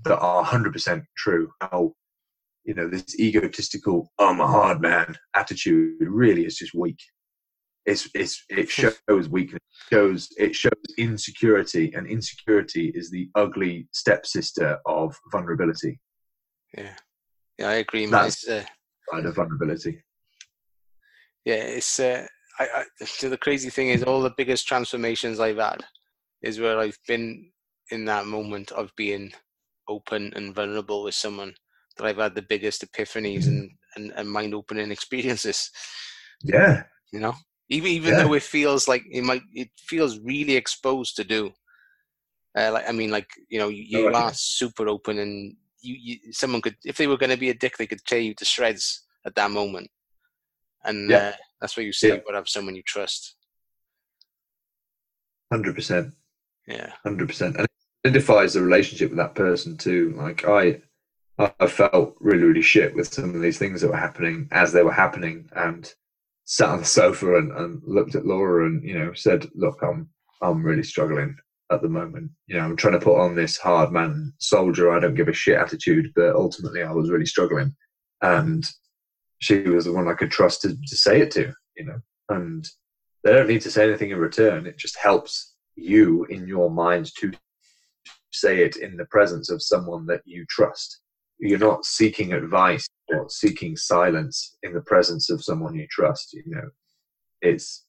that 0.04 0.18
are 0.20 0.44
100% 0.44 1.04
true. 1.18 1.52
How 1.62 1.94
you 2.64 2.74
know 2.74 2.88
this 2.88 3.20
egotistical 3.20 4.12
"I'm 4.20 4.40
a 4.40 4.48
hard 4.48 4.82
man" 4.82 5.16
attitude 5.36 5.96
really 6.00 6.46
is 6.46 6.58
just 6.58 6.74
weak. 6.74 7.00
It's 7.86 8.10
it's 8.14 8.44
it 8.50 8.70
shows 8.70 9.30
weakness. 9.30 9.62
It 9.92 9.96
shows 9.96 10.30
it 10.38 10.56
shows 10.56 10.72
insecurity, 10.98 11.94
and 11.94 12.08
insecurity 12.08 12.92
is 12.96 13.10
the 13.10 13.30
ugly 13.36 13.88
stepsister 13.92 14.80
of 14.86 15.16
vulnerability. 15.32 16.00
Yeah. 16.78 16.96
Yeah, 17.58 17.70
I 17.70 17.74
agree. 17.76 18.06
That's 18.08 18.48
uh, 18.48 18.64
kind 19.12 19.26
of 19.26 19.36
vulnerability. 19.36 20.04
Yeah, 21.46 21.56
it's. 21.56 22.00
Uh, 22.00 22.26
I, 22.62 22.82
I, 22.82 23.06
so 23.06 23.30
the 23.30 23.38
crazy 23.38 23.70
thing 23.70 23.90
is, 23.90 24.04
all 24.04 24.22
the 24.22 24.34
biggest 24.38 24.68
transformations 24.68 25.40
I've 25.40 25.58
had 25.58 25.84
is 26.42 26.60
where 26.60 26.80
I've 26.80 26.98
been 27.08 27.52
in 27.92 28.06
that 28.06 28.26
moment 28.26 28.72
of 28.72 28.92
being 28.96 29.32
open 29.88 30.32
and 30.36 30.56
vulnerable 30.56 31.04
with 31.04 31.16
someone 31.16 31.54
that 31.98 32.06
I've 32.06 32.18
had 32.18 32.36
the 32.36 32.42
biggest 32.42 32.86
epiphanies 32.86 33.48
and, 33.48 33.70
and, 33.96 34.12
and 34.16 34.30
mind 34.30 34.54
opening 34.54 34.92
experiences. 34.92 35.72
Yeah. 36.44 36.84
You 37.12 37.20
know, 37.20 37.36
even 37.70 37.92
even 37.92 38.14
yeah. 38.14 38.24
though 38.24 38.34
it 38.34 38.44
feels 38.44 38.88
like 38.88 39.04
it 39.12 39.24
might, 39.24 39.42
it 39.54 39.70
feels 39.78 40.20
really 40.20 40.56
exposed 40.56 41.16
to 41.18 41.24
do. 41.24 41.52
Uh, 42.58 42.72
like 42.72 42.88
I 42.88 42.92
mean, 42.92 43.12
like 43.12 43.30
you 43.50 43.60
know, 43.60 43.70
you, 43.70 43.84
you 43.84 44.10
oh, 44.10 44.14
are 44.14 44.32
super 44.34 44.88
open 44.88 45.20
and 45.20 45.56
you, 45.82 45.96
you 46.00 46.34
someone 46.34 46.62
could 46.62 46.76
if 46.86 46.98
they 46.98 47.08
were 47.08 47.18
going 47.18 47.32
to 47.32 47.38
be 47.38 47.50
a 47.50 47.54
dick, 47.54 47.78
they 47.78 47.88
could 47.88 48.04
tear 48.06 48.20
you 48.20 48.34
to 48.36 48.46
shreds 48.46 49.04
at 49.26 49.36
that 49.36 49.52
moment, 49.52 49.90
and 50.84 51.10
yeah. 51.10 51.18
uh, 51.18 51.32
that's 51.62 51.78
where 51.78 51.86
you 51.86 51.94
say 51.94 52.10
yeah. 52.10 52.14
you 52.16 52.22
would 52.26 52.36
have 52.36 52.50
someone 52.50 52.76
you 52.76 52.84
trust. 52.84 53.36
Hundred 55.52 55.76
percent. 55.76 56.14
Yeah. 56.68 56.92
Hundred 57.04 57.28
percent, 57.30 57.56
and 57.58 57.66
it 57.66 58.08
identifies 58.08 58.54
the 58.54 58.62
relationship 58.62 59.12
with 59.12 59.18
that 59.18 59.36
person 59.36 59.78
too. 59.78 60.14
Like 60.18 60.48
I, 60.48 60.82
I 61.38 61.68
felt 61.68 62.16
really 62.20 62.44
really 62.44 62.62
shit 62.62 62.96
with 62.96 63.14
some 63.14 63.36
of 63.36 63.42
these 63.42 63.58
things 63.58 63.82
that 63.82 63.90
were 63.90 63.98
happening 63.98 64.48
as 64.52 64.72
they 64.72 64.84
were 64.84 64.92
happening, 64.92 65.50
and 65.56 65.92
sat 66.46 66.70
on 66.70 66.80
the 66.80 66.86
sofa 66.86 67.38
and, 67.38 67.52
and 67.52 67.82
looked 67.86 68.16
at 68.16 68.26
Laura 68.26 68.66
and 68.66 68.84
you 68.84 68.98
know 68.98 69.14
said, 69.14 69.50
"Look, 69.56 69.80
I'm 69.82 70.10
I'm 70.42 70.64
really 70.64 70.84
struggling 70.84 71.36
at 71.72 71.82
the 71.82 71.90
moment. 71.90 72.30
You 72.48 72.58
know, 72.58 72.66
I'm 72.66 72.76
trying 72.76 73.00
to 73.00 73.06
put 73.06 73.20
on 73.20 73.36
this 73.36 73.58
hard 73.58 73.92
man 73.92 74.34
soldier, 74.40 74.92
I 74.92 75.00
don't 75.00 75.16
give 75.16 75.30
a 75.30 75.34
shit 75.34 75.58
attitude, 75.58 76.12
but 76.16 76.36
ultimately 76.36 76.84
I 76.84 76.92
was 76.92 77.10
really 77.10 77.26
struggling. 77.26 77.74
And 78.22 78.64
she 79.42 79.60
was 79.62 79.86
the 79.86 79.94
one 79.94 80.08
I 80.08 80.14
could 80.14 80.32
trust 80.32 80.62
to, 80.62 80.70
to 80.70 80.96
say 80.96 81.22
it 81.22 81.32
to, 81.32 81.52
you 81.76 81.86
know. 81.86 82.00
And 82.30 82.66
they 83.24 83.34
don't 83.34 83.48
need 83.48 83.62
to 83.62 83.72
say 83.72 83.84
anything 83.84 84.12
in 84.12 84.18
return. 84.18 84.66
It 84.66 84.78
just 84.78 84.98
helps 84.98 85.56
you 85.76 86.26
in 86.26 86.48
your 86.48 86.70
mind 86.70 87.12
to 87.20 87.32
say 88.32 88.64
it 88.64 88.78
in 88.78 88.98
the 88.98 89.06
presence 89.06 89.50
of 89.50 89.62
someone 89.62 90.06
that 90.08 90.22
you 90.26 90.46
trust. 90.50 91.02
You're 91.40 91.60
not 91.60 91.86
seeking 91.86 92.34
advice 92.34 92.88
or 93.10 93.30
seeking 93.30 93.76
silence 93.76 94.58
in 94.64 94.74
the 94.74 94.82
presence 94.82 95.30
of 95.30 95.44
someone 95.44 95.76
you 95.76 95.88
trust, 95.90 96.34
you 96.34 96.44
know. 96.46 96.70
It's 97.42 97.86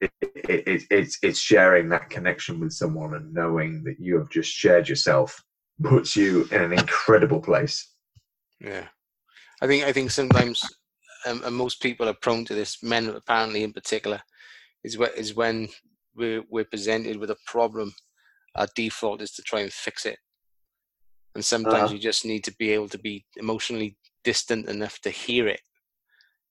it, 0.00 0.10
it, 0.22 0.82
it's 0.90 1.18
it's 1.22 1.38
sharing 1.38 1.90
that 1.90 2.10
connection 2.10 2.58
with 2.58 2.72
someone 2.72 3.14
and 3.14 3.32
knowing 3.32 3.84
that 3.84 3.96
you 4.00 4.18
have 4.18 4.30
just 4.30 4.50
shared 4.50 4.88
yourself 4.88 5.40
puts 5.82 6.16
you 6.16 6.48
in 6.50 6.62
an 6.62 6.72
incredible 6.72 7.40
place. 7.40 7.92
Yeah, 8.60 8.86
I 9.62 9.68
think 9.68 9.84
I 9.84 9.92
think 9.92 10.10
sometimes, 10.10 10.60
um, 11.24 11.40
and 11.44 11.54
most 11.54 11.80
people 11.80 12.08
are 12.08 12.14
prone 12.20 12.44
to 12.46 12.54
this. 12.54 12.82
Men, 12.82 13.08
apparently, 13.08 13.62
in 13.62 13.72
particular, 13.72 14.20
is 14.82 15.34
when 15.34 15.68
we're 16.16 16.42
we're 16.50 16.64
presented 16.64 17.16
with 17.16 17.30
a 17.30 17.36
problem. 17.46 17.94
Our 18.56 18.66
default 18.74 19.22
is 19.22 19.30
to 19.32 19.42
try 19.42 19.60
and 19.60 19.72
fix 19.72 20.04
it, 20.04 20.18
and 21.36 21.44
sometimes 21.44 21.84
uh-huh. 21.84 21.94
you 21.94 22.00
just 22.00 22.24
need 22.24 22.42
to 22.44 22.54
be 22.58 22.70
able 22.70 22.88
to 22.88 22.98
be 22.98 23.24
emotionally 23.36 23.96
distant 24.24 24.68
enough 24.68 24.98
to 25.02 25.10
hear 25.10 25.46
it, 25.46 25.60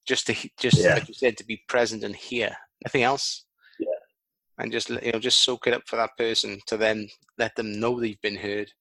just 0.07 0.26
to 0.28 0.36
just 0.57 0.82
yeah. 0.82 0.93
like 0.93 1.09
you 1.09 1.14
said, 1.14 1.38
to 1.38 1.45
be 1.45 1.62
present 1.68 2.05
and 2.05 2.16
hear 2.16 2.55
nothing 2.86 3.03
else. 3.03 3.45
Yeah. 3.78 3.88
And 4.57 4.72
just 4.72 4.89
you 4.89 5.12
know, 5.12 5.20
just 5.20 5.43
soak 5.43 5.68
it 5.68 5.74
up 5.74 5.84
for 5.86 5.97
that 5.97 6.18
person 6.18 6.59
to 6.68 6.78
then 6.78 7.09
let 7.38 7.55
them 7.57 7.78
know 7.78 7.99
they've 7.99 8.22
been 8.22 8.38
heard, 8.38 8.72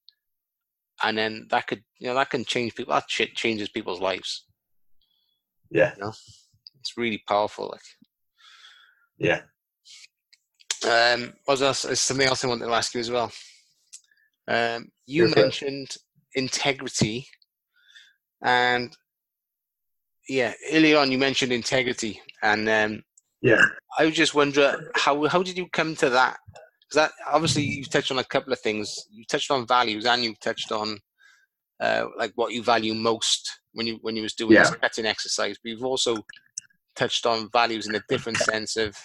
and 1.03 1.17
then 1.17 1.47
that 1.51 1.67
could 1.67 1.83
you 1.99 2.09
know 2.09 2.15
that 2.15 2.31
can 2.31 2.45
change 2.45 2.75
people. 2.75 2.95
That 2.95 3.05
shit 3.09 3.35
changes 3.35 3.69
people's 3.69 4.01
lives. 4.01 4.45
Yeah. 5.71 5.95
You 5.97 6.03
know? 6.03 6.13
It's 6.81 6.97
really 6.97 7.23
powerful. 7.29 7.69
Like. 7.71 7.81
Yeah. 9.19 9.43
Um, 10.87 11.35
was 11.47 11.63
else? 11.63 11.83
There's 11.83 12.01
something 12.01 12.27
else 12.27 12.45
I 12.45 12.49
wanted 12.49 12.67
to 12.67 12.73
ask 12.73 12.95
you 12.95 13.01
as 13.01 13.11
well. 13.11 13.31
Um, 14.49 14.91
you 15.07 15.27
You're 15.27 15.37
mentioned 15.37 15.95
integrity, 16.35 17.29
and 18.43 18.97
yeah, 20.29 20.55
earlier 20.73 20.99
on 20.99 21.13
you 21.13 21.19
mentioned 21.19 21.53
integrity, 21.53 22.21
and 22.43 22.69
um, 22.69 23.03
yeah. 23.43 23.63
I 23.99 24.07
was 24.07 24.15
just 24.15 24.35
wondering 24.35 24.77
how 24.95 25.27
how 25.29 25.43
did 25.43 25.59
you 25.59 25.69
come 25.69 25.95
to 25.97 26.09
that? 26.11 26.39
Because 26.91 27.09
that 27.09 27.13
obviously 27.33 27.63
you've 27.63 27.91
touched 27.91 28.11
on 28.11 28.19
a 28.19 28.25
couple 28.25 28.53
of 28.53 28.59
things. 28.59 29.07
You 29.11 29.25
touched 29.25 29.51
on 29.51 29.67
values, 29.67 30.07
and 30.07 30.25
you've 30.25 30.41
touched 30.41 30.73
on 30.73 30.99
uh, 31.81 32.07
like 32.19 32.33
what 32.35 32.53
you 32.53 32.63
value 32.63 32.95
most 32.95 33.61
when 33.73 33.87
you 33.87 33.99
when 34.03 34.17
you 34.17 34.23
was 34.23 34.35
doing 34.35 34.53
yeah. 34.53 34.71
this 34.83 35.05
exercise. 35.05 35.57
But 35.63 35.71
you've 35.71 35.85
also 35.85 36.17
touched 36.97 37.27
on 37.27 37.49
values 37.53 37.89
in 37.89 37.95
a 37.95 38.03
different 38.09 38.39
sense 38.39 38.77
of 38.77 38.97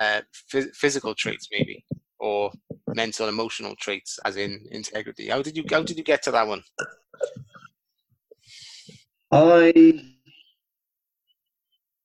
uh, 0.00 0.20
physical 0.48 1.14
traits, 1.14 1.48
maybe, 1.50 1.84
or 2.18 2.50
mental, 2.88 3.28
emotional 3.28 3.74
traits, 3.76 4.18
as 4.24 4.36
in 4.36 4.64
integrity. 4.70 5.28
How 5.28 5.42
did 5.42 5.56
you 5.56 5.64
how 5.70 5.82
did 5.82 5.96
you 5.96 6.04
get 6.04 6.22
to 6.24 6.30
that 6.32 6.46
one? 6.46 6.62
I 9.30 9.72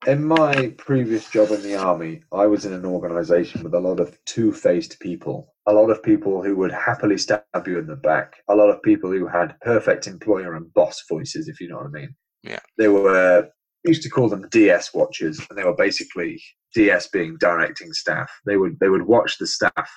in 0.08 0.24
my 0.24 0.74
previous 0.78 1.30
job 1.30 1.52
in 1.52 1.62
the 1.62 1.76
army, 1.76 2.22
I 2.32 2.48
was 2.48 2.66
in 2.66 2.72
an 2.72 2.86
organization 2.86 3.62
with 3.62 3.74
a 3.74 3.80
lot 3.80 4.00
of 4.00 4.18
two 4.26 4.54
faced 4.54 5.00
people. 5.02 5.54
a 5.68 5.74
lot 5.74 5.90
of 5.90 6.02
people 6.02 6.42
who 6.42 6.56
would 6.56 6.72
happily 6.72 7.18
stab 7.18 7.44
you 7.66 7.78
in 7.78 7.88
the 7.88 7.96
back, 7.98 8.38
a 8.48 8.56
lot 8.56 8.70
of 8.70 8.82
people 8.84 9.12
who 9.12 9.28
had 9.28 9.60
perfect 9.60 10.08
employer 10.08 10.56
and 10.56 10.74
boss 10.74 11.04
voices, 11.10 11.50
if 11.50 11.60
you 11.60 11.68
know 11.68 11.76
what 11.76 11.88
I 11.88 11.90
mean. 11.90 12.16
Yeah. 12.42 12.60
They 12.78 12.88
were 12.88 13.50
used 13.84 14.02
to 14.04 14.10
call 14.10 14.30
them 14.30 14.48
DS 14.50 14.94
watchers, 14.94 15.42
and 15.50 15.60
they 15.60 15.66
were 15.66 15.76
basically 15.76 16.42
DS 16.74 17.10
being 17.10 17.36
directing 17.38 17.92
staff. 17.92 18.32
They 18.46 18.56
would 18.56 18.80
they 18.80 18.88
would 18.88 19.08
watch 19.08 19.38
the 19.40 19.48
staff, 19.48 19.90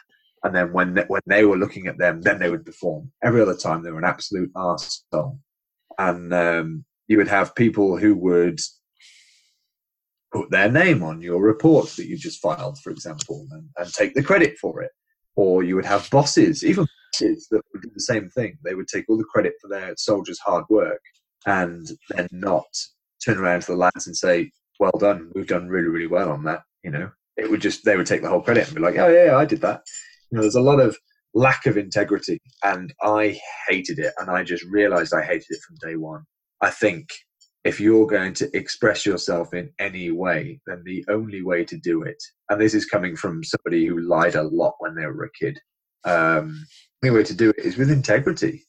and 0.43 0.53
then 0.53 0.73
when 0.73 0.95
they, 0.95 1.05
when 1.07 1.23
they 1.27 1.45
were 1.45 1.57
looking 1.57 1.87
at 1.87 1.99
them, 1.99 2.21
then 2.23 2.41
they 2.41 2.51
would 2.51 2.67
perform. 2.67 3.13
Every 3.23 3.41
other 3.41 3.57
time, 3.57 3.85
they 3.85 3.93
were 3.93 3.99
an 3.99 4.05
absolute 4.05 4.53
arsehole. 4.55 5.39
And 5.99 6.35
um, 6.35 6.85
you 7.07 7.17
would 7.19 7.29
have 7.29 7.55
people 7.55 7.97
who 7.97 8.17
would 8.17 8.61
put 10.33 10.51
their 10.51 10.71
name 10.71 11.03
on 11.03 11.21
your 11.21 11.41
report 11.41 11.89
that 11.91 12.07
you 12.07 12.17
just 12.17 12.41
filed, 12.41 12.79
for 12.79 12.91
example, 12.91 13.47
and, 13.51 13.69
and 13.77 13.93
take 13.93 14.15
the 14.15 14.23
credit 14.23 14.59
for 14.59 14.83
it. 14.83 14.91
Or 15.37 15.63
you 15.63 15.77
would 15.77 15.85
have 15.85 16.11
bosses, 16.11 16.65
even 16.65 16.87
bosses 17.13 17.49
that 17.51 17.63
would 17.73 17.83
do 17.83 17.91
the 17.95 18.01
same 18.01 18.29
thing. 18.31 18.59
They 18.65 18.75
would 18.75 18.89
take 18.89 19.05
all 19.09 19.19
the 19.19 19.25
credit 19.25 19.55
for 19.61 19.69
their 19.69 19.95
soldiers' 19.97 20.39
hard 20.39 20.65
work 20.69 21.01
and 21.47 21.89
then 22.11 22.29
not 22.33 22.67
turn 23.25 23.39
around 23.39 23.63
to 23.63 23.73
the 23.73 23.79
lads 23.79 24.07
and 24.07 24.17
say, 24.17 24.51
"Well 24.79 24.93
done, 24.99 25.31
we've 25.35 25.47
done 25.47 25.69
really, 25.69 25.89
really 25.89 26.07
well 26.07 26.31
on 26.31 26.45
that." 26.45 26.63
You 26.83 26.91
know, 26.91 27.11
it 27.37 27.51
would 27.51 27.61
just 27.61 27.85
they 27.85 27.97
would 27.97 28.07
take 28.07 28.23
the 28.23 28.29
whole 28.29 28.43
credit 28.43 28.67
and 28.67 28.75
be 28.75 28.83
like, 28.83 28.99
"Oh 28.99 29.09
yeah, 29.09 29.37
I 29.37 29.45
did 29.45 29.61
that." 29.63 29.83
You 30.31 30.37
know, 30.37 30.43
there's 30.43 30.55
a 30.55 30.61
lot 30.61 30.81
of 30.81 30.97
lack 31.35 31.67
of 31.67 31.79
integrity, 31.79 32.41
and 32.65 32.93
I 33.03 33.41
hated 33.69 33.99
it, 33.99 34.13
and 34.19 34.31
I 34.31 34.43
just 34.43 34.65
realised 34.65 35.15
I 35.15 35.23
hated 35.23 35.47
it 35.51 35.61
from 35.67 35.77
day 35.89 35.97
one. 35.97 36.25
I 36.61 36.71
think 36.71 37.09
if 37.65 37.79
you're 37.81 38.07
going 38.07 38.33
to 38.35 38.57
express 38.57 39.05
yourself 39.05 39.53
in 39.53 39.71
any 39.79 40.11
way, 40.11 40.61
then 40.67 40.83
the 40.85 41.05
only 41.09 41.43
way 41.43 41.65
to 41.65 41.77
do 41.77 42.03
it, 42.03 42.23
and 42.49 42.61
this 42.61 42.75
is 42.75 42.87
coming 42.87 43.17
from 43.17 43.45
somebody 43.45 43.87
who 43.87 44.01
lied 44.01 44.35
a 44.35 44.43
lot 44.43 44.75
when 44.79 44.95
they 44.95 45.07
were 45.07 45.25
a 45.25 45.33
kid, 45.39 45.59
um, 46.05 46.65
the 47.03 47.09
only 47.09 47.21
way 47.21 47.25
to 47.25 47.35
do 47.35 47.51
it 47.51 47.59
is 47.59 47.77
with 47.77 47.91
integrity. 47.91 48.65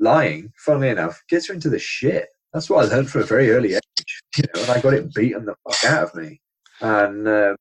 Lying, 0.00 0.52
funnily 0.64 0.88
enough, 0.88 1.22
gets 1.28 1.48
you 1.48 1.54
into 1.54 1.70
the 1.70 1.78
shit. 1.78 2.28
That's 2.52 2.70
what 2.70 2.84
I 2.84 2.88
learned 2.88 3.10
from 3.10 3.22
a 3.22 3.26
very 3.26 3.50
early 3.50 3.74
age, 3.74 4.22
you 4.36 4.44
know, 4.54 4.62
and 4.62 4.70
I 4.70 4.80
got 4.80 4.94
it 4.94 5.12
beaten 5.14 5.44
the 5.44 5.54
fuck 5.68 5.90
out 5.90 6.02
of 6.04 6.14
me. 6.14 6.40
And 6.80 7.26
um, 7.26 7.56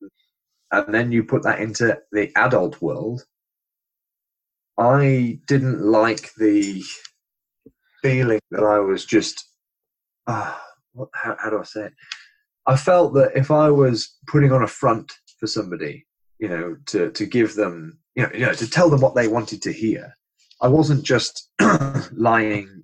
and 0.71 0.93
then 0.93 1.11
you 1.11 1.23
put 1.23 1.43
that 1.43 1.59
into 1.59 1.97
the 2.11 2.31
adult 2.35 2.81
world. 2.81 3.23
I 4.79 5.39
didn't 5.47 5.81
like 5.81 6.31
the 6.37 6.83
feeling 8.01 8.39
that 8.51 8.63
I 8.63 8.79
was 8.79 9.05
just 9.05 9.43
ah, 10.27 10.61
what, 10.93 11.09
how, 11.13 11.35
how 11.39 11.49
do 11.49 11.59
I 11.59 11.63
say 11.63 11.85
it? 11.85 11.93
I 12.65 12.77
felt 12.77 13.13
that 13.15 13.31
if 13.35 13.51
I 13.51 13.69
was 13.69 14.15
putting 14.27 14.51
on 14.51 14.63
a 14.63 14.67
front 14.67 15.11
for 15.39 15.47
somebody, 15.47 16.05
you 16.39 16.47
know, 16.47 16.77
to 16.87 17.11
to 17.11 17.25
give 17.25 17.55
them, 17.55 17.99
you 18.15 18.23
know, 18.23 18.31
you 18.33 18.45
know, 18.45 18.53
to 18.53 18.69
tell 18.69 18.89
them 18.89 19.01
what 19.01 19.15
they 19.15 19.27
wanted 19.27 19.61
to 19.63 19.73
hear, 19.73 20.13
I 20.61 20.67
wasn't 20.67 21.03
just 21.03 21.49
lying 22.13 22.83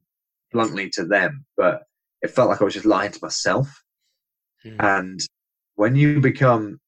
bluntly 0.52 0.90
to 0.92 1.06
them, 1.06 1.46
but 1.56 1.84
it 2.22 2.32
felt 2.32 2.50
like 2.50 2.62
I 2.62 2.66
was 2.66 2.74
just 2.74 2.86
lying 2.86 3.12
to 3.12 3.20
myself. 3.22 3.84
Hmm. 4.64 4.76
And 4.80 5.20
when 5.76 5.96
you 5.96 6.20
become 6.20 6.80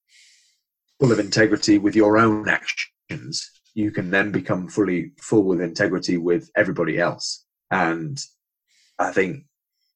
full 0.99 1.11
of 1.11 1.19
integrity 1.19 1.77
with 1.77 1.95
your 1.95 2.17
own 2.17 2.49
actions, 2.49 3.49
you 3.73 3.91
can 3.91 4.11
then 4.11 4.31
become 4.31 4.67
fully 4.67 5.11
full 5.19 5.43
with 5.43 5.61
integrity 5.61 6.17
with 6.17 6.49
everybody 6.57 6.99
else. 6.99 7.45
And 7.71 8.19
I 8.99 9.11
think 9.11 9.45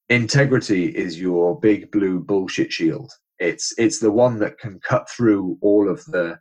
integrity 0.09 0.85
is 0.85 1.19
your 1.19 1.59
big 1.59 1.91
blue 1.91 2.19
bullshit 2.19 2.71
shield. 2.71 3.11
It's 3.39 3.73
it's 3.77 3.99
the 3.99 4.11
one 4.11 4.39
that 4.39 4.57
can 4.59 4.79
cut 4.79 5.09
through 5.09 5.57
all 5.61 5.89
of 5.89 6.03
the 6.05 6.39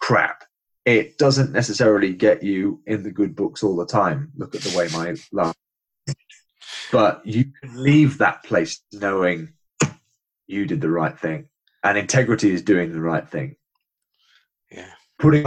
crap. 0.00 0.44
It 0.86 1.18
doesn't 1.18 1.52
necessarily 1.52 2.14
get 2.14 2.42
you 2.42 2.80
in 2.86 3.02
the 3.02 3.10
good 3.10 3.36
books 3.36 3.62
all 3.62 3.76
the 3.76 3.86
time. 3.86 4.32
Look 4.36 4.54
at 4.54 4.62
the 4.62 4.76
way 4.76 4.88
my 4.92 5.14
last 5.32 5.56
but 6.92 7.24
you 7.24 7.44
can 7.60 7.82
leave 7.82 8.18
that 8.18 8.42
place 8.44 8.80
knowing 8.92 9.52
you 10.46 10.66
did 10.66 10.80
the 10.80 10.90
right 10.90 11.18
thing 11.18 11.48
and 11.84 11.96
integrity 11.96 12.50
is 12.52 12.62
doing 12.62 12.92
the 12.92 13.00
right 13.00 13.28
thing 13.28 13.56
Yeah. 14.70 14.90
putting 15.18 15.46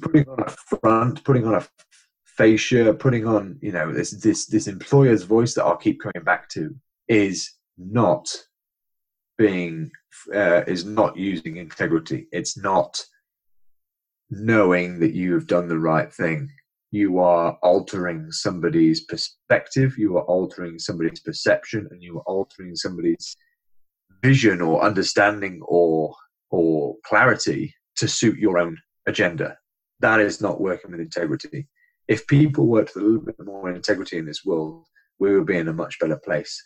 putting 0.00 0.28
on 0.28 0.40
a 0.40 0.50
front 0.50 1.24
putting 1.24 1.46
on 1.46 1.54
a 1.54 1.66
fascia 2.24 2.94
putting 2.94 3.26
on 3.26 3.58
you 3.62 3.72
know 3.72 3.92
this 3.92 4.10
this 4.10 4.46
this 4.46 4.66
employer's 4.66 5.22
voice 5.22 5.54
that 5.54 5.64
i'll 5.64 5.76
keep 5.76 6.00
coming 6.00 6.24
back 6.24 6.48
to 6.50 6.74
is 7.08 7.52
not 7.78 8.28
being 9.38 9.90
uh, 10.34 10.62
is 10.66 10.84
not 10.84 11.16
using 11.16 11.56
integrity 11.56 12.26
it's 12.32 12.56
not 12.56 13.02
knowing 14.30 15.00
that 15.00 15.14
you 15.14 15.34
have 15.34 15.46
done 15.46 15.68
the 15.68 15.78
right 15.78 16.12
thing 16.12 16.48
you 16.92 17.18
are 17.18 17.58
altering 17.62 18.30
somebody's 18.30 19.00
perspective, 19.06 19.96
you 19.96 20.18
are 20.18 20.24
altering 20.24 20.78
somebody's 20.78 21.20
perception, 21.20 21.88
and 21.90 22.02
you 22.02 22.18
are 22.18 22.24
altering 22.26 22.76
somebody's 22.76 23.34
vision 24.22 24.60
or 24.60 24.82
understanding 24.82 25.60
or 25.64 26.14
or 26.50 26.96
clarity 27.02 27.74
to 27.96 28.06
suit 28.06 28.38
your 28.38 28.58
own 28.58 28.76
agenda. 29.06 29.56
That 30.00 30.20
is 30.20 30.42
not 30.42 30.60
working 30.60 30.90
with 30.90 31.00
integrity. 31.00 31.66
If 32.08 32.26
people 32.26 32.66
worked 32.66 32.94
with 32.94 33.04
a 33.04 33.06
little 33.06 33.24
bit 33.24 33.36
more 33.42 33.70
integrity 33.70 34.18
in 34.18 34.26
this 34.26 34.44
world, 34.44 34.86
we 35.18 35.34
would 35.34 35.46
be 35.46 35.56
in 35.56 35.68
a 35.68 35.72
much 35.72 35.98
better 35.98 36.18
place. 36.18 36.62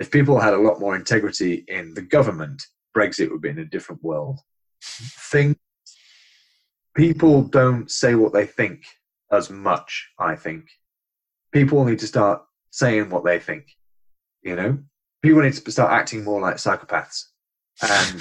If 0.00 0.10
people 0.10 0.40
had 0.40 0.54
a 0.54 0.58
lot 0.58 0.80
more 0.80 0.96
integrity 0.96 1.64
in 1.68 1.94
the 1.94 2.02
government, 2.02 2.62
Brexit 2.96 3.30
would 3.30 3.40
be 3.40 3.48
in 3.48 3.58
a 3.58 3.64
different 3.64 4.02
world. 4.02 4.40
Things 4.82 5.56
people 6.94 7.42
don't 7.42 7.90
say 7.90 8.14
what 8.14 8.32
they 8.32 8.46
think 8.46 8.84
as 9.30 9.50
much, 9.50 10.10
I 10.18 10.36
think. 10.36 10.66
People 11.52 11.84
need 11.84 11.98
to 12.00 12.06
start 12.06 12.42
saying 12.70 13.10
what 13.10 13.24
they 13.24 13.38
think. 13.38 13.66
You 14.42 14.56
know? 14.56 14.78
People 15.22 15.42
need 15.42 15.54
to 15.54 15.70
start 15.70 15.92
acting 15.92 16.24
more 16.24 16.40
like 16.40 16.56
psychopaths. 16.56 17.24
And 17.82 18.20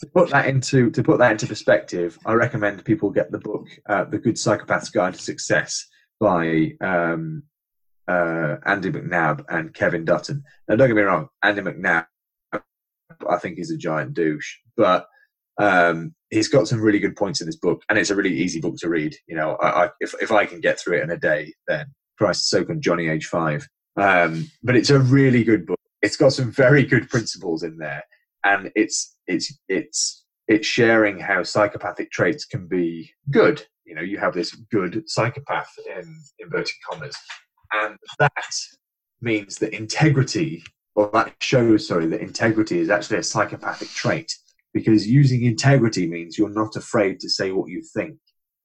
to 0.00 0.06
put 0.14 0.30
that 0.30 0.46
into 0.46 0.90
to 0.90 1.02
put 1.02 1.18
that 1.18 1.32
into 1.32 1.46
perspective, 1.46 2.18
I 2.24 2.32
recommend 2.32 2.84
people 2.84 3.10
get 3.10 3.30
the 3.30 3.38
book 3.38 3.68
uh, 3.88 4.04
"The 4.04 4.18
Good 4.18 4.34
Psychopath's 4.34 4.90
Guide 4.90 5.14
to 5.14 5.20
Success" 5.20 5.86
by 6.18 6.72
um, 6.80 7.44
uh, 8.08 8.56
Andy 8.66 8.90
McNab 8.90 9.44
and 9.48 9.74
Kevin 9.74 10.04
Dutton. 10.04 10.42
Now, 10.68 10.76
don't 10.76 10.88
get 10.88 10.96
me 10.96 11.02
wrong, 11.02 11.28
Andy 11.42 11.62
McNab, 11.62 12.06
I 12.52 13.38
think, 13.40 13.56
he's 13.56 13.70
a 13.70 13.76
giant 13.76 14.14
douche, 14.14 14.56
but 14.76 15.06
um, 15.58 16.14
he's 16.30 16.48
got 16.48 16.66
some 16.66 16.80
really 16.80 16.98
good 16.98 17.16
points 17.16 17.40
in 17.40 17.46
this 17.46 17.56
book, 17.56 17.82
and 17.88 17.98
it's 17.98 18.10
a 18.10 18.16
really 18.16 18.34
easy 18.34 18.60
book 18.60 18.76
to 18.78 18.88
read. 18.88 19.14
You 19.26 19.36
know, 19.36 19.56
I, 19.56 19.84
I, 19.84 19.90
if 20.00 20.14
if 20.20 20.32
I 20.32 20.46
can 20.46 20.60
get 20.60 20.80
through 20.80 20.98
it 20.98 21.02
in 21.02 21.10
a 21.10 21.18
day, 21.18 21.52
then 21.68 21.86
Christ, 22.18 22.48
so 22.48 22.64
can 22.64 22.80
Johnny 22.80 23.08
Age 23.08 23.26
Five. 23.26 23.66
Um, 23.96 24.50
but 24.62 24.76
it's 24.76 24.90
a 24.90 24.98
really 24.98 25.44
good 25.44 25.66
book. 25.66 25.78
It's 26.00 26.16
got 26.16 26.32
some 26.32 26.50
very 26.50 26.84
good 26.84 27.10
principles 27.10 27.62
in 27.62 27.76
there, 27.76 28.02
and 28.44 28.72
it's 28.74 29.16
it's 29.26 29.56
it's 29.68 30.24
it's 30.48 30.66
sharing 30.66 31.18
how 31.18 31.42
psychopathic 31.42 32.10
traits 32.10 32.44
can 32.44 32.66
be 32.66 33.10
good. 33.30 33.64
You 33.84 33.94
know, 33.94 34.02
you 34.02 34.18
have 34.18 34.34
this 34.34 34.54
good 34.70 35.04
psychopath 35.06 35.70
in 35.86 36.22
inverted 36.38 36.74
commas, 36.90 37.16
and 37.72 37.96
that 38.18 38.32
means 39.20 39.56
that 39.56 39.74
integrity, 39.74 40.64
or 40.94 41.10
that 41.12 41.34
shows, 41.40 41.88
sorry, 41.88 42.06
that 42.06 42.20
integrity 42.20 42.78
is 42.78 42.90
actually 42.90 43.18
a 43.18 43.22
psychopathic 43.22 43.88
trait 43.88 44.32
because 44.74 45.06
using 45.06 45.44
integrity 45.44 46.06
means 46.06 46.38
you're 46.38 46.48
not 46.48 46.76
afraid 46.76 47.20
to 47.20 47.28
say 47.28 47.52
what 47.52 47.68
you 47.68 47.82
think, 47.94 48.16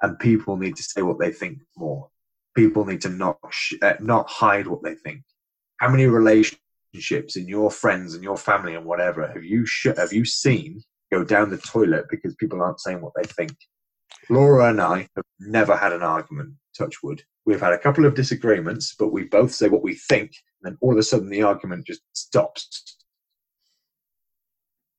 and 0.02 0.18
people 0.20 0.58
need 0.58 0.76
to 0.76 0.84
say 0.84 1.02
what 1.02 1.20
they 1.20 1.32
think 1.32 1.60
more. 1.76 2.10
People 2.56 2.86
need 2.86 3.02
to 3.02 3.10
not 3.10 3.38
sh- 3.52 3.76
uh, 3.82 3.94
not 4.00 4.30
hide 4.30 4.68
what 4.68 4.84
they 4.84 4.96
think. 4.96 5.22
How 5.78 5.90
many 5.90 6.08
relationships 6.08 7.36
in 7.36 7.48
your 7.48 7.70
friends 7.70 8.16
and 8.16 8.24
your 8.24 8.38
family 8.38 8.76
and 8.76 8.86
whatever 8.86 9.28
have 9.28 9.44
you 9.44 9.66
sh- 9.66 9.96
have 9.96 10.14
you 10.14 10.26
seen 10.26 10.82
go 11.12 11.24
down 11.24 11.50
the 11.50 11.58
toilet 11.58 12.06
because 12.10 12.36
people 12.36 12.62
aren't 12.62 12.80
saying 12.80 13.02
what 13.02 13.14
they 13.16 13.24
think? 13.24 13.56
Laura 14.30 14.70
and 14.70 14.82
I 14.82 15.08
have 15.16 15.26
never 15.40 15.76
had 15.76 15.94
an 15.94 16.04
argument. 16.04 16.54
Touch 16.78 17.04
wood. 17.04 17.24
We've 17.48 17.60
had 17.60 17.74
a 17.74 17.80
couple 17.80 18.06
of 18.06 18.14
disagreements, 18.14 18.96
but 19.00 19.12
we 19.12 19.24
both 19.24 19.54
say 19.54 19.70
what 19.70 19.82
we 19.82 19.96
think, 19.96 20.34
and 20.62 20.72
then 20.72 20.78
all 20.82 20.92
of 20.92 21.00
a 21.00 21.04
sudden 21.04 21.30
the 21.30 21.42
argument 21.42 21.88
just 21.88 22.02
stops 22.14 22.98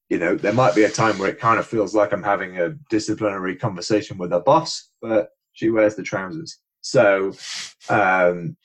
you 0.08 0.18
know, 0.18 0.34
there 0.36 0.54
might 0.54 0.74
be 0.74 0.84
a 0.84 0.90
time 0.90 1.18
where 1.18 1.28
it 1.28 1.38
kind 1.38 1.58
of 1.58 1.66
feels 1.66 1.94
like 1.94 2.12
I'm 2.12 2.22
having 2.22 2.58
a 2.58 2.70
disciplinary 2.88 3.56
conversation 3.56 4.16
with 4.16 4.32
a 4.32 4.40
boss, 4.40 4.90
but 5.02 5.28
she 5.52 5.70
wears 5.70 5.96
the 5.96 6.02
trousers. 6.02 6.58
So, 6.80 7.32
um, 7.90 8.56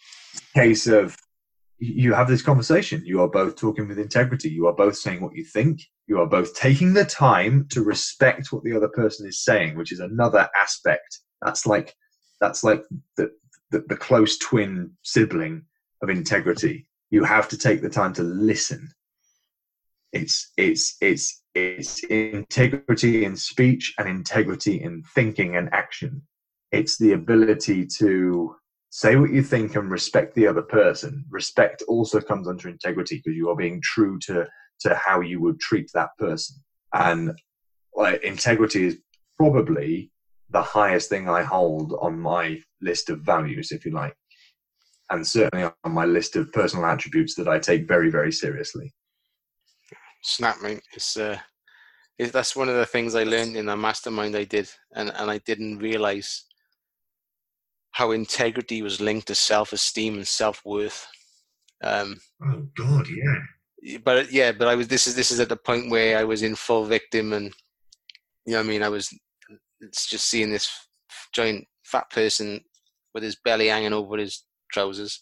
case 0.55 0.87
of 0.87 1.17
you 1.79 2.13
have 2.13 2.29
this 2.29 2.41
conversation. 2.41 3.01
You 3.05 3.21
are 3.21 3.27
both 3.27 3.57
talking 3.57 3.89
with 3.89 3.99
integrity. 3.99 4.49
You 4.49 4.67
are 4.67 4.75
both 4.75 4.95
saying 4.95 5.19
what 5.19 5.35
you 5.35 5.43
think. 5.43 5.81
You 6.07 6.19
are 6.21 6.27
both 6.27 6.55
taking 6.55 6.93
the 6.93 7.03
time 7.03 7.67
to 7.71 7.83
respect 7.83 8.53
what 8.53 8.63
the 8.63 8.75
other 8.75 8.87
person 8.87 9.27
is 9.27 9.43
saying, 9.43 9.75
which 9.75 9.91
is 9.91 9.99
another 9.99 10.47
aspect. 10.55 11.19
That's 11.41 11.65
like 11.65 11.93
that's 12.39 12.63
like 12.63 12.83
the 13.17 13.31
the, 13.73 13.83
the 13.87 13.97
close 13.97 14.37
twin 14.37 14.91
sibling 15.01 15.63
of 16.01 16.09
integrity. 16.09 16.87
You 17.09 17.23
have 17.25 17.47
to 17.49 17.57
take 17.57 17.81
the 17.81 17.89
time 17.89 18.13
to 18.13 18.23
listen 18.23 18.89
it's 20.13 20.51
it's 20.57 20.95
it's 21.01 21.43
it's 21.55 22.03
integrity 22.05 23.25
in 23.25 23.35
speech 23.35 23.93
and 23.97 24.07
integrity 24.07 24.81
in 24.81 25.03
thinking 25.15 25.57
and 25.57 25.69
action. 25.73 26.21
it's 26.71 26.97
the 26.97 27.13
ability 27.13 27.85
to 27.85 28.55
say 28.89 29.15
what 29.15 29.31
you 29.31 29.43
think 29.43 29.75
and 29.75 29.91
respect 29.91 30.33
the 30.35 30.47
other 30.47 30.61
person. 30.61 31.25
Respect 31.29 31.83
also 31.87 32.19
comes 32.19 32.47
under 32.47 32.69
integrity 32.69 33.17
because 33.17 33.35
you 33.35 33.49
are 33.49 33.55
being 33.55 33.81
true 33.81 34.17
to 34.19 34.47
to 34.81 34.95
how 34.95 35.21
you 35.21 35.41
would 35.41 35.59
treat 35.59 35.89
that 35.93 36.09
person. 36.17 36.55
And 36.93 37.31
like, 37.95 38.23
integrity 38.23 38.85
is 38.85 38.97
probably 39.37 40.11
the 40.53 40.61
highest 40.61 41.09
thing 41.09 41.27
I 41.27 41.43
hold 41.43 41.97
on 41.99 42.19
my 42.19 42.61
list 42.79 43.09
of 43.09 43.21
values, 43.21 43.71
if 43.71 43.85
you 43.85 43.91
like, 43.91 44.15
and 45.09 45.25
certainly 45.25 45.69
on 45.83 45.91
my 45.91 46.05
list 46.05 46.35
of 46.35 46.53
personal 46.53 46.85
attributes 46.85 47.35
that 47.35 47.47
I 47.47 47.59
take 47.59 47.87
very, 47.87 48.09
very 48.09 48.31
seriously. 48.31 48.93
Snap, 50.21 50.61
mate. 50.61 50.81
It's 50.93 51.17
uh, 51.17 51.37
it, 52.17 52.31
that's 52.31 52.55
one 52.55 52.69
of 52.69 52.75
the 52.75 52.85
things 52.85 53.15
I 53.15 53.23
learned 53.23 53.57
in 53.57 53.65
the 53.65 53.75
mastermind 53.75 54.35
I 54.35 54.45
did, 54.45 54.69
and 54.95 55.11
and 55.15 55.29
I 55.29 55.39
didn't 55.39 55.79
realize 55.79 56.45
how 57.91 58.11
integrity 58.11 58.81
was 58.81 59.01
linked 59.01 59.27
to 59.27 59.35
self-esteem 59.35 60.15
and 60.15 60.27
self-worth. 60.27 61.07
Um, 61.83 62.19
oh 62.43 62.67
God, 62.75 63.07
yeah. 63.07 63.99
But 64.03 64.31
yeah, 64.31 64.51
but 64.51 64.67
I 64.67 64.75
was. 64.75 64.87
This 64.87 65.07
is 65.07 65.15
this 65.15 65.31
is 65.31 65.39
at 65.39 65.49
the 65.49 65.57
point 65.57 65.91
where 65.91 66.17
I 66.17 66.23
was 66.23 66.43
in 66.43 66.55
full 66.55 66.85
victim, 66.85 67.33
and 67.33 67.53
you 68.45 68.53
know, 68.53 68.59
I 68.59 68.63
mean, 68.63 68.83
I 68.83 68.89
was 68.89 69.13
it's 69.83 70.07
just 70.09 70.29
seeing 70.29 70.51
this 70.51 70.69
giant 71.33 71.65
fat 71.83 72.09
person 72.09 72.61
with 73.13 73.23
his 73.23 73.37
belly 73.43 73.67
hanging 73.67 73.93
over 73.93 74.17
his 74.17 74.43
trousers, 74.71 75.19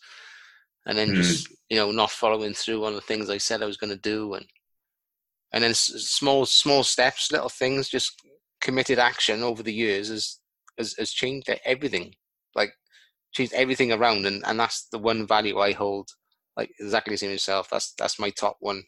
and 0.85 0.97
then 0.97 1.09
mm. 1.09 1.15
just 1.15 1.47
you 1.69 1.77
know 1.77 1.91
not 1.91 2.11
following 2.11 2.53
through 2.53 2.85
on 2.85 2.95
the 2.95 3.01
things 3.01 3.29
I 3.29 3.37
said 3.37 3.61
I 3.61 3.67
was 3.67 3.77
going 3.77 3.93
to 3.93 3.99
do, 3.99 4.33
and 4.33 4.45
and 5.53 5.63
then 5.63 5.73
small 5.73 6.45
small 6.45 6.83
steps, 6.83 7.31
little 7.31 7.49
things, 7.49 7.89
just 7.89 8.13
committed 8.61 8.99
action 8.99 9.43
over 9.43 9.63
the 9.63 9.73
years 9.73 10.09
has 10.09 10.39
has, 10.77 10.95
has 10.97 11.11
changed 11.11 11.49
everything 11.65 12.13
like 12.55 12.71
changed 13.33 13.53
everything 13.53 13.91
around 13.91 14.25
and, 14.25 14.43
and 14.45 14.59
that's 14.59 14.87
the 14.91 14.99
one 14.99 15.25
value 15.27 15.57
I 15.57 15.71
hold 15.71 16.09
like 16.57 16.71
exactly 16.79 17.13
the 17.13 17.17
same 17.17 17.29
as 17.29 17.35
yourself. 17.35 17.69
That's 17.69 17.93
that's 17.97 18.19
my 18.19 18.29
top 18.29 18.57
one. 18.59 18.83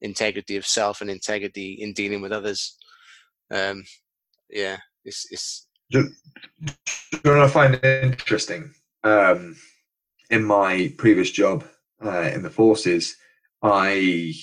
Integrity 0.00 0.56
of 0.56 0.66
self 0.66 1.00
and 1.00 1.10
integrity 1.10 1.72
in 1.80 1.92
dealing 1.92 2.20
with 2.20 2.32
others. 2.32 2.76
Um 3.50 3.84
yeah, 4.50 4.78
it's 5.06 5.26
it's 5.30 5.66
do, 5.90 6.10
know 7.24 7.42
I 7.42 7.48
find 7.48 7.74
it 7.74 8.04
interesting? 8.04 8.74
Um 9.04 9.56
in 10.30 10.44
my 10.44 10.92
previous 10.98 11.30
job 11.30 11.64
uh, 12.04 12.30
in 12.34 12.42
the 12.42 12.50
forces, 12.50 13.16
I 13.62 14.34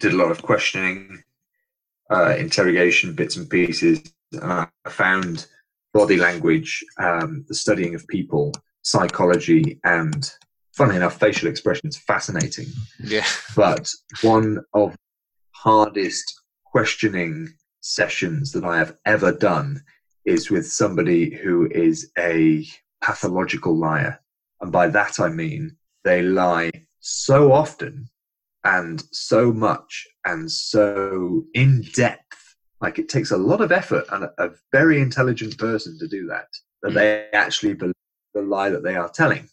did 0.00 0.12
a 0.12 0.16
lot 0.16 0.30
of 0.30 0.42
questioning, 0.42 1.22
uh, 2.10 2.34
interrogation, 2.38 3.14
bits 3.14 3.36
and 3.36 3.48
pieces, 3.48 4.00
and 4.32 4.52
I 4.52 4.68
found 4.88 5.46
body 5.92 6.16
language, 6.16 6.84
um, 6.98 7.44
the 7.48 7.54
studying 7.54 7.94
of 7.94 8.06
people, 8.08 8.52
psychology, 8.82 9.80
and 9.84 10.30
funnily 10.72 10.96
enough, 10.96 11.18
facial 11.18 11.48
expressions 11.48 11.96
fascinating. 11.96 12.66
Yeah. 13.02 13.26
But 13.54 13.88
one 14.22 14.58
of 14.74 14.96
hardest 15.52 16.42
questioning 16.64 17.48
sessions 17.80 18.52
that 18.52 18.64
I 18.64 18.78
have 18.78 18.96
ever 19.06 19.32
done 19.32 19.82
is 20.26 20.50
with 20.50 20.66
somebody 20.66 21.30
who 21.30 21.68
is 21.70 22.10
a 22.18 22.66
pathological 23.02 23.76
liar. 23.76 24.20
And 24.60 24.72
by 24.72 24.88
that 24.88 25.20
I 25.20 25.28
mean 25.28 25.76
they 26.04 26.22
lie 26.22 26.70
so 27.00 27.52
often 27.52 28.08
and 28.64 29.02
so 29.12 29.52
much 29.52 30.06
and 30.24 30.50
so 30.50 31.44
in 31.54 31.82
depth 31.94 32.26
like 32.80 32.98
it 32.98 33.08
takes 33.08 33.30
a 33.30 33.36
lot 33.36 33.60
of 33.60 33.72
effort 33.72 34.04
and 34.12 34.24
a, 34.38 34.50
very 34.72 35.00
intelligent 35.00 35.56
person 35.58 35.98
to 35.98 36.06
do 36.06 36.26
that. 36.26 36.48
That 36.82 36.92
mm. 36.92 36.94
they 36.94 37.28
actually 37.32 37.74
believe 37.74 37.94
the 38.34 38.42
lie 38.42 38.70
that 38.70 38.82
they 38.82 38.96
are 38.96 39.08
telling. 39.08 39.48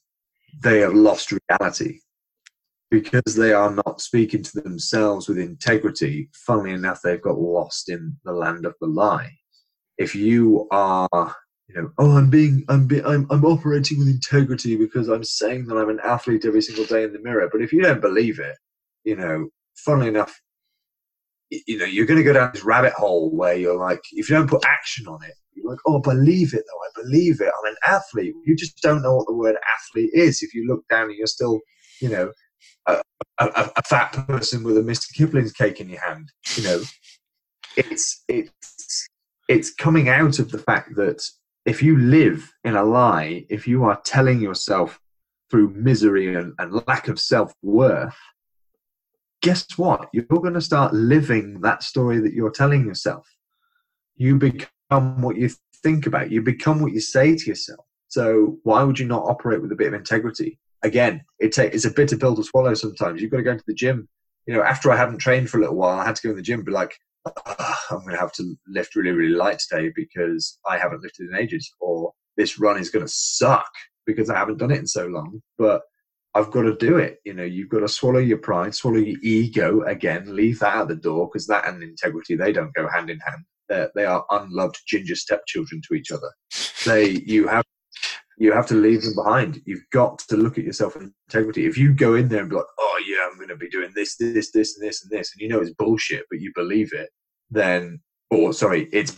They 0.62 0.80
have 0.80 0.94
lost 0.94 1.34
reality 1.50 2.00
because 2.92 3.36
they 3.36 3.54
are 3.54 3.72
not 3.72 4.02
speaking 4.02 4.44
to 4.44 4.62
themselves 4.62 5.28
with 5.28 5.40
integrity. 5.40 6.30
Funnily 6.34 6.74
enough, 6.74 7.02
they've 7.02 7.22
got 7.22 7.40
lost 7.40 7.90
in 7.90 8.18
the 8.24 8.34
land 8.34 8.66
of 8.66 8.76
the 8.82 8.88
lie. 8.88 9.32
If 9.98 10.16
you 10.16 10.68
are, 10.72 11.08
you 11.68 11.76
know, 11.76 11.92
oh, 11.98 12.18
I'm 12.18 12.30
being, 12.30 12.64
I'm, 12.70 12.88
be, 12.88 13.04
I'm, 13.04 13.28
I'm 13.30 13.46
operating 13.46 14.00
with 14.00 14.08
integrity 14.08 14.76
because 14.76 15.08
I'm 15.08 15.24
saying 15.24 15.68
that 15.68 15.78
I'm 15.78 15.90
an 15.90 16.00
athlete 16.04 16.46
every 16.46 16.62
single 16.62 16.86
day 16.86 17.04
in 17.04 17.14
the 17.14 17.20
mirror. 17.20 17.48
But 17.52 17.62
if 17.62 17.72
you 17.72 17.82
don't 17.82 18.02
believe 18.02 18.40
it, 18.40 18.56
you 19.04 19.16
know, 19.16 19.50
funnily 19.76 20.08
enough, 20.08 20.40
you 21.50 21.78
know, 21.78 21.86
you're 21.86 22.06
going 22.06 22.18
to 22.18 22.24
go 22.24 22.34
down 22.34 22.52
this 22.54 22.64
rabbit 22.64 22.94
hole 22.94 23.30
where 23.36 23.56
you're 23.56 23.78
like, 23.78 24.02
if 24.14 24.30
you 24.30 24.36
don't 24.36 24.50
put 24.50 24.66
action 24.66 25.08
on 25.08 25.24
it, 25.24 25.34
you're 25.54 25.70
like, 25.70 25.80
oh, 25.86 26.00
believe 26.00 26.54
it 26.54 26.64
though. 26.68 27.02
I 27.02 27.04
believe 27.04 27.42
it. 27.42 27.52
I'm 27.60 27.72
an 27.72 27.78
athlete. 27.86 28.34
You 28.46 28.56
just 28.56 28.82
don't 28.82 29.04
know 29.04 29.16
what 29.16 29.28
the 29.28 29.36
word 29.36 29.56
athlete 29.78 30.10
is. 30.14 30.42
If 30.42 30.54
you 30.54 30.66
look 30.68 30.84
down 30.90 31.10
and 31.10 31.16
you're 31.16 31.28
still, 31.28 31.60
you 32.02 32.10
know, 32.10 32.32
a, 32.88 33.02
a, 33.40 33.72
a 33.76 33.82
fat 33.84 34.12
person 34.28 34.64
with 34.64 34.78
a 34.78 34.82
Mr. 34.82 35.14
Kipling's 35.14 35.54
cake 35.54 35.80
in 35.80 35.90
your 35.90 36.02
hand, 36.02 36.30
you 36.56 36.64
know, 36.64 36.82
it's 37.76 38.24
it's 38.28 39.10
it's 39.48 39.74
coming 39.74 40.10
out 40.10 40.40
of 40.40 40.52
the 40.52 40.58
fact 40.58 40.96
that 40.96 41.24
if 41.66 41.82
you 41.82 41.98
live 41.98 42.52
in 42.64 42.76
a 42.76 42.84
lie, 42.84 43.46
if 43.50 43.68
you 43.68 43.84
are 43.86 44.02
telling 44.04 44.42
yourself 44.42 45.00
through 45.50 45.70
misery 45.70 46.36
and, 46.36 46.54
and 46.60 46.82
lack 46.88 47.08
of 47.08 47.20
self 47.20 47.54
worth 47.62 48.18
guess 49.44 49.78
what? 49.78 50.08
You're 50.14 50.24
going 50.24 50.54
to 50.54 50.62
start 50.62 50.94
living 50.94 51.62
that 51.62 51.84
story 51.84 52.20
that 52.22 52.34
you're 52.34 52.50
telling 52.50 52.88
yourself. 52.88 53.28
You 54.16 54.38
become 54.38 55.22
what 55.22 55.36
you 55.36 55.50
think 55.84 56.08
about. 56.08 56.32
You 56.32 56.42
become 56.42 56.82
what 56.82 56.94
you 56.94 57.02
say 57.02 57.36
to 57.36 57.46
yourself. 57.46 57.86
So 58.08 58.58
why 58.64 58.84
would 58.84 58.98
you 58.98 59.06
not 59.06 59.26
operate 59.26 59.62
with 59.62 59.72
a 59.72 59.76
bit 59.76 59.88
of 59.88 59.94
integrity? 59.94 60.60
Again, 60.82 61.24
it 61.40 61.52
takes 61.52 61.76
it's 61.76 61.86
a 61.86 61.92
bitter 61.92 62.18
pill 62.18 62.36
to 62.36 62.44
swallow. 62.44 62.74
Sometimes 62.74 63.22
you've 63.22 63.32
got 63.32 63.38
to 63.38 63.44
go 63.44 63.52
into 63.52 63.64
the 63.68 63.74
gym. 63.74 64.08
You 64.48 64.56
know, 64.56 64.64
after 64.64 64.92
I 64.92 64.98
hadn't 64.98 65.20
trained 65.20 65.50
for 65.50 65.58
a 65.58 65.62
little 65.62 65.76
while, 65.76 66.00
I 66.00 66.06
had 66.06 66.16
to 66.16 66.22
go 66.24 66.30
in 66.32 66.36
the 66.38 66.42
gym. 66.42 66.60
And 66.60 66.66
be 66.66 66.72
like, 66.72 66.98
I'm 67.48 68.00
going 68.00 68.12
to 68.12 68.20
have 68.20 68.34
to 68.34 68.56
lift 68.68 68.96
really, 68.96 69.12
really 69.12 69.34
light 69.34 69.60
today 69.60 69.92
because 69.96 70.60
I 70.68 70.78
haven't 70.78 71.04
lifted 71.04 71.30
in 71.30 71.36
ages, 71.36 71.72
or 71.80 72.12
this 72.38 72.60
run 72.60 72.80
is 72.80 72.90
going 72.90 73.06
to 73.06 73.12
suck 73.12 73.72
because 74.06 74.30
I 74.30 74.38
haven't 74.38 74.58
done 74.58 74.72
it 74.72 74.80
in 74.80 74.88
so 74.88 75.06
long. 75.08 75.42
But 75.58 75.82
I've 76.36 76.52
got 76.52 76.64
to 76.64 76.76
do 76.76 76.98
it. 76.98 77.20
You 77.26 77.34
know, 77.34 77.44
you've 77.44 77.70
got 77.70 77.80
to 77.80 77.88
swallow 77.88 78.20
your 78.20 78.40
pride, 78.40 78.74
swallow 78.74 78.98
your 78.98 79.20
ego 79.22 79.82
again, 79.84 80.36
leave 80.36 80.60
that 80.60 80.78
at 80.78 80.88
the 80.88 80.96
door 80.96 81.30
because 81.32 81.48
that 81.48 81.68
and 81.68 81.84
integrity 81.84 82.36
they 82.36 82.52
don't 82.52 82.74
go 82.74 82.88
hand 82.88 83.10
in 83.10 83.20
hand. 83.20 83.44
They're, 83.70 83.92
they 83.96 84.06
are 84.06 84.26
unloved 84.32 84.82
ginger 84.88 85.16
stepchildren 85.16 85.82
to 85.88 85.94
each 85.94 86.12
other. 86.12 86.32
They 86.86 87.22
you 87.26 87.48
have 87.48 87.64
you 88.38 88.52
have 88.52 88.68
to 88.68 88.74
leave 88.74 89.04
them 89.04 89.16
behind. 89.16 89.62
You've 89.66 89.86
got 89.92 90.20
to 90.20 90.38
look 90.38 90.58
at 90.58 90.64
yourself 90.64 90.96
with 90.96 91.12
integrity. 91.30 91.66
If 91.66 91.78
you 91.78 91.94
go 91.94 92.16
in 92.16 92.28
there 92.28 92.42
and 92.42 92.50
be 92.50 92.56
like, 92.56 92.66
"Oh 92.80 93.02
yeah, 93.08 93.28
I'm 93.30 93.38
going 93.38 93.50
to 93.50 93.56
be 93.56 93.70
doing 93.70 93.92
this, 93.96 94.16
this, 94.18 94.52
this, 94.52 94.76
and 94.76 94.88
this, 94.88 95.04
and 95.04 95.12
this," 95.12 95.34
and 95.34 95.42
you 95.42 95.48
know 95.48 95.62
it's 95.62 95.72
bullshit, 95.72 96.26
but 96.30 96.42
you 96.42 96.52
believe 96.56 96.92
it, 96.94 97.10
then, 97.54 98.02
or 98.30 98.54
sorry, 98.54 98.90
it's 98.92 99.16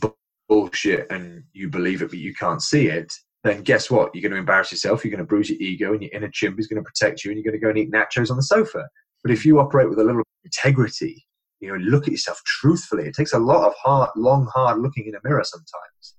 bullshit 0.47 1.07
and 1.11 1.43
you 1.53 1.69
believe 1.69 2.01
it, 2.01 2.09
but 2.09 2.19
you 2.19 2.33
can't 2.33 2.61
see 2.61 2.87
it, 2.87 3.11
then 3.43 3.61
guess 3.61 3.91
what? 3.91 4.13
You're 4.13 4.23
going 4.23 4.31
to 4.31 4.39
embarrass 4.39 4.71
yourself. 4.71 5.03
You're 5.03 5.11
going 5.11 5.19
to 5.19 5.25
bruise 5.25 5.49
your 5.49 5.59
ego, 5.61 5.93
and 5.93 6.01
your 6.01 6.11
inner 6.13 6.29
chimp 6.31 6.59
is 6.59 6.67
going 6.67 6.83
to 6.83 6.89
protect 6.89 7.23
you, 7.23 7.31
and 7.31 7.37
you're 7.37 7.49
going 7.49 7.59
to 7.59 7.63
go 7.63 7.69
and 7.69 7.77
eat 7.77 7.91
nachos 7.91 8.31
on 8.31 8.37
the 8.37 8.43
sofa. 8.43 8.87
But 9.23 9.31
if 9.31 9.45
you 9.45 9.59
operate 9.59 9.89
with 9.89 9.99
a 9.99 10.03
little 10.03 10.23
integrity, 10.43 11.25
you 11.59 11.69
know, 11.69 11.75
look 11.75 12.03
at 12.03 12.11
yourself 12.11 12.41
truthfully. 12.45 13.07
It 13.07 13.15
takes 13.15 13.33
a 13.33 13.39
lot 13.39 13.65
of 13.65 13.73
hard, 13.81 14.09
long, 14.15 14.47
hard 14.53 14.79
looking 14.79 15.07
in 15.07 15.15
a 15.15 15.19
mirror 15.23 15.43
sometimes. 15.43 16.15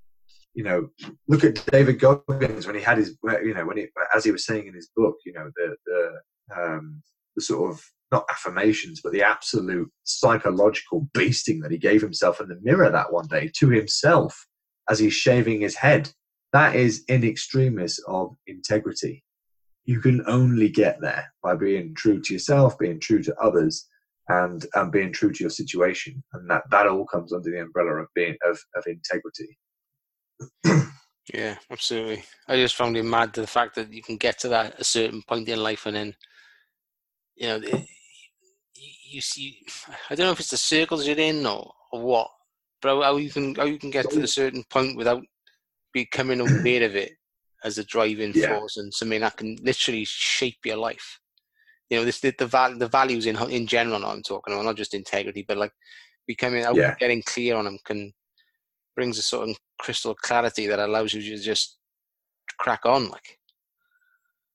You 0.54 0.64
know, 0.64 0.88
look 1.28 1.44
at 1.44 1.64
David 1.66 1.98
Goggins 1.98 2.66
when 2.66 2.76
he 2.76 2.80
had 2.80 2.98
his, 2.98 3.16
you 3.42 3.54
know, 3.54 3.66
when 3.66 3.76
he, 3.76 3.88
as 4.14 4.24
he 4.24 4.30
was 4.30 4.46
saying 4.46 4.66
in 4.66 4.74
his 4.74 4.88
book, 4.96 5.16
you 5.26 5.32
know, 5.32 5.50
the 5.56 5.76
the 5.86 6.10
um, 6.56 7.02
the 7.34 7.42
sort 7.42 7.72
of 7.72 7.84
not 8.12 8.26
affirmations, 8.30 9.00
but 9.02 9.12
the 9.12 9.22
absolute 9.22 9.90
psychological 10.04 11.08
beasting 11.16 11.60
that 11.62 11.72
he 11.72 11.78
gave 11.78 12.00
himself 12.00 12.40
in 12.40 12.48
the 12.48 12.58
mirror 12.62 12.90
that 12.90 13.12
one 13.12 13.26
day 13.26 13.50
to 13.56 13.68
himself 13.68 14.46
as 14.88 14.98
he's 14.98 15.12
shaving 15.12 15.60
his 15.60 15.74
head 15.74 16.10
that 16.56 16.74
is 16.74 17.04
in 17.08 17.22
extremis 17.22 18.00
of 18.06 18.34
integrity. 18.46 19.22
You 19.84 20.00
can 20.00 20.24
only 20.26 20.70
get 20.70 21.00
there 21.02 21.32
by 21.42 21.54
being 21.54 21.94
true 21.94 22.20
to 22.20 22.32
yourself, 22.32 22.78
being 22.78 22.98
true 22.98 23.22
to 23.22 23.36
others, 23.36 23.86
and 24.28 24.64
and 24.74 24.90
being 24.90 25.12
true 25.12 25.32
to 25.32 25.44
your 25.44 25.50
situation. 25.50 26.24
And 26.32 26.50
that 26.50 26.62
that 26.70 26.86
all 26.86 27.06
comes 27.06 27.32
under 27.32 27.50
the 27.50 27.60
umbrella 27.60 28.02
of 28.02 28.08
being 28.14 28.36
of 28.44 28.58
of 28.74 28.84
integrity. 28.86 29.58
yeah, 31.34 31.56
absolutely. 31.70 32.24
I 32.48 32.56
just 32.56 32.74
found 32.74 32.96
it 32.96 33.04
mad 33.04 33.34
the 33.34 33.46
fact 33.46 33.74
that 33.76 33.92
you 33.92 34.02
can 34.02 34.16
get 34.16 34.38
to 34.40 34.48
that 34.48 34.80
a 34.80 34.84
certain 34.84 35.22
point 35.28 35.48
in 35.48 35.62
life, 35.62 35.84
and 35.84 35.94
then 35.94 36.14
you 37.36 37.48
know 37.48 37.60
you 39.16 39.22
see. 39.22 39.58
I 40.10 40.14
don't 40.14 40.26
know 40.26 40.32
if 40.32 40.40
it's 40.40 40.50
the 40.50 40.56
circles 40.56 41.06
you're 41.06 41.18
in 41.18 41.44
or, 41.46 41.72
or 41.92 42.02
what, 42.02 42.28
but 42.80 43.02
how 43.02 43.16
you 43.16 43.30
can 43.30 43.54
how 43.54 43.64
you 43.64 43.78
can 43.78 43.90
get 43.90 44.10
to 44.10 44.22
a 44.22 44.28
certain 44.28 44.62
point 44.70 44.96
without 44.96 45.22
becoming 45.92 46.40
aware 46.40 46.84
of 46.84 46.94
it 46.94 47.12
as 47.64 47.78
a 47.78 47.84
driving 47.84 48.32
yeah. 48.34 48.58
force 48.58 48.76
and 48.76 48.92
something 48.92 49.20
that 49.22 49.36
can 49.36 49.56
literally 49.62 50.04
shape 50.04 50.58
your 50.64 50.76
life. 50.76 51.18
You 51.88 51.98
know, 51.98 52.04
this 52.04 52.20
the 52.20 52.34
the, 52.38 52.46
val- 52.46 52.78
the 52.78 52.88
values 52.88 53.26
in 53.26 53.36
in 53.50 53.66
general. 53.66 54.04
I'm 54.04 54.22
talking 54.22 54.54
about 54.54 54.66
not 54.66 54.76
just 54.76 54.94
integrity, 54.94 55.44
but 55.46 55.56
like 55.56 55.72
becoming 56.26 56.64
yeah. 56.74 56.94
getting 56.98 57.22
clear 57.22 57.56
on 57.56 57.64
them 57.64 57.78
can 57.84 58.12
brings 58.94 59.18
a 59.18 59.22
sort 59.22 59.48
of 59.48 59.56
crystal 59.78 60.14
clarity 60.14 60.66
that 60.66 60.78
allows 60.78 61.12
you 61.12 61.20
to 61.20 61.42
just 61.42 61.76
crack 62.58 62.86
on. 62.86 63.08
Like, 63.10 63.38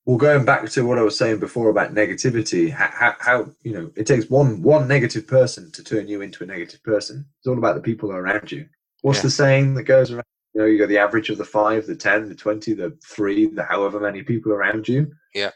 well, 0.06 0.18
going 0.18 0.46
back 0.46 0.68
to 0.70 0.86
what 0.86 0.98
I 0.98 1.04
was 1.04 1.18
saying 1.18 1.40
before 1.40 1.70
about 1.70 1.94
negativity, 1.94 2.72
how, 2.72 3.16
how, 3.20 3.50
you 3.64 3.74
know 3.74 3.92
it 3.96 4.08
takes 4.08 4.30
one 4.30 4.62
one 4.62 4.88
negative 4.88 5.28
person 5.28 5.72
to 5.74 5.84
turn 5.84 6.08
you 6.08 6.22
into 6.22 6.44
a 6.44 6.48
negative 6.48 6.84
person. 6.84 7.26
It's 7.40 7.48
all 7.48 7.58
about 7.58 7.76
the 7.76 7.82
people 7.82 8.12
around 8.12 8.52
you. 8.52 8.66
What's 9.02 9.20
Yeah. 9.20 9.24
the 9.24 9.30
saying 9.32 9.74
that 9.76 9.84
goes 9.84 10.12
around? 10.12 10.24
You 10.54 10.62
know, 10.62 10.68
you 10.68 10.78
got 10.80 10.90
the 10.90 10.98
average 10.98 11.30
of 11.30 11.38
the 11.38 11.46
five, 11.46 11.86
the 11.86 11.96
ten, 11.96 12.28
the 12.30 12.36
twenty, 12.36 12.74
the 12.74 12.98
three, 13.06 13.46
the 13.48 13.64
however 13.64 14.00
many 14.00 14.24
people 14.24 14.52
around 14.52 14.88
you. 14.88 15.12
Yeah. 15.34 15.52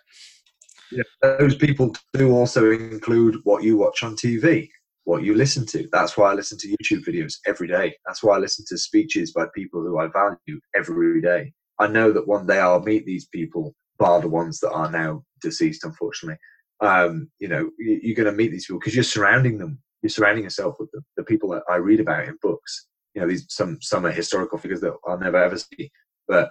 Yeah, 0.92 1.04
those 1.22 1.56
people 1.56 1.96
do 2.14 2.32
also 2.32 2.72
include 2.72 3.38
what 3.44 3.64
you 3.64 3.76
watch 3.76 4.04
on 4.04 4.16
TV, 4.16 4.70
what 5.04 5.24
you 5.24 5.34
listen 5.34 5.66
to. 5.68 5.90
That's 5.92 6.16
why 6.16 6.32
I 6.32 6.36
listen 6.36 6.58
to 6.60 6.68
YouTube 6.68 7.04
videos 7.04 7.34
every 7.48 7.68
day. 7.68 7.96
That's 8.06 8.24
why 8.24 8.36
I 8.36 8.40
listen 8.40 8.64
to 8.70 8.78
speeches 8.78 9.34
by 9.34 9.48
people 9.56 9.82
who 9.82 9.98
I 9.98 10.08
value 10.08 10.60
every 10.76 11.22
day. 11.22 11.52
I 11.80 11.88
know 11.88 12.12
that 12.14 12.28
one 12.28 12.46
day 12.46 12.60
I'll 12.60 12.82
meet 12.82 13.06
these 13.06 13.26
people, 13.26 13.74
bar 13.98 14.22
the 14.22 14.30
ones 14.30 14.60
that 14.60 14.72
are 14.72 14.92
now 14.92 15.24
deceased, 15.42 15.84
unfortunately. 15.84 16.38
Um, 16.82 17.30
you 17.40 17.48
know, 17.48 17.70
you- 17.78 18.00
you're 18.04 18.16
going 18.16 18.32
to 18.32 18.36
meet 18.38 18.52
these 18.52 18.66
people 18.66 18.80
because 18.80 18.96
you're 18.96 19.04
surrounding 19.04 19.58
them. 19.58 19.82
You're 20.02 20.10
surrounding 20.10 20.44
yourself 20.44 20.76
with 20.80 20.92
them. 20.92 21.06
The 21.18 21.24
people 21.24 21.50
that 21.50 21.64
I 21.70 21.78
read 21.78 22.00
about 22.00 22.28
in 22.28 22.38
books. 22.42 22.88
You 23.14 23.22
know, 23.22 23.28
these 23.28 23.46
some 23.50 23.80
some 23.82 24.06
are 24.06 24.12
historical 24.12 24.58
figures 24.58 24.82
that 24.82 24.94
I'll 25.08 25.18
never 25.18 25.38
ever 25.38 25.58
see, 25.58 25.90
but 26.28 26.50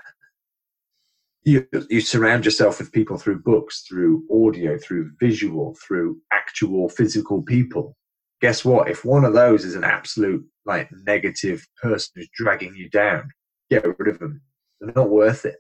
you 1.45 1.67
you 1.91 2.01
surround 2.01 2.45
yourself 2.45 2.79
with 2.79 2.91
people 2.93 3.19
through 3.19 3.43
books, 3.43 3.83
through 3.83 4.25
audio, 4.33 4.79
through 4.79 5.11
visual, 5.21 5.77
through 5.87 6.19
actual 6.33 6.89
physical 6.89 7.43
people. 7.43 7.97
Guess 8.41 8.65
what? 8.65 8.89
If 8.89 9.05
one 9.05 9.25
of 9.25 9.35
those 9.35 9.65
is 9.65 9.75
an 9.75 9.85
absolute 9.85 10.45
like 10.65 10.89
negative 11.05 11.67
person 11.83 12.13
who's 12.17 12.31
dragging 12.35 12.75
you 12.75 12.89
down, 12.89 13.31
get 13.71 13.85
rid 13.99 14.09
of 14.09 14.19
them. 14.19 14.41
They're 14.81 14.93
not 14.97 15.11
worth 15.11 15.45
it. 15.45 15.57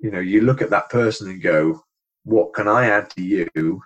You 0.00 0.10
know, 0.10 0.20
you 0.20 0.42
look 0.42 0.62
at 0.62 0.70
that 0.70 0.90
person 0.90 1.30
and 1.30 1.42
go, 1.42 1.82
"What 2.24 2.54
can 2.54 2.68
I 2.68 2.86
add 2.86 3.10
to 3.10 3.22
you?" 3.22 3.80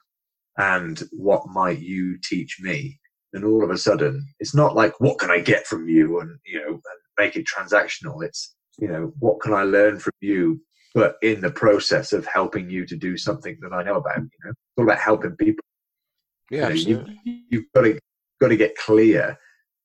and 0.60 1.02
what 1.12 1.48
might 1.48 1.80
you 1.80 2.18
teach 2.22 2.58
me? 2.60 2.98
And 3.32 3.44
all 3.44 3.64
of 3.64 3.70
a 3.70 3.78
sudden, 3.78 4.26
it's 4.40 4.54
not 4.54 4.74
like 4.74 4.98
what 5.00 5.18
can 5.18 5.30
I 5.30 5.40
get 5.40 5.66
from 5.66 5.88
you 5.88 6.20
and 6.20 6.38
you 6.44 6.60
know 6.60 6.80
make 7.18 7.36
it 7.36 7.46
transactional. 7.46 8.24
It's 8.24 8.54
you 8.78 8.88
know 8.88 9.12
what 9.18 9.40
can 9.40 9.54
I 9.54 9.62
learn 9.62 9.98
from 9.98 10.12
you, 10.20 10.60
but 10.94 11.16
in 11.22 11.40
the 11.40 11.50
process 11.50 12.12
of 12.12 12.26
helping 12.26 12.68
you 12.68 12.84
to 12.86 12.96
do 12.96 13.16
something 13.16 13.56
that 13.62 13.72
I 13.72 13.82
know 13.82 13.96
about. 13.96 14.18
You 14.18 14.30
know, 14.44 14.50
it's 14.50 14.78
all 14.78 14.84
about 14.84 14.98
helping 14.98 15.36
people. 15.36 15.64
yeah, 16.50 16.68
You 16.68 16.94
know, 16.94 17.00
absolutely. 17.00 17.20
you, 17.24 17.40
you've 17.50 17.72
got 17.74 17.82
to 17.82 17.98
got 18.40 18.48
to 18.48 18.56
get 18.56 18.76
clear 18.76 19.38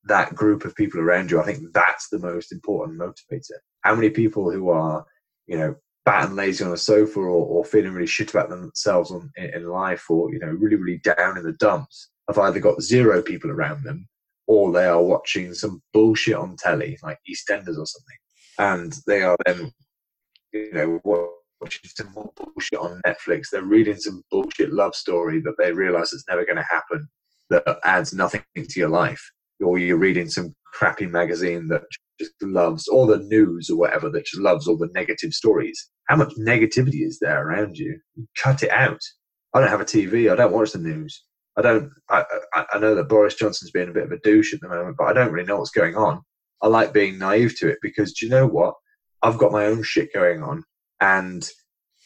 that 0.05 0.33
group 0.35 0.65
of 0.65 0.75
people 0.75 0.99
around 0.99 1.29
you. 1.29 1.39
I 1.39 1.45
think 1.45 1.71
that's 1.73 2.09
the 2.09 2.19
most 2.19 2.51
important 2.51 2.99
motivator. 2.99 3.57
How 3.81 3.93
many 3.95 4.09
people 4.09 4.51
who 4.51 4.69
are 4.69 5.05
you 5.45 5.57
know 5.57 5.75
fat 6.05 6.27
and 6.27 6.35
lazy 6.35 6.63
on 6.63 6.71
a 6.71 6.77
sofa 6.77 7.19
or, 7.19 7.29
or 7.29 7.65
feeling 7.65 7.91
really 7.91 8.07
shit 8.07 8.29
about 8.29 8.49
themselves 8.49 9.11
on, 9.11 9.29
in, 9.37 9.53
in 9.55 9.67
life 9.67 10.05
or 10.09 10.31
you 10.31 10.39
know 10.39 10.47
really 10.47 10.75
really 10.75 10.99
down 10.99 11.37
in 11.37 11.43
the 11.43 11.53
dumps 11.53 12.09
have 12.27 12.37
either 12.37 12.59
got 12.59 12.81
zero 12.81 13.21
people 13.21 13.51
around 13.51 13.83
them 13.83 14.07
or 14.47 14.71
they 14.71 14.85
are 14.85 15.03
watching 15.03 15.53
some 15.53 15.81
bullshit 15.93 16.35
on 16.35 16.55
telly 16.57 16.97
like 17.03 17.17
EastEnders 17.29 17.77
or 17.77 17.85
something 17.85 18.17
and 18.59 18.97
they 19.07 19.21
are 19.21 19.35
then 19.45 19.71
you 20.53 20.71
know 20.73 20.99
watching 21.61 21.89
some 21.95 22.11
more 22.13 22.31
bullshit 22.35 22.79
on 22.79 23.01
Netflix. 23.05 23.49
They're 23.51 23.63
reading 23.63 23.97
some 23.97 24.23
bullshit 24.29 24.71
love 24.71 24.95
story 24.95 25.41
that 25.41 25.55
they 25.57 25.71
realise 25.71 26.13
is 26.13 26.23
never 26.29 26.45
going 26.45 26.57
to 26.57 26.63
happen 26.63 27.07
that 27.49 27.79
adds 27.83 28.13
nothing 28.13 28.43
to 28.55 28.79
your 28.79 28.89
life, 28.89 29.21
or 29.59 29.77
you're 29.77 29.97
reading 29.97 30.29
some 30.29 30.53
crappy 30.75 31.07
magazine 31.07 31.67
that 31.69 31.83
just 32.19 32.33
loves 32.41 32.87
all 32.87 33.07
the 33.07 33.19
news 33.19 33.69
or 33.69 33.77
whatever 33.77 34.09
that 34.09 34.25
just 34.25 34.41
loves 34.41 34.67
all 34.67 34.77
the 34.77 34.89
negative 34.93 35.33
stories. 35.33 35.89
How 36.07 36.15
much 36.15 36.33
negativity 36.39 37.05
is 37.05 37.17
there 37.19 37.47
around 37.47 37.77
you? 37.77 37.99
Cut 38.37 38.63
it 38.63 38.71
out. 38.71 38.99
I 39.53 39.59
don't 39.59 39.69
have 39.69 39.81
a 39.81 39.85
TV. 39.85 40.31
I 40.31 40.35
don't 40.35 40.53
watch 40.53 40.73
the 40.73 40.79
news. 40.79 41.23
I 41.57 41.61
don't. 41.61 41.89
I, 42.09 42.25
I, 42.53 42.65
I 42.73 42.79
know 42.79 42.95
that 42.95 43.07
Boris 43.07 43.35
Johnson's 43.35 43.71
being 43.71 43.89
a 43.89 43.93
bit 43.93 44.03
of 44.03 44.11
a 44.11 44.19
douche 44.19 44.53
at 44.53 44.59
the 44.59 44.67
moment, 44.67 44.97
but 44.97 45.05
I 45.05 45.13
don't 45.13 45.31
really 45.31 45.47
know 45.47 45.57
what's 45.57 45.71
going 45.71 45.95
on. 45.95 46.21
I 46.61 46.67
like 46.67 46.93
being 46.93 47.17
naive 47.17 47.57
to 47.59 47.69
it 47.69 47.77
because 47.81 48.13
do 48.13 48.25
you 48.25 48.31
know 48.31 48.45
what? 48.45 48.75
I've 49.23 49.37
got 49.37 49.53
my 49.53 49.65
own 49.65 49.81
shit 49.81 50.13
going 50.13 50.43
on, 50.43 50.63
and 50.99 51.47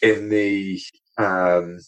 in 0.03 0.29
the 0.29 0.79
um, 1.17 1.79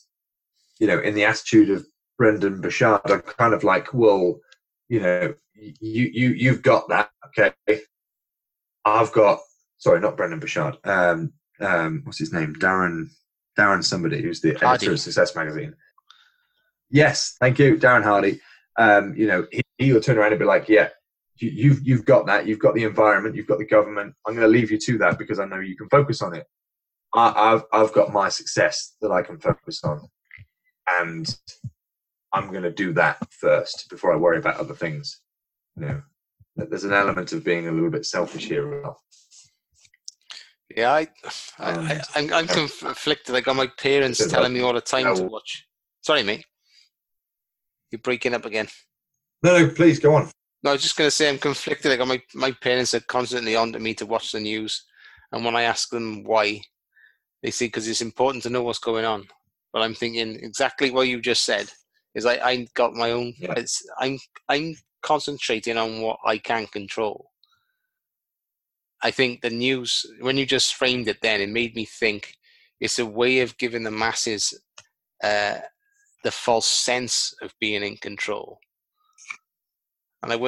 you 0.79 0.87
know, 0.87 0.99
in 0.99 1.13
the 1.13 1.25
attitude 1.25 1.69
of 1.69 1.85
Brendon 2.17 2.59
Burchard, 2.59 3.01
I'm 3.05 3.21
kind 3.21 3.53
of 3.53 3.63
like, 3.63 3.93
well, 3.93 4.39
you 4.91 4.99
know, 4.99 5.33
you 5.55 6.11
you 6.13 6.29
you've 6.31 6.61
got 6.61 6.89
that, 6.89 7.11
okay? 7.27 7.53
I've 8.83 9.13
got 9.13 9.39
sorry, 9.77 10.01
not 10.01 10.17
Brendon 10.17 10.39
Burchard. 10.39 10.77
Um, 10.83 11.31
um, 11.61 12.01
what's 12.03 12.19
his 12.19 12.33
name? 12.33 12.53
Darren 12.55 13.07
Darren 13.57 13.85
somebody 13.85 14.21
who's 14.21 14.41
the 14.41 14.53
Hardy. 14.55 14.65
editor 14.65 14.91
of 14.91 14.99
Success 14.99 15.33
Magazine. 15.33 15.75
Yes, 16.89 17.37
thank 17.39 17.57
you, 17.57 17.77
Darren 17.77 18.03
Hardy. 18.03 18.41
Um, 18.77 19.15
you 19.15 19.27
know, 19.27 19.47
he, 19.49 19.61
he 19.77 19.93
will 19.93 20.01
turn 20.01 20.17
around 20.17 20.33
and 20.33 20.39
be 20.39 20.45
like, 20.45 20.67
yeah, 20.67 20.89
you, 21.37 21.49
you've 21.49 21.87
you've 21.87 22.05
got 22.05 22.25
that. 22.25 22.45
You've 22.45 22.59
got 22.59 22.75
the 22.75 22.83
environment. 22.83 23.37
You've 23.37 23.47
got 23.47 23.59
the 23.59 23.65
government. 23.65 24.13
I'm 24.27 24.35
going 24.35 24.45
to 24.45 24.51
leave 24.51 24.71
you 24.71 24.77
to 24.77 24.97
that 24.97 25.17
because 25.17 25.39
I 25.39 25.45
know 25.45 25.61
you 25.61 25.77
can 25.77 25.87
focus 25.87 26.21
on 26.21 26.35
it. 26.35 26.45
I, 27.15 27.53
I've 27.53 27.63
I've 27.71 27.93
got 27.93 28.11
my 28.11 28.27
success 28.27 28.97
that 28.99 29.11
I 29.11 29.21
can 29.21 29.39
focus 29.39 29.85
on, 29.85 30.01
and 30.99 31.33
I'm 32.33 32.49
going 32.49 32.63
to 32.63 32.71
do 32.71 32.93
that 32.93 33.17
first 33.31 33.89
before 33.89 34.13
I 34.13 34.17
worry 34.17 34.37
about 34.37 34.57
other 34.57 34.73
things. 34.73 35.19
You 35.77 35.85
know, 35.85 36.01
there's 36.55 36.83
an 36.83 36.93
element 36.93 37.33
of 37.33 37.43
being 37.43 37.67
a 37.67 37.71
little 37.71 37.89
bit 37.89 38.05
selfish 38.05 38.45
here. 38.45 38.83
Yeah, 40.75 40.91
I, 40.91 41.07
I, 41.59 41.71
Um, 41.73 41.85
I 41.85 42.01
I'm, 42.15 42.33
I'm 42.33 42.47
conflicted. 42.47 43.35
I 43.35 43.41
got 43.41 43.55
my 43.55 43.67
parents 43.77 44.25
telling 44.27 44.53
me 44.53 44.61
all 44.61 44.73
the 44.73 44.81
time 44.81 45.15
to 45.15 45.23
watch. 45.23 45.67
Sorry, 46.01 46.23
mate. 46.23 46.45
You're 47.91 47.99
breaking 47.99 48.33
up 48.33 48.45
again. 48.45 48.67
No, 49.43 49.57
no, 49.57 49.69
please 49.69 49.99
go 49.99 50.15
on. 50.15 50.29
No, 50.63 50.69
I 50.69 50.73
was 50.73 50.83
just 50.83 50.95
going 50.95 51.07
to 51.07 51.11
say 51.11 51.27
I'm 51.27 51.39
conflicted. 51.39 51.91
I 51.91 51.97
got 51.97 52.07
my, 52.07 52.21
my 52.33 52.51
parents 52.61 52.93
are 52.93 53.01
constantly 53.01 53.55
on 53.55 53.73
to 53.73 53.79
me 53.79 53.93
to 53.95 54.05
watch 54.05 54.31
the 54.31 54.39
news. 54.39 54.85
And 55.31 55.43
when 55.43 55.55
I 55.55 55.63
ask 55.63 55.89
them 55.89 56.23
why, 56.23 56.61
they 57.43 57.51
say 57.51 57.65
because 57.65 57.87
it's 57.87 58.01
important 58.01 58.43
to 58.43 58.49
know 58.49 58.63
what's 58.63 58.79
going 58.79 59.03
on. 59.03 59.27
But 59.73 59.81
I'm 59.81 59.95
thinking 59.95 60.35
exactly 60.35 60.91
what 60.91 61.07
you 61.07 61.19
just 61.19 61.43
said 61.43 61.69
is 62.15 62.25
I, 62.25 62.33
I 62.37 62.67
got 62.73 62.93
my 62.93 63.11
own, 63.11 63.33
Yeah. 63.37 63.53
it's, 63.57 63.83
I'm, 63.99 64.19
I'm 64.49 64.75
concentrating 65.01 65.77
on 65.77 66.01
what 66.01 66.19
I 66.25 66.37
can 66.37 66.67
control. 66.67 67.31
I 69.03 69.11
think 69.11 69.41
the 69.41 69.49
news, 69.49 70.05
when 70.19 70.37
you 70.37 70.45
just 70.45 70.75
framed 70.75 71.07
it 71.07 71.17
then, 71.21 71.41
it 71.41 71.49
made 71.49 71.75
me 71.75 71.85
think 71.85 72.35
it's 72.79 72.99
a 72.99 73.05
way 73.05 73.39
of 73.39 73.57
giving 73.57 73.83
the 73.83 73.91
masses 73.91 74.53
uh, 75.23 75.57
the 76.23 76.31
false 76.31 76.67
sense 76.67 77.33
of 77.41 77.53
being 77.59 77.83
in 77.83 77.97
control. 77.97 78.59
And 80.21 80.31
I 80.31 80.35
Of 80.35 80.41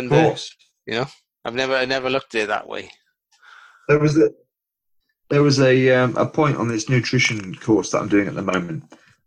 you 0.85 0.93
know, 0.93 1.07
I've 1.45 1.55
never, 1.55 1.75
I 1.75 1.85
never 1.85 2.09
looked 2.09 2.35
at 2.35 2.43
it 2.43 2.47
that 2.47 2.67
way. 2.67 2.91
there 3.87 3.99
was 3.99 4.17
a 4.17 4.29
there 5.29 5.41
was 5.41 5.59
a 5.59 5.89
um, 5.91 6.15
a 6.15 6.25
point 6.25 6.57
on 6.57 6.67
this 6.67 6.89
nutrition 6.89 7.55
course 7.55 7.91
that 7.91 7.99
I'm 7.99 8.07
doing 8.07 8.27
at 8.27 8.35
the 8.35 8.41
moment, 8.41 8.83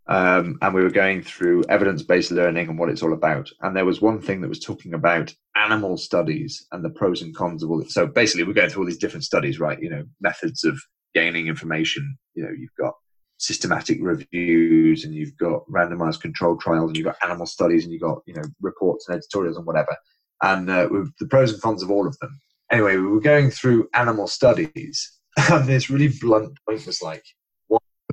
um, 0.09 0.57
and 0.61 0.73
we 0.73 0.83
were 0.83 0.89
going 0.89 1.21
through 1.21 1.63
evidence 1.69 2.03
based 2.03 2.31
learning 2.31 2.69
and 2.69 2.79
what 2.79 2.89
it's 2.89 3.03
all 3.03 3.13
about. 3.13 3.49
And 3.61 3.75
there 3.75 3.85
was 3.85 4.01
one 4.01 4.21
thing 4.21 4.41
that 4.41 4.49
was 4.49 4.59
talking 4.59 4.93
about 4.93 5.33
animal 5.55 5.97
studies 5.97 6.65
and 6.71 6.83
the 6.83 6.89
pros 6.89 7.21
and 7.21 7.35
cons 7.35 7.63
of 7.63 7.71
all 7.71 7.81
it. 7.81 7.91
So 7.91 8.07
basically, 8.07 8.43
we're 8.43 8.53
going 8.53 8.69
through 8.69 8.83
all 8.83 8.87
these 8.87 8.97
different 8.97 9.25
studies, 9.25 9.59
right? 9.59 9.81
You 9.81 9.89
know, 9.89 10.03
methods 10.21 10.63
of 10.63 10.79
gaining 11.13 11.47
information. 11.47 12.17
You 12.35 12.43
know, 12.43 12.51
you've 12.57 12.75
got 12.79 12.93
systematic 13.37 13.99
reviews 14.01 15.03
and 15.03 15.13
you've 15.13 15.37
got 15.37 15.61
randomized 15.69 16.21
control 16.21 16.57
trials 16.57 16.89
and 16.89 16.97
you've 16.97 17.05
got 17.05 17.17
animal 17.23 17.45
studies 17.45 17.83
and 17.83 17.93
you've 17.93 18.01
got 18.01 18.19
you 18.25 18.33
know 18.33 18.41
reports 18.61 19.07
and 19.07 19.15
editorials 19.15 19.57
and 19.57 19.65
whatever 19.67 19.95
and 20.41 20.67
uh, 20.71 20.87
the 21.19 21.27
pros 21.27 21.53
and 21.53 21.61
cons 21.61 21.83
of 21.83 21.91
all 21.91 22.07
of 22.07 22.17
them 22.17 22.31
anyway, 22.71 22.97
we 22.97 23.07
were 23.07 23.21
going 23.21 23.51
through 23.51 23.89
animal 23.93 24.27
studies, 24.27 25.11
and 25.51 25.65
this 25.65 25.89
really 25.89 26.13
blunt 26.19 26.57
point 26.67 26.85
was 26.85 27.01
like, 27.01 27.23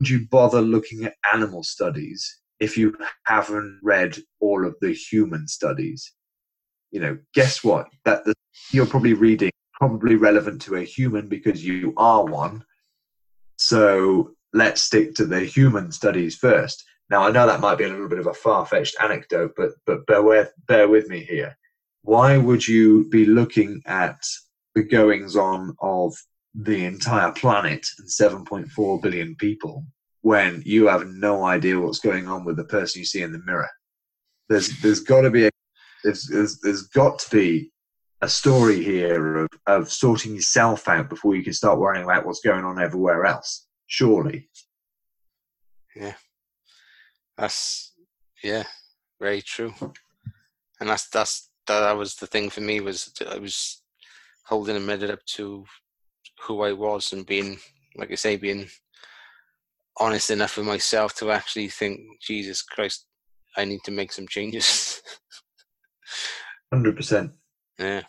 would 0.05 0.11
you 0.11 0.29
bother 0.29 0.61
looking 0.61 1.07
at 1.07 1.15
animal 1.33 1.63
studies 1.63 2.41
if 2.61 2.77
you 2.77 2.95
haven't 3.25 3.81
read 3.83 4.19
all 4.39 4.67
of 4.67 4.77
the 4.83 4.93
human 4.93 5.49
studies? 5.49 6.13
You 6.91 7.01
know, 7.01 7.19
guess 7.33 7.65
what? 7.65 7.89
That 8.05 8.27
the, 8.27 8.35
you're 8.71 8.85
probably 8.85 9.15
reading 9.15 9.51
probably 9.73 10.17
relevant 10.17 10.61
to 10.63 10.75
a 10.77 10.85
human 10.85 11.27
because 11.27 11.65
you 11.65 11.95
are 11.97 12.23
one. 12.23 12.67
So 13.57 14.33
let's 14.53 14.83
stick 14.83 15.15
to 15.15 15.25
the 15.25 15.41
human 15.41 15.91
studies 15.91 16.37
first. 16.37 16.85
Now 17.09 17.23
I 17.23 17.31
know 17.31 17.47
that 17.47 17.61
might 17.61 17.79
be 17.79 17.85
a 17.85 17.89
little 17.89 18.11
bit 18.11 18.19
of 18.19 18.27
a 18.27 18.35
far-fetched 18.35 18.97
anecdote, 19.01 19.55
but 19.57 19.71
but 19.87 20.05
bear 20.07 20.23
with 20.23 20.53
bear 20.69 20.87
with 20.87 21.09
me 21.09 21.21
here 21.21 21.57
why 22.03 22.37
would 22.37 22.69
you 22.69 23.09
be 23.09 23.25
looking 23.25 23.81
at 23.87 24.21
the 24.75 24.83
goings 24.83 25.35
on 25.35 25.75
of 25.81 26.15
the 26.55 26.85
entire 26.85 27.33
planet 27.33 27.87
and 27.99 28.09
7.4 28.09 29.03
billion 29.03 29.35
people 29.37 29.85
when 30.25 30.63
you 30.65 30.87
have 30.87 31.07
no 31.07 31.45
idea 31.45 31.79
what's 31.79 31.99
going 31.99 32.27
on 32.27 32.47
with 32.47 32.57
the 32.57 32.65
person 32.65 32.99
you 32.99 33.05
see 33.05 33.21
in 33.21 33.31
the 33.31 33.43
mirror? 33.45 33.69
There's 34.49 34.81
there's 34.81 35.01
got 35.01 35.21
to 35.21 35.31
be 35.31 35.47
a 35.47 35.51
there's, 36.03 36.27
there's 36.27 36.61
there's 36.61 36.85
got 36.85 37.19
to 37.19 37.31
be 37.31 37.71
a 38.23 38.29
story 38.29 38.83
here 38.83 39.37
of, 39.37 39.49
of 39.67 39.93
sorting 39.93 40.35
yourself 40.35 40.89
out 40.89 41.11
before 41.11 41.37
you 41.37 41.45
can 41.45 41.53
start 41.53 41.79
worrying 41.79 42.05
about 42.05 42.25
what's 42.25 42.41
going 42.41 42.65
on 42.65 42.81
everywhere 42.81 43.27
else. 43.27 43.67
surely. 43.87 44.49
Yeah. 45.95 46.15
That's 47.37 47.93
yeah, 48.43 48.65
very 49.21 49.43
true. 49.43 49.75
And 50.81 50.89
that's 50.89 51.07
that's 51.11 51.51
that 51.67 51.99
was 51.99 52.15
the 52.15 52.27
thing 52.27 52.49
for 52.49 52.63
me 52.63 52.81
was 52.81 53.13
I 53.31 53.37
was 53.37 53.83
holding 54.47 54.77
a 54.77 54.81
minute 54.81 55.11
up 55.11 55.25
to 55.37 55.67
who 56.41 56.63
I 56.63 56.73
was 56.73 57.13
and 57.13 57.27
being 57.27 57.59
like 57.95 58.11
I 58.11 58.15
say, 58.15 58.37
being 58.37 58.69
honest 59.99 60.31
enough 60.31 60.57
with 60.57 60.67
myself 60.67 61.15
to 61.17 61.31
actually 61.31 61.69
think, 61.69 62.01
Jesus 62.21 62.63
Christ, 62.63 63.07
I 63.57 63.65
need 63.65 63.81
to 63.85 63.91
make 63.91 64.13
some 64.13 64.27
changes. 64.29 65.03
Hundred 66.73 66.97
percent. 66.97 67.33
yeah. 67.79 68.03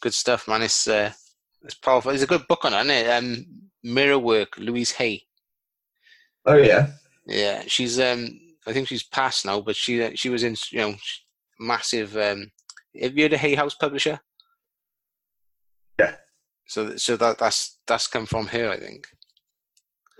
Good 0.00 0.14
stuff, 0.14 0.48
man. 0.48 0.62
It's 0.62 0.88
uh, 0.88 1.12
it's 1.62 1.74
powerful. 1.74 2.10
It's 2.12 2.22
a 2.22 2.26
good 2.26 2.46
book 2.48 2.64
on 2.64 2.74
it, 2.74 2.78
isn't 2.78 2.90
it? 2.90 3.10
Um 3.10 3.46
Mirror 3.82 4.18
Work, 4.18 4.58
Louise 4.58 4.92
Hay. 4.92 5.22
Oh 6.44 6.56
yeah. 6.56 6.88
Yeah, 7.26 7.62
she's 7.66 7.98
um 8.00 8.28
I 8.66 8.72
think 8.72 8.88
she's 8.88 9.04
passed 9.04 9.46
now, 9.46 9.60
but 9.60 9.76
she 9.76 10.02
uh, 10.02 10.10
she 10.14 10.28
was 10.28 10.42
in 10.42 10.56
you 10.70 10.78
know 10.78 10.94
massive. 11.60 12.16
Um, 12.16 12.50
have 13.00 13.16
you 13.16 13.24
heard 13.24 13.32
of 13.34 13.40
Hay 13.40 13.54
House 13.54 13.74
Publisher? 13.74 14.20
Yeah. 15.98 16.16
So 16.66 16.96
so 16.96 17.16
that 17.16 17.38
that's 17.38 17.78
that's 17.86 18.08
come 18.08 18.26
from 18.26 18.46
her, 18.48 18.70
I 18.70 18.78
think. 18.78 19.06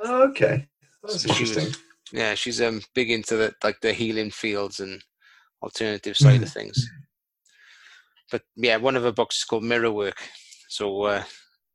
Okay. 0.05 0.69
That's 1.07 1.23
So 1.23 1.33
she 1.33 1.45
was- 1.45 1.77
Yeah, 2.13 2.35
she's 2.35 2.61
um 2.61 2.83
big 2.95 3.11
into 3.11 3.37
the 3.37 3.55
like 3.65 3.81
the 3.81 3.93
healing 3.93 4.31
fields 4.31 4.81
and 4.81 5.03
alternative 5.63 6.17
side 6.17 6.43
of 6.43 6.51
things. 6.53 6.89
But 8.31 8.43
yeah, 8.57 8.77
one 8.77 8.97
of 8.97 9.03
her 9.03 9.13
books 9.13 9.39
is 9.39 9.45
called 9.45 9.65
Mirror 9.65 9.93
Work, 9.93 10.21
so 10.69 11.03
uh, 11.03 11.25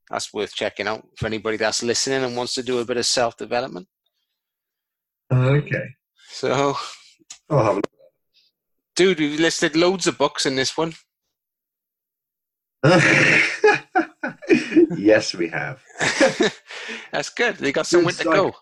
that's 0.09 0.33
worth 0.33 0.53
checking 0.53 0.87
out 0.87 1.05
for 1.17 1.25
anybody 1.25 1.57
that's 1.57 1.83
listening 1.83 2.23
and 2.23 2.35
wants 2.35 2.53
to 2.55 2.63
do 2.63 2.79
a 2.79 2.85
bit 2.85 2.97
of 2.97 3.05
self 3.05 3.37
development. 3.37 3.87
Okay. 5.31 5.95
So, 6.29 6.75
I'll 7.49 7.63
have 7.63 7.81
dude, 8.95 9.19
we've 9.19 9.39
listed 9.39 9.75
loads 9.75 10.07
of 10.07 10.17
books 10.17 10.45
in 10.45 10.55
this 10.55 10.77
one. 10.77 10.93
yes, 14.97 15.33
we 15.33 15.47
have. 15.49 15.81
that's 17.11 17.29
good. 17.29 17.55
They 17.57 17.71
got 17.71 17.87
somewhere 17.87 18.13
to 18.13 18.23
go. 18.23 18.55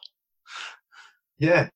Yeah. 1.40 1.70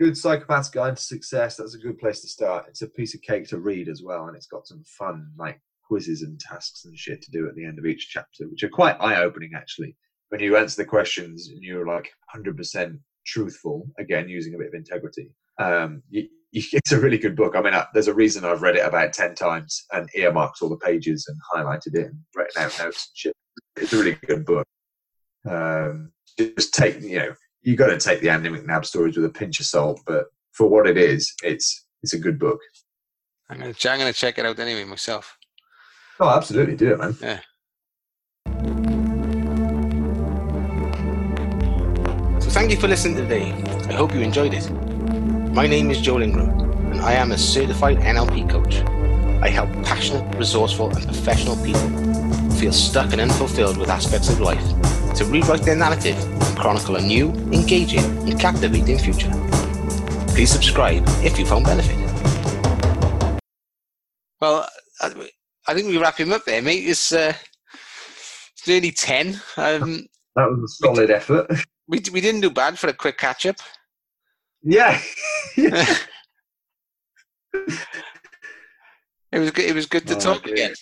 Good 0.00 0.14
Psychopath's 0.14 0.70
Guide 0.70 0.96
to 0.96 1.02
Success. 1.02 1.56
That's 1.56 1.74
a 1.74 1.78
good 1.78 1.98
place 1.98 2.20
to 2.20 2.28
start. 2.28 2.66
It's 2.68 2.82
a 2.82 2.88
piece 2.88 3.14
of 3.14 3.22
cake 3.22 3.48
to 3.48 3.58
read 3.58 3.88
as 3.88 4.00
well, 4.02 4.28
and 4.28 4.36
it's 4.36 4.46
got 4.46 4.66
some 4.66 4.84
fun 4.84 5.32
like 5.36 5.60
quizzes 5.88 6.22
and 6.22 6.38
tasks 6.38 6.84
and 6.84 6.96
shit 6.96 7.20
to 7.22 7.30
do 7.32 7.48
at 7.48 7.56
the 7.56 7.64
end 7.64 7.78
of 7.78 7.86
each 7.86 8.08
chapter, 8.10 8.46
which 8.48 8.62
are 8.62 8.68
quite 8.68 8.96
eye-opening 9.00 9.50
actually. 9.56 9.96
When 10.28 10.40
you 10.40 10.56
answer 10.56 10.82
the 10.82 10.88
questions 10.88 11.48
and 11.48 11.62
you're 11.62 11.86
like 11.86 12.10
100% 12.36 12.98
truthful, 13.26 13.88
again 13.98 14.28
using 14.28 14.54
a 14.54 14.58
bit 14.58 14.68
of 14.68 14.74
integrity. 14.74 15.30
Um, 15.58 16.02
you, 16.10 16.28
you, 16.52 16.62
it's 16.72 16.92
a 16.92 17.00
really 17.00 17.18
good 17.18 17.34
book. 17.34 17.56
I 17.56 17.62
mean, 17.62 17.74
I, 17.74 17.86
there's 17.92 18.08
a 18.08 18.14
reason 18.14 18.44
I've 18.44 18.62
read 18.62 18.76
it 18.76 18.86
about 18.86 19.12
10 19.12 19.34
times 19.34 19.84
and 19.92 20.08
earmarked 20.14 20.62
all 20.62 20.68
the 20.68 20.76
pages 20.76 21.26
and 21.28 21.38
highlighted 21.54 21.94
it 21.94 22.06
and 22.06 22.18
written 22.36 22.62
out 22.62 22.78
notes 22.78 23.10
and 23.10 23.16
shit. 23.16 23.34
It's 23.76 23.92
a 23.92 23.98
really 23.98 24.16
good 24.26 24.44
book. 24.44 24.66
Um, 25.48 26.12
just 26.38 26.74
take, 26.74 27.00
you 27.00 27.18
know, 27.18 27.34
you 27.62 27.76
got 27.76 27.88
to 27.88 27.98
take 27.98 28.20
the 28.20 28.30
Andy 28.30 28.48
McNab 28.48 28.84
stories 28.84 29.16
with 29.16 29.26
a 29.26 29.30
pinch 29.30 29.60
of 29.60 29.66
salt, 29.66 30.00
but 30.06 30.26
for 30.52 30.68
what 30.68 30.86
it 30.86 30.96
is, 30.96 31.32
it's 31.42 31.86
it's 32.02 32.14
a 32.14 32.18
good 32.18 32.38
book. 32.38 32.60
I'm 33.50 33.58
gonna, 33.58 33.74
I'm 33.84 33.98
gonna 33.98 34.12
check 34.12 34.38
it 34.38 34.46
out 34.46 34.58
anyway 34.58 34.84
myself. 34.84 35.36
Oh, 36.20 36.28
absolutely, 36.28 36.76
do 36.76 36.92
it, 36.92 36.98
man. 36.98 37.16
Yeah. 37.20 37.40
So 42.40 42.50
thank 42.50 42.70
you 42.70 42.76
for 42.76 42.88
listening 42.88 43.16
today. 43.16 43.52
I 43.88 43.94
hope 43.94 44.14
you 44.14 44.20
enjoyed 44.20 44.54
it. 44.54 44.70
My 45.52 45.66
name 45.66 45.90
is 45.90 46.00
Joel 46.00 46.22
Ingram, 46.22 46.50
and 46.92 47.00
I 47.00 47.12
am 47.12 47.32
a 47.32 47.38
certified 47.38 47.98
NLP 47.98 48.48
coach. 48.50 48.82
I 49.42 49.48
help 49.48 49.70
passionate, 49.84 50.34
resourceful, 50.36 50.90
and 50.90 51.04
professional 51.04 51.56
people 51.64 51.88
feel 52.52 52.72
stuck 52.72 53.12
and 53.12 53.20
unfulfilled 53.20 53.76
with 53.76 53.88
aspects 53.88 54.28
of 54.28 54.40
life 54.40 54.97
to 55.18 55.24
rewrite 55.24 55.62
their 55.62 55.74
narrative 55.74 56.16
and 56.16 56.56
chronicle 56.56 56.94
a 56.94 57.00
new, 57.00 57.30
engaging, 57.52 58.04
and 58.28 58.38
captivating 58.38 58.96
future. 58.98 59.30
Please 60.28 60.48
subscribe 60.48 61.02
if 61.24 61.36
you 61.38 61.44
found 61.44 61.64
benefit. 61.64 61.96
Well, 64.40 64.68
I, 65.00 65.28
I 65.66 65.74
think 65.74 65.88
we 65.88 65.98
wrap 65.98 66.18
him 66.18 66.32
up 66.32 66.44
there, 66.44 66.62
mate. 66.62 66.84
It's, 66.86 67.12
uh, 67.12 67.32
it's 68.56 68.68
nearly 68.68 68.92
10. 68.92 69.40
Um, 69.56 70.06
That 70.36 70.48
was 70.50 70.62
a 70.80 70.86
solid 70.86 71.10
effort. 71.10 71.50
we, 71.88 72.00
we 72.12 72.20
didn't 72.20 72.42
do 72.42 72.50
bad 72.50 72.78
for 72.78 72.86
a 72.86 72.92
quick 72.92 73.18
catch 73.18 73.44
up. 73.46 73.56
Yeah. 74.62 75.00
It 79.30 79.38
was 79.40 79.50
good. 79.50 79.64
It 79.66 79.74
was 79.74 79.84
good 79.86 80.06
to 80.06 80.16
Oh, 80.16 80.20
talk 80.20 80.42
dear. 80.44 80.54
again. 80.54 80.74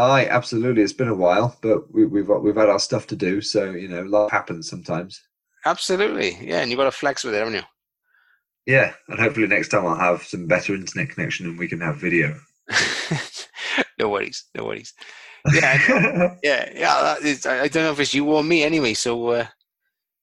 Aye, 0.00 0.28
absolutely. 0.30 0.82
It's 0.82 0.94
been 0.94 1.08
a 1.08 1.14
while, 1.14 1.58
but 1.60 1.92
we, 1.92 2.06
we've 2.06 2.28
we've 2.28 2.56
had 2.56 2.70
our 2.70 2.78
stuff 2.78 3.06
to 3.08 3.16
do, 3.16 3.42
so 3.42 3.70
you 3.72 3.86
know, 3.86 4.02
life 4.02 4.30
happens 4.30 4.68
sometimes. 4.68 5.20
Absolutely, 5.66 6.38
yeah. 6.40 6.60
And 6.60 6.70
you've 6.70 6.78
got 6.78 6.84
to 6.84 6.90
flex 6.90 7.22
with 7.22 7.34
it, 7.34 7.38
haven't 7.38 7.54
you? 7.54 7.62
Yeah, 8.64 8.94
and 9.08 9.20
hopefully 9.20 9.46
next 9.46 9.68
time 9.68 9.86
I'll 9.86 9.96
have 9.96 10.22
some 10.22 10.46
better 10.46 10.74
internet 10.74 11.10
connection 11.10 11.46
and 11.46 11.58
we 11.58 11.68
can 11.68 11.80
have 11.82 11.96
video. 11.96 12.38
no 13.98 14.08
worries, 14.08 14.44
no 14.54 14.64
worries. 14.64 14.94
Yeah, 15.52 16.36
yeah, 16.42 16.70
yeah. 16.74 17.16
Is, 17.22 17.44
I 17.44 17.68
don't 17.68 17.84
know 17.84 17.92
if 17.92 18.00
it's 18.00 18.14
you 18.14 18.24
or 18.30 18.42
me 18.42 18.62
anyway. 18.62 18.94
So 18.94 19.28
uh, 19.28 19.46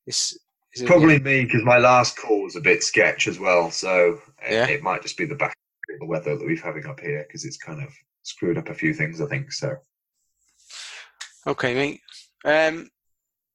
it's, 0.08 0.38
it's 0.72 0.84
Probably 0.84 1.20
me 1.20 1.46
because 1.46 1.64
my 1.64 1.78
last 1.78 2.18
call 2.18 2.44
was 2.44 2.56
a 2.56 2.62
bit 2.62 2.84
sketch 2.84 3.28
as 3.28 3.38
well, 3.40 3.70
so 3.70 4.20
it, 4.42 4.54
Yeah. 4.54 4.68
it 4.68 4.82
might 4.82 5.04
just 5.04 5.18
be 5.18 5.26
the 5.26 5.36
back 5.36 5.56
of 5.94 6.00
the 6.00 6.06
weather 6.08 6.36
that 6.36 6.48
we've 6.48 6.62
having 6.62 6.86
up 6.88 7.00
here 7.00 7.26
because 7.28 7.46
it's 7.46 7.58
kind 7.58 7.84
of 7.84 7.90
screwed 8.28 8.58
up 8.58 8.70
a 8.70 8.74
few 8.74 8.94
things. 8.94 9.22
I 9.22 9.26
think 9.28 9.52
so. 9.52 9.76
okay, 11.48 11.74
mate. 11.74 12.02
Um, 12.46 12.90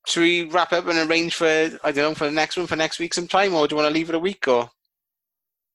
should 0.07 0.20
we 0.23 0.44
wrap 0.44 0.73
up 0.73 0.86
and 0.89 0.99
arrange 1.11 1.35
for 1.35 1.47
I 1.47 1.93
don't 1.93 1.97
know 1.97 2.15
for 2.15 2.24
the 2.24 2.31
next 2.31 2.57
one 2.57 2.66
for 2.66 2.77
next 2.77 2.99
week 2.99 3.15
sometime, 3.15 3.55
or 3.55 3.66
do 3.69 3.74
you 3.74 3.82
want 3.82 3.89
to 3.93 3.94
leave 3.99 4.09
it 4.09 4.15
a 4.15 4.19
week 4.19 4.49
or? 4.49 4.70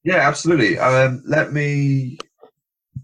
Yeah, 0.04 0.28
absolutely. 0.28 0.78
Um, 0.80 1.24
let 1.26 1.54
me 1.54 2.18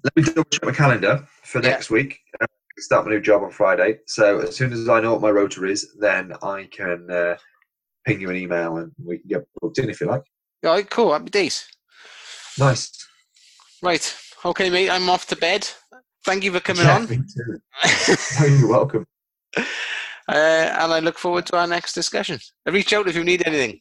let 0.04 0.16
me 0.16 0.24
double 0.24 0.44
check 0.46 0.64
my 0.66 0.72
calendar 0.72 1.26
for 1.44 1.62
Yeah. 1.62 1.70
next 1.72 1.90
week. 1.90 2.20
Uh, 2.42 2.46
I 2.46 2.82
start 2.82 3.06
my 3.06 3.12
new 3.12 3.22
job 3.22 3.44
on 3.44 3.52
Friday, 3.52 4.00
so 4.08 4.40
as 4.40 4.56
soon 4.56 4.74
as 4.74 4.90
I 4.90 5.00
know 5.00 5.14
what 5.14 5.22
my 5.22 5.30
rota 5.30 5.64
is, 5.66 5.94
then 6.00 6.34
I 6.42 6.68
can 6.72 7.10
uh, 7.10 7.38
ping 8.06 8.20
you 8.20 8.30
an 8.30 8.36
email 8.36 8.78
and 8.78 8.92
we 9.04 9.20
can 9.20 9.28
get 9.28 9.48
booked 9.62 9.78
in 9.80 9.90
if 9.90 10.02
you 10.02 10.08
like. 10.08 10.24
All 10.66 10.72
right, 10.72 10.90
cool. 10.90 11.14
Happy 11.14 11.30
days. 11.30 11.68
Nice. 12.58 12.92
Right. 13.82 14.16
Okay, 14.46 14.70
mate. 14.70 14.90
I'm 14.90 15.10
off 15.10 15.28
to 15.28 15.36
bed. 15.36 15.68
Thank 16.26 16.44
you 16.44 16.52
for 16.54 16.60
coming 16.60 16.86
Yeah, 16.86 16.96
on. 16.96 17.26
Oh, 18.40 18.46
you're 18.46 18.68
welcome. 18.68 19.06
uh, 19.58 19.64
and 20.28 20.94
I 20.94 21.00
look 21.00 21.18
forward 21.18 21.46
to 21.48 21.58
our 21.58 21.68
next 21.68 21.94
discussion. 21.94 22.40
Reach 22.66 22.94
out 22.94 23.08
if 23.08 23.16
you 23.16 23.24
need 23.24 23.46
anything. 23.46 23.80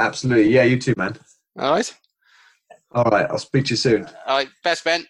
Absolutely. 0.00 0.52
Yeah, 0.52 0.64
you 0.64 0.78
too, 0.78 0.94
man. 0.96 1.16
All 1.58 1.72
right. 1.72 1.94
All 2.92 3.04
right. 3.04 3.26
I'll 3.30 3.38
speak 3.38 3.66
to 3.66 3.70
you 3.70 3.76
soon. 3.76 4.06
All 4.26 4.38
right. 4.38 4.48
Best 4.64 4.84
Ben. 4.84 5.06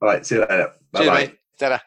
All 0.00 0.08
right. 0.08 0.24
See 0.24 0.36
you 0.36 0.42
later. 0.42 0.72
Bye 0.92 1.06
bye. 1.06 1.32
Ta-da. 1.58 1.78